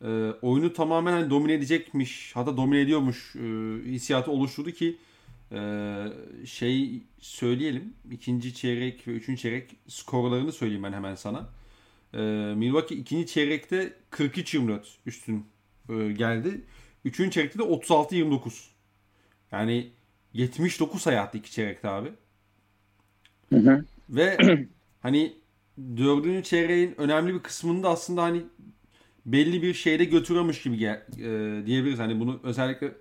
e, 0.02 0.08
oyunu 0.42 0.74
tamamen 0.74 1.12
hani 1.12 1.30
domine 1.30 1.54
edecekmiş 1.54 2.32
hatta 2.36 2.58
domine 2.58 2.82
ediyormuş 2.82 3.36
e, 3.36 3.40
hissiyatı 3.86 4.32
oluşturdu 4.32 4.72
ki 4.72 4.98
e, 5.52 5.60
şey 6.46 7.04
söyleyelim 7.20 7.94
ikinci 8.12 8.54
çeyrek 8.54 9.08
ve 9.08 9.12
üçüncü 9.12 9.42
çeyrek 9.42 9.76
skorlarını 9.88 10.52
söyleyeyim 10.52 10.84
ben 10.84 10.94
hemen 10.94 11.16
sana. 11.16 11.50
E, 12.14 12.20
Milwaukee 12.56 12.96
ikinci 12.96 13.28
çeyrekte 13.28 13.94
43-24 14.12 14.82
üstün 15.06 15.46
e, 15.90 16.12
geldi. 16.12 16.62
Üçüncü 17.06 17.32
çeyrekte 17.32 17.60
de 17.60 17.64
36-29. 17.64 18.68
Yani 19.52 19.90
79 20.34 21.02
sayı 21.02 21.22
attı 21.22 21.38
iki 21.38 21.52
çeyrekte 21.52 21.90
abi. 21.90 22.10
Hı 23.50 23.60
hı. 23.60 23.86
Ve 24.10 24.38
hani 25.02 25.34
dördüncü 25.98 26.44
çeyreğin 26.44 26.96
önemli 26.98 27.34
bir 27.34 27.40
kısmında 27.40 27.90
aslında 27.90 28.24
hani 28.24 28.44
belli 29.26 29.62
bir 29.62 29.74
şeyde 29.74 30.06
götürüyormuş 30.06 30.62
gibi 30.62 30.84
e, 30.84 30.98
diyebiliriz. 31.66 32.00
Hani 32.00 32.20
bunu 32.20 32.40
özellikle 32.44 32.92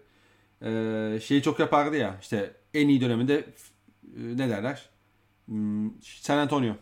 e, 0.62 1.20
şeyi 1.20 1.42
çok 1.42 1.58
yapardı 1.58 1.96
ya 1.96 2.18
işte 2.20 2.52
en 2.74 2.88
iyi 2.88 3.00
döneminde 3.00 3.34
e, 3.36 3.44
ne 4.16 4.48
derler? 4.48 4.88
Hmm, 5.46 5.90
San 6.00 6.38
Antonio. 6.38 6.74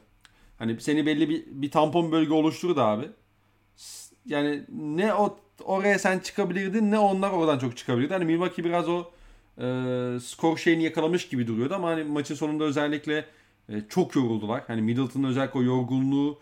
Hani 0.58 0.80
seni 0.80 1.06
belli 1.06 1.28
bir, 1.28 1.44
bir 1.46 1.70
tampon 1.70 2.12
bölge 2.12 2.32
oluşturdu 2.32 2.80
abi. 2.80 3.08
Yani 4.26 4.64
ne 4.68 5.14
o 5.14 5.38
oraya 5.64 5.98
sen 5.98 6.18
çıkabilirdin 6.18 6.90
ne 6.90 6.98
onlar 6.98 7.30
oradan 7.30 7.58
çok 7.58 7.76
çıkabilirdi. 7.76 8.12
Hani 8.12 8.24
Milwaukee 8.24 8.64
biraz 8.64 8.88
o 8.88 9.10
e, 9.60 9.64
skor 10.20 10.56
şeyini 10.56 10.84
yakalamış 10.84 11.28
gibi 11.28 11.46
duruyordu 11.46 11.74
ama 11.74 11.88
hani 11.88 12.04
maçın 12.04 12.34
sonunda 12.34 12.64
özellikle 12.64 13.24
e, 13.68 13.80
çok 13.88 14.16
yoruldular. 14.16 14.62
Hani 14.66 14.82
Middleton'ın 14.82 15.24
özellikle 15.24 15.58
o 15.58 15.62
yorgunluğu 15.62 16.38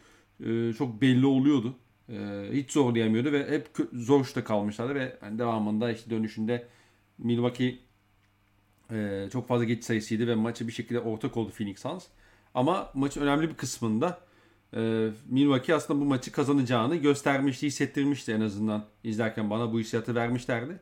e, 0.47 0.73
çok 0.73 1.01
belli 1.01 1.27
oluyordu. 1.27 1.75
E, 2.09 2.49
hiç 2.53 2.73
zorlayamıyordu 2.73 3.33
ve 3.33 3.51
hep 3.51 3.69
zor 3.93 4.25
şuta 4.25 4.45
kalmışlardı 4.45 4.95
ve 4.95 5.17
hani 5.21 5.39
devamında 5.39 5.93
işte 5.93 6.11
dönüşünde 6.11 6.69
Milwaukee 7.19 7.79
e, 8.91 9.29
çok 9.33 9.49
fazla 9.49 9.65
geç 9.65 9.85
sayısıydı 9.85 10.27
ve 10.27 10.35
maçı 10.35 10.69
bir 10.69 10.73
şekilde 10.73 11.01
ortak 11.01 11.37
oldu 11.37 11.51
Phoenix 11.51 11.81
Suns. 11.81 12.05
Ama 12.55 12.91
maçın 12.95 13.21
önemli 13.21 13.49
bir 13.49 13.55
kısmında 13.55 14.21
e, 14.77 15.09
Milwaukee 15.29 15.75
aslında 15.75 16.01
bu 16.01 16.05
maçı 16.05 16.33
kazanacağını 16.33 16.97
göstermişti, 16.97 17.67
hissettirmişti 17.67 18.33
en 18.33 18.41
azından 18.41 18.85
izlerken 19.05 19.51
bana 19.51 19.73
bu 19.73 19.81
hissiyatı 19.81 20.15
vermişlerdi. 20.15 20.81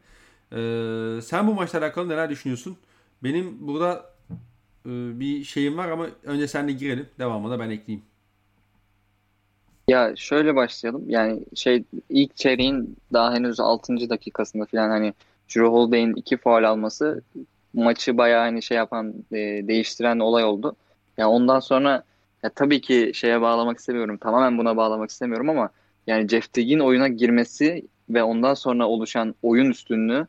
E, 0.52 1.20
sen 1.22 1.46
bu 1.46 1.54
maçla 1.54 1.78
alakalı 1.78 2.08
neler 2.08 2.30
düşünüyorsun? 2.30 2.76
Benim 3.22 3.68
burada 3.68 4.11
bir 4.84 5.44
şeyim 5.44 5.76
var 5.76 5.88
ama 5.88 6.06
önce 6.24 6.48
senle 6.48 6.72
girelim. 6.72 7.06
Devamında 7.18 7.58
ben 7.58 7.70
ekleyeyim. 7.70 8.04
Ya 9.88 10.16
şöyle 10.16 10.54
başlayalım. 10.54 11.04
Yani 11.08 11.40
şey 11.54 11.84
ilk 12.08 12.36
çeyreğin 12.36 12.96
daha 13.12 13.34
henüz 13.34 13.60
6. 13.60 14.10
dakikasında 14.10 14.64
falan 14.64 14.90
hani 14.90 15.14
Drew 15.48 15.66
Holiday'in 15.66 16.14
iki 16.14 16.36
faul 16.36 16.64
alması 16.64 17.22
maçı 17.74 18.18
bayağı 18.18 18.40
hani 18.40 18.62
şey 18.62 18.76
yapan 18.76 19.14
e, 19.32 19.36
değiştiren 19.68 20.18
olay 20.18 20.44
oldu. 20.44 20.76
Yani 21.18 21.28
ondan 21.28 21.60
sonra 21.60 22.02
ya 22.42 22.50
tabii 22.50 22.80
ki 22.80 23.12
şeye 23.14 23.40
bağlamak 23.40 23.78
istemiyorum. 23.78 24.16
Tamamen 24.16 24.58
buna 24.58 24.76
bağlamak 24.76 25.10
istemiyorum 25.10 25.50
ama 25.50 25.70
yani 26.06 26.28
Jeff 26.28 26.52
Teague'in 26.52 26.78
oyuna 26.78 27.08
girmesi 27.08 27.84
ve 28.10 28.22
ondan 28.22 28.54
sonra 28.54 28.88
oluşan 28.88 29.34
oyun 29.42 29.70
üstünlüğü 29.70 30.26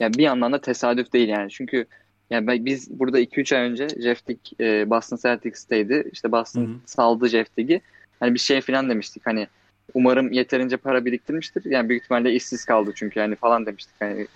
yani 0.00 0.14
bir 0.14 0.22
yandan 0.22 0.52
da 0.52 0.60
tesadüf 0.60 1.12
değil 1.12 1.28
yani. 1.28 1.50
Çünkü 1.50 1.86
yani 2.30 2.64
biz 2.64 2.98
burada 2.98 3.20
2-3 3.20 3.56
ay 3.56 3.70
önce 3.70 3.88
Jeff 3.88 4.26
Teague 4.26 4.80
e, 4.80 4.90
Boston 4.90 5.16
Celtics'teydi. 5.16 6.10
İşte 6.12 6.32
Boston 6.32 6.66
Hı-hı. 6.66 6.74
saldı 6.86 7.28
Jeff 7.28 7.56
Teague'i. 7.56 7.80
Hani 8.20 8.34
bir 8.34 8.38
şey 8.38 8.60
falan 8.60 8.90
demiştik. 8.90 9.26
Hani 9.26 9.46
umarım 9.94 10.32
yeterince 10.32 10.76
para 10.76 11.04
biriktirmiştir. 11.04 11.64
Yani 11.64 11.88
büyük 11.88 12.02
ihtimalle 12.02 12.32
işsiz 12.32 12.64
kaldı 12.64 12.92
çünkü 12.94 13.20
yani 13.20 13.36
falan 13.36 13.66
demiştik. 13.66 13.94
Hani 14.00 14.26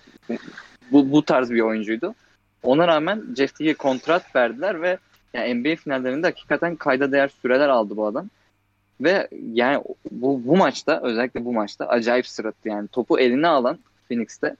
bu, 0.91 1.11
bu 1.11 1.25
tarz 1.25 1.51
bir 1.51 1.59
oyuncuydu. 1.59 2.15
Ona 2.63 2.87
rağmen 2.87 3.23
Jeff 3.37 3.55
Teague'e 3.55 3.73
kontrat 3.73 4.35
verdiler 4.35 4.81
ve 4.81 4.97
yani 5.33 5.55
NBA 5.55 5.75
finallerinde 5.75 6.27
hakikaten 6.27 6.75
kayda 6.75 7.11
değer 7.11 7.27
süreler 7.27 7.69
aldı 7.69 7.97
bu 7.97 8.05
adam. 8.05 8.29
Ve 9.01 9.27
yani 9.53 9.83
bu, 10.11 10.41
bu 10.45 10.57
maçta 10.57 11.01
özellikle 11.03 11.45
bu 11.45 11.53
maçta 11.53 11.87
acayip 11.87 12.27
sırıttı 12.27 12.69
yani. 12.69 12.87
Topu 12.87 13.19
eline 13.19 13.47
alan 13.47 13.79
Phoenix'te 14.07 14.55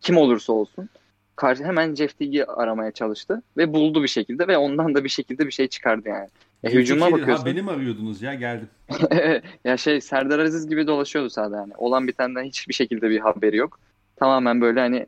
kim 0.00 0.16
olursa 0.16 0.52
olsun 0.52 0.88
karşı 1.36 1.64
hemen 1.64 1.94
Jeff 1.94 2.18
Teague'i 2.18 2.44
aramaya 2.44 2.90
çalıştı 2.90 3.42
ve 3.56 3.72
buldu 3.72 4.02
bir 4.02 4.08
şekilde 4.08 4.48
ve 4.48 4.56
ondan 4.56 4.94
da 4.94 5.04
bir 5.04 5.08
şekilde 5.08 5.46
bir 5.46 5.52
şey 5.52 5.68
çıkardı 5.68 6.08
yani. 6.08 6.28
Ya, 6.62 6.70
hücuma 6.70 7.12
bakıyorsun. 7.12 7.44
Ha, 7.44 7.46
beni 7.46 7.62
mi 7.62 7.70
arıyordunuz 7.70 8.22
ya 8.22 8.34
geldim. 8.34 8.68
ya 9.64 9.76
şey 9.76 10.00
Serdar 10.00 10.38
Aziz 10.38 10.68
gibi 10.68 10.86
dolaşıyordu 10.86 11.30
sahada 11.30 11.56
yani. 11.56 11.72
Olan 11.78 12.08
bitenden 12.08 12.44
hiçbir 12.44 12.74
şekilde 12.74 13.10
bir 13.10 13.18
haberi 13.18 13.56
yok. 13.56 13.78
Tamamen 14.16 14.60
böyle 14.60 14.80
hani 14.80 15.06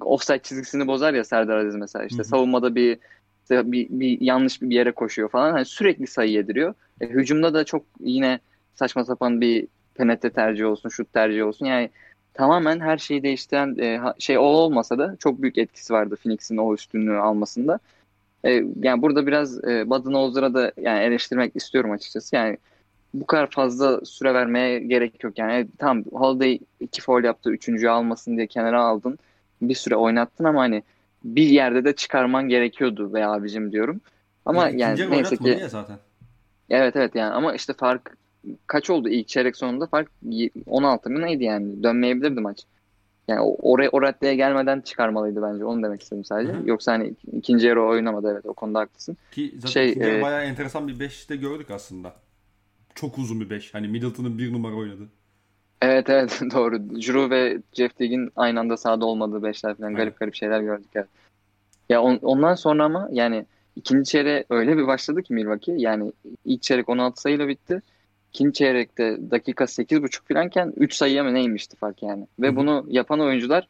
offside 0.00 0.38
çizgisini 0.38 0.86
bozar 0.86 1.14
ya 1.14 1.24
Serdar 1.24 1.56
Aziz 1.56 1.74
mesela. 1.74 2.04
İşte 2.04 2.18
Hı-hı. 2.18 2.28
savunmada 2.28 2.74
bir 2.74 2.98
işte 3.42 3.72
bir, 3.72 3.86
bir 3.90 4.20
yanlış 4.20 4.62
bir 4.62 4.74
yere 4.74 4.92
koşuyor 4.92 5.28
falan. 5.28 5.52
Hani 5.52 5.64
sürekli 5.64 6.06
sayı 6.06 6.30
yediriyor. 6.30 6.74
E, 7.00 7.06
hücumda 7.06 7.54
da 7.54 7.64
çok 7.64 7.84
yine 8.00 8.38
saçma 8.74 9.04
sapan 9.04 9.40
bir 9.40 9.66
penetre 9.94 10.30
tercih 10.30 10.66
olsun, 10.66 10.88
şut 10.88 11.12
tercih 11.12 11.46
olsun. 11.46 11.66
Yani 11.66 11.90
tamamen 12.34 12.80
her 12.80 12.98
şeyi 12.98 13.22
değiştiren 13.22 13.76
e, 13.78 14.00
şey 14.18 14.38
o 14.38 14.42
olmasa 14.42 14.98
da 14.98 15.16
çok 15.18 15.42
büyük 15.42 15.58
etkisi 15.58 15.92
vardı 15.92 16.16
Phoenix'in 16.22 16.56
o 16.56 16.74
üstünlüğü 16.74 17.16
almasında. 17.16 17.78
E, 18.44 18.64
yani 18.80 19.02
burada 19.02 19.26
biraz 19.26 19.64
e, 19.64 19.90
Budenholzer'a 19.90 20.54
da 20.54 20.72
yani 20.80 21.00
eleştirmek 21.00 21.56
istiyorum 21.56 21.90
açıkçası. 21.90 22.36
Yani 22.36 22.58
bu 23.14 23.26
kadar 23.26 23.50
fazla 23.50 24.04
süre 24.04 24.34
vermeye 24.34 24.78
gerek 24.78 25.24
yok. 25.24 25.38
Yani 25.38 25.66
tam 25.78 26.04
Holiday 26.04 26.58
iki 26.80 27.02
foul 27.02 27.24
yaptı, 27.24 27.50
üçüncüyü 27.50 27.90
almasın 27.90 28.36
diye 28.36 28.46
kenara 28.46 28.82
aldın. 28.82 29.18
Bir 29.62 29.74
süre 29.74 29.96
oynattın 29.96 30.44
ama 30.44 30.60
hani 30.60 30.82
bir 31.24 31.46
yerde 31.46 31.84
de 31.84 31.92
çıkarman 31.92 32.48
gerekiyordu 32.48 33.14
be 33.14 33.26
abicim 33.26 33.72
diyorum. 33.72 34.00
Ama 34.46 34.68
yani, 34.68 35.00
yani 35.00 35.10
neyse 35.10 35.36
ki 35.36 35.48
ya 35.48 35.68
zaten. 35.68 35.96
Evet 36.70 36.96
evet 36.96 37.14
yani 37.14 37.34
ama 37.34 37.54
işte 37.54 37.72
fark 37.72 38.16
kaç 38.66 38.90
oldu 38.90 39.08
ilk 39.08 39.28
çeyrek 39.28 39.56
sonunda 39.56 39.86
fark 39.86 40.10
16 40.66 41.10
mı 41.10 41.22
neydi 41.22 41.44
yani 41.44 41.82
dönmeyebilirdi 41.82 42.40
maç. 42.40 42.64
Yani 43.28 43.40
oraya 43.40 43.88
o 43.88 44.02
raddeye 44.02 44.34
gelmeden 44.34 44.80
çıkarmalıydı 44.80 45.42
bence. 45.42 45.64
Onu 45.64 45.82
demek 45.82 46.02
istedim 46.02 46.24
sadece. 46.24 46.52
Hı-hı. 46.52 46.68
Yoksa 46.68 46.92
hani 46.92 47.14
ikinci 47.32 47.66
yarı 47.66 47.82
oynamadı 47.82 48.30
evet 48.32 48.46
o 48.46 48.54
konuda 48.54 48.78
haklısın. 48.78 49.16
Ki 49.32 49.54
zaten 49.54 49.68
şey, 49.68 50.18
e... 50.18 50.22
bayağı 50.22 50.44
enteresan 50.44 50.88
bir 50.88 50.94
5'te 50.98 51.36
gördük 51.36 51.70
aslında. 51.70 52.14
Çok 52.94 53.18
uzun 53.18 53.40
bir 53.40 53.50
5. 53.50 53.74
Hani 53.74 53.88
Middleton'ın 53.88 54.38
bir 54.38 54.52
numara 54.52 54.74
oynadı. 54.74 55.08
Evet 55.82 56.10
evet 56.10 56.40
doğru. 56.54 56.90
Drew 56.90 57.30
ve 57.30 57.62
Jeff 57.72 57.96
Teague'in 57.96 58.30
aynı 58.36 58.60
anda 58.60 58.76
sahada 58.76 59.04
olmadığı 59.04 59.42
beşler 59.42 59.74
falan 59.74 59.94
garip 59.94 60.18
garip 60.18 60.34
şeyler 60.34 60.60
gördük. 60.60 60.90
Evet. 60.94 61.08
Ya 61.88 62.02
on, 62.02 62.18
ondan 62.22 62.54
sonra 62.54 62.84
ama 62.84 63.08
yani 63.12 63.46
ikinci 63.76 64.10
çeyreğe 64.10 64.44
öyle 64.50 64.76
bir 64.76 64.86
başladı 64.86 65.22
ki 65.22 65.34
Milwaukee. 65.34 65.74
Yani 65.76 66.12
ilk 66.44 66.62
çeyrek 66.62 66.88
16 66.88 67.20
sayıyla 67.20 67.48
bitti. 67.48 67.82
İkinci 68.34 68.52
çeyrekte 68.52 69.18
dakika 69.30 69.64
8.5 69.64 70.28
falanken 70.28 70.72
3 70.76 70.94
sayıya 70.94 71.24
mı 71.24 71.34
neymişti 71.34 71.76
fark 71.76 72.02
yani. 72.02 72.26
Ve 72.40 72.46
Hı-hı. 72.46 72.56
bunu 72.56 72.86
yapan 72.88 73.20
oyuncular 73.20 73.68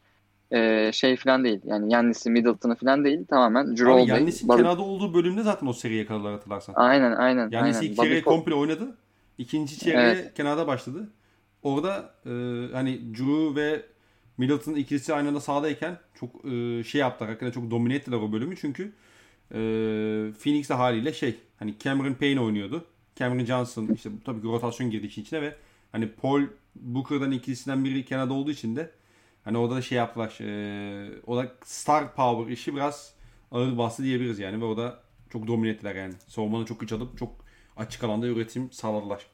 e, 0.51 0.91
şey 0.93 1.15
falan 1.15 1.43
değil. 1.43 1.59
Yani 1.65 1.93
Yannis'i, 1.93 2.29
Middleton'ı 2.29 2.75
falan 2.75 3.05
değil. 3.05 3.25
Tamamen 3.25 3.77
Drew 3.77 3.91
Abi 3.91 4.09
Yannis'in 4.09 4.47
Bal- 4.47 4.57
kenarda 4.57 4.81
olduğu 4.81 5.13
bölümde 5.13 5.43
zaten 5.43 5.67
o 5.67 5.73
seriye 5.73 5.99
yakaladılar 5.99 6.33
hatırlarsan. 6.33 6.73
Aynen 6.77 7.11
aynen. 7.11 7.49
Yannis 7.49 7.81
ilk 7.81 7.97
çeyreği 7.97 8.21
komple 8.21 8.53
oynadı. 8.53 8.97
İkinci 9.37 9.79
çeyreğe 9.79 10.03
evet. 10.03 10.33
kenarda 10.33 10.67
başladı. 10.67 11.09
Orada 11.63 12.13
e, 12.25 12.31
hani 12.73 13.15
Drew 13.15 13.61
ve 13.61 13.81
Middleton 14.37 14.75
ikilisi 14.75 15.13
aynı 15.13 15.27
anda 15.27 15.39
sahadayken 15.39 15.97
çok 16.19 16.45
e, 16.45 16.83
şey 16.83 17.01
yaptılar. 17.01 17.29
Hakikaten 17.29 17.61
çok 17.61 17.71
domine 17.71 17.95
ettiler 17.95 18.17
o 18.17 18.31
bölümü 18.31 18.55
çünkü 18.55 18.83
e, 19.51 19.57
Phoenix 20.43 20.69
de 20.69 20.73
haliyle 20.73 21.13
şey 21.13 21.35
hani 21.59 21.75
Cameron 21.79 22.13
Payne 22.13 22.39
oynuyordu. 22.39 22.85
Cameron 23.15 23.45
Johnson 23.45 23.87
işte 23.87 24.09
tabii 24.25 24.41
ki 24.41 24.47
rotasyon 24.47 24.89
girdi 24.89 25.07
işin 25.07 25.21
içine 25.21 25.41
ve 25.41 25.55
hani 25.91 26.11
Paul 26.11 26.41
Booker'dan 26.75 27.31
ikilisinden 27.31 27.85
biri 27.85 28.05
kenarda 28.05 28.33
olduğu 28.33 28.51
için 28.51 28.75
de 28.75 28.91
hani 29.43 29.57
orada 29.57 29.75
da 29.75 29.81
şey 29.81 29.97
yaptılar. 29.97 30.37
E, 30.41 31.21
o 31.27 31.37
da 31.37 31.51
star 31.63 32.15
power 32.15 32.53
işi 32.53 32.75
biraz 32.75 33.13
ağır 33.51 33.77
bastı 33.77 34.03
diyebiliriz 34.03 34.39
yani 34.39 34.61
ve 34.61 34.65
orada 34.65 34.99
çok 35.29 35.47
domine 35.47 35.71
ettiler 35.71 35.95
yani. 35.95 36.13
Savunmanı 36.27 36.65
çok 36.65 36.79
güç 36.79 36.91
alıp 36.91 37.17
çok 37.17 37.31
açık 37.77 38.03
alanda 38.03 38.27
üretim 38.27 38.71
sağladılar. 38.71 39.25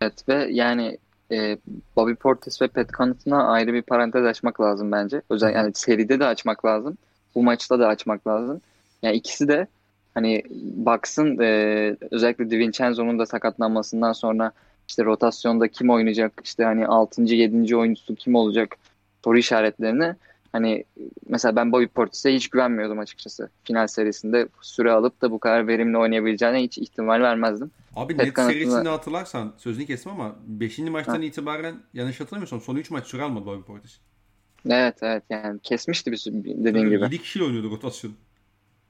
Evet 0.00 0.28
ve 0.28 0.48
yani 0.50 0.98
e, 1.30 1.58
Bobby 1.96 2.12
Portis 2.12 2.62
ve 2.62 2.68
Pat 2.68 2.90
Connaughton'a 2.98 3.48
ayrı 3.48 3.72
bir 3.72 3.82
parantez 3.82 4.24
açmak 4.24 4.60
lazım 4.60 4.92
bence. 4.92 5.22
Özellikle 5.30 5.58
yani 5.58 5.72
seride 5.74 6.20
de 6.20 6.26
açmak 6.26 6.64
lazım. 6.64 6.98
Bu 7.34 7.42
maçta 7.42 7.78
da 7.78 7.88
açmak 7.88 8.26
lazım. 8.26 8.60
Yani 9.02 9.16
ikisi 9.16 9.48
de 9.48 9.66
hani 10.14 10.42
baksın 10.76 11.38
e, 11.38 11.96
özellikle 12.10 12.50
DiVincenzo'nun 12.50 13.18
da 13.18 13.26
sakatlanmasından 13.26 14.12
sonra 14.12 14.52
işte 14.88 15.04
rotasyonda 15.04 15.68
kim 15.68 15.90
oynayacak 15.90 16.32
işte 16.44 16.64
hani 16.64 16.86
6. 16.86 17.22
7. 17.22 17.76
oyuncusu 17.76 18.14
kim 18.14 18.34
olacak 18.34 18.76
soru 19.24 19.38
işaretlerini 19.38 20.14
hani 20.52 20.84
mesela 21.28 21.56
ben 21.56 21.72
Bobby 21.72 21.84
Portis'e 21.84 22.34
hiç 22.34 22.48
güvenmiyordum 22.48 22.98
açıkçası. 22.98 23.50
Final 23.64 23.86
serisinde 23.86 24.48
süre 24.60 24.92
alıp 24.92 25.22
da 25.22 25.30
bu 25.30 25.38
kadar 25.38 25.66
verimli 25.66 25.98
oynayabileceğine 25.98 26.62
hiç 26.62 26.78
ihtimal 26.78 27.20
vermezdim. 27.20 27.70
Abi 27.96 28.18
net 28.18 28.34
serisini 28.34 28.88
hatırlarsan 28.88 29.52
sözünü 29.58 29.86
kestim 29.86 30.12
ama 30.12 30.36
5. 30.46 30.78
maçtan 30.78 31.14
ha. 31.14 31.24
itibaren 31.24 31.74
yanlış 31.94 32.20
hatırlamıyorsam 32.20 32.60
son 32.60 32.76
3 32.76 32.90
maç 32.90 33.06
süre 33.06 33.22
almadı 33.22 33.46
Bobby 33.46 33.62
Portis. 33.62 33.98
Evet 34.70 34.96
evet 35.02 35.22
yani 35.30 35.60
kesmişti 35.62 36.12
bir 36.12 36.24
dediğin 36.26 36.84
Tabii 36.84 36.90
gibi. 36.90 37.04
7 37.04 37.18
kişiyle 37.18 37.44
oynuyordu 37.44 37.70
rotasyon. 37.70 38.12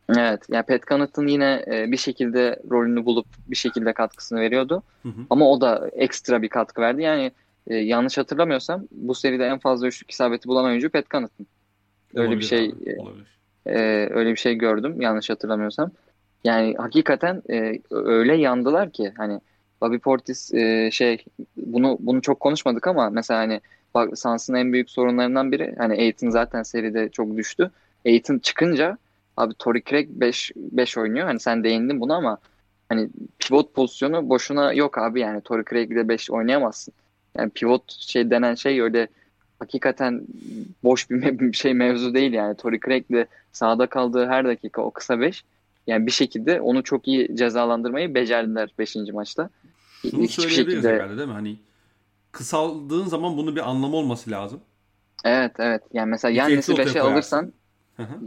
Evet 0.08 0.42
yani 0.48 0.66
Pat 0.66 0.86
Connaughton 0.88 1.26
yine 1.26 1.64
e, 1.66 1.92
bir 1.92 1.96
şekilde 1.96 2.60
rolünü 2.70 3.04
bulup 3.04 3.26
bir 3.48 3.56
şekilde 3.56 3.92
katkısını 3.92 4.40
veriyordu. 4.40 4.82
Hı 5.02 5.08
hı. 5.08 5.20
Ama 5.30 5.50
o 5.50 5.60
da 5.60 5.88
ekstra 5.92 6.42
bir 6.42 6.48
katkı 6.48 6.80
verdi. 6.80 7.02
Yani 7.02 7.32
e, 7.66 7.76
yanlış 7.76 8.18
hatırlamıyorsam 8.18 8.84
bu 8.90 9.14
seride 9.14 9.44
en 9.44 9.58
fazla 9.58 9.86
üçlük 9.86 10.10
isabeti 10.10 10.48
bulan 10.48 10.64
oyuncu 10.64 10.90
Pat 10.90 11.10
Connaughton. 11.10 11.46
Öyle 12.14 12.28
olabilir 12.28 12.40
bir 12.40 12.46
şey 12.46 12.64
abi, 12.68 13.22
e, 13.66 13.72
e, 13.72 14.08
öyle 14.10 14.30
bir 14.30 14.36
şey 14.36 14.54
gördüm 14.54 15.00
yanlış 15.00 15.30
hatırlamıyorsam. 15.30 15.90
Yani 16.44 16.74
hakikaten 16.78 17.42
e, 17.50 17.80
öyle 17.90 18.36
yandılar 18.36 18.90
ki 18.90 19.12
hani 19.16 19.40
Bobby 19.80 19.96
Portis 19.96 20.54
e, 20.54 20.90
şey 20.90 21.24
bunu 21.56 21.96
bunu 22.00 22.22
çok 22.22 22.40
konuşmadık 22.40 22.86
ama 22.86 23.10
mesela 23.10 23.40
hani 23.40 23.60
bak 23.94 24.10
en 24.54 24.72
büyük 24.72 24.90
sorunlarından 24.90 25.52
biri 25.52 25.74
hani 25.78 25.92
Aiton 25.92 26.30
zaten 26.30 26.62
seride 26.62 27.08
çok 27.08 27.36
düştü. 27.36 27.70
Aiton 28.06 28.38
çıkınca 28.38 28.98
abi 29.36 29.54
Tory 29.54 29.82
Craig 29.82 30.08
5 30.10 30.52
5 30.56 30.98
oynuyor. 30.98 31.26
Hani 31.26 31.40
sen 31.40 31.64
değindin 31.64 32.00
buna 32.00 32.16
ama 32.16 32.38
hani 32.88 33.08
pivot 33.38 33.74
pozisyonu 33.74 34.28
boşuna 34.28 34.72
yok 34.72 34.98
abi 34.98 35.20
yani 35.20 35.40
Tory 35.40 35.64
Craig'de 35.70 36.08
5 36.08 36.30
oynayamazsın. 36.30 36.94
Yani 37.38 37.50
pivot 37.50 37.92
şey 37.92 38.30
denen 38.30 38.54
şey 38.54 38.80
öyle 38.80 39.08
hakikaten 39.58 40.22
boş 40.84 41.10
bir 41.10 41.52
şey 41.62 41.74
mevzu 41.74 42.14
değil 42.14 42.32
yani. 42.32 42.56
Tory 42.56 42.80
Craig'le 42.80 43.26
sahada 43.52 43.86
kaldığı 43.86 44.26
her 44.26 44.44
dakika 44.44 44.82
o 44.82 44.90
kısa 44.90 45.20
5 45.20 45.44
yani 45.86 46.06
bir 46.06 46.12
şekilde 46.12 46.60
onu 46.60 46.82
çok 46.82 47.08
iyi 47.08 47.36
cezalandırmayı 47.36 48.14
becerdiler 48.14 48.70
5. 48.78 48.96
maçta. 49.12 49.50
Şunu 50.02 50.22
Hiçbir 50.22 50.42
söyleyebiliriz 50.42 50.82
şekilde... 50.82 50.94
herhalde 50.94 51.16
değil 51.16 51.28
mi? 51.28 51.34
Hani 51.34 51.56
kısaldığın 52.32 53.06
zaman 53.06 53.36
bunun 53.36 53.56
bir 53.56 53.70
anlamı 53.70 53.96
olması 53.96 54.30
lazım. 54.30 54.60
Evet 55.24 55.52
evet. 55.58 55.82
Yani 55.92 56.10
mesela 56.10 56.32
Yannis'i 56.32 56.72
5'e 56.72 57.00
alırsan 57.00 57.52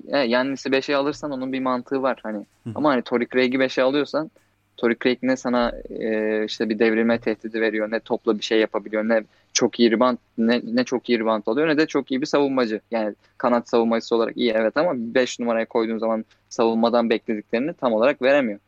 evet, 0.08 0.30
Yannis'i 0.30 0.70
5'e 0.70 0.96
alırsan 0.96 1.32
onun 1.32 1.54
bir 1.54 1.60
mantığı 1.60 2.02
var 2.02 2.20
hani. 2.24 2.38
Hı-hı. 2.38 2.74
Ama 2.76 2.90
hani 2.90 3.02
Tory 3.02 3.28
Craig'i 3.28 3.58
5'e 3.58 3.84
alıyorsan 3.84 4.32
Tory 4.78 4.96
Craig 5.04 5.18
ne 5.22 5.38
sana 5.38 5.74
e, 5.90 6.46
işte 6.46 6.70
bir 6.70 6.80
devrilme 6.80 7.20
tehdidi 7.20 7.62
veriyor 7.62 7.92
ne 7.92 8.00
topla 8.00 8.38
bir 8.38 8.44
şey 8.44 8.60
yapabiliyor 8.60 9.04
ne 9.04 9.24
çok 9.54 9.80
iyi 9.80 9.92
rebound 9.92 10.18
ne, 10.38 10.62
ne 10.64 10.84
çok 10.84 11.10
iyi 11.10 11.20
rebound 11.20 11.44
alıyor 11.46 11.68
ne 11.68 11.78
de 11.78 11.86
çok 11.88 12.12
iyi 12.12 12.22
bir 12.22 12.26
savunmacı. 12.26 12.82
Yani 12.92 13.16
kanat 13.38 13.70
savunmacısı 13.70 14.16
olarak 14.16 14.38
iyi 14.38 14.52
evet 14.52 14.78
ama 14.78 14.92
5 14.96 15.40
numaraya 15.40 15.66
koyduğun 15.66 15.98
zaman 15.98 16.26
savunmadan 16.50 17.10
beklediklerini 17.10 17.74
tam 17.74 17.94
olarak 17.94 18.22
veremiyor. 18.22 18.60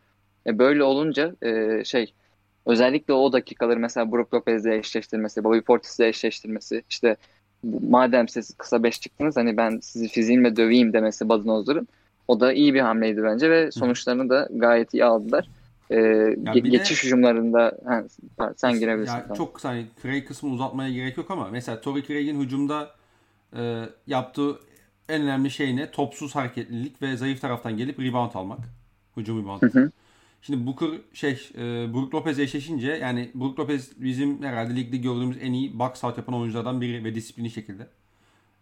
E 0.47 0.59
böyle 0.59 0.83
olunca 0.83 1.35
e, 1.41 1.81
şey 1.83 2.13
özellikle 2.65 3.13
o 3.13 3.33
dakikaları 3.33 3.79
mesela 3.79 4.11
Brook 4.11 4.33
Lopez'le 4.33 4.65
eşleştirmesi, 4.65 5.43
Bobby 5.43 5.59
Portis'le 5.59 5.99
eşleştirmesi 5.99 6.83
işte 6.89 7.15
madem 7.89 8.27
siz 8.29 8.53
kısa 8.57 8.83
5 8.83 9.01
çıktınız 9.01 9.37
hani 9.37 9.57
ben 9.57 9.79
sizi 9.81 10.07
fiziğimle 10.07 10.55
döveyim 10.55 10.93
demesi 10.93 11.29
Budenholzer'ın 11.29 11.87
o 12.27 12.39
da 12.39 12.53
iyi 12.53 12.73
bir 12.73 12.79
hamleydi 12.79 13.23
bence 13.23 13.49
ve 13.49 13.71
sonuçlarını 13.71 14.29
da 14.29 14.49
gayet 14.51 14.93
iyi 14.93 15.05
aldılar. 15.05 15.47
e, 15.89 15.95
ge- 15.95 16.69
geçiş 16.69 17.03
de, 17.03 17.07
hücumlarında 17.07 17.77
sen 18.55 18.79
girebilirsin. 18.79 19.13
Ya 19.13 19.35
çok 19.37 19.63
hani 19.63 19.85
Craig 20.03 20.27
kısmını 20.27 20.53
uzatmaya 20.53 20.89
gerek 20.89 21.17
yok 21.17 21.31
ama 21.31 21.47
mesela 21.51 21.81
Torrey 21.81 22.03
Craig'in 22.03 22.41
hücumda 22.41 22.91
e, 23.57 23.83
yaptığı 24.07 24.59
en 25.09 25.21
önemli 25.21 25.51
şey 25.51 25.75
ne? 25.75 25.91
Topsuz 25.91 26.35
hareketlilik 26.35 27.01
ve 27.01 27.17
zayıf 27.17 27.41
taraftan 27.41 27.77
gelip 27.77 27.99
rebound 27.99 28.31
almak. 28.33 28.59
Hücum 29.17 29.41
rebound. 29.43 29.61
Hı 29.61 29.79
hı. 29.79 29.91
Şimdi 30.41 30.67
Booker 30.67 30.89
şey 31.13 31.49
e, 31.55 31.93
Brook 31.93 32.15
Lopez 32.15 32.39
eşleşince 32.39 32.91
yani 32.91 33.31
Brook 33.35 33.59
Lopez 33.59 34.01
bizim 34.01 34.43
herhalde 34.43 34.75
ligde 34.75 34.97
gördüğümüz 34.97 35.37
en 35.41 35.53
iyi 35.53 35.79
box 35.79 36.03
out 36.03 36.17
yapan 36.17 36.35
oyunculardan 36.35 36.81
biri 36.81 37.03
ve 37.03 37.15
disiplini 37.15 37.49
şekilde. 37.49 37.87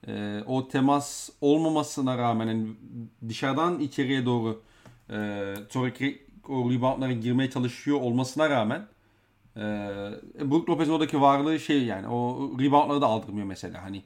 E, 0.07 0.43
o 0.47 0.68
temas 0.68 1.30
olmamasına 1.41 2.18
rağmen 2.18 2.47
yani 2.47 2.68
dışarıdan 3.30 3.80
içeriye 3.80 4.26
doğru 4.26 4.61
e, 5.10 5.53
sonraki 5.69 6.26
o 6.49 6.72
reboundlara 6.72 7.11
girmeye 7.11 7.49
çalışıyor 7.49 8.02
olmasına 8.02 8.49
rağmen 8.49 8.88
e, 9.57 9.61
Brook 10.41 10.69
Lopez'in 10.69 10.91
oradaki 10.91 11.22
varlığı 11.22 11.60
şey 11.60 11.85
yani 11.85 12.07
o 12.07 12.52
reboundları 12.60 13.02
da 13.02 13.07
aldırmıyor 13.07 13.47
mesela 13.47 13.84
hani 13.84 14.03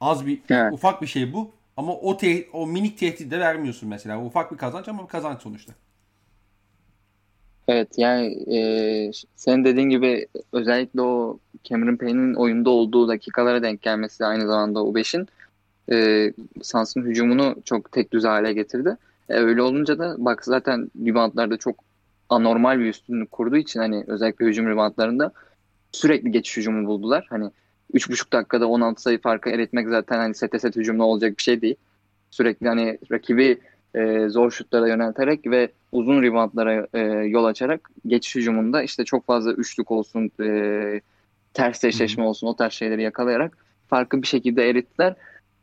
az 0.00 0.26
bir 0.26 0.40
evet. 0.50 0.72
ufak 0.72 1.02
bir 1.02 1.06
şey 1.06 1.32
bu 1.32 1.50
ama 1.76 1.92
o 1.92 2.16
te- 2.16 2.48
o 2.52 2.66
minik 2.66 2.98
tehdit 2.98 3.30
de 3.30 3.40
vermiyorsun 3.40 3.88
mesela 3.88 4.24
ufak 4.24 4.52
bir 4.52 4.56
kazanç 4.56 4.88
ama 4.88 5.02
bir 5.02 5.08
kazanç 5.08 5.42
sonuçta. 5.42 5.72
Evet 7.68 7.88
yani 7.96 8.26
e, 8.56 9.10
senin 9.36 9.64
dediğin 9.64 9.88
gibi 9.88 10.26
özellikle 10.52 11.02
o 11.02 11.38
Cameron 11.64 11.96
Payne'in 11.96 12.34
oyunda 12.34 12.70
olduğu 12.70 13.08
dakikalara 13.08 13.62
denk 13.62 13.82
gelmesi 13.82 14.24
aynı 14.24 14.46
zamanda 14.46 14.84
o 14.84 14.94
5'in 14.94 15.28
e, 15.92 16.32
Suns'ın 16.62 17.02
hücumunu 17.02 17.56
çok 17.64 17.92
tek 17.92 18.12
düze 18.12 18.28
hale 18.28 18.52
getirdi. 18.52 18.96
E, 19.28 19.34
öyle 19.34 19.62
olunca 19.62 19.98
da 19.98 20.14
bak 20.18 20.44
zaten 20.44 20.90
reboundlarda 21.06 21.56
çok 21.56 21.84
anormal 22.28 22.78
bir 22.78 22.86
üstünlük 22.86 23.32
kurduğu 23.32 23.56
için 23.56 23.80
hani 23.80 24.04
özellikle 24.06 24.46
hücum 24.46 24.66
reboundlarında 24.66 25.32
sürekli 25.92 26.32
geçiş 26.32 26.56
hücumu 26.56 26.86
buldular. 26.86 27.26
Hani 27.30 27.50
3,5 27.94 28.32
dakikada 28.32 28.68
16 28.68 29.02
sayı 29.02 29.20
farkı 29.20 29.50
eritmek 29.50 29.88
zaten 29.88 30.18
hani 30.18 30.34
sete 30.34 30.58
set 30.58 30.76
hücumla 30.76 31.04
olacak 31.04 31.38
bir 31.38 31.42
şey 31.42 31.60
değil. 31.60 31.76
Sürekli 32.30 32.68
hani 32.68 32.98
rakibi 33.12 33.58
e, 33.96 34.28
zor 34.28 34.50
şutlara 34.50 34.88
yönelterek 34.88 35.46
ve 35.46 35.68
uzun 35.92 36.22
reboundlara 36.22 36.86
e, 36.94 37.00
yol 37.28 37.44
açarak 37.44 37.90
geçiş 38.06 38.34
hücumunda 38.34 38.82
işte 38.82 39.04
çok 39.04 39.26
fazla 39.26 39.52
üçlük 39.52 39.90
olsun, 39.90 40.30
e, 40.40 41.00
ters 41.54 41.84
eşleşme 41.84 42.24
olsun 42.24 42.46
o 42.46 42.56
tarz 42.56 42.72
şeyleri 42.72 43.02
yakalayarak 43.02 43.58
farkı 43.88 44.22
bir 44.22 44.26
şekilde 44.26 44.70
erittiler. 44.70 45.14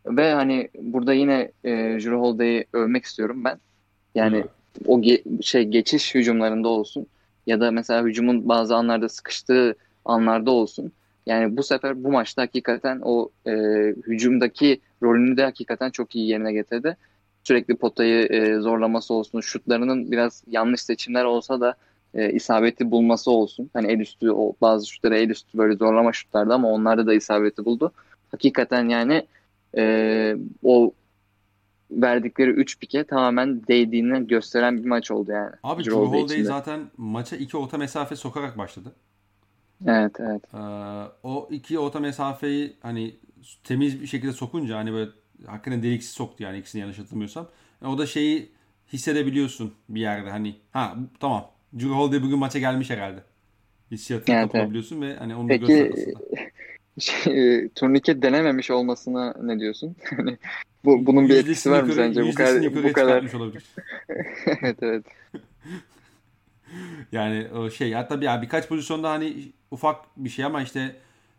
Ve 0.05 0.33
hani 0.33 0.69
burada 0.81 1.13
yine 1.13 1.51
e, 1.63 1.99
Jrue 1.99 2.19
Holiday'i 2.19 2.65
övmek 2.73 3.05
istiyorum 3.05 3.43
ben. 3.43 3.57
Yani 4.15 4.37
Hı. 4.37 4.47
o 4.85 4.99
ge- 4.99 5.43
şey 5.43 5.63
geçiş 5.63 6.15
hücumlarında 6.15 6.67
olsun 6.67 7.07
ya 7.47 7.59
da 7.59 7.71
mesela 7.71 8.03
hücumun 8.03 8.49
bazı 8.49 8.75
anlarda 8.75 9.09
sıkıştığı 9.09 9.75
anlarda 10.05 10.51
olsun. 10.51 10.91
Yani 11.25 11.57
bu 11.57 11.63
sefer 11.63 12.03
bu 12.03 12.11
maçta 12.11 12.41
hakikaten 12.41 12.99
o 13.03 13.29
e, 13.47 13.51
hücumdaki 14.07 14.81
rolünü 15.03 15.37
de 15.37 15.43
hakikaten 15.43 15.89
çok 15.89 16.15
iyi 16.15 16.27
yerine 16.27 16.53
getirdi 16.53 16.97
sürekli 17.43 17.75
potayı 17.75 18.25
e, 18.25 18.59
zorlaması 18.59 19.13
olsun, 19.13 19.41
şutlarının 19.41 20.11
biraz 20.11 20.43
yanlış 20.47 20.81
seçimler 20.81 21.23
olsa 21.25 21.61
da 21.61 21.75
e, 22.13 22.31
isabeti 22.31 22.91
bulması 22.91 23.31
olsun. 23.31 23.69
Hani 23.73 23.91
el 23.91 23.99
üstü 23.99 24.31
o 24.31 24.55
bazı 24.61 24.87
şutları 24.87 25.17
el 25.17 25.29
üstü 25.29 25.57
böyle 25.57 25.75
zorlama 25.75 26.13
şutlardı 26.13 26.53
ama 26.53 26.67
onlarda 26.67 27.07
da 27.07 27.13
isabeti 27.13 27.65
buldu. 27.65 27.91
Hakikaten 28.31 28.89
yani 28.89 29.27
e, 29.77 30.35
o 30.63 30.93
verdikleri 31.91 32.49
3 32.49 32.79
pike 32.79 33.03
tamamen 33.03 33.67
değdiğini 33.67 34.27
gösteren 34.27 34.83
bir 34.83 34.89
maç 34.89 35.11
oldu 35.11 35.31
yani. 35.31 35.51
Abi 35.63 35.83
Drew 35.83 35.95
Holiday 35.95 36.43
zaten 36.43 36.79
maça 36.97 37.35
iki 37.35 37.57
orta 37.57 37.77
mesafe 37.77 38.15
sokarak 38.15 38.57
başladı. 38.57 38.91
Evet 39.87 40.15
evet. 40.19 40.41
Ee, 40.53 40.57
o 41.23 41.47
iki 41.51 41.79
orta 41.79 41.99
mesafeyi 41.99 42.73
hani 42.81 43.15
temiz 43.63 44.01
bir 44.01 44.07
şekilde 44.07 44.31
sokunca 44.31 44.77
hani 44.77 44.93
böyle 44.93 45.11
hakikaten 45.45 45.83
deliksiz 45.83 46.11
soktu 46.11 46.43
yani 46.43 46.57
ikisini 46.57 46.81
yanlış 46.81 46.99
hatırlamıyorsam. 46.99 47.47
Yani 47.81 47.93
o 47.93 47.97
da 47.97 48.05
şeyi 48.05 48.51
hissedebiliyorsun 48.93 49.73
bir 49.89 50.01
yerde 50.01 50.29
hani 50.29 50.55
ha 50.71 50.97
tamam 51.19 51.51
Drew 51.73 51.89
Holiday 51.89 52.23
bugün 52.23 52.39
maça 52.39 52.59
gelmiş 52.59 52.89
herhalde. 52.89 53.23
Hissiyatını 53.91 54.35
evet, 54.35 54.43
kapılabiliyorsun 54.43 55.01
ve 55.01 55.15
hani 55.15 55.35
onu 55.35 55.47
Peki 55.47 55.91
şey, 56.99 57.55
e, 57.55 57.69
turnike 57.69 58.21
denememiş 58.21 58.71
olmasına 58.71 59.35
ne 59.41 59.59
diyorsun? 59.59 59.95
Hani 60.17 60.37
bu 60.85 61.05
bunun 61.05 61.29
bir 61.29 61.35
etkisi 61.35 61.71
var 61.71 61.83
mı 61.83 61.93
sence 61.93 62.25
bu 62.25 62.33
kadar 62.33 62.83
bu 62.83 62.93
kadar 62.93 63.33
olabilir. 63.33 63.63
evet 64.61 64.77
evet. 64.81 65.05
yani 67.11 67.47
o 67.55 67.69
şey 67.69 67.93
hatta 67.93 68.21
bir, 68.21 68.25
yani 68.25 68.41
birkaç 68.41 68.67
pozisyonda 68.67 69.09
hani 69.09 69.51
ufak 69.71 70.05
bir 70.17 70.29
şey 70.29 70.45
ama 70.45 70.61
işte 70.61 70.95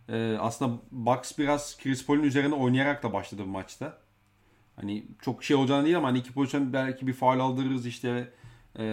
e, 0.09 0.37
aslında 0.41 0.79
Bucks 0.91 1.39
biraz 1.39 1.79
Chris 1.79 2.07
Paul'un 2.07 2.23
üzerine 2.23 2.55
oynayarak 2.55 3.03
da 3.03 3.13
başladı 3.13 3.43
bu 3.45 3.51
maçta. 3.51 3.99
Hani 4.77 5.05
çok 5.23 5.45
şey 5.45 5.57
olacağını 5.57 5.85
değil 5.85 5.97
ama 5.97 6.09
hani 6.09 6.19
iki 6.19 6.33
pozisyon 6.33 6.73
belki 6.73 7.07
bir 7.07 7.13
faal 7.13 7.41
aldırırız 7.41 7.87
işte 7.87 8.33
e, 8.79 8.85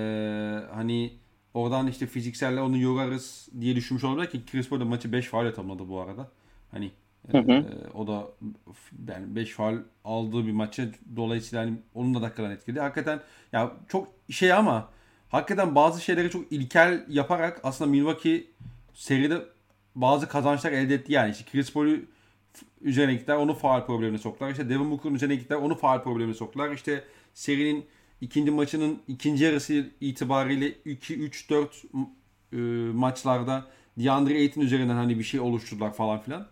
hani 0.74 1.14
oradan 1.54 1.88
işte 1.88 2.08
fizikselle 2.08 2.62
onu 2.62 2.78
yorarız 2.78 3.50
diye 3.60 3.76
düşünmüş 3.76 4.04
olabilir 4.04 4.30
ki 4.30 4.42
Chris 4.52 4.70
Paul 4.70 4.80
da 4.80 4.86
maçı 4.86 5.12
5 5.12 5.28
faal 5.28 5.52
tamamladı 5.52 5.90
bu 5.90 6.00
arada. 6.00 6.30
Hani 6.72 6.92
hı 7.32 7.38
hı. 7.38 7.52
E, 7.52 7.66
o 7.94 8.08
da 8.08 8.28
yani 9.08 9.36
5 9.36 9.52
faal 9.52 9.78
aldığı 10.06 10.48
bir 10.48 10.52
maçı 10.52 10.92
dolayısıyla 11.16 11.66
hani 11.66 11.78
onun 11.94 12.14
da 12.14 12.22
dakikadan 12.22 12.52
etkiledi. 12.52 12.80
Hakikaten 12.80 13.20
ya 13.52 13.72
çok 13.88 14.08
şey 14.30 14.54
ama 14.54 14.90
hakikaten 15.30 15.76
bazı 15.76 16.02
şeyleri 16.02 16.30
çok 16.30 16.52
ilkel 16.52 17.06
yaparak 17.10 17.60
aslında 17.64 17.92
Milwaukee 17.92 18.48
seride 18.94 19.42
bazı 19.96 20.28
kazançlar 20.28 20.72
elde 20.72 20.94
etti 20.94 21.14
yani. 21.14 21.32
İşte 21.32 21.52
Chris 21.52 21.74
Paul'u 21.74 21.98
üzerine 22.82 23.14
gittiler 23.14 23.36
onu 23.36 23.54
faal 23.54 23.86
problemine 23.86 24.18
soktular. 24.18 24.52
İşte 24.52 24.70
Devin 24.70 24.92
Booker'ın 24.92 25.16
üzerine 25.16 25.36
gittiler 25.36 25.58
onu 25.58 25.76
faal 25.76 26.04
problemine 26.04 26.34
soktular. 26.34 26.72
İşte 26.72 27.04
serinin 27.34 27.86
ikinci 28.22 28.52
maçının 28.52 29.00
ikinci 29.08 29.44
yarısı 29.44 29.90
itibariyle 30.02 30.72
2 30.86 31.16
3 31.16 31.50
4 31.50 31.84
e, 32.54 32.58
maçlarda 32.94 33.68
DeAndre 33.98 34.34
Ayton 34.34 34.62
üzerinden 34.62 34.96
hani 34.96 35.20
bir 35.20 35.24
şey 35.24 35.40
oluşturdular 35.40 35.94
falan 35.94 36.20
filan. 36.20 36.48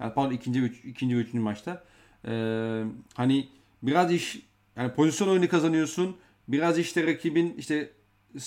Yani 0.00 0.14
pardon 0.14 0.32
ikinci 0.32 0.60
üç, 0.60 0.84
ikinci 0.84 1.16
ve 1.16 1.20
üçüncü 1.20 1.40
maçta. 1.40 1.84
Ee, 2.28 2.84
hani 3.14 3.48
biraz 3.82 4.12
iş 4.12 4.38
yani 4.76 4.92
pozisyon 4.92 5.28
oyunu 5.28 5.48
kazanıyorsun. 5.48 6.16
Biraz 6.48 6.78
işte 6.78 7.06
rakibin 7.06 7.54
işte 7.58 7.90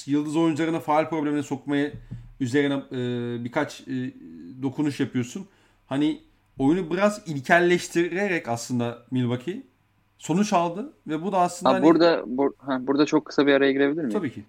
yıldız 0.06 0.36
oyuncularına 0.36 0.80
faal 0.80 1.10
problemine 1.10 1.44
sokmaya 1.44 1.92
üzerine 2.40 2.74
e, 2.74 3.44
birkaç 3.44 3.82
e, 3.82 4.14
dokunuş 4.62 5.00
yapıyorsun. 5.00 5.48
Hani 5.88 6.22
oyunu 6.60 6.92
biraz 6.92 7.28
ilkelleştirerek 7.28 8.48
aslında 8.48 8.98
Milwaukee 9.12 9.64
sonuç 10.18 10.54
aldı 10.54 10.94
ve 11.08 11.22
bu 11.22 11.32
da 11.32 11.40
aslında 11.40 11.70
ha, 11.70 11.76
hani... 11.76 11.84
burada 11.84 12.24
bur, 12.28 12.52
ha, 12.58 12.88
burada 12.88 13.06
çok 13.06 13.26
kısa 13.26 13.48
bir 13.48 13.54
araya 13.54 13.72
girebilir 13.72 14.04
miyim? 14.04 14.20
Tabii 14.20 14.34
ki. 14.34 14.44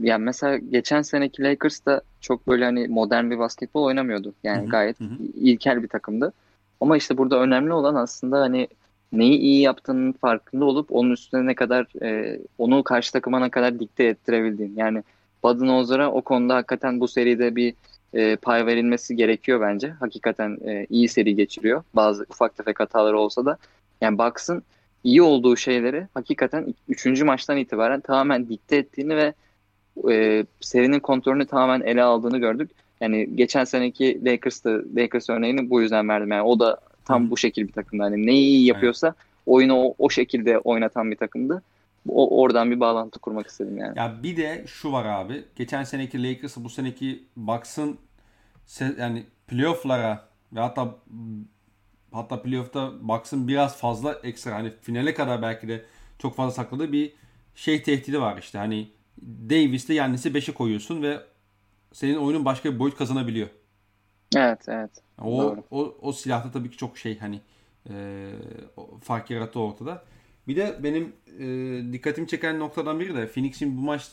Yani 0.00 0.24
mesela 0.24 0.56
geçen 0.56 1.02
seneki 1.02 1.42
Lakers 1.42 1.86
da 1.86 2.02
çok 2.20 2.48
böyle 2.48 2.64
hani 2.64 2.88
modern 2.88 3.30
bir 3.30 3.38
basketbol 3.38 3.84
oynamıyordu. 3.84 4.34
Yani 4.42 4.62
Hı-hı. 4.62 4.70
gayet 4.70 5.00
Hı-hı. 5.00 5.16
ilkel 5.34 5.82
bir 5.82 5.88
takımdı. 5.88 6.32
Ama 6.80 6.96
işte 6.96 7.18
burada 7.18 7.40
önemli 7.40 7.72
olan 7.72 7.94
aslında 7.94 8.40
hani 8.40 8.68
neyi 9.12 9.38
iyi 9.38 9.60
yaptığının 9.60 10.12
farkında 10.12 10.64
olup 10.64 10.92
onun 10.92 11.10
üstüne 11.10 11.46
ne 11.46 11.54
kadar 11.54 12.02
e, 12.02 12.40
onu 12.58 12.84
karşı 12.84 13.12
takıma 13.12 13.40
ne 13.40 13.50
kadar 13.50 13.80
dikte 13.80 14.04
ettirebildiğin. 14.04 14.76
Yani 14.76 15.02
Budenholzer'a 15.44 16.10
o 16.12 16.22
konuda 16.22 16.54
hakikaten 16.54 17.00
bu 17.00 17.08
seride 17.08 17.56
bir 17.56 17.74
e, 18.14 18.36
pay 18.36 18.66
verilmesi 18.66 19.16
gerekiyor 19.16 19.60
bence. 19.60 19.88
Hakikaten 19.88 20.58
e, 20.66 20.86
iyi 20.90 21.08
seri 21.08 21.36
geçiriyor. 21.36 21.82
Bazı 21.94 22.26
ufak 22.30 22.56
tefek 22.56 22.80
hataları 22.80 23.18
olsa 23.18 23.44
da. 23.44 23.58
Yani 24.00 24.18
Bucks'ın 24.18 24.62
iyi 25.04 25.22
olduğu 25.22 25.56
şeyleri 25.56 26.06
hakikaten 26.14 26.74
3. 26.88 27.22
maçtan 27.22 27.56
itibaren 27.56 28.00
tamamen 28.00 28.48
dikte 28.48 28.76
ettiğini 28.76 29.16
ve 29.16 29.34
e, 30.10 30.44
serinin 30.60 31.00
kontrolünü 31.00 31.46
tamamen 31.46 31.80
ele 31.86 32.02
aldığını 32.02 32.38
gördük. 32.38 32.70
Yani 33.00 33.36
geçen 33.36 33.64
seneki 33.64 34.24
Lakers'ta 34.24 34.70
Lakers 34.96 35.30
örneğini 35.30 35.70
bu 35.70 35.82
yüzden 35.82 36.08
verdim. 36.08 36.30
Yani 36.30 36.42
o 36.42 36.60
da 36.60 36.78
tam 37.04 37.30
bu 37.30 37.36
şekil 37.36 37.68
bir 37.68 37.72
takımdı. 37.72 38.02
Yani 38.02 38.26
neyi 38.26 38.46
iyi 38.46 38.66
yapıyorsa 38.66 39.14
oyunu 39.46 39.76
o, 39.76 39.94
o 39.98 40.10
şekilde 40.10 40.58
oynatan 40.58 41.10
bir 41.10 41.16
takımdı. 41.16 41.62
O, 42.08 42.40
oradan 42.42 42.70
bir 42.70 42.80
bağlantı 42.80 43.18
kurmak 43.18 43.46
istedim 43.46 43.78
yani. 43.78 43.98
Ya 43.98 44.22
bir 44.22 44.36
de 44.36 44.64
şu 44.66 44.92
var 44.92 45.04
abi. 45.04 45.44
Geçen 45.56 45.84
seneki 45.84 46.22
Lakers'ı 46.22 46.64
bu 46.64 46.68
seneki 46.68 47.24
Bucks'ın 47.36 47.98
yani 48.98 49.26
playoff'lara 49.48 50.28
ve 50.52 50.60
hatta 50.60 50.94
hatta 52.12 52.42
playoff'ta 52.42 52.92
Bucks'ın 53.08 53.48
biraz 53.48 53.76
fazla 53.76 54.12
ekstra 54.12 54.54
hani 54.54 54.72
finale 54.80 55.14
kadar 55.14 55.42
belki 55.42 55.68
de 55.68 55.84
çok 56.18 56.36
fazla 56.36 56.52
sakladığı 56.52 56.92
bir 56.92 57.12
şey 57.54 57.82
tehdidi 57.82 58.20
var 58.20 58.38
işte. 58.38 58.58
Hani 58.58 58.88
Davis'le 59.22 59.90
Yannis'i 59.90 60.30
5'e 60.30 60.54
koyuyorsun 60.54 61.02
ve 61.02 61.20
senin 61.92 62.16
oyunun 62.16 62.44
başka 62.44 62.74
bir 62.74 62.78
boyut 62.78 62.96
kazanabiliyor. 62.96 63.48
Evet, 64.36 64.68
evet. 64.68 64.90
O, 65.22 65.42
Doğru. 65.42 65.64
o, 65.70 65.96
o 66.02 66.12
silahta 66.12 66.50
tabii 66.50 66.70
ki 66.70 66.76
çok 66.76 66.98
şey 66.98 67.18
hani 67.18 67.40
e, 67.90 68.30
fark 69.02 69.30
yarattı 69.30 69.60
ortada. 69.60 70.04
Bir 70.48 70.56
de 70.56 70.76
benim 70.82 71.12
e, 71.38 71.92
dikkatimi 71.92 72.28
çeken 72.28 72.58
noktadan 72.58 73.00
biri 73.00 73.14
de 73.14 73.26
Phoenix'in 73.28 73.76
bu 73.76 73.80
maç 73.80 74.08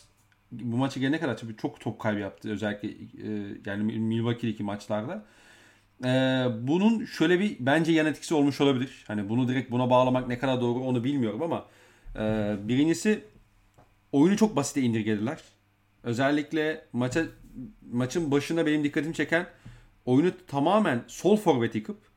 bu 0.51 0.77
maçı 0.77 0.99
gelene 0.99 1.19
kadar 1.19 1.37
tabii 1.37 1.57
çok 1.57 1.79
top 1.79 1.99
kaybı 1.99 2.19
yaptı 2.19 2.51
özellikle 2.51 2.89
e, 2.89 3.57
yani 3.65 3.99
Milwaukee'deki 3.99 4.63
maçlarda. 4.63 5.25
E, 6.03 6.09
bunun 6.67 7.05
şöyle 7.05 7.39
bir 7.39 7.57
bence 7.59 7.91
yan 7.91 8.05
etkisi 8.05 8.33
olmuş 8.33 8.61
olabilir. 8.61 9.03
Hani 9.07 9.29
bunu 9.29 9.47
direkt 9.47 9.71
buna 9.71 9.89
bağlamak 9.89 10.27
ne 10.27 10.39
kadar 10.39 10.61
doğru 10.61 10.79
onu 10.79 11.03
bilmiyorum 11.03 11.41
ama 11.41 11.65
e, 12.15 12.55
birincisi 12.67 13.23
oyunu 14.11 14.37
çok 14.37 14.55
basite 14.55 14.81
indirgediler. 14.81 15.39
Özellikle 16.03 16.85
maça 16.93 17.25
maçın 17.91 18.31
başında 18.31 18.65
benim 18.65 18.83
dikkatimi 18.83 19.13
çeken 19.13 19.47
oyunu 20.05 20.31
tamamen 20.47 21.03
sol 21.07 21.37
forvet 21.37 21.75
yıkıp 21.75 22.10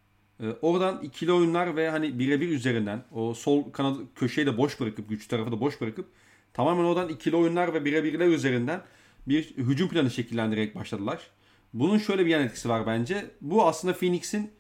oradan 0.63 1.03
ikili 1.03 1.33
oyunlar 1.33 1.77
ve 1.77 1.91
hani 1.91 2.19
birebir 2.19 2.49
üzerinden 2.49 3.05
o 3.13 3.35
sol 3.35 3.73
kanadı 3.73 3.99
köşeyi 4.15 4.47
de 4.47 4.59
boş 4.59 4.81
bırakıp 4.81 5.09
güç 5.09 5.27
tarafı 5.27 5.53
da 5.53 5.61
boş 5.61 5.81
bırakıp 5.81 6.07
tamamen 6.53 6.85
oradan 6.85 7.09
ikili 7.09 7.37
oyunlar 7.37 7.75
ve 7.75 7.85
birebirler 7.85 8.27
üzerinden 8.27 8.81
bir 9.29 9.45
hücum 9.57 9.89
planı 9.89 10.11
şekillendirerek 10.11 10.75
başladılar. 10.75 11.31
Bunun 11.75 11.99
şöyle 11.99 12.27
bir 12.27 12.31
yan 12.31 12.43
etkisi 12.43 12.69
var 12.69 12.87
bence. 12.87 13.31
Bu 13.41 13.67
aslında 13.67 13.95
Phoenix'in 13.95 14.51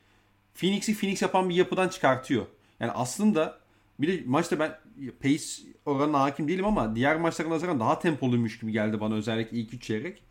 Phoenix'i 0.54 0.94
Phoenix 0.94 1.22
yapan 1.22 1.48
bir 1.48 1.54
yapıdan 1.54 1.88
çıkartıyor. 1.88 2.46
Yani 2.80 2.92
aslında 2.92 3.58
bir 3.98 4.08
de 4.08 4.22
maçta 4.26 4.58
ben 4.58 4.78
pace 5.22 5.44
oranına 5.86 6.20
hakim 6.20 6.48
değilim 6.48 6.66
ama 6.66 6.96
diğer 6.96 7.16
maçlara 7.16 7.50
nazaran 7.50 7.80
daha 7.80 7.98
tempoluymuş 7.98 8.58
gibi 8.58 8.72
geldi 8.72 9.00
bana 9.00 9.14
özellikle 9.14 9.56
ilk 9.56 9.74
3 9.74 9.82
çeyrek. 9.82 10.22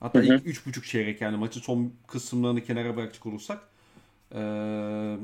Hatta 0.00 0.18
hı 0.18 0.22
hı. 0.22 0.34
ilk 0.34 0.46
3.5 0.46 0.86
çeyrek 0.86 1.20
yani 1.20 1.36
maçın 1.36 1.60
son 1.60 1.92
kısımlarını 2.06 2.64
kenara 2.64 2.96
bırakacak 2.96 3.26
olursak. 3.26 3.71
Ee, 4.34 5.16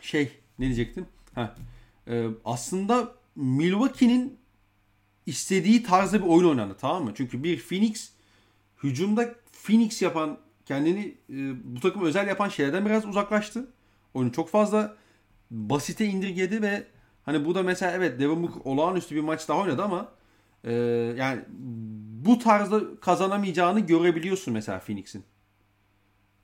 şey 0.00 0.32
ne 0.58 0.66
diyecektim? 0.66 1.06
Ha, 1.34 1.56
ee, 2.08 2.26
aslında 2.44 3.12
Milwaukee'nin 3.36 4.38
istediği 5.26 5.82
tarzda 5.82 6.22
bir 6.22 6.26
oyun 6.26 6.48
oynandı 6.48 6.76
tamam 6.80 7.04
mı? 7.04 7.12
Çünkü 7.14 7.44
bir 7.44 7.60
Phoenix 7.60 8.12
hücumda 8.82 9.34
Phoenix 9.52 10.02
yapan 10.02 10.38
kendini 10.66 11.14
e, 11.30 11.34
bu 11.76 11.80
takım 11.80 12.02
özel 12.02 12.28
yapan 12.28 12.48
şeylerden 12.48 12.86
biraz 12.86 13.06
uzaklaştı. 13.06 13.68
Oyunu 14.14 14.32
çok 14.32 14.48
fazla 14.48 14.96
basite 15.50 16.06
indirgedi 16.06 16.62
ve 16.62 16.86
hani 17.24 17.44
bu 17.44 17.54
da 17.54 17.62
mesela 17.62 17.92
evet 17.92 18.20
Devin 18.20 18.42
Booker 18.42 18.60
olağanüstü 18.64 19.14
bir 19.14 19.20
maç 19.20 19.48
daha 19.48 19.58
oynadı 19.58 19.82
ama 19.82 20.12
e, 20.64 20.72
yani 21.16 21.40
bu 22.24 22.38
tarzda 22.38 23.00
kazanamayacağını 23.00 23.80
görebiliyorsun 23.80 24.54
mesela 24.54 24.78
Phoenix'in. 24.80 25.24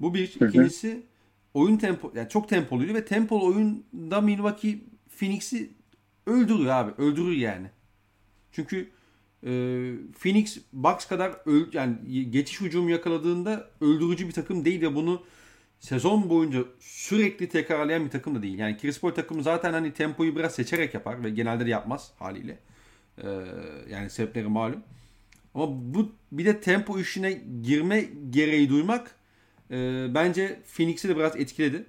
Bu 0.01 0.15
bir. 0.15 0.37
Hı 0.39 0.45
hı. 0.45 0.49
İkincisi 0.49 1.07
oyun 1.55 1.77
tempo 1.77 2.13
yani 2.15 2.29
çok 2.29 2.49
tempoluydu 2.49 2.95
ve 2.95 3.05
tempolu 3.05 3.47
oyunda 3.47 4.21
Milwaukee 4.21 4.79
Phoenix'i 5.19 5.71
öldürüyor 6.27 6.75
abi. 6.75 7.03
Öldürür 7.03 7.37
yani. 7.37 7.71
Çünkü 8.53 8.91
e, 9.43 9.51
Phoenix 10.19 10.59
Bucks 10.73 11.07
kadar 11.07 11.37
öl, 11.47 11.73
yani 11.73 12.31
geçiş 12.31 12.61
hücumu 12.61 12.91
yakaladığında 12.91 13.71
öldürücü 13.81 14.29
bir 14.29 14.33
takım 14.33 14.65
değil 14.65 14.81
ve 14.81 14.95
bunu 14.95 15.23
sezon 15.81 16.31
boyunca 16.31 16.65
sürekli 16.81 17.49
tekrarlayan 17.49 18.05
bir 18.05 18.11
takım 18.11 18.35
da 18.35 18.43
değil. 18.43 18.59
Yani 18.59 18.79
Chris 18.79 19.01
Paul 19.01 19.11
takımı 19.11 19.43
zaten 19.43 19.73
hani 19.73 19.93
tempoyu 19.93 20.37
biraz 20.37 20.55
seçerek 20.55 20.95
yapar 20.95 21.25
ve 21.25 21.31
genelde 21.31 21.67
de 21.67 21.71
yapmaz 21.71 22.13
haliyle. 22.19 22.59
Ee, 23.19 23.29
yani 23.91 24.11
sebepleri 24.11 24.49
malum. 24.49 24.83
Ama 25.55 25.67
bu 25.95 26.13
bir 26.33 26.45
de 26.45 26.61
tempo 26.61 26.99
işine 26.99 27.33
girme 27.63 28.05
gereği 28.31 28.69
duymak 28.69 29.17
e, 29.75 30.07
bence 30.15 30.61
Phoenix'i 30.77 31.09
de 31.09 31.17
biraz 31.17 31.37
etkiledi. 31.37 31.87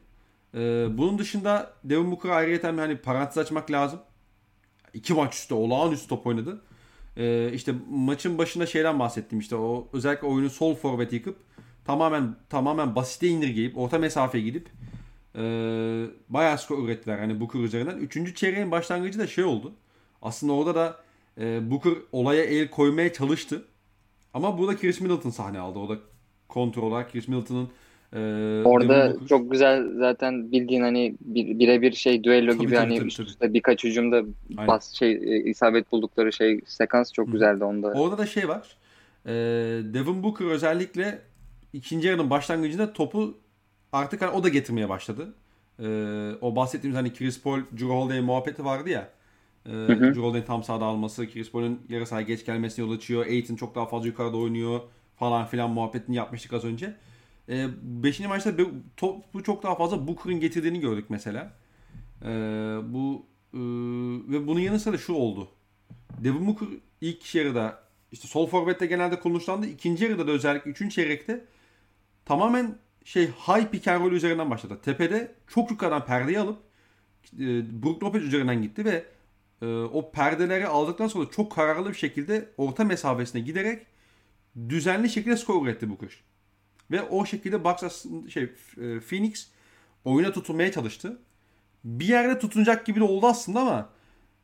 E, 0.54 0.60
bunun 0.98 1.20
dışında 1.20 1.74
Devin 1.84 2.12
Booker'a 2.12 2.36
ayrıyeten 2.36 2.78
hani 2.78 2.98
parantez 2.98 3.38
açmak 3.38 3.72
lazım. 3.72 4.00
İki 4.94 5.14
maç 5.14 5.36
üstte 5.36 5.54
olağanüstü 5.54 6.08
top 6.08 6.28
oynadı. 6.28 6.62
E, 7.18 7.52
işte 7.54 7.74
maçın 7.90 8.38
başında 8.38 8.66
şeyden 8.66 9.00
bahsettim 9.00 9.40
işte 9.40 9.56
o 9.56 9.88
özellikle 9.94 10.28
oyunu 10.28 10.50
sol 10.50 10.76
forvet 10.76 11.14
yıkıp 11.14 11.38
tamamen 11.86 12.36
tamamen 12.50 12.96
basite 12.96 13.28
indirgeyip 13.28 13.78
orta 13.78 13.98
mesafeye 13.98 14.44
gidip 14.44 14.70
e, 15.36 15.42
bayağı 16.30 16.58
skor 16.58 16.84
ürettiler 16.86 17.20
hani 17.20 17.40
Booker 17.40 17.60
üzerinden. 17.60 17.98
Üçüncü 17.98 18.36
çeyreğin 18.36 18.72
başlangıcı 18.72 19.20
da 19.20 19.28
şey 19.28 19.44
oldu. 19.44 19.74
Aslında 20.22 20.54
orada 20.54 20.76
da 20.76 21.00
e, 21.38 21.72
Booker 21.72 21.94
olaya 22.12 22.44
el 22.44 22.70
koymaya 22.70 23.14
çalıştı. 23.14 23.66
Ama 24.34 24.58
burada 24.58 24.78
Chris 24.78 25.02
Middleton 25.02 25.30
sahne 25.30 25.60
aldı. 25.60 25.80
O 25.80 25.90
da 25.90 25.98
kontrol 26.48 27.04
Chris 27.04 27.28
Middleton'ın 27.28 27.70
e, 28.16 28.20
Orada 28.66 29.14
Booker... 29.14 29.28
çok 29.28 29.52
güzel 29.52 29.88
zaten 29.98 30.52
bildiğin 30.52 30.82
hani 30.82 31.16
birebir 31.22 31.92
bir 31.92 31.96
şey 31.96 32.24
düello 32.24 32.52
tabii, 32.52 32.62
gibi 32.62 32.74
tabii, 32.74 32.80
hani 32.80 32.98
tabii, 32.98 33.08
üst 33.08 33.20
üste 33.20 33.54
birkaç 33.54 33.84
hücumda 33.84 34.16
Aynen. 34.16 34.68
bas 34.68 34.94
şey 34.94 35.12
e, 35.12 35.44
isabet 35.44 35.92
buldukları 35.92 36.34
şey 36.34 36.62
sekans 36.66 37.14
çok 37.14 37.28
Hı. 37.28 37.32
güzeldi 37.32 37.64
onda. 37.64 37.88
Orada 37.88 38.18
da 38.18 38.26
şey 38.26 38.48
var. 38.48 38.78
E, 39.26 39.34
Devin 39.94 40.24
Booker 40.24 40.46
özellikle 40.46 41.22
ikinci 41.74 42.08
yarının 42.08 42.30
başlangıcında 42.30 42.94
topu 42.94 43.38
artık 43.92 44.22
hani 44.22 44.32
o 44.32 44.44
da 44.44 44.50
getirmeye 44.50 44.90
başladı. 44.90 45.34
E, 45.80 45.86
o 46.42 46.56
bahsettiğimiz 46.56 46.98
hani 46.98 47.14
Chris 47.14 47.42
Paul, 47.42 47.60
Drew 47.60 47.86
Holiday 47.86 48.22
muhabbeti 48.22 48.66
vardı 48.66 48.90
ya. 48.90 49.10
E, 49.66 49.72
Drew 49.72 50.22
Holiday'in 50.22 50.46
tam 50.46 50.64
sahada 50.64 50.86
alması, 50.86 51.28
Chris 51.28 51.52
Paul'un 51.52 51.80
yarı 51.90 52.06
sahaya 52.06 52.28
geç 52.28 52.46
gelmesine 52.46 52.86
yol 52.86 52.92
açıyor. 52.92 53.26
Aiton 53.26 53.56
çok 53.56 53.76
daha 53.76 53.86
fazla 53.86 54.08
yukarıda 54.08 54.38
oynuyor 54.38 54.80
falan 55.16 55.46
filan 55.48 55.70
muhabbetini 55.70 56.16
yapmıştık 56.16 56.54
az 56.54 56.64
önce. 56.64 56.96
E, 57.50 57.68
beşinci 57.82 58.28
maçta 58.28 58.52
topu 58.98 59.44
çok 59.44 59.64
daha 59.64 59.76
fazla 59.76 60.08
Booker'ın 60.08 60.40
getirdiğini 60.40 60.80
gördük 60.80 61.06
mesela. 61.10 61.54
E, 62.22 62.28
bu 62.84 63.26
e, 63.54 63.60
ve 64.32 64.48
bunun 64.48 64.60
yanı 64.60 64.80
sıra 64.80 64.98
şu 64.98 65.14
oldu. 65.14 65.50
Devin 66.18 66.48
Booker 66.48 66.68
ilk 67.02 67.36
yarıda 67.36 67.84
işte 68.12 68.28
sol 68.28 68.48
forvette 68.48 68.86
genelde 68.86 69.20
konuşlandı. 69.20 69.68
İkinci 69.68 70.04
yarıda 70.04 70.28
da 70.28 70.32
özellikle 70.32 70.72
üçüncü 70.72 70.96
çeyrekte 70.96 71.46
tamamen 72.26 72.76
şey 73.06 73.28
high 73.28 73.72
pick 73.72 73.88
and 73.88 74.02
roll 74.02 74.12
üzerinden 74.12 74.50
başladı. 74.50 74.80
Tepede 74.84 75.36
çok 75.48 75.72
yukarıdan 75.72 76.06
perdeyi 76.06 76.40
alıp 76.40 76.58
e, 77.34 77.84
Brook 77.84 78.04
Lopez 78.04 78.24
üzerinden 78.24 78.62
gitti 78.62 78.86
ve 78.86 79.06
e, 79.62 79.66
o 79.84 80.12
perdeleri 80.12 80.68
aldıktan 80.68 81.08
sonra 81.08 81.30
çok 81.32 81.52
kararlı 81.52 81.90
bir 81.90 81.96
şekilde 81.96 82.50
orta 82.58 82.84
mesafesine 82.84 83.42
giderek 83.42 83.86
düzenli 84.70 85.10
şekilde 85.10 85.38
skor 85.38 85.66
üretti 85.66 85.90
Booker. 85.90 86.24
Ve 86.92 87.02
o 87.02 87.26
şekilde 87.26 87.64
Bucks 87.64 88.06
şey 88.30 88.44
e, 88.44 89.00
Phoenix 89.00 89.48
oyuna 90.06 90.32
tutunmaya 90.32 90.72
çalıştı. 90.72 91.20
Bir 91.84 92.08
yerde 92.08 92.40
tutunacak 92.40 92.86
gibi 92.86 93.00
de 93.00 93.04
oldu 93.04 93.28
aslında 93.28 93.60
ama 93.60 93.90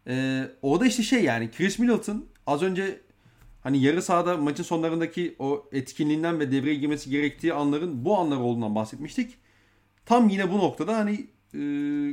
e, 0.07 0.43
o 0.61 0.79
da 0.79 0.85
işte 0.85 1.03
şey 1.03 1.23
yani 1.23 1.51
Chris 1.51 1.79
Middleton 1.79 2.25
az 2.47 2.61
önce 2.61 3.01
hani 3.61 3.81
yarı 3.81 4.01
sahada 4.01 4.37
maçın 4.37 4.63
sonlarındaki 4.63 5.35
o 5.39 5.69
etkinliğinden 5.71 6.39
ve 6.39 6.51
devreye 6.51 6.75
girmesi 6.75 7.09
gerektiği 7.09 7.53
anların 7.53 8.05
bu 8.05 8.17
anlar 8.17 8.37
olduğundan 8.37 8.75
bahsetmiştik. 8.75 9.37
Tam 10.05 10.29
yine 10.29 10.51
bu 10.51 10.57
noktada 10.57 10.97
hani 10.97 11.13
e, 11.13 11.59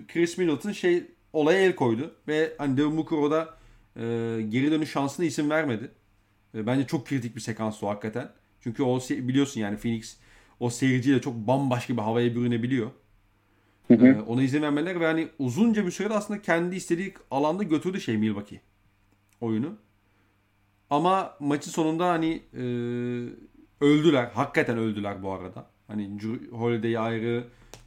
Chris 0.09 0.39
Middleton 0.39 0.73
şey 0.73 1.07
olaya 1.33 1.61
el 1.61 1.75
koydu 1.75 2.15
ve 2.29 2.53
hani 2.59 2.77
Devin 2.77 2.97
Booker 2.97 3.17
o 3.17 3.31
da 3.31 3.55
e, 3.97 4.03
geri 4.49 4.71
dönüş 4.71 4.91
şansına 4.91 5.27
isim 5.27 5.51
vermedi. 5.51 5.91
E, 6.55 6.67
bence 6.67 6.87
çok 6.87 7.07
kritik 7.07 7.37
bir 7.37 7.41
sekans 7.41 7.83
o 7.83 7.89
hakikaten. 7.89 8.31
Çünkü 8.61 8.83
o 8.83 9.01
biliyorsun 9.11 9.61
yani 9.61 9.77
Phoenix 9.77 10.17
o 10.61 10.71
seyirciyle 10.71 11.21
çok 11.21 11.35
bambaşka 11.35 11.97
bir 11.97 12.03
havaya 12.03 12.35
bürünebiliyor. 12.35 12.91
Hı 13.89 13.95
hı. 13.95 14.07
Ee, 14.07 14.21
ona 14.21 14.43
izin 14.43 14.63
vermeler 14.63 15.01
ve 15.01 15.07
hani 15.07 15.29
uzunca 15.39 15.87
bir 15.87 15.91
sürede 15.91 16.15
aslında 16.15 16.43
kendi 16.43 16.77
istediği 16.77 17.15
alanda 17.31 17.63
götürdü 17.63 18.01
şey 18.01 18.17
Milwaukee 18.17 18.61
oyunu. 19.41 19.77
Ama 20.91 21.37
maçın 21.41 21.71
sonunda 21.71 22.09
hani 22.09 22.43
e, 22.53 22.63
öldüler. 23.81 24.31
Hakikaten 24.35 24.79
öldüler 24.79 25.23
bu 25.23 25.33
arada. 25.33 25.71
Hani 25.87 26.19
Holiday 26.51 26.99
ayrı, 26.99 27.45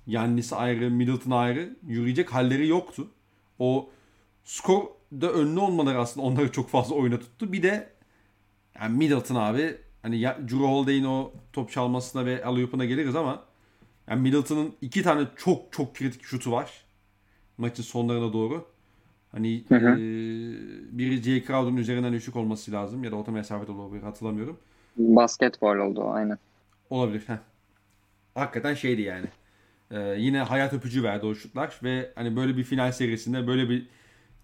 Yannis 0.07 0.53
ayrı, 0.53 0.91
Middleton 0.91 1.31
ayrı. 1.31 1.75
Yürüyecek 1.87 2.33
halleri 2.33 2.67
yoktu. 2.67 3.07
O 3.59 3.89
skor 4.43 4.83
da 5.11 5.31
önlü 5.31 5.59
olmaları 5.59 5.99
aslında 5.99 6.27
onları 6.27 6.51
çok 6.51 6.69
fazla 6.69 6.95
oyuna 6.95 7.19
tuttu. 7.19 7.53
Bir 7.53 7.63
de 7.63 7.89
yani 8.79 8.97
Middleton 8.97 9.35
abi 9.35 9.77
hani 10.01 10.19
ya, 10.19 10.37
Drew 10.41 10.65
Holiday'in 10.65 11.03
o 11.03 11.31
top 11.53 11.71
çalmasına 11.71 12.25
ve 12.25 12.45
alley 12.45 12.87
geliriz 12.87 13.15
ama 13.15 13.43
yani 14.07 14.21
Middleton'ın 14.21 14.73
iki 14.81 15.03
tane 15.03 15.27
çok 15.37 15.73
çok 15.73 15.95
kritik 15.95 16.23
şutu 16.23 16.51
var. 16.51 16.71
Maçın 17.57 17.83
sonlarına 17.83 18.33
doğru. 18.33 18.65
Hani 19.31 19.63
hı 19.69 19.75
hı. 19.75 19.89
E, 19.89 19.97
biri 20.97 21.23
J. 21.23 21.43
Crowder'ın 21.43 21.77
üzerinden 21.77 22.13
üçlük 22.13 22.35
olması 22.35 22.71
lazım 22.71 23.03
ya 23.03 23.11
da 23.11 23.15
orta 23.15 23.31
mesafede 23.31 23.71
olabilir 23.71 24.03
hatırlamıyorum. 24.03 24.57
Basketbol 24.97 25.75
oldu 25.75 26.09
aynen. 26.09 26.37
Olabilir. 26.89 27.23
Heh. 27.27 27.37
Hakikaten 28.35 28.73
şeydi 28.73 29.01
yani. 29.01 29.25
Ee, 29.91 30.15
yine 30.17 30.39
hayat 30.39 30.73
öpücü 30.73 31.03
verdi 31.03 31.25
o 31.25 31.35
şutlar 31.35 31.79
ve 31.83 32.11
hani 32.15 32.35
böyle 32.35 32.57
bir 32.57 32.63
final 32.63 32.91
serisinde 32.91 33.47
böyle 33.47 33.69
bir 33.69 33.87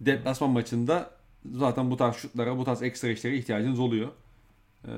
deplasman 0.02 0.50
maçında 0.50 1.17
zaten 1.54 1.92
bu 1.92 1.98
tarz 1.98 2.16
şutlara 2.16 2.58
bu 2.58 2.64
tarz 2.64 2.84
ekstra 2.84 3.08
işlere 3.08 3.36
ihtiyacınız 3.36 3.80
oluyor. 3.80 4.08
Ee, 4.88 4.92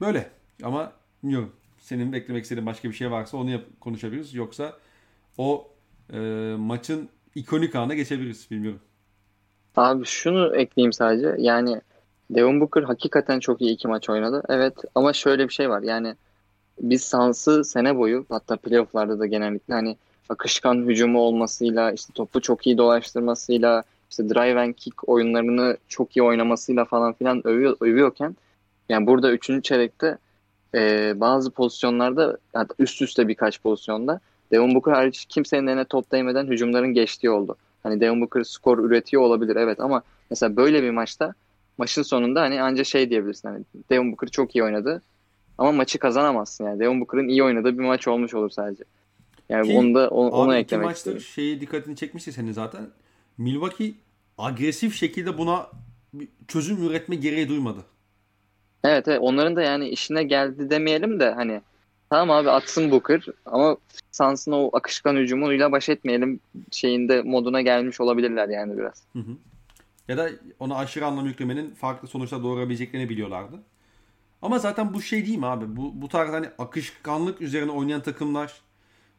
böyle 0.00 0.30
ama 0.62 0.92
bilmiyorum. 1.22 1.52
Senin 1.78 2.12
beklemek 2.12 2.42
istediğin 2.42 2.66
başka 2.66 2.88
bir 2.88 2.94
şey 2.94 3.10
varsa 3.10 3.36
onu 3.36 3.50
yap, 3.50 3.62
konuşabiliriz. 3.80 4.34
Yoksa 4.34 4.72
o 5.38 5.68
e, 6.12 6.18
maçın 6.58 7.08
ikonik 7.34 7.74
anına 7.74 7.94
geçebiliriz. 7.94 8.50
Bilmiyorum. 8.50 8.80
Abi 9.76 10.04
şunu 10.04 10.56
ekleyeyim 10.56 10.92
sadece. 10.92 11.34
Yani 11.38 11.80
Devin 12.30 12.60
Booker 12.60 12.82
hakikaten 12.82 13.40
çok 13.40 13.60
iyi 13.60 13.74
iki 13.74 13.88
maç 13.88 14.10
oynadı. 14.10 14.42
Evet 14.48 14.74
ama 14.94 15.12
şöyle 15.12 15.48
bir 15.48 15.52
şey 15.52 15.70
var. 15.70 15.82
Yani 15.82 16.14
biz 16.80 17.04
Suns'ı 17.04 17.64
sene 17.64 17.96
boyu 17.96 18.26
hatta 18.28 18.56
playofflarda 18.56 19.18
da 19.18 19.26
genellikle 19.26 19.74
hani 19.74 19.96
akışkan 20.28 20.74
hücumu 20.88 21.20
olmasıyla 21.20 21.92
işte 21.92 22.12
topu 22.12 22.40
çok 22.40 22.66
iyi 22.66 22.78
dolaştırmasıyla 22.78 23.82
işte 24.14 24.34
drive 24.34 24.60
and 24.60 24.74
kick 24.74 25.08
oyunlarını 25.08 25.76
çok 25.88 26.16
iyi 26.16 26.22
oynamasıyla 26.22 26.84
falan 26.84 27.12
filan 27.12 27.46
övüyor, 27.46 27.76
övüyorken 27.80 28.36
yani 28.88 29.06
burada 29.06 29.32
üçüncü 29.32 29.62
çeyrekte 29.62 30.18
e, 30.74 31.12
bazı 31.20 31.50
pozisyonlarda 31.50 32.38
hatta 32.52 32.74
üst 32.78 33.02
üste 33.02 33.28
birkaç 33.28 33.62
pozisyonda 33.62 34.20
Devin 34.52 34.74
Booker 34.74 34.92
hariç 34.92 35.24
kimsenin 35.24 35.66
eline 35.66 35.84
top 35.84 36.12
değmeden 36.12 36.46
hücumların 36.46 36.94
geçtiği 36.94 37.30
oldu. 37.30 37.56
Hani 37.82 38.00
Devin 38.00 38.20
Booker 38.20 38.42
skor 38.42 38.78
üretiyor 38.78 39.22
olabilir 39.22 39.56
evet 39.56 39.80
ama 39.80 40.02
mesela 40.30 40.56
böyle 40.56 40.82
bir 40.82 40.90
maçta 40.90 41.34
maçın 41.78 42.02
sonunda 42.02 42.40
hani 42.40 42.62
anca 42.62 42.84
şey 42.84 43.10
diyebilirsin 43.10 43.48
hani 43.48 43.64
Devin 43.90 44.12
Booker 44.12 44.28
çok 44.28 44.56
iyi 44.56 44.64
oynadı 44.64 45.02
ama 45.58 45.72
maçı 45.72 45.98
kazanamazsın 45.98 46.64
yani. 46.64 46.80
Devin 46.80 47.00
Booker'ın 47.00 47.28
iyi 47.28 47.44
oynadığı 47.44 47.78
bir 47.78 47.84
maç 47.84 48.08
olmuş 48.08 48.34
olur 48.34 48.50
sadece. 48.50 48.84
Yani 49.48 49.68
Ki, 49.68 49.78
onu 49.78 49.94
da 49.94 50.08
onu, 50.08 50.50
Abi 50.50 50.56
eklemek 50.56 50.86
maçta 50.86 51.18
şeyi 51.20 51.60
dikkatini 51.60 51.96
çekmişti 51.96 52.32
senin 52.32 52.52
zaten. 52.52 52.86
Milwaukee 53.38 53.94
agresif 54.38 54.96
şekilde 54.96 55.38
buna 55.38 55.66
bir 56.14 56.28
çözüm 56.48 56.86
üretme 56.86 57.16
gereği 57.16 57.48
duymadı. 57.48 57.84
Evet, 58.84 59.08
evet 59.08 59.18
onların 59.22 59.56
da 59.56 59.62
yani 59.62 59.88
işine 59.88 60.22
geldi 60.22 60.70
demeyelim 60.70 61.20
de 61.20 61.30
hani 61.30 61.60
tamam 62.10 62.30
abi 62.30 62.50
atsın 62.50 62.90
Booker 62.90 63.26
ama 63.46 63.76
Suns'ın 64.12 64.52
o 64.52 64.70
akışkan 64.72 65.16
hücumuyla 65.16 65.72
baş 65.72 65.88
etmeyelim 65.88 66.40
şeyinde 66.70 67.22
moduna 67.22 67.60
gelmiş 67.60 68.00
olabilirler 68.00 68.48
yani 68.48 68.78
biraz. 68.78 69.02
Hı 69.12 69.18
hı. 69.18 69.36
Ya 70.08 70.16
da 70.16 70.30
ona 70.58 70.76
aşırı 70.76 71.06
anlam 71.06 71.26
yüklemenin 71.26 71.74
farklı 71.74 72.08
sonuçlar 72.08 72.42
doğurabileceklerini 72.42 73.08
biliyorlardı. 73.08 73.60
Ama 74.42 74.58
zaten 74.58 74.94
bu 74.94 75.02
şey 75.02 75.26
değil 75.26 75.38
mi 75.38 75.46
abi? 75.46 75.76
Bu, 75.76 76.02
bu 76.02 76.08
tarz 76.08 76.30
hani 76.30 76.46
akışkanlık 76.58 77.40
üzerine 77.40 77.70
oynayan 77.70 78.02
takımlar 78.02 78.60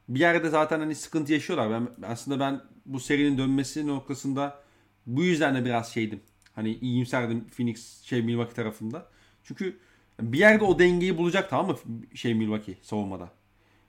bir 0.09 0.19
yerde 0.19 0.49
zaten 0.49 0.79
hani 0.79 0.95
sıkıntı 0.95 1.33
yaşıyorlar. 1.33 1.71
Ben 1.71 2.07
aslında 2.07 2.39
ben 2.39 2.61
bu 2.85 2.99
serinin 2.99 3.37
dönmesi 3.37 3.87
noktasında 3.87 4.59
bu 5.05 5.23
yüzden 5.23 5.55
de 5.55 5.65
biraz 5.65 5.93
şeydim. 5.93 6.21
Hani 6.53 6.73
iyimserdim 6.73 7.47
Phoenix 7.47 8.01
şey 8.03 8.21
Milwaukee 8.21 8.53
tarafında. 8.53 9.09
Çünkü 9.43 9.77
bir 10.21 10.39
yerde 10.39 10.63
o 10.63 10.79
dengeyi 10.79 11.17
bulacak 11.17 11.49
tamam 11.49 11.67
mı 11.67 11.77
şey 12.13 12.33
Milwaukee 12.33 12.77
savunmada. 12.81 13.31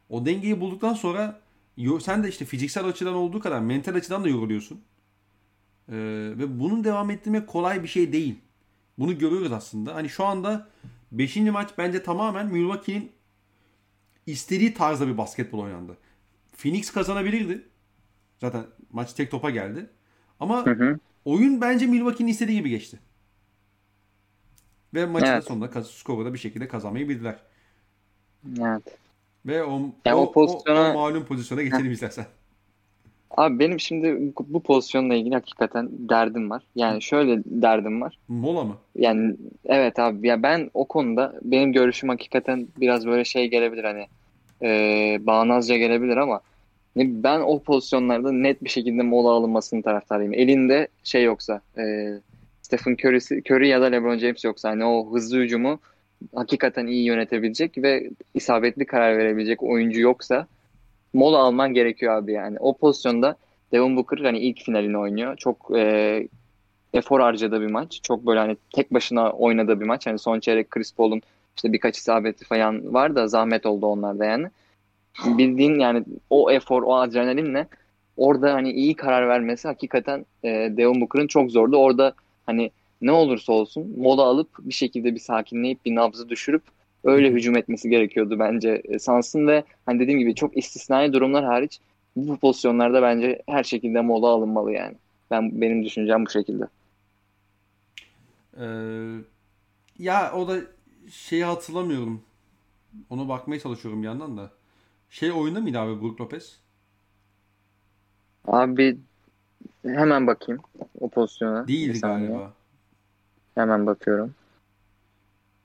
O 0.09 0.27
dengeyi 0.27 0.61
bulduktan 0.61 0.95
sonra 0.95 1.41
sen 2.01 2.25
de 2.25 2.29
işte 2.29 2.45
fiziksel 2.45 2.85
açıdan 2.85 3.15
olduğu 3.15 3.41
kadar 3.41 3.61
mental 3.61 3.95
açıdan 3.95 4.25
da 4.25 4.29
yoruluyorsun. 4.29 4.81
Ee, 5.89 5.95
ve 6.39 6.61
bunun 6.61 6.85
devam 6.85 7.11
ettirmek 7.11 7.47
kolay 7.47 7.83
bir 7.83 7.89
şey 7.89 8.13
değil. 8.13 8.35
Bunu 8.99 9.19
görüyoruz 9.19 9.53
aslında. 9.53 9.95
Hani 9.95 10.09
şu 10.09 10.25
anda 10.25 10.69
5. 11.13 11.37
maç 11.37 11.71
bence 11.79 12.03
tamamen 12.03 12.47
Milwaukee'nin 12.47 13.13
istediği 14.27 14.75
tarzda 14.75 15.09
bir 15.09 15.19
basketbol 15.19 15.59
oynandı. 15.59 15.97
Phoenix 16.57 16.91
kazanabilirdi. 16.91 17.69
Zaten 18.41 18.65
maç 18.93 19.13
tek 19.13 19.31
topa 19.31 19.51
geldi. 19.51 19.91
Ama 20.41 20.67
Hı 20.67 20.71
hı. 20.71 20.99
oyun 21.25 21.61
bence 21.61 21.87
Milwaukee'nin 21.87 22.31
istediği 22.31 22.57
gibi 22.59 22.71
geçti. 22.71 22.99
Ve 24.95 25.07
maçın 25.07 25.27
Evet. 25.27 25.45
sonunda 25.45 25.71
kaz- 25.71 25.91
skoru 25.91 26.25
da 26.25 26.33
bir 26.35 26.39
şekilde 26.39 26.69
kazanmayı 26.69 27.09
bildiler. 27.09 27.37
Evet. 28.61 28.99
Ve 29.47 29.65
o, 29.65 29.83
Ya 30.07 30.17
o, 30.17 30.23
o 30.23 30.33
pozisyona- 30.33 30.89
o, 30.89 30.91
o 30.91 30.95
malum 30.95 31.25
pozisyona 31.25 31.63
geçelim 31.63 31.93
istersen. 31.93 32.27
Abi 33.31 33.59
benim 33.59 33.81
şimdi 33.81 34.33
bu, 34.49 34.63
pozisyonla 34.63 35.15
ilgili 35.15 35.35
hakikaten 35.35 35.89
derdim 35.91 36.51
var. 36.51 36.63
Yani 36.77 37.03
şöyle 37.03 37.43
derdim 37.45 38.01
var. 38.01 38.19
Mola 38.29 38.65
mı? 38.65 38.77
Yani 38.97 39.37
evet 39.65 39.99
abi 39.99 40.27
ya 40.29 40.43
ben 40.43 40.71
o 40.75 40.89
konuda 40.89 41.35
benim 41.43 41.73
görüşüm 41.73 42.09
hakikaten 42.09 42.69
biraz 42.77 43.07
böyle 43.07 43.25
şey 43.25 43.51
gelebilir 43.51 43.85
hani 43.85 44.07
e, 44.63 44.69
bağnazca 45.27 45.77
gelebilir 45.77 46.17
ama 46.17 46.41
ben 46.97 47.41
o 47.41 47.63
pozisyonlarda 47.63 48.33
net 48.33 48.65
bir 48.65 48.69
şekilde 48.69 49.03
mola 49.03 49.31
alınmasının 49.31 49.83
taraftarıyım. 49.83 50.35
Elinde 50.35 50.89
şey 51.05 51.25
yoksa 51.25 51.61
e, 51.79 52.15
Stephen 52.63 52.97
Curry'si, 53.05 53.43
Curry 53.51 53.69
ya 53.69 53.81
da 53.81 53.85
LeBron 53.85 54.19
James 54.19 54.45
yoksa 54.45 54.71
hani 54.71 54.85
o 54.85 55.13
hızlı 55.13 55.39
hücumu 55.39 55.79
hakikaten 56.35 56.87
iyi 56.87 57.05
yönetebilecek 57.05 57.79
ve 57.79 58.11
isabetli 58.35 58.87
karar 58.87 59.19
verebilecek 59.19 59.63
oyuncu 59.63 60.01
yoksa 60.01 60.47
mola 61.13 61.39
alman 61.39 61.75
gerekiyor 61.75 62.15
abi 62.15 62.33
yani. 62.33 62.57
O 62.61 62.77
pozisyonda 62.77 63.37
Devin 63.73 63.97
Booker 63.97 64.19
hani 64.19 64.39
ilk 64.39 64.63
finalini 64.63 64.99
oynuyor. 64.99 65.37
Çok 65.37 65.71
e, 65.77 66.29
efor 66.95 67.21
harcadığı 67.21 67.61
bir 67.61 67.71
maç. 67.71 68.01
Çok 68.03 68.27
böyle 68.27 68.41
hani 68.41 68.57
tek 68.75 68.95
başına 68.95 69.31
oynadığı 69.31 69.81
bir 69.81 69.87
maç. 69.87 70.07
Hani 70.07 70.19
son 70.19 70.41
çeyrek 70.41 70.71
Chris 70.71 70.95
Paul'un 70.95 71.23
işte 71.57 71.73
birkaç 71.73 71.99
isabeti 71.99 72.45
falan 72.45 72.95
var 72.95 73.17
da 73.17 73.29
zahmet 73.29 73.67
oldu 73.67 73.87
onlarda 73.87 74.25
yani. 74.25 74.47
Bildiğin 75.25 75.79
yani 75.79 76.05
o 76.31 76.51
efor, 76.51 76.83
o 76.83 76.97
adrenalinle 76.97 77.69
orada 78.17 78.55
hani 78.55 78.73
iyi 78.73 78.95
karar 78.95 79.29
vermesi 79.29 79.69
hakikaten 79.69 80.27
e, 80.45 80.49
Devin 80.49 81.01
Booker'ın 81.01 81.27
çok 81.27 81.51
zordu. 81.51 81.77
Orada 81.77 82.15
hani 82.47 82.71
ne 83.03 83.13
olursa 83.13 83.53
olsun 83.53 83.95
mola 83.97 84.23
alıp 84.23 84.49
bir 84.59 84.75
şekilde 84.75 85.15
bir 85.15 85.21
sakinleyip 85.21 85.85
bir 85.85 85.95
nabzı 85.95 86.29
düşürüp 86.29 86.63
öyle 87.05 87.31
hücum 87.31 87.57
etmesi 87.57 87.91
gerekiyordu 87.91 88.39
bence 88.39 88.83
e, 88.85 88.99
Suns'ın 88.99 89.47
ve 89.47 89.65
hani 89.87 90.01
dediğim 90.01 90.21
gibi 90.21 90.35
çok 90.35 90.57
istisnai 90.57 91.13
durumlar 91.13 91.45
hariç 91.45 91.81
bu 92.17 92.37
pozisyonlarda 92.37 93.03
bence 93.03 93.43
her 93.49 93.65
şekilde 93.65 94.01
mola 94.01 94.29
alınmalı 94.29 94.73
yani. 94.73 94.97
Ben 95.31 95.61
benim 95.61 95.85
düşüncem 95.85 96.27
bu 96.27 96.31
şekilde. 96.31 96.69
Ee, 98.61 98.67
ya 99.99 100.33
o 100.33 100.49
da 100.49 100.57
şeyi 101.11 101.45
hatırlamıyorum. 101.45 102.23
Ona 103.11 103.29
bakmaya 103.29 103.61
çalışıyorum 103.61 104.03
bir 104.03 104.07
yandan 104.07 104.37
da. 104.37 104.51
Şey 105.17 105.33
oyunda 105.33 105.61
mıydı 105.61 105.79
abi 105.79 106.03
Brook 106.03 106.21
Lopez? 106.21 106.61
Abi 108.45 108.99
hemen 109.83 110.27
bakayım 110.27 110.63
o 111.01 111.09
pozisyona. 111.09 111.69
Değildi 111.69 112.01
galiba. 112.01 112.53
Hemen 113.55 113.87
bakıyorum. 113.87 114.35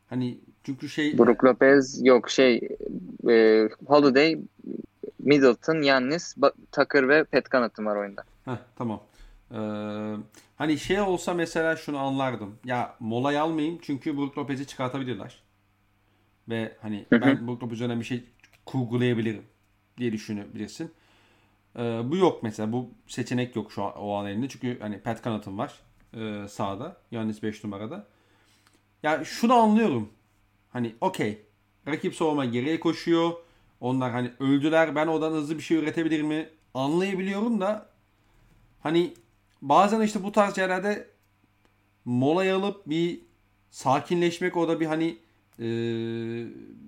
Hani 0.10 0.38
çünkü 0.64 0.90
şey 0.90 1.18
Brook 1.18 1.44
Lopez 1.44 2.06
yok 2.06 2.30
şey 2.30 2.70
e, 3.30 3.68
Holiday, 3.86 4.40
Middleton, 5.20 5.82
Giannis, 5.82 6.38
Ba- 6.38 6.54
Tucker 6.72 7.10
ve 7.10 7.26
Connaughton 7.52 7.86
var 7.86 7.96
oyunda. 7.96 8.24
Heh, 8.46 8.58
tamam. 8.76 9.04
Ee, 9.52 9.58
hani 10.56 10.78
şey 10.78 11.02
olsa 11.02 11.34
mesela 11.34 11.76
şunu 11.76 11.98
anlardım. 11.98 12.56
Ya 12.66 12.96
molayı 13.00 13.42
almayayım 13.42 13.80
çünkü 13.82 14.18
Brook 14.18 14.38
Lopez'i 14.38 14.68
çıkartabilirler. 14.68 15.44
Ve 16.50 16.78
hani 16.82 17.06
ben 17.12 17.48
Brook 17.48 17.64
Lopez 17.64 17.80
bir 17.80 18.04
şey 18.04 18.24
kurgulayabilirim 18.66 19.44
diye 19.98 20.14
düşünebilirsin. 20.14 20.92
Ee, 21.76 21.82
bu 22.06 22.18
yok 22.18 22.44
mesela. 22.44 22.72
Bu 22.72 22.90
seçenek 23.08 23.56
yok 23.56 23.72
şu 23.72 23.84
an 23.84 23.98
o 23.98 24.14
an 24.14 24.28
elinde. 24.28 24.50
Çünkü 24.50 24.80
hani 24.80 25.00
Pat 25.00 25.24
Connaughton 25.24 25.58
var 25.58 25.74
e, 26.14 26.48
sağda. 26.48 26.98
Yannis 27.12 27.44
5 27.44 27.64
numarada. 27.64 28.08
Ya 29.04 29.26
şunu 29.26 29.54
anlıyorum. 29.54 30.10
Hani 30.70 30.96
okey. 31.02 31.46
Rakip 31.88 32.16
savunma 32.16 32.46
geriye 32.46 32.80
koşuyor. 32.80 33.34
Onlar 33.80 34.12
hani 34.12 34.32
öldüler. 34.40 34.96
Ben 34.96 35.08
oradan 35.08 35.32
hızlı 35.32 35.58
bir 35.58 35.64
şey 35.64 35.78
üretebilir 35.78 36.22
mi? 36.22 36.50
Anlayabiliyorum 36.74 37.62
da 37.62 37.90
hani 38.80 39.14
bazen 39.62 40.02
işte 40.02 40.24
bu 40.24 40.32
tarz 40.32 40.58
yerlerde 40.58 41.08
molayı 42.06 42.56
alıp 42.56 42.90
bir 42.90 43.22
sakinleşmek 43.70 44.58
o 44.58 44.68
da 44.68 44.80
bir 44.80 44.86
hani 44.86 45.18
e, 45.60 45.66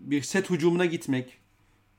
bir 0.09 0.21
set 0.21 0.49
hücumuna 0.49 0.85
gitmek 0.85 1.37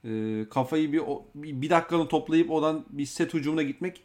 e, 0.04 0.44
kafayı 0.50 0.92
bir, 0.92 1.02
bir 1.34 1.70
dakikanı 1.70 2.08
toplayıp 2.08 2.50
oradan 2.50 2.84
bir 2.90 3.06
set 3.06 3.34
hücumuna 3.34 3.62
gitmek 3.62 4.02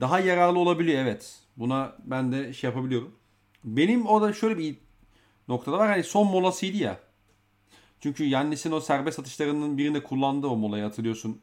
daha 0.00 0.20
yararlı 0.20 0.58
olabiliyor 0.58 1.02
evet. 1.02 1.36
Buna 1.56 1.96
ben 2.04 2.32
de 2.32 2.52
şey 2.52 2.70
yapabiliyorum. 2.70 3.14
Benim 3.64 4.06
orada 4.06 4.32
şöyle 4.32 4.58
bir 4.58 4.76
noktada 5.48 5.78
var 5.78 5.88
hani 5.88 6.02
son 6.02 6.26
molasıydı 6.26 6.76
ya. 6.76 6.98
Çünkü 8.00 8.24
Yannis'in 8.24 8.72
o 8.72 8.80
serbest 8.80 9.18
atışlarının 9.18 9.78
birinde 9.78 10.02
kullandığı 10.02 10.46
o 10.46 10.56
molayı 10.56 10.84
hatırlıyorsun. 10.84 11.40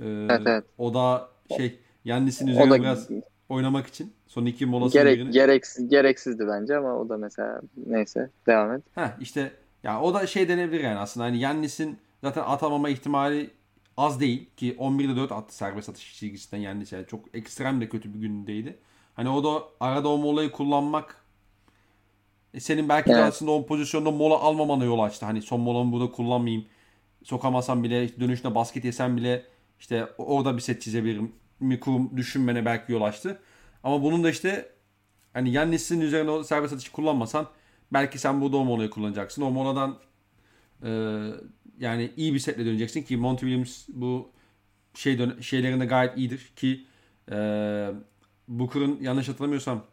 Ee, 0.00 0.04
Evet, 0.06 0.42
evet. 0.46 0.64
O 0.78 0.94
da 0.94 1.28
şey 1.56 1.78
Yannis'in 2.04 2.46
üzerine 2.46 2.70
da 2.70 2.80
biraz 2.80 3.08
oynamak 3.48 3.86
için. 3.86 4.12
Son 4.26 4.46
iki 4.46 4.66
molasının 4.66 5.04
gerek 5.04 5.18
birini. 5.18 5.30
gereksiz 5.30 5.88
gereksizdi 5.88 6.46
bence 6.48 6.76
ama 6.76 6.98
o 6.98 7.08
da 7.08 7.16
mesela 7.16 7.60
neyse 7.86 8.30
devam 8.46 8.72
et. 8.72 8.82
Heh, 8.94 9.08
işte 9.20 9.52
ya 9.82 10.00
o 10.00 10.14
da 10.14 10.26
şey 10.26 10.48
denebilir 10.48 10.80
yani 10.80 10.98
aslında 10.98 11.26
hani 11.26 11.38
Yannis'in 11.38 11.98
zaten 12.20 12.42
atamama 12.46 12.88
ihtimali 12.88 13.50
az 13.96 14.20
değil 14.20 14.50
ki 14.56 14.76
11'de 14.78 15.16
4 15.16 15.32
attı 15.32 15.56
serbest 15.56 15.88
atış 15.88 16.18
çizgisinden 16.18 16.62
Yannis 16.62 16.92
yani 16.92 17.06
çok 17.06 17.34
ekstrem 17.34 17.80
de 17.80 17.88
kötü 17.88 18.14
bir 18.14 18.18
gündeydi. 18.18 18.78
Hani 19.14 19.28
o 19.28 19.44
da 19.44 19.64
arada 19.80 20.08
o 20.08 20.18
molayı 20.18 20.52
kullanmak 20.52 21.24
e, 22.54 22.60
senin 22.60 22.88
belki 22.88 23.10
de 23.10 23.14
Evet. 23.14 23.24
aslında 23.24 23.50
o 23.50 23.66
pozisyonda 23.66 24.10
mola 24.10 24.38
almamana 24.38 24.84
yol 24.84 24.98
açtı. 24.98 25.26
Hani 25.26 25.42
son 25.42 25.60
molamı 25.60 25.92
burada 25.92 26.12
kullanmayayım. 26.12 26.64
Sokamasam 27.24 27.84
bile 27.84 28.20
dönüşte 28.20 28.54
basket 28.54 28.84
yesem 28.84 29.16
bile 29.16 29.46
işte 29.80 30.08
orada 30.18 30.56
bir 30.56 30.62
set 30.62 30.82
çizebilirim 30.82 31.32
mi 31.60 31.80
kurum 31.80 32.16
düşünmene 32.16 32.64
belki 32.64 32.92
yol 32.92 33.02
açtı. 33.02 33.42
Ama 33.84 34.02
bunun 34.02 34.24
da 34.24 34.30
işte 34.30 34.72
hani 35.34 35.50
Yannis'in 35.50 36.00
üzerine 36.00 36.30
o 36.30 36.44
serbest 36.44 36.74
atışı 36.74 36.92
kullanmasan 36.92 37.48
Belki 37.92 38.18
sen 38.18 38.40
burada 38.40 38.56
o 38.56 38.64
molayı 38.64 38.90
kullanacaksın. 38.90 39.42
O 39.42 39.50
moladan 39.50 39.98
e, 40.82 40.90
yani 41.80 42.10
iyi 42.16 42.34
bir 42.34 42.38
setle 42.38 42.66
döneceksin 42.66 43.02
ki 43.02 43.16
Monty 43.16 43.40
Williams 43.46 43.84
bu 43.88 44.30
şey 44.94 45.18
dön- 45.18 45.40
şeylerinde 45.40 45.86
gayet 45.86 46.16
iyidir 46.18 46.52
ki 46.56 46.84
e, 47.32 47.36
Booker'ın 48.48 48.98
yanlış 49.02 49.28
hatırlamıyorsam 49.28 49.84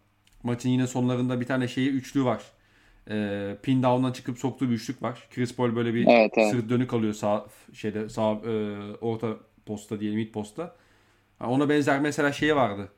maçın 0.44 0.70
yine 0.70 0.88
sonlarında 0.88 1.42
bir 1.42 1.46
tane 1.46 1.68
şeyi 1.68 1.90
üçlü 1.90 2.26
var. 2.26 2.44
E, 3.10 3.58
pin 3.64 3.84
down'dan 3.84 4.12
çıkıp 4.12 4.40
soktuğu 4.40 4.70
bir 4.70 4.76
üçlük 4.76 5.02
var. 5.04 5.28
Chris 5.36 5.56
Paul 5.56 5.76
böyle 5.76 5.94
bir 5.94 6.08
Evet, 6.10 6.32
evet. 6.38 6.52
sırt 6.52 6.70
dönük 6.70 6.94
alıyor 6.94 7.14
sağ 7.14 7.46
şeyde 7.74 8.10
sağ 8.10 8.32
e, 8.32 8.78
orta 9.02 9.38
posta 9.66 10.00
diyelim 10.00 10.20
mid 10.20 10.32
posta. 10.34 10.76
Ha, 11.40 11.48
ona 11.50 11.70
benzer 11.70 12.00
mesela 12.02 12.32
şey 12.32 12.56
vardı. 12.56 12.90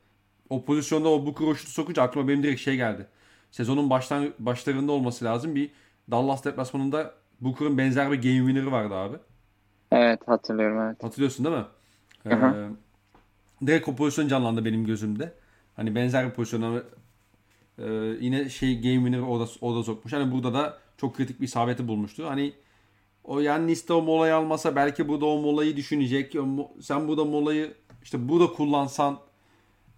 O 0.50 0.66
pozisyonda 0.66 1.10
o 1.10 1.26
Booker 1.26 1.46
o 1.48 1.56
şutu 1.56 1.72
sokunca 1.72 2.04
aklıma 2.04 2.28
benim 2.28 2.44
direkt 2.44 2.62
şey 2.62 2.76
geldi. 2.76 3.08
Sezonun 3.52 3.90
baştan 3.90 4.34
başlarında 4.40 4.92
olması 4.92 5.26
lazım. 5.26 5.56
Bir 5.56 5.70
Dallas 6.12 6.46
deplasmanında 6.46 7.14
Booker'ın 7.42 7.78
benzer 7.78 8.12
bir 8.12 8.22
game 8.22 8.48
winner'ı 8.48 8.72
vardı 8.72 8.96
abi. 8.96 9.18
Evet 9.92 10.28
hatırlıyorum 10.28 10.82
evet. 10.82 11.04
Hatırlıyorsun 11.04 11.46
değil 11.46 11.58
mi? 11.58 11.66
Ee, 12.26 13.68
direkt 13.68 13.88
o 13.88 13.96
pozisyon 13.96 14.28
canlandı 14.28 14.66
benim 14.66 14.86
gözümde. 14.86 15.34
Hani 15.76 15.96
benzer 15.96 16.26
bir 16.26 16.32
pozisyon 16.32 16.62
ama 16.62 16.80
e, 17.78 17.86
yine 18.20 18.50
şey 18.50 18.76
game 18.82 18.96
winner'ı 18.96 19.26
o 19.26 19.40
da, 19.40 19.48
o 19.62 19.76
da 19.76 19.84
sokmuş. 19.84 20.14
Hani 20.14 20.32
burada 20.32 20.54
da 20.54 20.78
çok 20.98 21.16
kritik 21.16 21.42
bir 21.42 21.46
isabeti 21.46 21.88
bulmuştu. 21.88 22.30
Hani 22.30 22.54
o 23.24 23.40
Yannis 23.40 23.88
de 23.90 23.94
o 23.94 24.02
molayı 24.02 24.36
almasa 24.36 24.76
belki 24.76 25.08
burada 25.08 25.26
o 25.26 25.42
molayı 25.42 25.76
düşünecek. 25.76 26.36
Sen 26.82 27.08
burada 27.08 27.26
molayı 27.26 27.74
işte 28.04 28.30
burada 28.30 28.48
kullansan 28.54 29.20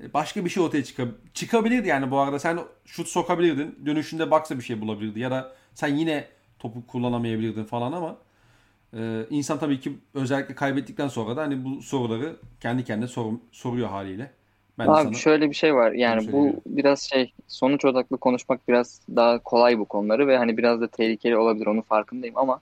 e, 0.01 0.13
başka 0.13 0.45
bir 0.45 0.49
şey 0.49 0.63
ortaya 0.63 0.83
çıkab 0.83 1.07
çıkabilirdi 1.33 1.87
yani 1.87 2.11
bu 2.11 2.19
arada. 2.19 2.39
Sen 2.39 2.59
şut 2.85 3.07
sokabilirdin. 3.07 3.79
Dönüşünde 3.85 4.31
baksa 4.31 4.57
bir 4.57 4.63
şey 4.63 4.81
bulabilirdi. 4.81 5.19
Ya 5.19 5.31
da 5.31 5.55
sen 5.73 5.95
yine 5.95 6.27
topu 6.59 6.87
kullanamayabilirdin 6.87 7.63
falan 7.63 7.91
ama 7.91 8.17
e, 8.93 9.25
insan 9.29 9.59
tabii 9.59 9.79
ki 9.79 9.97
özellikle 10.13 10.55
kaybettikten 10.55 11.07
sonra 11.07 11.37
da 11.37 11.41
hani 11.41 11.63
bu 11.63 11.81
soruları 11.81 12.35
kendi 12.61 12.83
kendine 12.83 13.07
sor- 13.07 13.39
soruyor 13.51 13.89
haliyle. 13.89 14.31
Ben 14.79 14.87
Abi 14.87 15.03
sana 15.03 15.13
şöyle 15.13 15.49
bir 15.49 15.55
şey 15.55 15.75
var 15.75 15.91
yani 15.91 16.31
bu 16.31 16.61
biraz 16.65 17.01
şey 17.01 17.33
sonuç 17.47 17.85
odaklı 17.85 18.17
konuşmak 18.17 18.67
biraz 18.67 19.01
daha 19.15 19.39
kolay 19.39 19.79
bu 19.79 19.85
konuları 19.85 20.27
ve 20.27 20.37
hani 20.37 20.57
biraz 20.57 20.81
da 20.81 20.87
tehlikeli 20.87 21.37
olabilir 21.37 21.67
onun 21.67 21.81
farkındayım 21.81 22.37
ama 22.37 22.59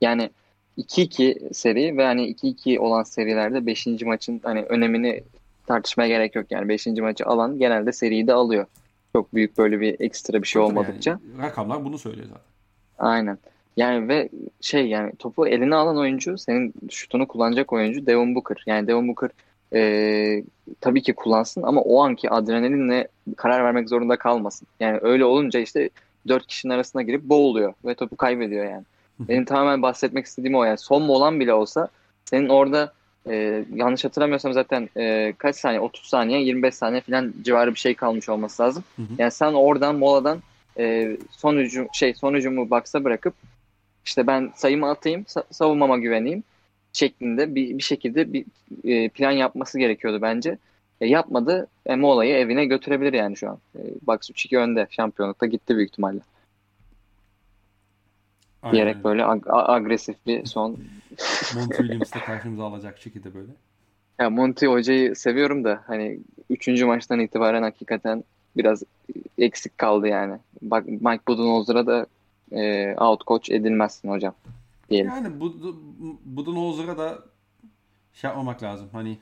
yani 0.00 0.30
2-2 0.78 1.54
seri 1.54 1.96
ve 1.96 2.04
hani 2.04 2.26
2-2 2.26 2.78
olan 2.78 3.02
serilerde 3.02 3.66
5. 3.66 3.86
maçın 3.86 4.40
hani 4.44 4.62
önemini 4.62 5.22
tartışmaya 5.66 6.08
gerek 6.08 6.34
yok 6.34 6.46
yani 6.50 6.68
5. 6.68 6.86
maçı 6.86 7.26
alan 7.26 7.58
genelde 7.58 7.92
seriyi 7.92 8.26
de 8.26 8.32
alıyor. 8.32 8.66
Çok 9.12 9.34
büyük 9.34 9.58
böyle 9.58 9.80
bir 9.80 10.00
ekstra 10.00 10.42
bir 10.42 10.46
şey 10.46 10.62
olmadıkça. 10.62 11.10
yani 11.10 11.42
rakamlar 11.42 11.84
bunu 11.84 11.98
söylüyor 11.98 12.26
zaten. 12.26 12.47
Aynen. 12.98 13.38
Yani 13.76 14.08
ve 14.08 14.28
şey 14.60 14.86
yani 14.86 15.12
topu 15.18 15.46
eline 15.48 15.74
alan 15.74 15.96
oyuncu 15.96 16.38
senin 16.38 16.74
şutunu 16.90 17.28
kullanacak 17.28 17.72
oyuncu 17.72 18.06
Devin 18.06 18.34
Booker. 18.34 18.62
Yani 18.66 18.86
Devin 18.86 19.08
Booker 19.08 19.30
e, 19.74 20.42
tabii 20.80 21.02
ki 21.02 21.12
kullansın 21.12 21.62
ama 21.62 21.80
o 21.80 22.02
anki 22.02 22.30
adrenalinle 22.30 23.08
karar 23.36 23.64
vermek 23.64 23.88
zorunda 23.88 24.16
kalmasın. 24.16 24.68
Yani 24.80 24.98
öyle 25.02 25.24
olunca 25.24 25.60
işte 25.60 25.90
dört 26.28 26.46
kişinin 26.46 26.72
arasına 26.72 27.02
girip 27.02 27.22
boğuluyor 27.22 27.74
ve 27.84 27.94
topu 27.94 28.16
kaybediyor 28.16 28.64
yani. 28.64 28.84
Benim 29.20 29.44
tamamen 29.44 29.82
bahsetmek 29.82 30.26
istediğim 30.26 30.54
o 30.54 30.64
yani. 30.64 30.78
Son 30.78 31.02
molan 31.02 31.40
bile 31.40 31.54
olsa 31.54 31.88
senin 32.24 32.48
orada 32.48 32.92
e, 33.26 33.64
yanlış 33.74 34.04
hatırlamıyorsam 34.04 34.52
zaten 34.52 34.88
e, 34.96 35.34
kaç 35.38 35.56
saniye 35.56 35.80
30 35.80 36.06
saniye 36.06 36.40
25 36.40 36.74
saniye 36.74 37.00
falan 37.00 37.34
civarı 37.42 37.74
bir 37.74 37.78
şey 37.78 37.94
kalmış 37.94 38.28
olması 38.28 38.62
lazım. 38.62 38.84
Hı 38.96 39.02
hı. 39.02 39.06
Yani 39.18 39.30
sen 39.30 39.52
oradan 39.52 39.94
moladan 39.94 40.38
e, 40.78 41.16
son 41.30 41.56
hücum 41.56 41.88
şey 41.92 42.14
son 42.14 42.34
hücumu 42.34 42.70
baksa 42.70 43.04
bırakıp 43.04 43.34
işte 44.04 44.26
ben 44.26 44.52
sayımı 44.56 44.90
atayım 44.90 45.22
sa- 45.22 45.44
savunmama 45.50 45.98
güveneyim 45.98 46.42
şeklinde 46.92 47.54
bir, 47.54 47.78
bir 47.78 47.82
şekilde 47.82 48.32
bir 48.32 48.44
e, 48.84 49.08
plan 49.08 49.30
yapması 49.32 49.78
gerekiyordu 49.78 50.22
bence. 50.22 50.58
E, 51.00 51.06
yapmadı. 51.06 51.66
E, 51.86 51.96
Mola'yı 51.96 52.34
evine 52.34 52.64
götürebilir 52.64 53.12
yani 53.12 53.36
şu 53.36 53.50
an. 53.50 53.58
E, 53.76 53.80
Bucks 54.06 54.30
3-2 54.30 54.58
önde. 54.58 54.86
Şampiyonlukta 54.90 55.46
gitti 55.46 55.76
büyük 55.76 55.90
ihtimalle. 55.90 56.20
Aynen 58.62 58.74
Diyerek 58.74 58.94
öyle. 58.96 59.04
böyle 59.04 59.22
ag- 59.22 59.72
agresif 59.72 60.16
bir 60.26 60.46
son. 60.46 60.70
Monty 61.54 61.76
Williams 61.76 62.14
da 62.14 62.18
karşımıza 62.18 62.64
alacak 62.64 62.98
şekilde 62.98 63.34
böyle. 63.34 63.52
Ya 64.20 64.30
Monty 64.30 64.66
hocayı 64.66 65.16
seviyorum 65.16 65.64
da 65.64 65.82
hani 65.86 66.18
3. 66.50 66.68
maçtan 66.82 67.20
itibaren 67.20 67.62
hakikaten 67.62 68.24
biraz 68.58 68.82
eksik 69.38 69.78
kaldı 69.78 70.08
yani. 70.08 70.38
Bak 70.62 70.86
Mike 70.86 71.22
Budenholzer'a 71.28 71.86
da 71.86 72.06
e, 72.52 72.94
out 73.00 73.26
coach 73.26 73.50
edilmezsin 73.50 74.08
hocam 74.08 74.34
diyelim. 74.90 75.10
Yani 75.10 75.40
bu 75.40 75.54
Budenholzer'a 76.24 76.98
da 76.98 77.18
şey 78.12 78.28
yapmamak 78.28 78.62
lazım. 78.62 78.88
Hani 78.92 79.18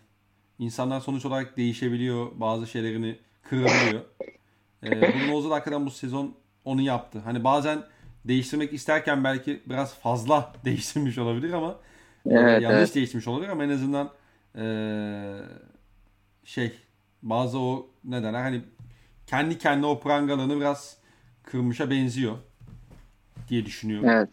insanlar 0.58 1.00
sonuç 1.00 1.26
olarak 1.26 1.56
değişebiliyor. 1.56 2.26
Bazı 2.34 2.66
şeylerini 2.66 3.16
kırabiliyor. 3.42 4.00
Ee, 4.82 4.90
Budenholzer 4.90 5.50
hakikaten 5.50 5.86
bu 5.86 5.90
sezon 5.90 6.34
onu 6.64 6.80
yaptı. 6.80 7.18
Hani 7.24 7.44
bazen 7.44 7.78
değiştirmek 8.24 8.72
isterken 8.72 9.24
belki 9.24 9.60
biraz 9.66 9.94
fazla 9.94 10.52
değiştirmiş 10.64 11.18
olabilir 11.18 11.52
ama 11.52 11.76
Evet, 12.30 12.62
yanlış 12.62 12.78
evet. 12.78 12.94
değiştirmiş 12.94 13.28
olabilir 13.28 13.48
ama 13.48 13.64
en 13.64 13.68
azından 13.68 14.10
e, 14.56 14.64
şey 16.44 16.72
bazı 17.22 17.58
o 17.58 17.86
ne 18.04 18.22
derler 18.22 18.42
hani 18.42 18.60
kendi 19.26 19.58
kendine 19.58 19.86
o 19.86 20.00
prangalarını 20.00 20.56
biraz 20.56 20.96
kırmışa 21.42 21.90
benziyor 21.90 22.36
diye 23.48 23.66
düşünüyorum. 23.66 24.08
Evet. 24.08 24.28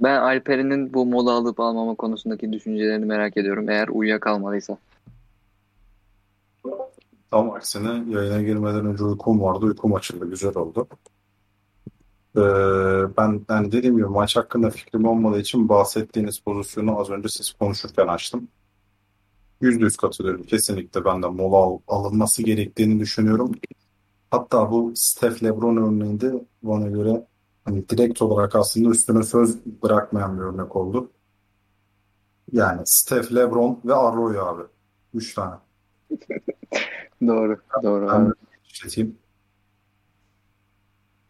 Ben 0.00 0.16
Alperen'in 0.20 0.94
bu 0.94 1.06
mola 1.06 1.32
alıp 1.32 1.60
almama 1.60 1.94
konusundaki 1.94 2.52
düşüncelerini 2.52 3.04
merak 3.06 3.36
ediyorum. 3.36 3.68
Eğer 3.68 3.88
uyuyakalmadıysa. 3.88 4.78
Tam 7.30 7.50
aksine 7.50 8.14
yayına 8.14 8.42
girmeden 8.42 8.86
önce 8.86 9.04
uykum 9.04 9.40
vardı. 9.42 9.66
Uykum 9.66 9.94
açıldı. 9.94 10.30
Güzel 10.30 10.56
oldu. 10.56 10.88
Ee, 12.36 12.40
ben 13.16 13.44
yani 13.50 13.72
dediğim 13.72 13.96
gibi 13.96 14.06
maç 14.06 14.36
hakkında 14.36 14.70
fikrim 14.70 15.04
olmadığı 15.04 15.40
için 15.40 15.68
bahsettiğiniz 15.68 16.38
pozisyonu 16.38 17.00
az 17.00 17.10
önce 17.10 17.28
siz 17.28 17.52
konuşurken 17.52 18.06
açtım. 18.06 18.48
Yüzde 19.60 19.84
yüz 19.84 19.96
katılıyorum. 19.96 20.42
Kesinlikle 20.42 21.04
ben 21.04 21.22
de 21.22 21.26
mola 21.26 21.56
al- 21.56 21.78
alınması 21.88 22.42
gerektiğini 22.42 23.00
düşünüyorum. 23.00 23.52
Hatta 24.36 24.70
bu 24.70 24.92
Steph 24.94 25.42
LeBron 25.42 25.76
örneğinde 25.76 26.44
bana 26.62 26.88
göre 26.88 27.26
hani 27.64 27.88
direkt 27.88 28.22
olarak 28.22 28.56
aslında 28.56 28.90
üstüne 28.90 29.22
söz 29.22 29.66
bırakmayan 29.82 30.38
bir 30.38 30.42
örnek 30.42 30.76
oldu. 30.76 31.10
Yani 32.52 32.82
Steph, 32.84 33.34
LeBron 33.34 33.80
ve 33.84 33.94
Arroyo 33.94 34.44
abi. 34.44 34.62
Üç 35.14 35.34
tane. 35.34 35.54
Doğru. 37.26 37.60
Doğru. 37.82 38.08
Ben 38.08 38.20
abi. 38.20 38.32
işleteyim. 38.64 39.18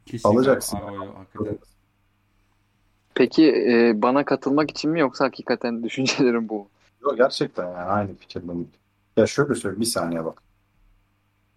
Kesinlikle 0.06 0.38
Alacaksın. 0.38 0.76
Arroyo 0.76 1.14
hakikaten. 1.14 1.58
Peki 3.14 3.52
e, 3.52 4.02
bana 4.02 4.24
katılmak 4.24 4.70
için 4.70 4.90
mi 4.90 5.00
yoksa 5.00 5.24
hakikaten 5.24 5.82
düşüncelerim 5.82 6.48
bu? 6.48 6.68
Yok 7.02 7.16
gerçekten 7.16 7.64
yani 7.64 7.76
aynı 7.76 8.14
fikirdeyim. 8.14 8.68
Ya 9.16 9.26
şöyle 9.26 9.54
söyleyeyim 9.54 9.80
bir 9.80 9.86
saniye 9.86 10.24
bak. 10.24 10.42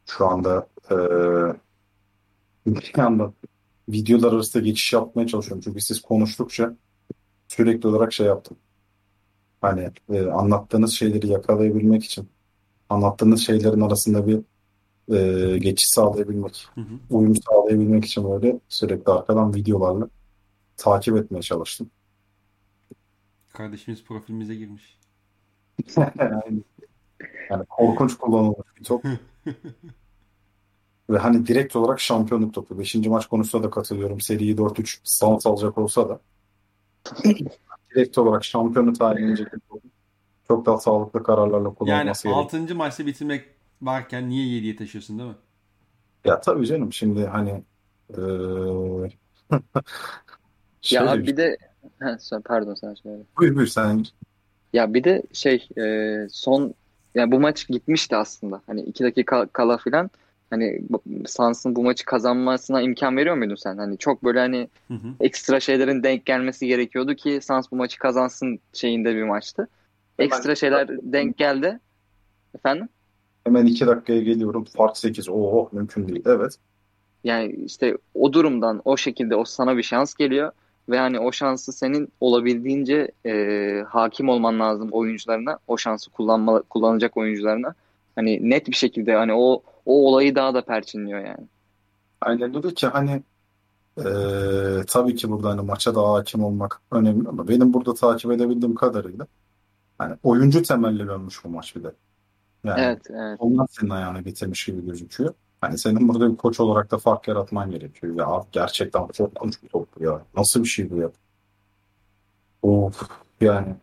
Şu 0.10 0.28
anda 0.28 0.68
eee 0.92 1.54
bir 2.66 2.94
yandan 2.98 3.34
videolar 3.90 4.34
arasında 4.34 4.64
geçiş 4.64 4.94
yapmaya 4.94 5.28
çalışıyorum. 5.28 5.62
Çünkü 5.64 5.82
siz 5.82 6.02
konuştukça 6.02 6.76
sürekli 7.48 7.88
olarak 7.88 8.14
şey 8.14 8.28
yaptım. 8.28 8.58
Hani 9.62 9.90
e, 10.14 10.26
anlattığınız 10.26 10.94
şeyleri 10.94 11.28
yakalayabilmek 11.28 12.04
için 12.06 12.30
anlattığınız 12.90 13.46
şeylerin 13.46 13.82
arasında 13.82 14.28
bir 14.28 14.40
e, 15.16 15.58
geçiş 15.58 15.90
sağlayabilmek, 15.90 16.68
Hı 16.76 16.82
hı. 16.82 16.94
uyum 17.10 17.36
sağlayabilmek 17.36 18.06
için 18.06 18.32
böyle 18.32 18.60
sürekli 18.70 19.12
arkadan 19.12 19.56
videolarla 19.56 20.10
takip 20.78 21.18
etmeye 21.18 21.42
çalıştım. 21.42 21.90
Kardeşimiz 23.54 24.04
profilimize 24.04 24.56
girmiş. 24.56 25.00
Yani, 25.98 26.64
yani 27.50 27.66
korkunç 27.66 28.18
kullanılmış 28.18 28.68
bir 28.78 28.84
top. 28.84 29.04
Ve 31.10 31.18
hani 31.18 31.48
direkt 31.48 31.76
olarak 31.76 32.00
şampiyonluk 32.00 32.54
topu. 32.54 32.80
Beşinci 32.80 33.10
maç 33.10 33.26
konusunda 33.26 33.64
da 33.68 33.70
katılıyorum. 33.70 34.22
Seriyi 34.22 34.58
4-3 34.58 35.00
Suns 35.04 35.46
alacak 35.48 35.78
olsa 35.78 36.10
da 36.10 36.20
direkt 37.96 38.18
olarak 38.18 38.44
şampiyonu 38.44 38.94
tayin 38.94 39.28
edecek 39.28 39.54
bir 39.54 39.60
top. 39.60 39.82
Çok 40.48 40.66
daha 40.66 40.78
sağlıklı 40.78 41.24
kararlarla 41.24 41.58
Yani 41.58 41.76
kullanılması 41.76 42.24
gerekiyor. 42.24 42.44
6. 42.44 42.76
maçta 42.76 43.06
bitirmek 43.06 43.46
varken 43.82 44.30
niye 44.30 44.46
7'ye 44.48 44.76
taşıyorsun 44.76 45.20
değil 45.20 45.30
mi? 45.30 45.36
Ya 46.26 46.40
tabii 46.42 46.66
canım 46.68 46.94
şimdi 46.94 47.26
hani 47.26 47.64
eee 48.18 48.18
Ya 50.92 51.00
şöyle 51.00 51.10
abi 51.10 51.28
bir 51.28 51.38
de 51.38 51.58
pardon 52.46 52.74
sen 52.74 52.94
söyle. 52.94 53.24
buyur 53.38 53.56
buyur 53.56 53.68
sen 53.68 54.04
Ya 54.74 54.94
bir 54.94 55.04
de 55.04 55.24
şey 55.34 55.68
e, 55.78 56.28
son 56.32 56.74
ya 57.16 57.32
bu 57.32 57.40
maç 57.40 57.68
gitmişti 57.68 58.16
aslında. 58.16 58.62
Hani 58.68 58.82
iki 58.82 59.04
dakika 59.04 59.48
kala 59.54 59.78
filan 59.78 60.10
Hani 60.50 60.82
Suns'ın 61.28 61.76
bu 61.76 61.84
maçı 61.84 62.06
kazanmasına 62.06 62.82
imkan 62.82 63.18
veriyor 63.18 63.36
muydun 63.36 63.56
sen? 63.56 63.78
Hani 63.78 63.98
çok 63.98 64.24
böyle 64.24 64.40
hani 64.40 64.70
Hı 64.88 64.94
hı. 64.94 65.08
ekstra 65.20 65.60
şeylerin 65.60 66.04
denk 66.04 66.26
gelmesi 66.26 66.68
gerekiyordu 66.68 67.16
ki 67.16 67.40
Suns 67.42 67.72
bu 67.72 67.76
maçı 67.76 68.00
kazansın 68.00 68.60
şeyinde 68.74 69.16
bir 69.16 69.24
maçtı. 69.24 69.68
Ekstra 70.20 70.56
şeyler 70.56 70.88
denk 70.88 71.38
geldi. 71.38 71.80
Efendim? 72.56 72.90
Hemen 73.44 73.66
iki 73.66 73.88
dakikaya 73.88 74.22
geliyorum. 74.22 74.64
Fark 74.64 74.98
8. 74.98 75.30
Oo 75.30 75.70
mümkün 75.72 76.08
değil. 76.08 76.24
Evet. 76.26 76.56
Yani 77.24 77.52
işte 77.66 77.98
o 78.14 78.34
durumdan 78.34 78.82
o 78.86 78.98
şekilde 78.98 79.36
o 79.36 79.46
sana 79.46 79.78
bir 79.78 79.84
şans 79.84 80.14
geliyor 80.14 80.52
ve 80.90 80.98
hani 81.00 81.20
o 81.20 81.32
şansı 81.32 81.72
senin 81.72 82.10
olabildiğince 82.20 83.12
e, 83.26 83.84
hakim 83.88 84.30
olman 84.30 84.60
lazım 84.60 84.90
oyuncularına. 84.92 85.60
O 85.68 85.78
şansı 85.78 86.12
kullanma, 86.12 86.62
kullanacak 86.62 87.18
oyuncularına. 87.18 87.74
Hani 88.16 88.50
net 88.50 88.68
bir 88.68 88.76
şekilde 88.76 89.16
hani 89.16 89.34
o 89.34 89.64
o 89.90 90.08
olayı 90.08 90.36
daha 90.36 90.54
da 90.54 90.66
perçinliyor 90.66 91.20
yani. 91.20 91.48
Aynen 92.22 92.56
öyle 92.56 92.74
ki 92.74 92.88
hani 92.88 93.24
eee, 93.98 94.84
tabii 94.88 95.16
ki 95.16 95.30
burada 95.30 95.50
hani 95.50 95.62
maça 95.62 95.96
daha 95.96 96.14
hakim 96.14 96.44
olmak 96.44 96.82
önemli 96.92 97.30
ama 97.30 97.48
benim 97.48 97.74
burada 97.74 97.94
takip 97.94 98.32
edebildiğim 98.32 98.76
kadarıyla 98.76 99.28
hani 99.98 100.16
oyuncu 100.24 100.64
temelli 100.64 101.08
dönmüş 101.08 101.44
bu 101.44 101.50
maç 101.50 101.76
bir 101.76 101.84
de. 101.84 101.92
Yani 102.64 102.82
Evet, 102.82 103.02
evet. 103.10 103.38
onlar 103.40 103.68
senin 103.72 103.90
ayağına 103.90 104.22
getirmiş 104.22 104.66
gibi 104.66 104.86
gözüküyor. 104.86 105.34
Hani 105.62 105.78
senin 105.78 106.08
burada 106.08 106.32
bir 106.32 106.38
koç 106.38 106.60
olarak 106.60 106.92
da 106.92 106.98
fark 106.98 107.28
yaratman 107.28 107.72
gerekiyor. 107.72 108.16
Ya 108.16 108.46
gerçekten 108.52 109.08
çok 109.08 109.36
konuştu 109.36 109.68
top 109.68 109.88
bu 110.00 110.04
ya. 110.04 110.22
Nasıl 110.38 110.64
bir 110.64 110.70
şey 110.70 110.90
bu 110.90 110.98
ya? 110.98 111.12
Of 112.62 113.02
yani. 113.42 113.76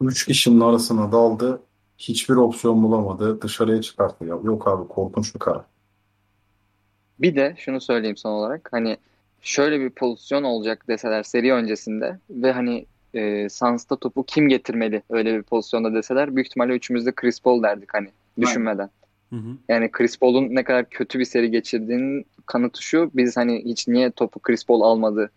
Üç 0.00 0.26
kişinin 0.26 0.60
arasına 0.60 1.12
daldı. 1.12 1.60
Hiçbir 2.00 2.34
opsiyon 2.34 2.82
bulamadı. 2.82 3.42
Dışarıya 3.42 3.82
çıkarttı 3.82 4.24
ya. 4.24 4.38
Yok 4.44 4.68
abi 4.68 4.88
korkunç 4.88 5.34
bir 5.34 5.38
karar. 5.38 5.64
Bir 7.18 7.36
de 7.36 7.54
şunu 7.58 7.80
söyleyeyim 7.80 8.16
son 8.16 8.30
olarak 8.30 8.68
hani 8.72 8.96
şöyle 9.40 9.80
bir 9.80 9.90
pozisyon 9.90 10.42
olacak 10.42 10.88
deseler 10.88 11.22
seri 11.22 11.52
öncesinde 11.52 12.18
ve 12.30 12.52
hani 12.52 12.86
e, 13.14 13.48
Suns'ta 13.48 13.96
topu 13.96 14.24
kim 14.24 14.48
getirmeli 14.48 15.02
öyle 15.10 15.38
bir 15.38 15.42
pozisyonda 15.42 15.94
deseler 15.94 16.36
büyük 16.36 16.46
ihtimalle 16.46 16.72
üçümüz 16.72 17.06
de 17.06 17.12
Chris 17.12 17.40
Paul 17.40 17.62
derdik 17.62 17.94
hani 17.94 18.08
düşünmeden. 18.40 18.90
Hı 19.30 19.36
hı. 19.36 19.56
Yani 19.68 19.90
Chris 19.90 20.18
Paul'un 20.18 20.54
ne 20.54 20.64
kadar 20.64 20.90
kötü 20.90 21.18
bir 21.18 21.24
seri 21.24 21.50
geçirdiğinin 21.50 22.26
kanıtı 22.46 22.82
şu. 22.82 23.10
Biz 23.14 23.36
hani 23.36 23.64
hiç 23.64 23.88
niye 23.88 24.10
topu 24.10 24.40
Chris 24.40 24.66
Paul 24.66 24.80
almadı? 24.80 25.30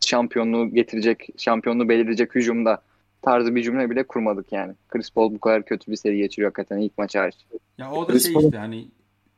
Şampiyonluğu 0.00 0.74
getirecek, 0.74 1.28
şampiyonluğu 1.36 1.88
belirleyecek 1.88 2.34
hücumda 2.34 2.82
tarzı 3.22 3.54
bir 3.54 3.62
cümle 3.62 3.90
bile 3.90 4.06
kurmadık 4.06 4.52
yani. 4.52 4.74
Chris 4.88 5.10
Paul 5.10 5.34
bu 5.34 5.40
kadar 5.40 5.64
kötü 5.64 5.90
bir 5.90 5.96
seri 5.96 6.16
geçiriyor 6.16 6.52
hakikaten 6.52 6.78
ilk 6.82 6.98
maç 6.98 7.14
hariç. 7.14 7.36
Ya 7.78 7.92
o 7.92 8.08
da 8.08 8.12
Chris 8.12 8.22
şey 8.22 8.32
Paul- 8.32 8.44
işte 8.44 8.58
hani 8.58 8.88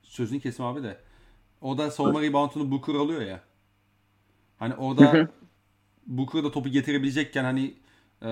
sözünü 0.02 0.40
kesim 0.40 0.64
abi 0.64 0.82
de. 0.82 0.96
O 1.60 1.78
da 1.78 1.90
savunma 1.90 2.22
reboundunu 2.22 2.70
Booker 2.70 2.94
alıyor 2.94 3.22
ya. 3.22 3.40
Hani 4.58 4.74
orada. 4.74 5.28
Booker 6.06 6.44
da 6.44 6.50
topu 6.50 6.68
getirebilecekken 6.68 7.44
hani 7.44 7.74
e, 8.22 8.30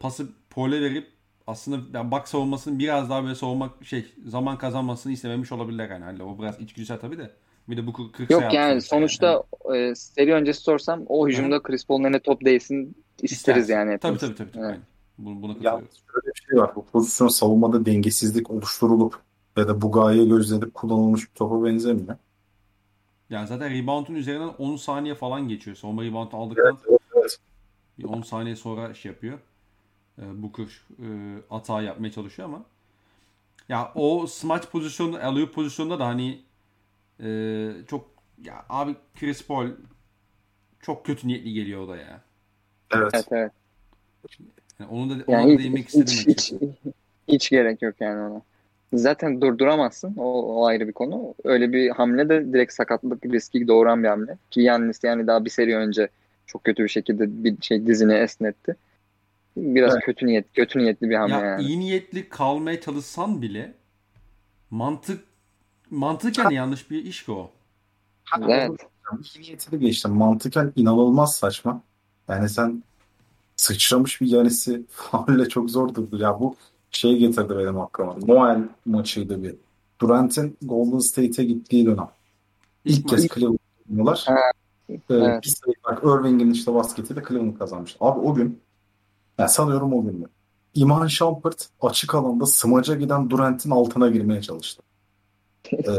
pası 0.00 0.28
Paul'e 0.50 0.80
verip 0.80 1.08
aslında 1.46 1.98
yani 1.98 2.10
bak 2.10 2.28
savunmasını 2.28 2.78
biraz 2.78 3.10
daha 3.10 3.22
böyle 3.22 3.34
savunmak 3.34 3.84
şey 3.84 4.06
zaman 4.26 4.58
kazanmasını 4.58 5.12
istememiş 5.12 5.52
olabilirler 5.52 5.90
yani. 5.90 6.04
Hani 6.04 6.22
o 6.22 6.38
biraz 6.38 6.60
içgüdüsel 6.60 7.00
tabii 7.00 7.18
de. 7.18 7.30
Bir 7.68 7.76
de 7.76 7.86
Booker 7.86 8.04
40 8.12 8.30
Yok 8.30 8.52
yani 8.52 8.82
sonuçta 8.82 9.42
e, 9.74 9.94
seri 9.94 10.34
öncesi 10.34 10.60
sorsam 10.62 11.02
o 11.06 11.28
hücumda 11.28 11.62
Chris 11.62 11.86
Paul'un 11.86 12.04
eline 12.04 12.20
top 12.20 12.44
değsin 12.44 12.94
isteriz 13.22 13.62
İstersin. 13.62 13.72
yani 13.72 13.98
Tabii 13.98 14.18
tabii 14.18 14.34
tabii. 14.34 14.50
tabii. 14.52 14.64
Evet. 14.64 14.70
Aynen. 14.70 15.42
Buna, 15.42 15.52
Ya 15.52 15.72
şöyle 15.72 16.26
bir 16.34 16.40
şey 16.48 16.58
var. 16.58 16.76
Bu 16.76 16.84
pozisyon 16.84 17.28
savunmada 17.28 17.86
dengesizlik 17.86 18.50
oluşturulup 18.50 19.20
ya 19.56 19.68
da 19.68 19.82
bu 19.82 19.92
gaye 19.92 20.24
gözlenip 20.24 20.74
kullanılmış 20.74 21.30
bir 21.30 21.34
topa 21.34 21.64
benzemiyor. 21.64 22.16
Ya 23.30 23.46
zaten 23.46 23.70
rebound'un 23.70 24.14
üzerinden 24.14 24.48
10 24.58 24.76
saniye 24.76 25.14
falan 25.14 25.48
geçiyor. 25.48 25.76
Savunma 25.76 26.04
rebound 26.04 26.32
aldıktan 26.32 26.78
Evet, 26.88 27.00
evet. 27.16 27.38
bir 27.98 28.04
10 28.04 28.22
saniye 28.22 28.56
sonra 28.56 28.94
şey 28.94 29.12
yapıyor. 29.12 29.38
E, 30.18 30.42
Booker 30.42 30.64
e, 31.02 31.06
hata 31.48 31.82
yapmaya 31.82 32.10
çalışıyor 32.12 32.48
ama 32.48 32.62
ya 33.68 33.92
o 33.94 34.26
smaç 34.26 34.68
pozisyonu, 34.68 35.18
alley 35.22 35.46
pozisyonunda 35.50 35.98
da 35.98 36.06
hani 36.06 36.40
e, 37.22 37.70
çok 37.88 38.10
ya 38.44 38.64
abi 38.68 38.94
Chris 39.20 39.46
Paul 39.46 39.68
çok 40.80 41.06
kötü 41.06 41.28
niyetli 41.28 41.52
geliyor 41.52 41.80
o 41.80 41.88
da 41.88 41.96
ya. 41.96 42.20
Evet. 42.94 43.10
Evet 43.14 43.26
evet. 43.30 43.52
Yani 44.80 44.90
onu 44.90 45.10
da 45.10 45.14
ona 45.26 45.36
Yani 45.36 45.48
da 45.48 45.52
hiç, 45.52 45.58
değinmek 45.60 45.80
hiç, 45.88 45.94
istedim 45.94 46.06
hiç, 46.14 46.28
açıkçası. 46.38 46.58
hiç 47.28 47.50
gerek 47.50 47.82
yok 47.82 47.94
yani 48.00 48.20
ona. 48.20 48.42
Zaten 48.92 49.40
durduramazsın. 49.40 50.14
O, 50.16 50.42
o 50.42 50.66
ayrı 50.66 50.88
bir 50.88 50.92
konu. 50.92 51.34
Öyle 51.44 51.72
bir 51.72 51.90
hamle 51.90 52.28
de 52.28 52.52
direkt 52.52 52.72
sakatlık 52.72 53.24
riski 53.26 53.68
doğuran 53.68 54.02
bir 54.02 54.08
hamle. 54.08 54.36
Ki 54.50 54.60
Yannis 54.60 55.04
yani 55.04 55.26
daha 55.26 55.44
bir 55.44 55.50
seri 55.50 55.76
önce 55.76 56.08
çok 56.46 56.64
kötü 56.64 56.84
bir 56.84 56.88
şekilde 56.88 57.44
bir 57.44 57.62
şey 57.62 57.86
dizini 57.86 58.12
esnetti. 58.14 58.76
Biraz 59.56 59.92
Evet. 59.92 60.04
kötü 60.04 60.26
niyet, 60.26 60.52
kötü 60.54 60.78
niyetli 60.78 61.10
bir 61.10 61.14
hamle 61.14 61.34
Ya 61.34 61.40
yani. 61.44 61.62
iyi 61.62 61.80
niyetli 61.80 62.28
kalmaya 62.28 62.80
çalışsan 62.80 63.42
bile 63.42 63.74
mantık 64.70 65.24
mantıken 65.90 66.50
yanlış 66.50 66.90
bir 66.90 67.04
iş 67.04 67.24
ki 67.24 67.32
o. 67.32 67.50
Evet. 68.42 68.70
iyi 69.34 69.42
niyetini 69.42 69.80
geçtim. 69.80 70.10
Mantıken 70.10 70.72
inanılmaz 70.76 71.36
saçma. 71.36 71.82
Yani 72.28 72.48
sen 72.48 72.82
sıçramış 73.56 74.20
bir 74.20 74.26
Yanis'i 74.26 74.82
faulle 74.90 75.48
çok 75.48 75.70
zor 75.70 75.94
durdur. 75.94 76.20
Ya 76.20 76.40
bu 76.40 76.56
şey 76.90 77.18
getirdi 77.18 77.58
benim 77.58 77.80
aklıma. 77.80 78.16
Noel 78.26 78.68
maçıydı 78.86 79.42
bir. 79.42 79.54
Durant'in 80.00 80.56
Golden 80.62 80.98
State'e 80.98 81.44
gittiği 81.44 81.86
dönem. 81.86 82.08
İlk 82.84 83.08
kez 83.08 83.28
Cleveland 83.28 83.58
oynuyorlar. 83.90 84.26
Ee, 84.88 84.94
evet. 85.10 85.42
bir 85.42 85.48
sayı 85.48 85.74
bak 85.84 86.02
Irving'in 86.04 86.50
işte 86.50 86.74
basketiyle 86.74 87.22
Cleveland 87.28 87.58
kazanmış. 87.58 87.96
Abi 88.00 88.20
o 88.20 88.34
gün 88.34 88.60
yani 89.38 89.48
sanıyorum 89.48 89.92
o 89.92 90.04
gün 90.04 90.20
mü? 90.20 90.26
Iman 90.74 91.06
Shumpert 91.06 91.68
açık 91.80 92.14
alanda 92.14 92.46
smaca 92.46 92.94
giden 92.94 93.30
Durant'in 93.30 93.70
altına 93.70 94.08
girmeye 94.08 94.42
çalıştı. 94.42 94.82
Ee, 95.72 95.90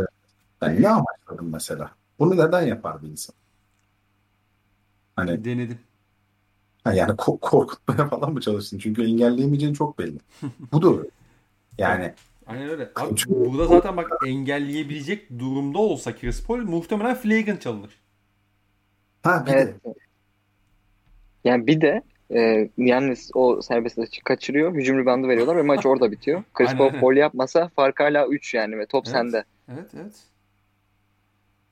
yani 0.61 0.81
ne 0.81 0.89
amaçladın 0.89 1.45
mesela? 1.51 1.91
Bunu 2.19 2.37
neden 2.47 2.61
yapar 2.61 3.01
bir 3.03 3.07
insan? 3.07 3.35
Hani 5.15 5.45
Denedim. 5.45 5.77
ha 6.83 6.93
yani 6.93 7.11
ko- 7.11 7.39
korkutmaya 7.39 8.07
falan 8.09 8.33
mı 8.33 8.41
çalıştın? 8.41 8.77
Çünkü 8.77 9.03
engelleyemeyeceğin 9.03 9.73
çok 9.73 9.99
belli. 9.99 10.19
Bu 10.71 10.81
da 10.81 10.97
öyle. 10.99 11.09
Yani 11.77 12.13
Aynen 12.47 12.69
öyle. 12.69 12.89
Abi, 12.95 13.15
Çünkü- 13.15 13.35
burada 13.45 13.67
zaten 13.67 13.97
bak 13.97 14.11
engelleyebilecek 14.25 15.39
durumda 15.39 15.77
olsa 15.79 16.15
Chris 16.15 16.43
Paul 16.45 16.57
muhtemelen 16.57 17.15
flagrant 17.15 17.61
çalınır. 17.61 17.99
ha 19.23 19.43
bir 19.47 19.51
Evet. 19.51 19.85
de 19.85 19.93
Yani 21.43 21.67
bir 21.67 21.81
de 21.81 22.01
e, 22.35 22.69
Yannis 22.77 23.31
o 23.33 23.61
serbest 23.61 23.99
atışı 23.99 24.23
kaçırıyor. 24.23 24.73
Hücum 24.75 24.99
ribandı 24.99 25.27
veriyorlar 25.27 25.57
ve 25.57 25.61
maç 25.61 25.85
orada 25.85 26.11
bitiyor. 26.11 26.43
Chris 26.53 26.75
Paul 26.75 26.91
foul 26.91 27.15
yapmasa 27.17 27.67
fark 27.75 27.99
hala 27.99 28.27
3 28.27 28.53
yani 28.53 28.77
ve 28.79 28.85
top 28.85 29.03
Evet. 29.07 29.13
sende. 29.17 29.43
Evet 29.73 29.91
evet. 29.93 30.23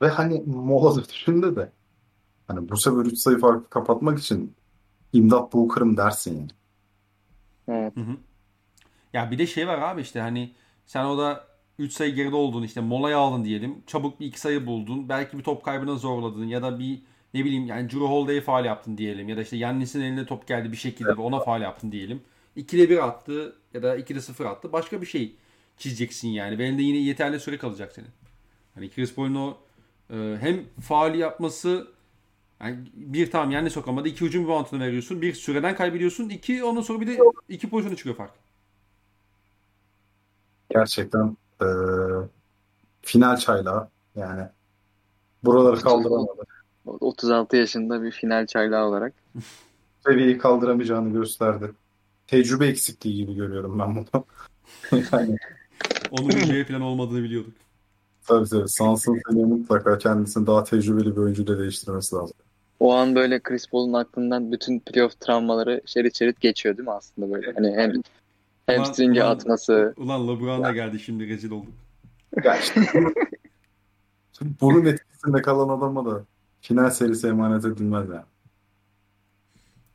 ve 0.01 0.07
hani 0.07 0.43
mola 0.45 0.95
dönüşünde 0.95 1.55
de 1.55 1.71
hani 2.47 2.69
bu 2.69 2.77
sefer 2.77 3.05
3 3.05 3.17
sayı 3.17 3.37
farkı 3.37 3.69
kapatmak 3.69 4.19
için 4.19 4.55
imdat 5.13 5.53
Booker'ım 5.53 5.97
dersin 5.97 6.37
yani. 6.39 6.49
Evet. 7.67 7.95
Hı 7.95 8.01
hı. 8.01 8.17
Ya 9.13 9.31
bir 9.31 9.37
de 9.37 9.47
şey 9.47 9.67
var 9.67 9.79
abi 9.79 10.01
işte 10.01 10.19
hani 10.19 10.53
sen 10.85 11.05
o 11.05 11.17
da 11.17 11.47
3 11.79 11.93
sayı 11.93 12.15
geride 12.15 12.35
oldun 12.35 12.63
işte 12.63 12.81
molayı 12.81 13.17
aldın 13.17 13.45
diyelim. 13.45 13.83
Çabuk 13.87 14.19
bir 14.19 14.25
2 14.25 14.39
sayı 14.39 14.65
buldun. 14.65 15.09
Belki 15.09 15.37
bir 15.37 15.43
top 15.43 15.65
kaybına 15.65 15.95
zorladın 15.95 16.45
ya 16.45 16.63
da 16.63 16.79
bir 16.79 17.01
ne 17.33 17.45
bileyim 17.45 17.65
yani 17.67 17.89
Drew 17.89 18.05
Holiday'e 18.05 18.41
faal 18.41 18.65
yaptın 18.65 18.97
diyelim. 18.97 19.29
Ya 19.29 19.37
da 19.37 19.41
işte 19.41 19.57
Yannis'in 19.57 20.01
eline 20.01 20.25
top 20.25 20.47
geldi 20.47 20.71
bir 20.71 20.77
şekilde 20.77 21.09
ve 21.09 21.21
ona 21.21 21.39
faal 21.39 21.61
yaptın 21.61 21.91
diyelim. 21.91 22.21
2'de 22.57 22.89
1 22.89 23.07
attı 23.07 23.55
ya 23.73 23.83
da 23.83 23.97
2'de 23.97 24.21
0 24.21 24.45
attı. 24.45 24.71
Başka 24.73 25.01
bir 25.01 25.05
şey 25.05 25.35
çizeceksin 25.77 26.27
yani. 26.27 26.57
Ve 26.57 26.65
elinde 26.65 26.81
yine 26.81 26.97
yeterli 26.97 27.39
süre 27.39 27.57
kalacak 27.57 27.93
senin. 27.93 28.09
Hani 28.75 28.89
Chris 28.89 29.15
Paul'un 29.15 29.35
o 29.35 29.57
e, 30.09 30.37
hem 30.39 30.63
faali 30.81 31.17
yapması 31.17 31.87
yani 32.61 32.77
bir 32.93 33.31
tamam 33.31 33.51
Yannis 33.51 33.73
sokamadı. 33.73 34.07
iki 34.07 34.25
hücum 34.25 34.43
reboundını 34.43 34.79
veriyorsun. 34.85 35.21
Bir 35.21 35.33
süreden 35.33 35.75
kaybediyorsun. 35.75 36.29
iki 36.29 36.63
ondan 36.63 36.81
sonra 36.81 37.01
bir 37.01 37.07
de 37.07 37.19
iki 37.49 37.69
pozisyonu 37.69 37.97
çıkıyor 37.97 38.15
fark. 38.15 38.31
Gerçekten 40.69 41.37
eee, 41.61 41.67
final 43.01 43.37
çaylağı 43.37 43.89
yani 44.15 44.43
buraları 45.43 45.81
kaldıramadı. 45.81 46.43
36 46.85 47.55
yaşında 47.57 48.03
bir 48.03 48.11
final 48.11 48.47
çaylağı 48.47 48.85
olarak. 48.85 49.13
Seviyeyi 50.05 50.37
kaldıramayacağını 50.37 51.13
gösterdi. 51.13 51.71
Tecrübe 52.27 52.67
eksikliği 52.67 53.15
gibi 53.15 53.35
görüyorum 53.35 53.79
ben 53.79 53.95
bunu. 53.95 54.25
yani 55.11 55.37
Onun 56.11 56.27
NBA 56.29 56.65
falan 56.67 56.81
olmadığını 56.81 57.23
biliyorduk. 57.23 57.53
tabii 58.27 58.49
tabii 58.49 58.69
Suns'ın 58.69 59.21
seneye 59.29 59.45
mutlaka 59.45 59.97
kendisini 59.97 60.47
daha 60.47 60.63
tecrübeli 60.63 61.11
bir 61.11 61.21
oyuncuyla 61.21 61.59
değiştirmesi 61.59 62.15
lazım. 62.15 62.35
O 62.79 62.93
an 62.93 63.15
böyle 63.15 63.39
Chris 63.39 63.67
Paul'un 63.69 63.93
aklından 63.93 64.51
bütün 64.51 64.79
playoff 64.79 65.19
travmaları 65.19 65.81
şerit 65.85 66.15
şerit 66.15 66.41
geçiyor 66.41 66.77
değil 66.77 66.88
mi 66.88 66.93
aslında 66.93 67.34
böyle? 67.34 67.51
Hani 67.51 67.71
hem 67.75 67.93
hamstring'e 68.77 69.23
atması. 69.23 69.93
Ulan 69.97 70.27
LeBron 70.27 70.63
da 70.63 70.71
geldi 70.71 70.99
şimdi 70.99 71.27
rezil 71.27 71.51
olduk. 71.51 71.73
Bunun 74.61 74.85
etkisinde 74.85 75.41
kalan 75.41 75.77
adama 75.77 76.05
da 76.05 76.23
final 76.61 76.89
serisi 76.89 77.27
emanet 77.27 77.65
edilmez 77.65 78.09
yani. 78.09 78.21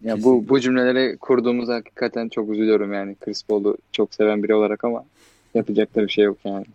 Ya 0.01 0.14
bu 0.14 0.18
Kesinlikle. 0.18 0.48
bu 0.48 0.60
cümleleri 0.60 1.18
kurduğumuza 1.18 1.74
hakikaten 1.74 2.28
çok 2.28 2.51
üzülüyorum 2.51 2.93
yani 2.93 3.16
Chris 3.20 3.43
Paul'u 3.43 3.76
çok 3.93 4.14
seven 4.14 4.43
biri 4.43 4.55
olarak 4.55 4.84
ama 4.84 5.05
yapacak 5.54 5.94
da 5.94 6.02
bir 6.02 6.08
şey 6.08 6.24
yok 6.24 6.38
yani. 6.44 6.66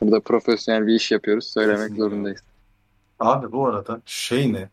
Burada 0.00 0.20
profesyonel 0.20 0.86
bir 0.86 0.94
iş 0.94 1.10
yapıyoruz. 1.10 1.46
Söylemek 1.46 1.78
Kesinlikle. 1.78 2.02
zorundayız. 2.04 2.40
Abi 3.20 3.52
bu 3.52 3.66
arada 3.66 4.00
şey 4.06 4.52
ne? 4.52 4.68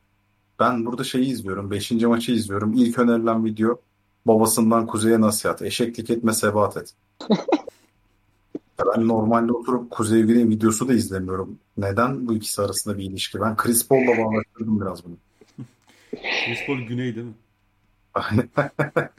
Ben 0.60 0.86
burada 0.86 1.04
şeyi 1.04 1.26
izliyorum. 1.26 1.72
Beşinci 1.72 2.08
maçı 2.08 2.32
izliyorum. 2.32 2.74
İlk 2.74 3.00
önerilen 3.00 3.46
video 3.46 3.82
babasından 4.26 4.88
kuzeye 4.88 5.22
nasihat. 5.22 5.62
Eşeklik 5.62 6.10
etme 6.10 6.34
sebat 6.34 6.78
et. 6.78 6.94
Ben 8.96 9.08
normalde 9.08 9.52
oturup 9.52 9.92
Kuzey 9.92 10.22
Güney 10.24 10.50
videosu 10.50 10.88
da 10.88 10.94
izlemiyorum. 10.94 11.60
Neden 11.78 12.28
bu 12.28 12.34
ikisi 12.34 12.62
arasında 12.62 12.98
bir 12.98 13.04
ilişki? 13.04 13.42
Ben 13.42 13.56
Chris 13.56 13.88
Paul'la 13.88 14.18
bağlaştırdım 14.18 14.82
biraz 14.82 15.06
bunu. 15.06 15.16
Chris 16.12 16.60
Paul 16.68 16.78
güney 16.78 17.16
değil 17.16 17.28
mi? 17.28 17.34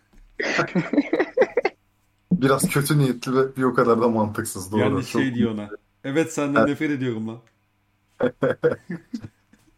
Biraz 2.33 2.69
kötü 2.69 2.99
niyetli 2.99 3.35
ve 3.37 3.57
bir 3.57 3.63
o 3.63 3.75
kadar 3.75 4.01
da 4.03 4.09
mantıksız. 4.09 4.73
Doğru. 4.73 4.81
Yani 4.81 5.05
Çok- 5.05 5.23
şey 5.23 5.35
diyor 5.35 5.51
ona. 5.55 5.71
Evet 6.05 6.33
senden 6.33 6.61
Evet. 6.61 6.69
nefret 6.69 6.91
ediyorum 6.91 7.29
lan. 7.29 7.39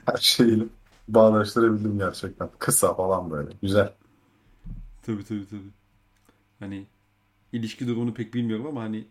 her 0.07 0.17
şeyi 0.21 0.69
bağdaştırabildim 1.09 1.99
gerçekten. 1.99 2.49
Kısa 2.59 2.95
falan 2.95 3.31
böyle. 3.31 3.51
Güzel. 3.63 3.93
Tabii 5.03 5.25
tabii 5.25 5.47
tabii. 5.49 5.71
Hani 6.59 6.87
ilişki 7.53 7.87
durumunu 7.89 8.15
pek 8.15 8.35
bilmiyorum 8.35 8.67
ama 8.67 8.81
hani 8.83 9.05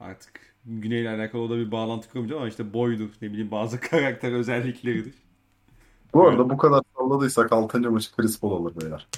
artık 0.00 0.40
Güney'le 0.64 1.06
alakalı 1.08 1.42
o 1.42 1.50
da 1.50 1.56
bir 1.56 1.70
bağlantı 1.70 2.08
kurmayacağım 2.10 2.42
ama 2.42 2.48
işte 2.48 2.72
boydur 2.72 3.08
ne 3.22 3.30
bileyim 3.30 3.50
bazı 3.50 3.80
karakter 3.90 4.32
özellikleridir. 4.32 5.14
Bu 6.14 6.28
arada 6.28 6.50
bu 6.50 6.56
kadar 6.56 6.82
salladıysak 6.96 7.52
6. 7.52 7.90
maçı 7.90 8.16
Chris 8.16 8.40
Paul 8.40 8.52
alır 8.62 8.80
beyler. 8.80 9.08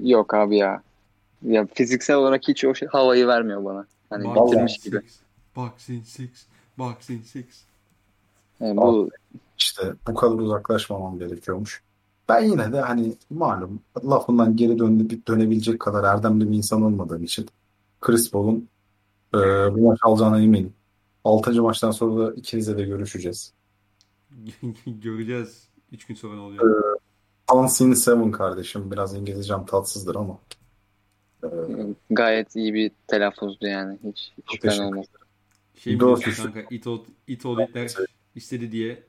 Yok 0.00 0.34
abi 0.34 0.56
ya. 0.56 0.82
Ya 1.42 1.66
fiziksel 1.74 2.16
olarak 2.16 2.48
hiç 2.48 2.64
o 2.64 2.74
şey, 2.74 2.88
havayı 2.88 3.26
vermiyor 3.26 3.64
bana. 3.64 3.86
Hani 4.10 4.24
Boxing 4.24 4.46
bitirmiş 4.46 4.78
gibi. 4.78 4.96
six, 4.96 5.20
Boxing 5.56 6.04
six, 6.04 6.30
boxing 6.78 7.24
six. 7.24 7.44
Yani 8.60 8.76
bu 8.76 9.10
İşte 9.58 9.92
bu 10.08 10.14
kadar 10.14 10.34
uzaklaşmamam 10.34 11.18
gerekiyormuş. 11.18 11.82
Ben 12.28 12.44
yine 12.44 12.72
de 12.72 12.80
hani 12.80 13.14
malum 13.30 13.80
lafından 14.04 14.56
geri 14.56 14.78
dön 14.78 15.22
dönebilecek 15.28 15.80
kadar 15.80 16.04
erdemli 16.14 16.50
bir 16.50 16.56
insan 16.56 16.82
olmadığım 16.82 17.24
için 17.24 17.46
Chris 18.00 18.30
Paul'un 18.30 18.68
e, 19.34 19.38
bu 19.74 19.88
maç 19.88 19.98
alacağına 20.02 20.40
eminim. 20.40 20.72
6. 21.24 21.62
maçtan 21.62 21.90
sonra 21.90 22.26
da 22.26 22.34
ikinize 22.34 22.78
de 22.78 22.82
görüşeceğiz. 22.82 23.52
Göreceğiz 24.86 25.68
3 25.92 26.06
gün 26.06 26.14
sonra 26.14 26.34
ne 26.34 26.40
oluyor. 26.40 26.95
Unseen 27.56 27.92
Seven 27.92 28.30
kardeşim. 28.30 28.90
Biraz 28.90 29.14
İngilizcem 29.14 29.66
tatsızdır 29.66 30.14
ama. 30.14 30.38
E, 31.44 31.48
gayet 32.10 32.56
iyi 32.56 32.74
bir 32.74 32.90
telaffuzdu 33.06 33.66
yani. 33.66 33.98
Hiç, 34.04 34.32
hiç 34.38 34.62
şüphen 34.62 34.82
olmaz. 34.82 35.06
Şey 35.74 35.96
mi 35.96 36.12
üstü. 36.12 36.42
kanka 36.42 36.60
it 36.70 36.86
old, 36.86 37.04
it 37.26 37.46
old 37.46 37.58
itler 37.58 37.94
istedi 38.34 38.72
diye 38.72 39.02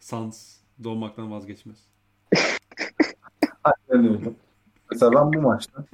Sans 0.00 0.56
doğmaktan 0.84 1.32
vazgeçmez. 1.32 1.76
Aynen 3.64 4.08
öyle. 4.08 4.32
Mesela 4.90 5.12
ben 5.12 5.32
bu 5.32 5.40
maçta 5.40 5.84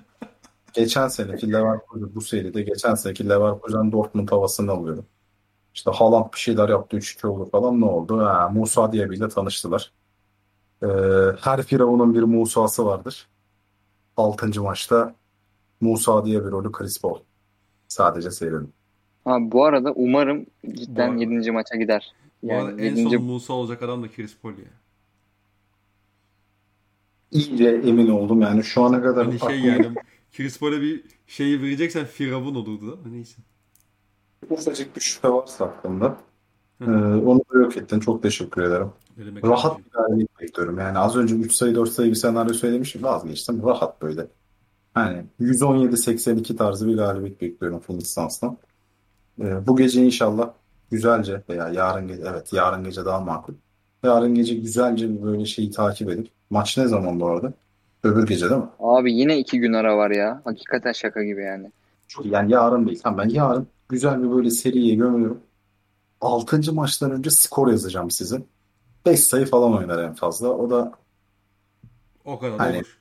geçen 0.72 1.08
seneki 1.08 1.52
Leverkusen 1.52 2.14
bu 2.14 2.20
seride 2.20 2.62
geçen 2.62 2.94
seneki 2.94 3.28
Leverkusen 3.28 3.92
Dortmund 3.92 4.28
havasını 4.28 4.72
alıyorum. 4.72 5.06
İşte 5.74 5.90
Haaland 5.90 6.32
bir 6.32 6.38
şeyler 6.38 6.68
yaptı 6.68 6.96
3-2 6.96 7.26
olur 7.26 7.50
falan 7.50 7.80
ne 7.80 7.84
oldu? 7.84 8.18
Ha, 8.18 8.48
Musa 8.48 8.92
diye 8.92 9.10
biriyle 9.10 9.28
tanıştılar. 9.28 9.92
Ee, 10.82 10.86
her 11.40 11.62
firavunun 11.62 12.14
bir 12.14 12.22
Musa'sı 12.22 12.86
vardır. 12.86 13.26
6. 14.16 14.62
maçta 14.62 15.14
Musa 15.80 16.24
diye 16.24 16.44
bir 16.44 16.50
rolü 16.50 16.72
Chris 16.72 17.00
Paul. 17.00 17.18
Sadece 17.88 18.30
seyredin. 18.30 18.72
Ha, 19.24 19.38
bu 19.40 19.64
arada 19.64 19.92
umarım 19.92 20.46
cidden 20.72 21.08
arada- 21.10 21.20
7. 21.20 21.50
maça 21.52 21.76
gider. 21.76 22.14
Bu 22.42 22.54
arada 22.54 22.70
Yani 22.70 22.82
en 22.82 22.96
7. 22.96 23.10
son 23.16 23.22
Musa 23.24 23.52
olacak 23.52 23.82
adam 23.82 24.02
da 24.02 24.08
Chris 24.10 24.36
Paul 24.42 24.50
ya. 24.52 24.64
İyice 27.30 27.68
emin 27.68 28.08
oldum 28.08 28.40
yani 28.40 28.64
şu 28.64 28.82
ana 28.82 29.02
kadar 29.02 29.26
Hani 29.26 29.38
şey 29.38 29.60
yani 29.60 29.94
Chris 30.36 30.58
Paul'e 30.58 30.80
bir 30.80 31.04
şeyi 31.26 31.62
vereceksen 31.62 32.04
Firavun 32.06 32.54
olurdu 32.54 32.92
da. 33.04 33.08
Neyse. 33.08 33.42
ufacık 34.50 34.96
bir 34.96 35.00
şüphe 35.00 35.28
varsa 35.28 35.64
aklımda. 35.64 36.16
Hı 36.82 36.84
Ee, 36.84 37.24
onu 37.26 37.40
da 37.54 37.58
yok 37.58 37.76
ettin. 37.76 38.00
Çok 38.00 38.22
teşekkür 38.22 38.62
ederim. 38.62 38.88
Ne 39.16 39.26
demek 39.26 39.44
Rahat 39.44 39.78
bir 39.78 39.90
galibiyet 39.90 40.40
bekliyorum. 40.40 40.78
Yani 40.78 40.98
az 40.98 41.16
önce 41.16 41.34
3 41.34 41.52
sayı 41.52 41.74
4 41.74 41.90
sayı 41.90 42.10
bir 42.10 42.16
senaryo 42.16 42.54
söylemişim. 42.54 43.02
Vazgeçtim. 43.02 43.62
Rahat 43.62 44.02
böyle. 44.02 44.26
Hani 44.94 45.24
117-82 45.40 46.56
tarzı 46.56 46.88
bir 46.88 46.96
galibiyet 46.96 47.40
bekliyorum 47.40 47.80
Phoenix 47.80 48.14
Suns'tan. 48.14 48.58
Ee, 49.40 49.66
bu 49.66 49.76
gece 49.76 50.04
inşallah 50.04 50.50
güzelce 50.90 51.42
veya 51.48 51.68
yarın 51.68 52.08
gece 52.08 52.22
evet 52.26 52.52
yarın 52.52 52.84
gece 52.84 53.04
daha 53.04 53.20
makul. 53.20 53.54
Yarın 54.02 54.34
gece 54.34 54.54
güzelce 54.54 55.10
bir 55.10 55.22
böyle 55.22 55.44
şeyi 55.44 55.70
takip 55.70 56.10
edip 56.10 56.30
maç 56.50 56.78
ne 56.78 56.86
zaman 56.86 57.20
bu 57.20 57.26
arada? 57.26 57.52
Öbür 58.02 58.26
gece 58.26 58.50
değil 58.50 58.60
mi? 58.60 58.68
Abi 58.80 59.14
yine 59.14 59.38
2 59.38 59.60
gün 59.60 59.72
ara 59.72 59.96
var 59.96 60.10
ya. 60.10 60.40
Hakikaten 60.44 60.92
şaka 60.92 61.24
gibi 61.24 61.42
yani. 61.42 61.70
Çok 62.08 62.26
yani 62.26 62.52
yarın 62.52 62.86
değil. 62.86 63.00
Tamam 63.02 63.18
ben 63.18 63.28
yarın 63.28 63.66
güzel 63.88 64.22
bir 64.22 64.30
böyle 64.30 64.50
seriye 64.50 64.94
gömüyorum. 64.94 65.40
6. 66.20 66.72
maçtan 66.72 67.10
önce 67.10 67.30
skor 67.30 67.70
yazacağım 67.70 68.10
size. 68.10 68.42
5 69.06 69.20
sayı 69.20 69.46
falan 69.46 69.76
oynar 69.76 69.98
en 70.02 70.14
fazla. 70.14 70.48
O 70.48 70.70
da 70.70 70.92
O 72.24 72.38
kadar 72.38 72.58
da 72.58 72.62
Hani- 72.62 72.76
olur. 72.76 72.98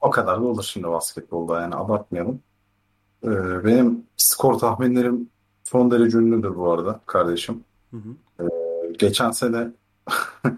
O 0.00 0.10
kadar 0.10 0.40
da 0.40 0.44
olur 0.44 0.62
şimdi 0.62 0.88
basketbolda 0.88 1.60
yani 1.60 1.74
abartmayalım. 1.74 2.42
Ee, 3.24 3.64
benim 3.64 4.06
skor 4.16 4.54
tahminlerim 4.58 5.30
son 5.64 5.90
derece 5.90 6.18
ünlüdür 6.18 6.56
bu 6.56 6.70
arada 6.72 7.00
kardeşim. 7.06 7.64
Hı 7.90 7.96
hı. 7.96 8.16
Ee, 8.44 8.92
geçen 8.98 9.30
sene 9.30 9.68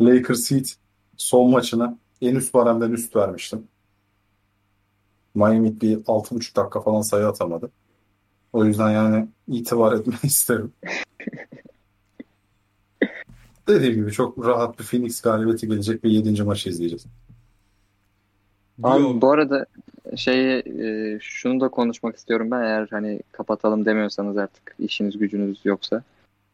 Lakers 0.00 0.50
Heat 0.50 0.76
son 1.16 1.50
maçına 1.50 1.98
en 2.20 2.34
üst 2.34 2.54
baremden 2.54 2.90
üst 2.90 3.16
vermiştim. 3.16 3.68
Miami 5.34 5.80
bir 5.80 5.96
6,5 5.96 6.56
dakika 6.56 6.80
falan 6.80 7.00
sayı 7.00 7.26
atamadı. 7.26 7.70
O 8.52 8.64
yüzden 8.64 8.90
yani 8.90 9.28
itibar 9.48 9.92
etmeyi 9.92 10.20
isterim. 10.22 10.72
Dediğim 13.68 13.94
gibi 13.94 14.12
çok 14.12 14.46
rahat 14.46 14.78
bir 14.78 14.84
Phoenix 14.84 15.20
galibiyeti 15.20 15.68
gelecek 15.68 16.04
ve 16.04 16.08
7. 16.08 16.42
maçı 16.42 16.68
izleyeceğiz. 16.68 17.06
Abi 18.82 19.20
bu 19.20 19.30
arada 19.30 19.66
şey 20.16 20.58
e, 20.58 21.18
şunu 21.20 21.60
da 21.60 21.68
konuşmak 21.68 22.16
istiyorum 22.16 22.50
ben 22.50 22.62
eğer 22.62 22.88
hani 22.90 23.20
kapatalım 23.32 23.84
demiyorsanız 23.84 24.36
artık 24.36 24.74
işiniz 24.78 25.18
gücünüz 25.18 25.60
yoksa. 25.64 26.02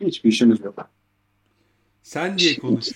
Hiçbir 0.01 0.29
işimiz 0.29 0.61
yok. 0.61 0.89
Sen 2.03 2.39
diye 2.39 2.57
konuş. 2.59 2.89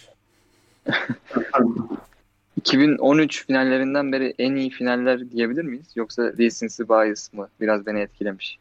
2013 2.56 3.46
finallerinden 3.46 4.12
beri 4.12 4.34
en 4.38 4.54
iyi 4.56 4.70
finaller 4.70 5.30
diyebilir 5.30 5.64
miyiz? 5.64 5.86
Yoksa 5.96 6.22
recency 6.22 6.82
bias 6.82 7.32
mı? 7.32 7.48
Biraz 7.60 7.86
beni 7.86 8.00
etkilemiş. 8.00 8.58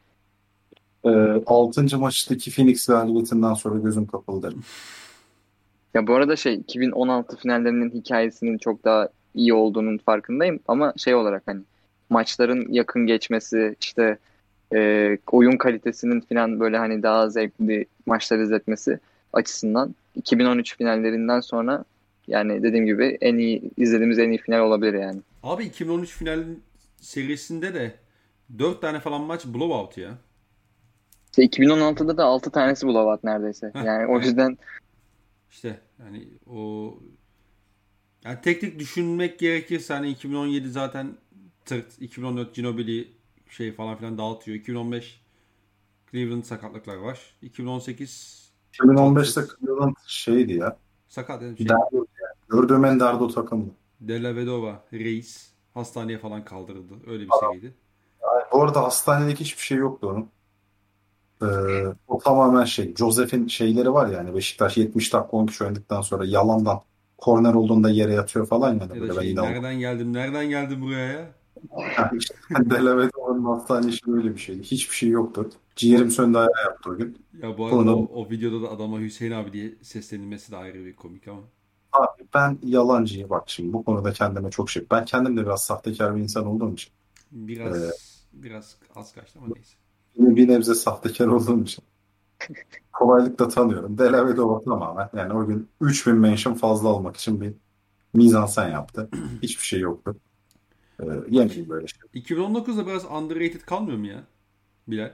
Ee, 1.05 1.09
6. 1.45 1.97
maçtaki 1.97 2.51
Phoenix 2.51 2.87
galibiyetinden 2.87 3.53
sonra 3.53 3.79
gözüm 3.79 4.07
kapalı 4.07 4.43
derim. 4.43 4.63
Ya 5.93 6.07
bu 6.07 6.13
arada 6.13 6.35
şey 6.35 6.53
2016 6.53 7.37
finallerinin 7.37 7.89
hikayesinin 7.91 8.57
çok 8.57 8.83
daha 8.85 9.09
iyi 9.33 9.53
olduğunun 9.53 9.97
farkındayım 9.97 10.59
ama 10.67 10.93
şey 10.97 11.15
olarak 11.15 11.43
hani 11.45 11.61
maçların 12.09 12.67
yakın 12.71 13.05
geçmesi 13.05 13.75
işte 13.81 14.17
e, 14.73 15.17
oyun 15.31 15.57
kalitesinin 15.57 16.21
falan 16.21 16.59
böyle 16.59 16.77
hani 16.77 17.03
daha 17.03 17.29
zevkli 17.29 17.85
maçlar 18.05 18.39
izletmesi 18.39 18.99
açısından 19.33 19.95
2013 20.15 20.77
finallerinden 20.77 21.39
sonra 21.39 21.85
yani 22.27 22.63
dediğim 22.63 22.85
gibi 22.85 23.17
en 23.21 23.37
iyi 23.37 23.71
izlediğimiz 23.77 24.19
en 24.19 24.29
iyi 24.29 24.37
final 24.37 24.59
olabilir 24.59 24.93
yani. 24.93 25.21
Abi 25.43 25.63
2013 25.65 26.17
final 26.17 26.43
serisinde 27.01 27.73
de 27.73 27.91
4 28.59 28.81
tane 28.81 28.99
falan 28.99 29.21
maç 29.21 29.45
blowout 29.45 29.97
ya. 29.97 30.09
İşte 31.25 31.63
2016'da 31.63 32.17
da 32.17 32.25
6 32.25 32.51
tanesi 32.51 32.87
blowout 32.87 33.23
neredeyse. 33.23 33.71
Heh, 33.73 33.83
Yani 33.85 34.07
o 34.07 34.19
yüzden 34.19 34.57
İşte 35.51 35.79
yani 35.99 36.27
o 36.47 36.93
yani 38.23 38.41
tek 38.43 38.61
tek 38.61 38.79
düşünmek 38.79 39.39
gerekirse 39.39 39.93
hani 39.93 40.09
2017 40.09 40.69
zaten 40.69 41.17
tırt, 41.65 42.01
2014 42.01 42.55
Ginobili 42.55 43.11
şey 43.49 43.73
falan 43.73 43.97
filan 43.97 44.17
dağıtıyor. 44.17 44.57
2015 44.57 45.21
Cleveland 46.11 46.43
sakatlıklar 46.43 46.95
var. 46.95 47.19
2018 47.41 48.51
2015'te 48.73 49.41
Cleveland 49.59 49.95
şeydi 50.07 50.53
ya. 50.53 50.77
sakat 51.07 51.41
yani 51.41 51.57
şey. 51.57 51.69
Derdo 51.69 51.95
yani. 51.95 52.05
Gördüğüm 52.49 52.85
en 52.85 52.99
derdo 52.99 53.27
takımdı. 53.27 53.71
Della 54.01 54.35
Vedova 54.35 54.83
reis 54.93 55.51
hastaneye 55.73 56.17
falan 56.17 56.45
kaldırıldı. 56.45 56.93
Öyle 57.07 57.23
bir 57.23 57.31
seriydi. 57.39 57.73
Yani 58.23 58.43
bu 58.53 58.63
arada 58.63 58.83
hastanedeki 58.83 59.43
hiçbir 59.43 59.63
şey 59.63 59.77
yoktu 59.77 60.09
onun. 60.09 60.29
Ee, 61.41 61.45
o 62.07 62.19
tamamen 62.19 62.65
şey. 62.65 62.95
Joseph'in 62.95 63.47
şeyleri 63.47 63.93
var 63.93 64.07
yani 64.07 64.35
Beşiktaş 64.35 64.77
70 64.77 65.13
dakika 65.13 65.37
10 65.37 65.45
kişi 65.45 65.63
oynadıktan 65.63 66.01
sonra 66.01 66.25
yalandan 66.25 66.81
korner 67.17 67.53
olduğunda 67.53 67.89
yere 67.89 68.13
yatıyor 68.13 68.47
falan 68.47 68.73
ya 68.79 68.89
da 68.89 68.95
Ya 68.95 69.01
böyle 69.01 69.15
ben 69.17 69.21
şey 69.21 69.31
inanmam. 69.31 69.51
nereden 69.53 69.79
geldim 69.79 70.13
nereden 70.13 70.49
geldim 70.49 70.81
buraya 70.81 71.07
ya? 71.07 71.31
İşte 72.17 72.35
Delavedore'nin 72.69 73.43
hastane 73.45 73.89
işi 73.89 74.07
böyle 74.07 74.33
bir 74.33 74.39
şeydi. 74.39 74.63
Hiçbir 74.63 74.95
şey 74.95 75.09
yoktu. 75.09 75.49
Ciğerim 75.75 76.11
söndü 76.11 76.37
ayağı 76.37 76.63
yaptı 76.65 76.89
o 76.89 76.95
gün. 76.95 77.25
Ya 77.41 77.57
bu 77.57 77.65
arada 77.65 77.75
Sonra 77.75 77.91
o, 77.91 78.03
o 78.13 78.29
videoda 78.29 78.61
da 78.67 78.71
adama 78.71 78.99
Hüseyin 78.99 79.31
abi 79.31 79.53
diye 79.53 79.75
seslenilmesi 79.81 80.51
de 80.51 80.57
ayrı 80.57 80.85
bir 80.85 80.95
komik 80.95 81.27
ama. 81.27 81.41
abi 81.91 82.23
ben 82.33 82.59
yalancıyım 82.63 83.29
bak 83.29 83.43
şimdi 83.47 83.73
bu 83.73 83.83
konuda 83.85 84.13
kendime 84.13 84.51
çok 84.51 84.69
şey. 84.69 84.85
Ben 84.91 85.05
kendim 85.05 85.37
de 85.37 85.41
biraz 85.41 85.63
sahtekar 85.63 86.15
bir 86.15 86.21
insan 86.21 86.45
olduğum 86.45 86.73
için. 86.73 86.93
Biraz 87.31 87.83
Ee, 87.83 87.91
biraz 88.33 88.75
az 88.95 89.13
kaçtı 89.13 89.39
ama 89.39 89.47
neyse. 89.55 89.75
Bir 90.15 90.35
bir 90.35 90.47
nebze 90.47 90.75
sahtekar 90.75 91.27
olduğum 91.27 91.63
için. 91.63 91.83
Kolaylıkla 92.93 93.47
tanıyorum. 93.47 93.97
Delavedova 93.97 94.61
tamamen. 94.61 95.09
Yani 95.13 95.33
o 95.33 95.45
gün 95.47 95.69
3000 95.81 96.15
mention 96.15 96.53
fazla 96.53 96.89
almak 96.89 97.15
için 97.17 97.41
bir 97.41 97.53
mizansen 98.13 98.69
yaptı. 98.69 99.09
Hiçbir 99.41 99.63
şey 99.63 99.79
yoktu. 99.79 100.15
Ee, 100.99 101.05
yemeyin 101.29 101.69
böyle 101.69 101.87
şey. 101.87 101.99
2019'da 102.13 102.87
biraz 102.87 103.05
underrated 103.05 103.61
kalmıyor 103.61 103.97
mu 103.97 104.07
ya? 104.07 104.23
Bilal. 104.87 105.11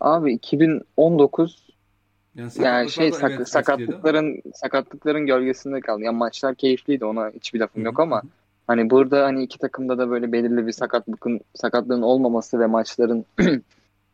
Abi 0.00 0.32
2019 0.32 1.68
Yani 2.34 2.52
yani 2.58 2.90
şey 2.90 3.08
evet 3.08 3.14
sak- 3.20 3.48
sakatlıkların 3.48 4.42
sakatlıkların 4.54 5.26
gölgesinde 5.26 5.80
kaldı. 5.80 6.02
Yani 6.02 6.16
maçlar 6.16 6.54
keyifliydi 6.54 7.04
ona 7.04 7.30
hiçbir 7.30 7.60
lafım 7.60 7.82
Hı 7.82 7.86
yok 7.86 8.00
ama 8.00 8.22
hı. 8.22 8.26
Hani 8.68 8.90
burada 8.90 9.24
hani 9.24 9.42
iki 9.42 9.58
takımda 9.58 9.98
da 9.98 10.10
böyle 10.10 10.32
belirli 10.32 10.66
bir 10.66 10.72
sakatlığın 10.72 11.40
sakatlığın 11.54 12.02
olmaması 12.02 12.60
ve 12.60 12.66
maçların 12.66 13.24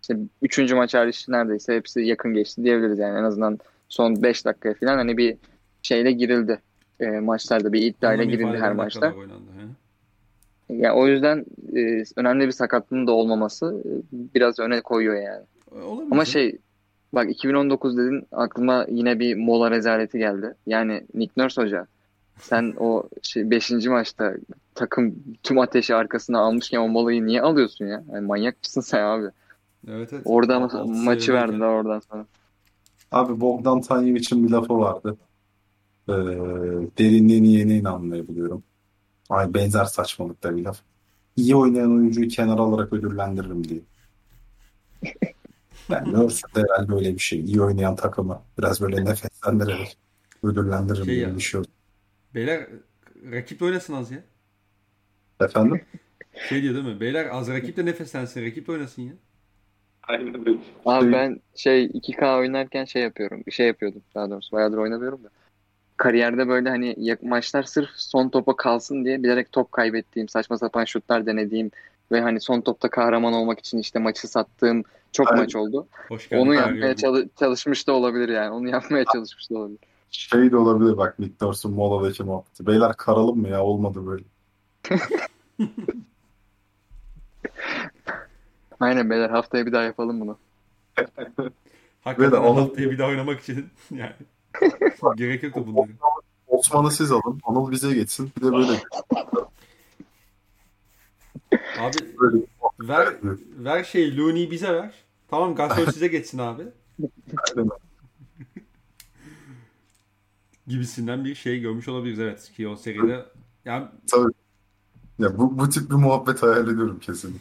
işte 0.03 0.17
üçüncü 0.43 0.75
maç 0.75 0.95
hariç 0.95 1.29
neredeyse 1.29 1.77
hepsi 1.77 2.01
yakın 2.01 2.35
geçti 2.35 2.65
diyebiliriz 2.65 2.99
yani 2.99 3.19
en 3.19 3.25
azından 3.25 3.59
son 3.89 4.23
5 4.23 4.45
dakikaya 4.45 4.75
falan 4.75 4.97
hani 4.97 5.17
bir 5.17 5.37
şeyle 5.83 6.13
girildi. 6.13 6.61
E, 7.01 7.07
maçlarda 7.07 7.73
bir 7.73 7.83
iddiayla 7.83 8.25
girildi 8.25 8.59
her 8.59 8.73
maçta. 8.73 9.13
oynandı. 9.13 9.51
He. 9.59 10.75
Yani 10.75 10.93
o 10.93 11.07
yüzden 11.07 11.45
e, 11.77 12.05
önemli 12.17 12.47
bir 12.47 12.53
sakatlığın 12.53 13.07
da 13.07 13.13
olmaması 13.13 13.83
e, 13.85 13.91
biraz 14.35 14.59
öne 14.59 14.81
koyuyor 14.81 15.15
yani. 15.15 15.45
E, 15.77 15.83
Olabilir 15.83 16.13
Ama 16.13 16.25
şey 16.25 16.59
bak 17.13 17.31
2019 17.31 17.97
dedin 17.97 18.27
aklıma 18.33 18.87
yine 18.89 19.19
bir 19.19 19.35
mola 19.37 19.71
rezaleti 19.71 20.19
geldi. 20.19 20.55
Yani 20.67 21.05
Nick 21.15 21.33
Nurse 21.37 21.63
hoca 21.63 21.87
sen 22.39 22.75
o 22.79 23.09
5. 23.37 23.71
maçta 23.89 24.35
takım 24.75 25.15
tüm 25.43 25.59
ateşi 25.59 25.95
arkasına 25.95 26.39
almışken 26.41 26.79
o 26.79 26.89
molayı 26.89 27.27
niye 27.27 27.43
alıyorsun 27.43 27.85
ya? 27.87 28.05
Yani 28.13 28.27
manyak 28.27 28.57
mısın 28.65 28.81
sen 28.81 29.03
abi? 29.03 29.27
Evet 29.89 30.13
evet. 30.13 30.23
Orada 30.25 30.57
Alt- 30.57 30.73
ma- 30.73 30.79
altı 30.79 30.93
maçı 30.93 31.33
verdiler 31.33 31.67
oradan 31.67 32.01
sonra. 32.01 32.27
Abi 33.13 33.41
Bogdan 33.41 33.81
Tanyevic'in 33.81 34.47
bir 34.47 34.51
lafı 34.53 34.79
vardı. 34.79 35.17
Ee, 36.09 36.13
derinliğini 36.99 37.53
yeni 37.53 37.89
anlayabiliyorum. 37.89 38.63
Ay 39.31 39.55
benzer 39.55 39.85
saçmalıkta 39.85 40.57
bir 40.57 40.65
laf. 40.65 40.81
İyi 41.37 41.57
oynayan 41.57 41.93
oyuncuyu 41.97 42.29
kenara 42.29 42.61
alarak 42.61 42.93
ödüllendiririm 42.93 43.65
diye. 43.69 43.81
Yani 45.91 46.13
Nurse 46.13 46.43
de 46.55 46.61
herhalde 46.61 46.95
öyle 46.95 47.15
bir 47.15 47.19
şey. 47.19 47.41
İyi 47.41 47.63
oynayan 47.63 47.97
takımı 47.97 48.43
biraz 48.59 48.81
böyle 48.81 49.05
nefeslendirerek 49.05 49.97
ödüllendiririm 50.43 51.05
Şey 51.05 51.15
diye 51.15 51.29
ya. 51.29 51.35
bir 51.37 51.41
şey 51.41 51.61
oldu. 51.61 51.69
Beyler 52.35 52.67
rakip 53.33 53.61
de 53.61 53.65
oynasın 53.65 53.95
az 53.95 54.11
ya. 54.11 54.19
Efendim? 55.41 55.81
Şey 56.49 56.63
diyor 56.63 56.75
değil 56.75 56.87
mi? 56.87 57.01
Beyler 57.01 57.27
az 57.33 57.49
rakip 57.49 57.77
de 57.77 57.85
nefeslensin. 57.85 58.47
Rakip 58.47 58.67
de 58.67 58.73
oynasın 58.73 59.03
ya. 59.03 59.13
Aynen 60.09 60.39
öyle. 60.49 60.59
Abi 60.87 61.03
Şey- 61.05 61.13
ben 61.13 61.41
şey 61.55 61.85
2K 61.87 62.37
oynarken 62.39 62.85
şey 62.85 63.03
yapıyorum. 63.03 63.43
Şey 63.51 63.67
yapıyordum 63.67 64.03
daha 64.15 64.31
doğrusu. 64.31 64.53
Bayağıdır 64.53 64.79
oynamıyorum 64.79 65.25
da. 65.25 65.29
Kariyerde 65.97 66.49
böyle 66.49 66.69
hani 66.69 66.95
yak- 66.99 67.23
maçlar 67.23 67.63
sırf 67.63 67.91
son 67.97 68.29
topa 68.29 68.57
kalsın 68.57 69.05
diye 69.05 69.23
bilerek 69.23 69.53
top 69.53 69.73
kaybettiğim, 69.73 70.29
saçma 70.29 70.59
sapan 70.59 70.85
şutlar 70.85 71.27
denediğim 71.27 71.71
ve 72.13 72.21
hani 72.21 72.41
son 72.41 72.61
topta 72.61 72.91
kahraman 72.91 73.33
olmak 73.33 73.59
için 73.59 73.79
işte 73.79 73.99
maçı 73.99 74.29
sattığım 74.29 74.83
çok 75.13 75.31
Aynen. 75.31 75.43
maç 75.43 75.57
oldu. 75.57 75.87
Hoş 76.09 76.29
geldin. 76.29 76.43
Onu 76.43 76.55
yapmaya 76.55 76.87
Yorgun. 76.87 76.95
çalı- 76.95 77.29
çalışmış 77.39 77.87
da 77.89 77.93
olabilir 77.93 78.29
yani. 78.29 78.51
Onu 78.51 78.69
yapmaya 78.69 79.05
çalışmış 79.13 79.51
da 79.51 79.59
olabilir. 79.59 79.79
Şey 80.19 80.53
de 80.53 80.57
olabilir 80.57 80.97
bak 80.97 81.19
Nick 81.19 81.47
Nurse'un 81.47 81.75
moladaki 81.75 82.23
muhabbeti. 82.23 82.67
Beyler 82.67 82.97
karalım 82.97 83.39
mı 83.41 83.49
ya? 83.49 83.65
Olmadı 83.65 84.07
böyle. 84.07 84.25
Aynen 88.81 89.11
beyler 89.11 89.31
haftaya 89.31 89.67
bir 89.67 89.73
daha 89.73 89.83
yapalım 89.83 90.21
bunu. 90.21 90.39
Hakikaten 92.05 92.33
Ve 92.33 92.33
de 92.33 92.37
Anıl- 92.37 92.61
haftaya 92.61 92.91
bir 92.91 92.99
daha 92.99 93.09
oynamak 93.09 93.41
için 93.41 93.69
yani. 93.91 94.13
Gerek 95.17 95.43
yok 95.43 95.55
da 95.55 95.67
bunları. 95.67 95.89
Osman'ı 96.47 96.91
siz 96.91 97.13
alın. 97.13 97.41
Anıl 97.45 97.71
bize 97.71 97.95
geçsin. 97.95 98.33
Bir 98.37 98.43
de 98.47 98.53
böyle 98.53 98.73
Abi 101.79 101.97
böyle 102.21 102.45
ver 102.81 103.15
ver 103.59 103.85
şey 103.85 104.17
Looney'i 104.17 104.51
bize 104.51 104.73
ver. 104.75 104.95
Tamam 105.29 105.55
Gasol 105.55 105.87
size 105.87 106.07
geçsin 106.09 106.39
abi. 106.39 106.63
Aynen. 107.57 107.71
Gibisinden 110.67 111.25
bir 111.25 111.35
şey 111.35 111.61
görmüş 111.61 111.89
olabiliriz 111.89 112.19
evet 112.21 112.53
ki 112.57 112.69
o 112.69 112.77
seride. 112.77 113.25
Yani 113.65 113.87
Tabii. 114.11 114.33
Ya 115.19 115.39
bu, 115.39 115.59
bu 115.59 115.69
tip 115.69 115.91
bir 115.91 115.95
muhabbet 115.95 116.43
hayal 116.43 116.65
ediyorum 116.69 116.99
kesin. 117.01 117.41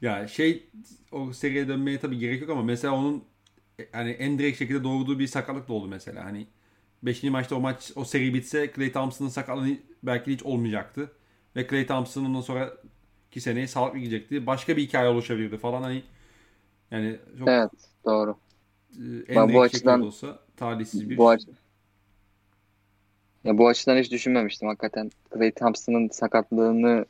ya 0.00 0.28
şey 0.28 0.66
o 1.12 1.32
seriye 1.32 1.68
dönmeye 1.68 1.98
tabii 2.00 2.18
gerek 2.18 2.40
yok 2.40 2.50
ama 2.50 2.62
mesela 2.62 2.94
onun 2.94 3.24
hani 3.92 4.10
en 4.10 4.38
direkt 4.38 4.58
şekilde 4.58 4.84
doğurduğu 4.84 5.18
bir 5.18 5.26
sakatlık 5.26 5.68
da 5.68 5.72
oldu 5.72 5.86
mesela. 5.88 6.24
Hani 6.24 6.46
5. 7.02 7.22
maçta 7.24 7.56
o 7.56 7.60
maç 7.60 7.92
o 7.96 8.04
seri 8.04 8.34
bitse 8.34 8.70
Klay 8.70 8.92
Thompson'ın 8.92 9.28
sakatlığı 9.28 9.68
belki 10.02 10.32
hiç 10.32 10.42
olmayacaktı. 10.42 11.12
Ve 11.56 11.66
Klay 11.66 11.86
Thompson 11.86 12.24
ondan 12.24 12.40
sonra 12.40 12.72
iki 13.30 13.40
seneye 13.40 13.66
sağlıklı 13.68 13.98
gidecekti. 13.98 14.46
Başka 14.46 14.76
bir 14.76 14.82
hikaye 14.82 15.08
oluşabilirdi 15.08 15.58
falan 15.58 15.82
hani 15.82 16.02
yani 16.90 17.18
çok 17.38 17.48
Evet 17.48 17.70
doğru. 18.04 18.36
e, 18.98 19.04
en 19.28 19.36
Ben 19.36 19.54
bu 19.54 19.62
açıdan- 19.62 20.00
olsa 20.02 20.38
talihsiz 20.58 21.10
bir 21.10 21.16
Bu 21.16 21.28
aç 21.28 21.42
ya 23.44 23.58
bu 23.58 23.68
açıdan 23.68 23.96
hiç 23.96 24.12
düşünmemiştim 24.12 24.68
hakikaten. 24.68 25.10
Klay 25.30 25.52
Thompson'ın 25.52 26.08
sakatlığını 26.08 27.06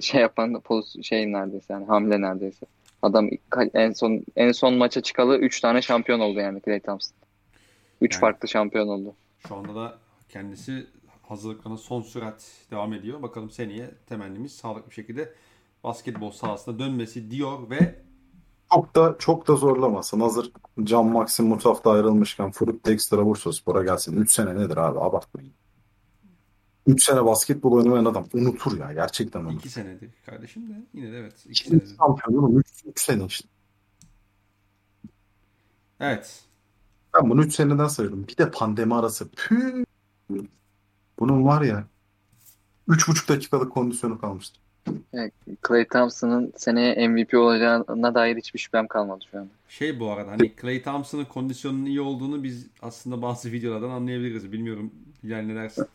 şey 0.00 0.20
yapan 0.20 0.60
poz 0.60 1.02
şey 1.02 1.32
neredeyse 1.32 1.72
yani 1.72 1.86
hamle 1.86 2.20
neredeyse. 2.20 2.66
Adam 3.02 3.28
en 3.74 3.92
son 3.92 4.24
en 4.36 4.52
son 4.52 4.74
maça 4.74 5.00
çıkalı 5.00 5.38
3 5.38 5.60
tane 5.60 5.82
şampiyon 5.82 6.20
oldu 6.20 6.40
yani 6.40 6.60
Klay 6.60 6.80
Thompson. 6.80 7.14
3 8.00 8.12
Yani- 8.12 8.20
farklı 8.20 8.48
şampiyon 8.48 8.88
oldu. 8.88 9.14
Şu 9.48 9.56
anda 9.56 9.74
da 9.74 9.98
kendisi 10.28 10.86
hazırlıklarına 11.22 11.78
son 11.78 12.02
sürat 12.02 12.52
devam 12.70 12.92
ediyor. 12.92 13.22
Bakalım 13.22 13.50
seneye 13.50 13.90
temennimiz 14.08 14.52
sağlıklı 14.52 14.90
bir 14.90 14.94
şekilde 14.94 15.32
basketbol 15.84 16.30
sahasına 16.30 16.78
dönmesi 16.78 17.30
diyor 17.30 17.70
ve 17.70 17.94
Çok 18.74 18.94
da 18.94 19.16
çok 19.18 19.48
da 19.48 19.56
zorlamasın. 19.56 20.20
Hazır 20.20 20.52
Can 20.84 21.06
Maxim 21.06 21.46
Mutaf'ta 21.46 21.90
ayrılmışken 21.90 22.50
Furuk 22.50 22.86
Dexter'a 22.86 23.26
Bursaspor'a 23.26 23.82
gelsin. 23.84 24.16
3 24.16 24.32
sene 24.32 24.54
nedir 24.54 24.76
abi 24.76 24.98
abartmayın. 25.00 25.52
3 26.86 27.04
sene 27.04 27.24
basketbol 27.24 27.72
oynamayan 27.72 28.04
adam 28.04 28.26
unutur 28.34 28.78
ya 28.78 28.92
gerçekten 28.92 29.40
unutur. 29.40 29.58
iki 29.58 29.68
senedir 29.68 30.10
kardeşim 30.26 30.68
de 30.70 30.86
yine 30.94 31.12
de 31.12 31.16
evet 31.18 31.46
iki 31.46 31.54
Şimdi 31.54 31.78
senedir. 31.80 31.96
şampiyonum 31.98 32.58
3, 32.58 32.66
3 32.86 33.00
sene 33.00 33.24
işte. 33.26 33.48
Evet. 36.00 36.44
Ben 37.14 37.30
bunu 37.30 37.44
3 37.44 37.54
seneden 37.54 37.86
sayıyorum. 37.88 38.28
Bir 38.28 38.36
de 38.36 38.50
pandemi 38.50 38.94
arası. 38.94 39.28
Püh. 39.28 39.84
Bunun 41.18 41.44
var 41.44 41.62
ya 41.62 41.84
3,5 42.88 43.28
dakikalık 43.28 43.72
kondisyonu 43.72 44.20
kalmıştı. 44.20 44.60
Klay 45.62 45.88
Thompson'ın 45.88 46.52
seneye 46.56 47.08
MVP 47.08 47.34
olacağına 47.34 48.14
dair 48.14 48.36
hiçbir 48.36 48.58
şüphem 48.58 48.86
kalmadı 48.86 49.24
şu 49.30 49.38
an. 49.38 49.48
Şey 49.68 50.00
bu 50.00 50.10
arada 50.10 50.30
hani 50.30 50.52
Klay 50.52 50.82
Thompson'ın 50.82 51.24
kondisyonunun 51.24 51.86
iyi 51.86 52.00
olduğunu 52.00 52.42
biz 52.42 52.66
aslında 52.82 53.22
bazı 53.22 53.52
videolardan 53.52 53.90
anlayabiliriz. 53.90 54.52
Bilmiyorum 54.52 54.90
Bilal 55.24 55.42
ne 55.42 55.54
dersin? 55.54 55.86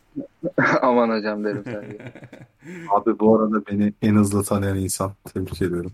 Aman 0.82 1.10
hocam 1.18 1.44
derim 1.44 1.64
sadece. 1.66 1.98
Abi 2.92 3.20
bu 3.20 3.36
arada 3.40 3.66
beni 3.66 3.94
en 4.02 4.16
hızlı 4.16 4.44
tanıyan 4.44 4.78
insan. 4.78 5.12
Tebrik 5.34 5.62
ediyorum. 5.62 5.92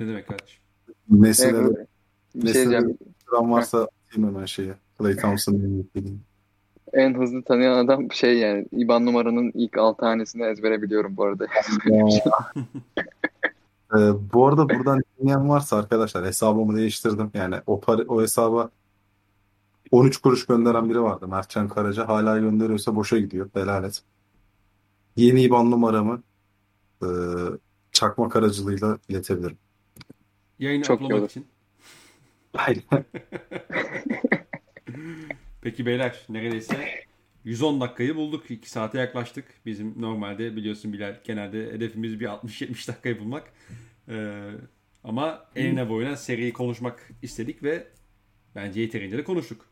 Ne 0.00 0.06
demek 0.08 0.28
kardeşim? 0.28 0.60
Nesine 1.10 1.46
Evet, 1.58 1.76
de 1.76 1.86
bir 2.34 2.46
şey 2.52 2.54
diyeceğim. 2.54 2.98
varsa 3.32 3.78
atayım 3.78 4.28
hemen 4.28 4.44
şeye. 4.46 4.74
Clay 4.98 5.16
Thompson'ın 5.16 5.58
MVP. 5.94 6.04
En 6.92 7.14
hızlı 7.14 7.42
tanıyan 7.42 7.84
adam 7.84 8.12
şey 8.12 8.38
yani 8.38 8.66
IBAN 8.72 9.06
numaranın 9.06 9.52
ilk 9.54 9.78
6 9.78 10.06
hanesini 10.06 10.42
ezbere 10.42 10.82
biliyorum 10.82 11.16
bu 11.16 11.24
arada. 11.24 11.46
Ee, 13.94 13.98
bu 14.32 14.46
arada 14.46 14.68
buradan 14.68 15.02
dinleyen 15.20 15.48
varsa 15.48 15.76
arkadaşlar 15.76 16.24
hesabımı 16.24 16.76
değiştirdim. 16.76 17.30
Yani 17.34 17.54
o 17.66 17.80
para, 17.80 18.02
o 18.08 18.22
hesaba 18.22 18.70
13 19.90 20.16
kuruş 20.16 20.46
gönderen 20.46 20.90
biri 20.90 21.02
vardı. 21.02 21.28
Mertcan 21.28 21.68
Karaca. 21.68 22.08
Hala 22.08 22.38
gönderiyorsa 22.38 22.96
boşa 22.96 23.18
gidiyor. 23.18 23.50
Helal 23.54 23.84
et. 23.84 24.02
Yeni 25.16 25.42
IBAN 25.42 25.70
numaramı 25.70 26.22
e, 27.02 27.08
çakmak 27.92 28.36
aracılığıyla 28.36 28.98
iletebilirim. 29.08 29.58
Yayını 30.58 30.82
Çok 30.82 31.02
olur. 31.02 31.24
için. 31.24 31.46
Aynen. 32.54 32.82
Peki 35.64 35.86
beyler 35.86 36.20
neredeyse 36.28 36.76
110 37.44 37.80
dakikayı 37.80 38.16
bulduk. 38.16 38.50
2 38.50 38.70
saate 38.70 38.98
yaklaştık. 38.98 39.44
Bizim 39.66 40.02
normalde 40.02 40.56
biliyorsun 40.56 40.92
Bilal 40.92 41.16
genelde 41.24 41.72
hedefimiz 41.72 42.20
bir 42.20 42.26
60-70 42.26 42.88
dakikayı 42.88 43.18
bulmak. 43.18 43.52
Ee, 44.08 44.50
ama 45.04 45.46
eline 45.56 45.88
boyuna 45.88 46.16
seriyi 46.16 46.52
konuşmak 46.52 47.10
istedik 47.22 47.62
ve 47.62 47.86
bence 48.54 48.80
yeterince 48.80 49.18
de 49.18 49.24
konuştuk. 49.24 49.66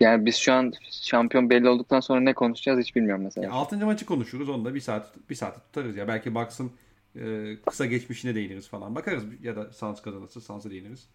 Yani 0.00 0.26
biz 0.26 0.36
şu 0.36 0.52
an 0.52 0.72
şampiyon 0.90 1.50
belli 1.50 1.68
olduktan 1.68 2.00
sonra 2.00 2.20
ne 2.20 2.34
konuşacağız 2.34 2.80
hiç 2.80 2.96
bilmiyorum 2.96 3.22
mesela. 3.24 3.46
Ya 3.46 3.52
6. 3.52 3.86
maçı 3.86 4.06
konuşuruz. 4.06 4.48
Onu 4.48 4.64
da 4.64 4.74
bir 4.74 4.80
saat 4.80 5.30
bir 5.30 5.34
saat 5.34 5.66
tutarız 5.66 5.96
ya. 5.96 6.08
Belki 6.08 6.34
Bucks'ın 6.34 6.72
e, 7.16 7.56
kısa 7.66 7.86
geçmişine 7.86 8.34
değiniriz 8.34 8.68
falan. 8.68 8.94
Bakarız 8.94 9.24
ya 9.42 9.56
da 9.56 9.72
Suns 9.72 10.02
kazanırsa 10.02 10.40
Suns'a 10.40 10.70
değiniriz. 10.70 11.08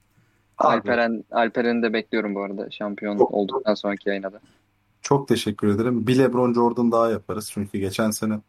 Abi, 0.58 0.76
Alperen 0.76 1.24
Alperen'i 1.32 1.84
de 1.84 1.94
bekliyorum 1.94 2.36
bu 2.36 2.42
arada 2.44 2.72
şampiyon 2.72 3.18
olduktan 3.18 3.74
sonraki 3.74 4.10
yayına 4.10 4.34
da. 4.34 4.40
çok 5.02 5.28
teşekkür 5.28 5.68
ederim. 5.68 6.08
Bir 6.08 6.18
LeBron 6.18 6.54
Jordan 6.54 6.92
daha 6.92 7.10
yaparız. 7.10 7.50
Çünkü 7.54 7.78
geçen 7.78 8.12
sene 8.12 8.40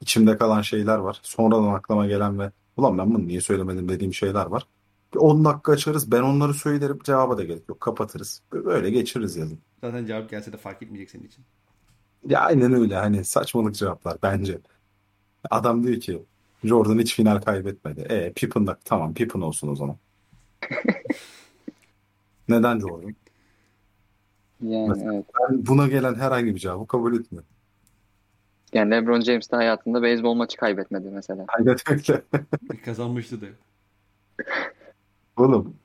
içimde 0.00 0.36
kalan 0.38 0.62
şeyler 0.62 0.98
var. 0.98 1.20
Sonradan 1.22 1.74
aklıma 1.74 2.06
gelen 2.06 2.38
ve 2.38 2.50
ulan 2.76 2.98
ben 2.98 3.14
bunu 3.14 3.26
niye 3.28 3.40
söylemedim 3.40 3.88
dediğim 3.88 4.14
şeyler 4.14 4.46
var. 4.46 4.66
Bir 5.14 5.18
10 5.18 5.44
dakika 5.44 5.72
açarız. 5.72 6.12
Ben 6.12 6.22
onları 6.22 6.54
söylerim. 6.54 6.98
Cevaba 7.04 7.38
da 7.38 7.44
gerek 7.44 7.68
yok. 7.68 7.80
Kapatırız. 7.80 8.42
Böyle 8.52 8.90
geçiririz 8.90 9.36
yazın. 9.36 9.58
Zaten 9.80 10.06
cevap 10.06 10.30
gelse 10.30 10.52
de 10.52 10.56
fark 10.56 10.82
etmeyecek 10.82 11.10
senin 11.10 11.24
için. 11.24 11.44
Ya 12.28 12.40
aynen 12.40 12.72
öyle. 12.72 12.96
Hani 12.96 13.24
saçmalık 13.24 13.74
cevaplar 13.74 14.18
bence. 14.22 14.58
Adam 15.50 15.84
diyor 15.84 16.00
ki 16.00 16.22
Jordan 16.64 16.98
hiç 16.98 17.14
final 17.14 17.40
kaybetmedi. 17.40 18.00
E 18.00 18.32
Pippen 18.32 18.66
da 18.66 18.78
tamam 18.84 19.14
Pippen 19.14 19.40
olsun 19.40 19.68
o 19.68 19.76
zaman. 19.76 19.96
Neden 22.48 22.80
Jordan? 22.80 23.14
Yani 24.60 24.88
Mesela- 24.88 25.14
evet. 25.14 25.24
Ben 25.40 25.66
buna 25.66 25.86
gelen 25.86 26.14
herhangi 26.14 26.54
bir 26.54 26.60
cevabı 26.60 26.86
kabul 26.86 27.20
etmiyorum. 27.20 27.48
Yani 28.72 28.90
LeBron 28.90 29.20
James 29.20 29.50
de 29.50 29.56
hayatında 29.56 30.02
beyzbol 30.02 30.34
maçı 30.34 30.56
kaybetmedi 30.56 31.08
mesela. 31.12 31.46
Öyle. 31.58 31.76
Kazanmıştı 32.84 33.40
da. 33.40 33.46
Oğlum 35.36 35.76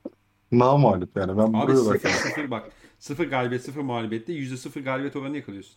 namağlup 0.51 1.17
yani. 1.17 1.37
Ben 1.37 1.43
Abi 1.43 1.53
buraya 1.53 1.85
bak. 1.85 1.95
0-0 1.95 2.51
bak. 2.51 2.69
0 2.99 3.25
galibiyet 3.29 3.63
0 3.63 3.81
mağlubiyette 3.81 4.33
%0 4.33 4.83
galibiyet 4.83 5.15
oranı 5.15 5.37
yakalıyorsun. 5.37 5.75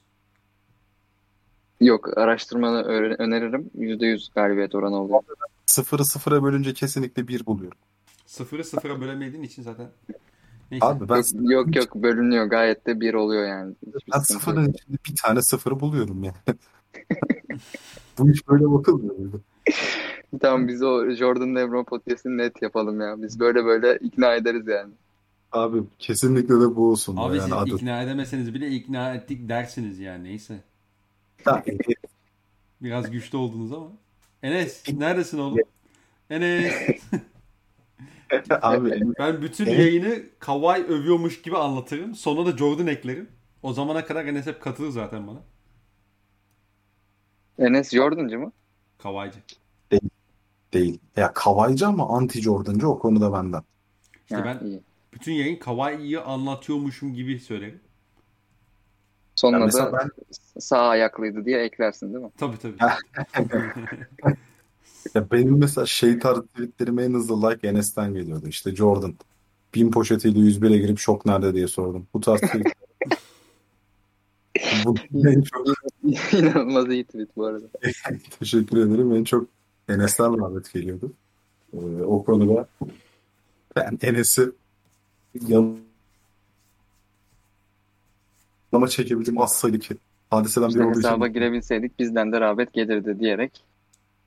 Yok 1.81 2.19
araştırmanı 2.19 2.83
öneririm. 3.19 3.71
%100 3.79 4.35
galibiyet 4.35 4.75
oranı 4.75 4.97
oluyor. 4.97 5.23
Sıfırı 5.67 6.05
sıfıra 6.05 6.43
bölünce 6.43 6.75
kesinlikle 6.75 7.29
bir 7.29 7.47
buluyorum. 7.47 7.79
0'ı 8.27 8.65
0'a 8.65 9.01
bölemediğin 9.01 9.43
için 9.43 9.63
zaten. 9.63 9.87
Neyse. 10.73 10.87
Abi 10.87 11.09
ben, 11.09 11.23
Yok 11.51 11.67
yok, 11.67 11.77
yok 11.77 11.95
bölünüyor 11.95 12.47
gayet 12.47 12.87
de 12.87 13.01
bir 13.01 13.15
oluyor 13.15 13.49
yani. 13.49 13.75
Hiçbir 13.87 14.13
ben 14.13 14.19
sıkıntı 14.19 14.33
yok. 14.33 14.43
sıfırın 14.43 14.73
içinde 14.73 14.97
bir 15.09 15.15
tane 15.23 15.43
sıfırı 15.43 15.81
buluyorum 15.81 16.25
yani. 16.25 16.37
Bu 18.19 18.31
iş 18.31 18.49
böyle 18.49 18.73
bakılmıyor? 18.73 19.33
Tamam 20.41 20.69
biz 20.69 20.83
o 20.83 21.11
Jordan 21.11 21.57
LeBron 21.57 21.85
podcast'ini 21.85 22.39
net 22.39 22.63
yapalım 22.63 23.01
ya. 23.01 23.23
Biz 23.23 23.41
böyle 23.41 23.65
böyle 23.65 23.99
ikna 23.99 24.35
ederiz 24.35 24.67
yani. 24.67 24.93
Abi 25.53 25.79
kesinlikle 25.99 26.55
de 26.55 26.77
bu 26.77 26.91
olsun. 26.91 27.17
Abi 27.17 27.37
yani 27.37 27.45
siz 27.45 27.53
adı. 27.53 27.71
ikna 27.71 28.03
edemeseniz 28.03 28.55
bile 28.55 28.69
ikna 28.71 29.15
ettik 29.15 29.49
dersiniz 29.49 29.99
yani 29.99 30.25
neyse. 30.25 30.61
Ha, 31.45 31.63
Biraz 32.83 33.11
güçlü 33.11 33.39
oldunuz 33.39 33.73
ama. 33.73 33.89
Enes 34.43 34.89
neredesin 34.93 35.39
oğlum? 35.39 35.59
Enes. 36.31 36.73
Abi 38.63 39.03
Ben 39.19 39.43
bütün 39.43 39.67
Evet. 39.67 39.79
yayını 39.79 40.23
Kawhi 40.39 40.85
övüyormuş 40.85 41.43
gibi 41.43 41.57
anlatırım. 41.57 42.15
Sonra 42.15 42.47
da 42.53 42.57
Jordan 42.57 42.87
eklerim. 42.87 43.29
O 43.63 43.73
zamana 43.73 44.05
kadar 44.05 44.25
Enes 44.25 44.47
hep 44.47 44.61
katılır 44.63 44.91
zaten 44.91 45.27
bana. 45.27 45.39
Enes 47.59 47.91
Jordan'cı 47.91 48.39
mı? 48.39 48.53
Kawhi'ci. 48.99 49.39
değil. 50.73 50.99
Ya 51.17 51.33
Kavaycı 51.33 51.87
ama 51.87 52.09
anti 52.09 52.43
Jordan'cı 52.43 52.89
o 52.89 52.99
konuda 52.99 53.33
benden. 53.33 53.63
İşte 54.23 54.35
Ha, 54.37 54.45
ben 54.45 54.67
iyi. 54.67 54.81
bütün 55.13 55.33
yayın 55.33 55.57
Kawhi'yi 55.57 56.21
anlatıyormuşum 56.21 57.15
gibi 57.15 57.41
söylerim. 57.41 57.81
Mesela 59.43 59.93
da 59.93 59.99
ben 59.99 60.11
sağ 60.61 60.89
ayaklıydı 60.89 61.45
diye 61.45 61.59
eklersin 61.63 62.15
değil 62.15 62.25
mi? 62.25 62.31
Tabii 62.39 62.59
tabii. 62.59 62.77
ya 65.15 65.31
benim 65.31 65.59
mesela 65.59 65.87
şey 65.87 66.19
tarzı 66.19 66.47
tweetlerime 66.47 67.05
en 67.05 67.15
hızlı 67.15 67.51
like 67.51 67.69
Enes'ten 67.69 68.15
geliyordu. 68.15 68.47
İşte 68.49 68.77
Jordan. 68.77 69.15
Bin 69.75 69.91
poşetiyle 69.91 70.39
101'e 70.39 70.79
girip 70.79 70.99
şok 70.99 71.27
nerede 71.27 71.55
diye 71.55 71.69
sordum. 71.69 72.07
Bu 72.15 72.21
tarz 72.21 72.41
tweet. 72.41 72.67
Bu 74.85 74.95
en 75.29 75.43
çok 75.43 75.67
İnanılmaz 76.33 76.91
iyi 76.91 77.05
tweet 77.05 77.37
bu 77.37 77.45
arada. 77.47 77.67
teşekkür 78.39 78.77
ederim. 78.77 79.13
En 79.13 79.25
çok 79.25 79.47
Enes'ten 79.89 80.39
rağbet 80.41 80.73
geliyordu. 80.73 81.13
Ee, 81.75 81.79
o 82.03 82.25
konuda 82.25 82.69
ben 83.77 83.99
Enes'i 84.03 84.51
yanıma 85.49 85.79
çekebildiğim 88.89 89.41
az 89.41 89.53
sayılı 89.53 89.79
ki. 89.79 89.97
Hadiseden 90.31 90.69
İşte 90.69 90.81
biri 90.81 90.89
olduğu 90.89 90.99
hesaba 90.99 91.27
için. 91.27 91.35
girebilseydik 91.35 91.99
bizden 91.99 92.33
de 92.33 92.41
rağbet 92.41 92.73
gelirdi 92.73 93.19
diyerek 93.21 93.63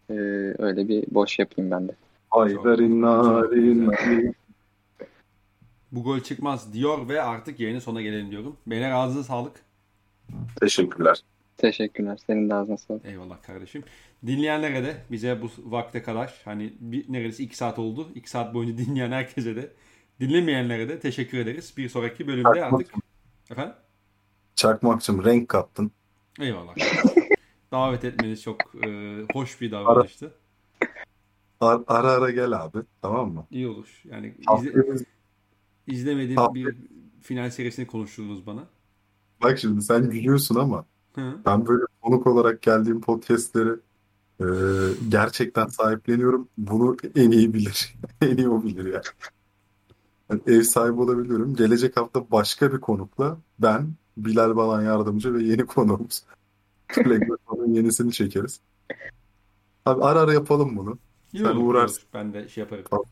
e, 0.10 0.14
öyle 0.58 0.88
bir 0.88 1.04
boş 1.08 1.40
yapayım 1.40 1.72
ben 1.72 1.88
de. 1.88 1.96
Haydarin 2.30 3.02
narin. 3.02 3.92
Bu 5.92 6.04
gol 6.04 6.20
çıkmaz 6.20 6.74
diyor 6.74 7.10
ve 7.10 7.22
artık 7.22 7.60
yayının 7.60 7.80
sonuna 7.80 8.02
gelelim 8.02 8.32
diyorum. 8.32 8.58
Beyler 8.68 8.92
ağzınıza 8.92 9.24
sağlık. 9.24 9.54
Teşekkürler. 10.62 11.22
Teşekkürler. 11.58 12.20
Senin 12.28 12.50
de 12.50 12.54
ağzına 12.54 12.78
sağlık. 12.78 13.06
Eyvallah 13.06 13.42
kardeşim. 13.42 13.84
Dinleyenlere 14.26 14.84
de 14.84 14.96
bize 15.12 15.42
bu 15.42 15.50
vakte 15.66 16.04
kadar 16.04 16.42
hani 16.46 16.74
bir, 16.80 17.14
neredeyse 17.14 17.44
2 17.44 17.58
saat 17.58 17.80
oldu. 17.80 18.10
2 18.16 18.30
saat 18.30 18.54
boyunca 18.54 18.78
dinleyen 18.86 19.12
herkese 19.12 19.56
de 19.56 19.70
dinlemeyenlere 20.20 20.90
de 20.90 21.00
teşekkür 21.00 21.38
ederiz. 21.38 21.74
Bir 21.78 21.90
sonraki 21.90 22.28
bölümde 22.28 22.48
artık 22.48 22.64
Çakmakçım, 22.64 23.02
efendim 23.52 23.74
Çakmakçım 24.56 25.26
renk 25.26 25.50
kattın. 25.50 25.92
eyvallah. 26.40 26.76
Davet 27.72 28.06
etmeniz 28.06 28.42
çok 28.42 28.86
e, 28.86 29.22
hoş 29.34 29.62
bir 29.62 29.72
davranıştı. 29.72 30.32
Ar- 31.62 31.84
ara 31.88 32.12
ara 32.12 32.32
gel 32.32 32.64
abi. 32.64 32.78
Tamam 33.02 33.32
mı? 33.34 33.46
İyi 33.52 33.68
olur. 33.68 34.02
Yani 34.06 34.36
izle, 34.60 34.74
izlemediğim 35.88 36.38
Haftaya- 36.38 36.66
bir 36.68 36.76
final 37.22 37.50
serisini 37.50 37.88
konuşturdunuz 37.88 38.46
bana. 38.46 38.64
Bak 39.44 39.60
şimdi 39.60 39.82
sen 39.82 40.10
gülüyorsun 40.10 40.56
ama 40.56 40.86
Hı. 41.16 41.38
ben 41.46 41.68
böyle 41.68 41.84
konuk 42.02 42.28
olarak 42.28 42.62
geldiğim 42.62 43.02
podcastleri 43.02 43.70
e, 44.40 44.46
gerçekten 45.10 45.68
sahipleniyorum. 45.68 46.48
Bunu 46.58 46.98
en 47.16 47.32
iyi 47.32 47.54
bilir. 47.54 47.96
En 48.22 48.38
iyi 48.38 48.50
o 48.50 48.64
bilir 48.64 48.86
yani. 48.94 49.04
Yani 50.30 50.42
ev 50.48 50.62
sahibi 50.62 51.02
olabiliyorum. 51.02 51.56
Gelecek 51.56 51.98
hafta 51.98 52.32
başka 52.32 52.74
bir 52.74 52.78
konukla 52.82 53.38
ben, 53.60 53.94
Bilal 54.18 54.56
Balan 54.56 54.82
yardımcı 54.84 55.34
ve 55.34 55.44
yeni 55.44 55.66
konuğumuz. 55.66 56.24
Flegmaton'un 57.66 57.76
yenisini 57.76 58.12
çekeriz. 58.14 58.60
Abi 59.86 60.04
ara 60.04 60.20
ara 60.20 60.34
yapalım 60.34 60.78
bunu. 60.78 60.98
İyi 61.34 61.44
Sen 61.44 61.46
olur, 61.46 61.64
uğrarsın. 61.64 61.98
olur. 62.02 62.08
Ben 62.14 62.34
de 62.34 62.48
şey 62.50 62.64
yaparım. 62.64 62.84
Tamam. 62.90 63.06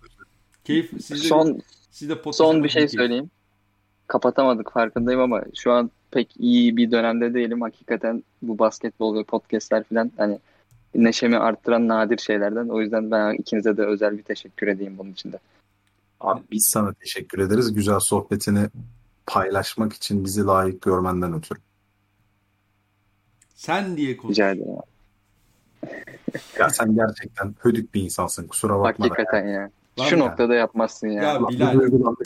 Keyif 0.64 0.90
sizde 0.92 1.16
Son 1.28 1.62
sizde 1.92 2.16
podcast 2.16 2.38
son 2.38 2.64
bir 2.64 2.70
şey 2.70 2.80
keyif. 2.80 2.92
söyleyeyim. 2.92 3.30
Kapatamadık 4.08 4.72
farkındayım 4.74 5.22
ama 5.22 5.42
şu 5.56 5.72
an 5.72 5.92
pek 6.12 6.30
iyi 6.40 6.78
bir 6.78 6.92
dönemde 6.92 7.34
değilim. 7.34 7.62
Hakikaten 7.62 8.24
bu 8.42 8.60
basketbol 8.60 9.16
ve 9.16 9.24
podcastler 9.24 9.84
falan 9.84 10.12
hani 10.18 10.40
neşemi 10.96 11.38
arttıran 11.38 11.88
nadir 11.88 12.18
şeylerden. 12.18 12.68
O 12.70 12.82
yüzden 12.82 13.12
ben 13.12 13.34
ikinize 13.34 13.78
de 13.78 13.86
özel 13.86 14.18
bir 14.18 14.24
teşekkür 14.24 14.68
edeyim 14.68 14.98
bunun 14.98 15.12
için 15.12 15.32
de. 15.32 15.40
Abi 16.20 16.42
biz 16.52 16.70
sana 16.74 16.94
teşekkür 16.94 17.40
ederiz. 17.40 17.74
Güzel 17.74 18.00
sohbetini 18.00 18.68
paylaşmak 19.28 19.94
için 19.94 20.26
bizi 20.26 20.44
layık 20.44 20.82
görmenden 20.82 21.34
ötürü. 21.34 21.60
Sen 23.64 23.98
diye 23.98 24.18
konuş. 24.18 24.32
Rica 24.32 24.52
ederim. 24.52 24.68
Ya 26.60 26.70
sen 26.70 26.96
gerçekten 26.96 27.56
hödük 27.60 27.94
bir 27.94 28.02
insansın. 28.02 28.48
Kusura 28.48 28.80
bakma. 28.80 29.06
Hakikaten 29.06 29.48
ya. 29.48 29.72
Lan 30.00 30.06
Şu 30.06 30.16
ya. 30.18 30.26
noktada 30.26 30.56
yapmazsın 30.56 31.08
ya. 31.08 31.24
Ya 31.24 31.48
Bilal. 31.50 31.80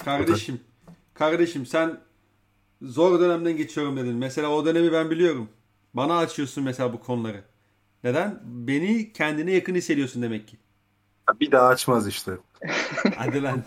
Kardeşim, 0.05 0.59
kardeşim 1.13 1.65
sen 1.65 1.97
zor 2.81 3.19
dönemden 3.19 3.57
geçiyorum 3.57 3.97
dedin. 3.97 4.15
Mesela 4.15 4.49
o 4.49 4.65
dönemi 4.65 4.91
ben 4.91 5.09
biliyorum. 5.09 5.49
Bana 5.93 6.17
açıyorsun 6.17 6.63
mesela 6.63 6.93
bu 6.93 6.99
konuları. 6.99 7.41
Neden? 8.03 8.39
Beni 8.43 9.13
kendine 9.13 9.51
yakın 9.51 9.75
hissediyorsun 9.75 10.21
demek 10.21 10.47
ki. 10.47 10.57
Bir 11.39 11.51
daha 11.51 11.67
açmaz 11.67 12.07
işte. 12.07 12.31
Hadi 13.15 13.43
lan. 13.43 13.63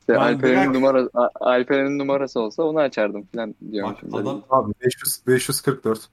İşte 0.00 0.18
Alperen'in 0.18 0.74
numara 0.74 1.08
A- 1.14 1.30
Alperen'in 1.40 1.98
numarası 1.98 2.40
olsa 2.40 2.62
onu 2.62 2.78
açardım 2.78 3.26
falan 3.34 3.54
diyormuşum. 3.72 4.12
Bak 4.12 4.20
adam 4.20 4.42
Abi 4.50 4.72
500, 4.84 5.20
544. 5.26 6.08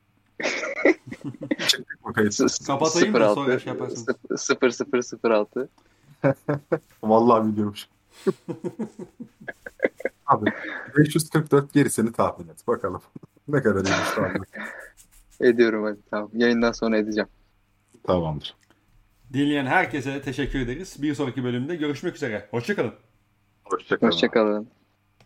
Çıktık 1.67 2.05
mı 2.05 2.13
kayıt? 2.13 2.33
S- 2.33 2.49
s- 2.49 2.65
Kapatayım 2.65 3.13
da 3.13 3.29
06, 3.29 3.35
sonra 3.35 3.59
şey 3.59 3.73
yaparsınız. 3.73 4.07
0006 5.23 5.69
Vallahi 7.03 7.47
biliyormuş. 7.51 7.87
Abi 10.27 10.51
544 10.97 11.73
gerisini 11.73 12.11
tahmin 12.11 12.47
et 12.47 12.67
bakalım. 12.67 13.01
ne 13.47 13.61
kadar 13.61 13.85
iyiymiş 13.85 14.09
tahmin. 14.15 14.43
Ediyorum 15.41 15.83
hadi 15.83 15.99
tamam. 16.11 16.29
Yayından 16.33 16.71
sonra 16.71 16.97
edeceğim. 16.97 17.29
Tamamdır. 18.03 18.55
Dinleyen 19.33 19.65
herkese 19.65 20.21
teşekkür 20.21 20.59
ederiz. 20.59 21.01
Bir 21.01 21.15
sonraki 21.15 21.43
bölümde 21.43 21.75
görüşmek 21.75 22.15
üzere. 22.15 22.47
Hoşçakalın. 22.51 22.93
Hoşçakalın. 23.65 24.11
Hoşçakalın. 24.11 24.67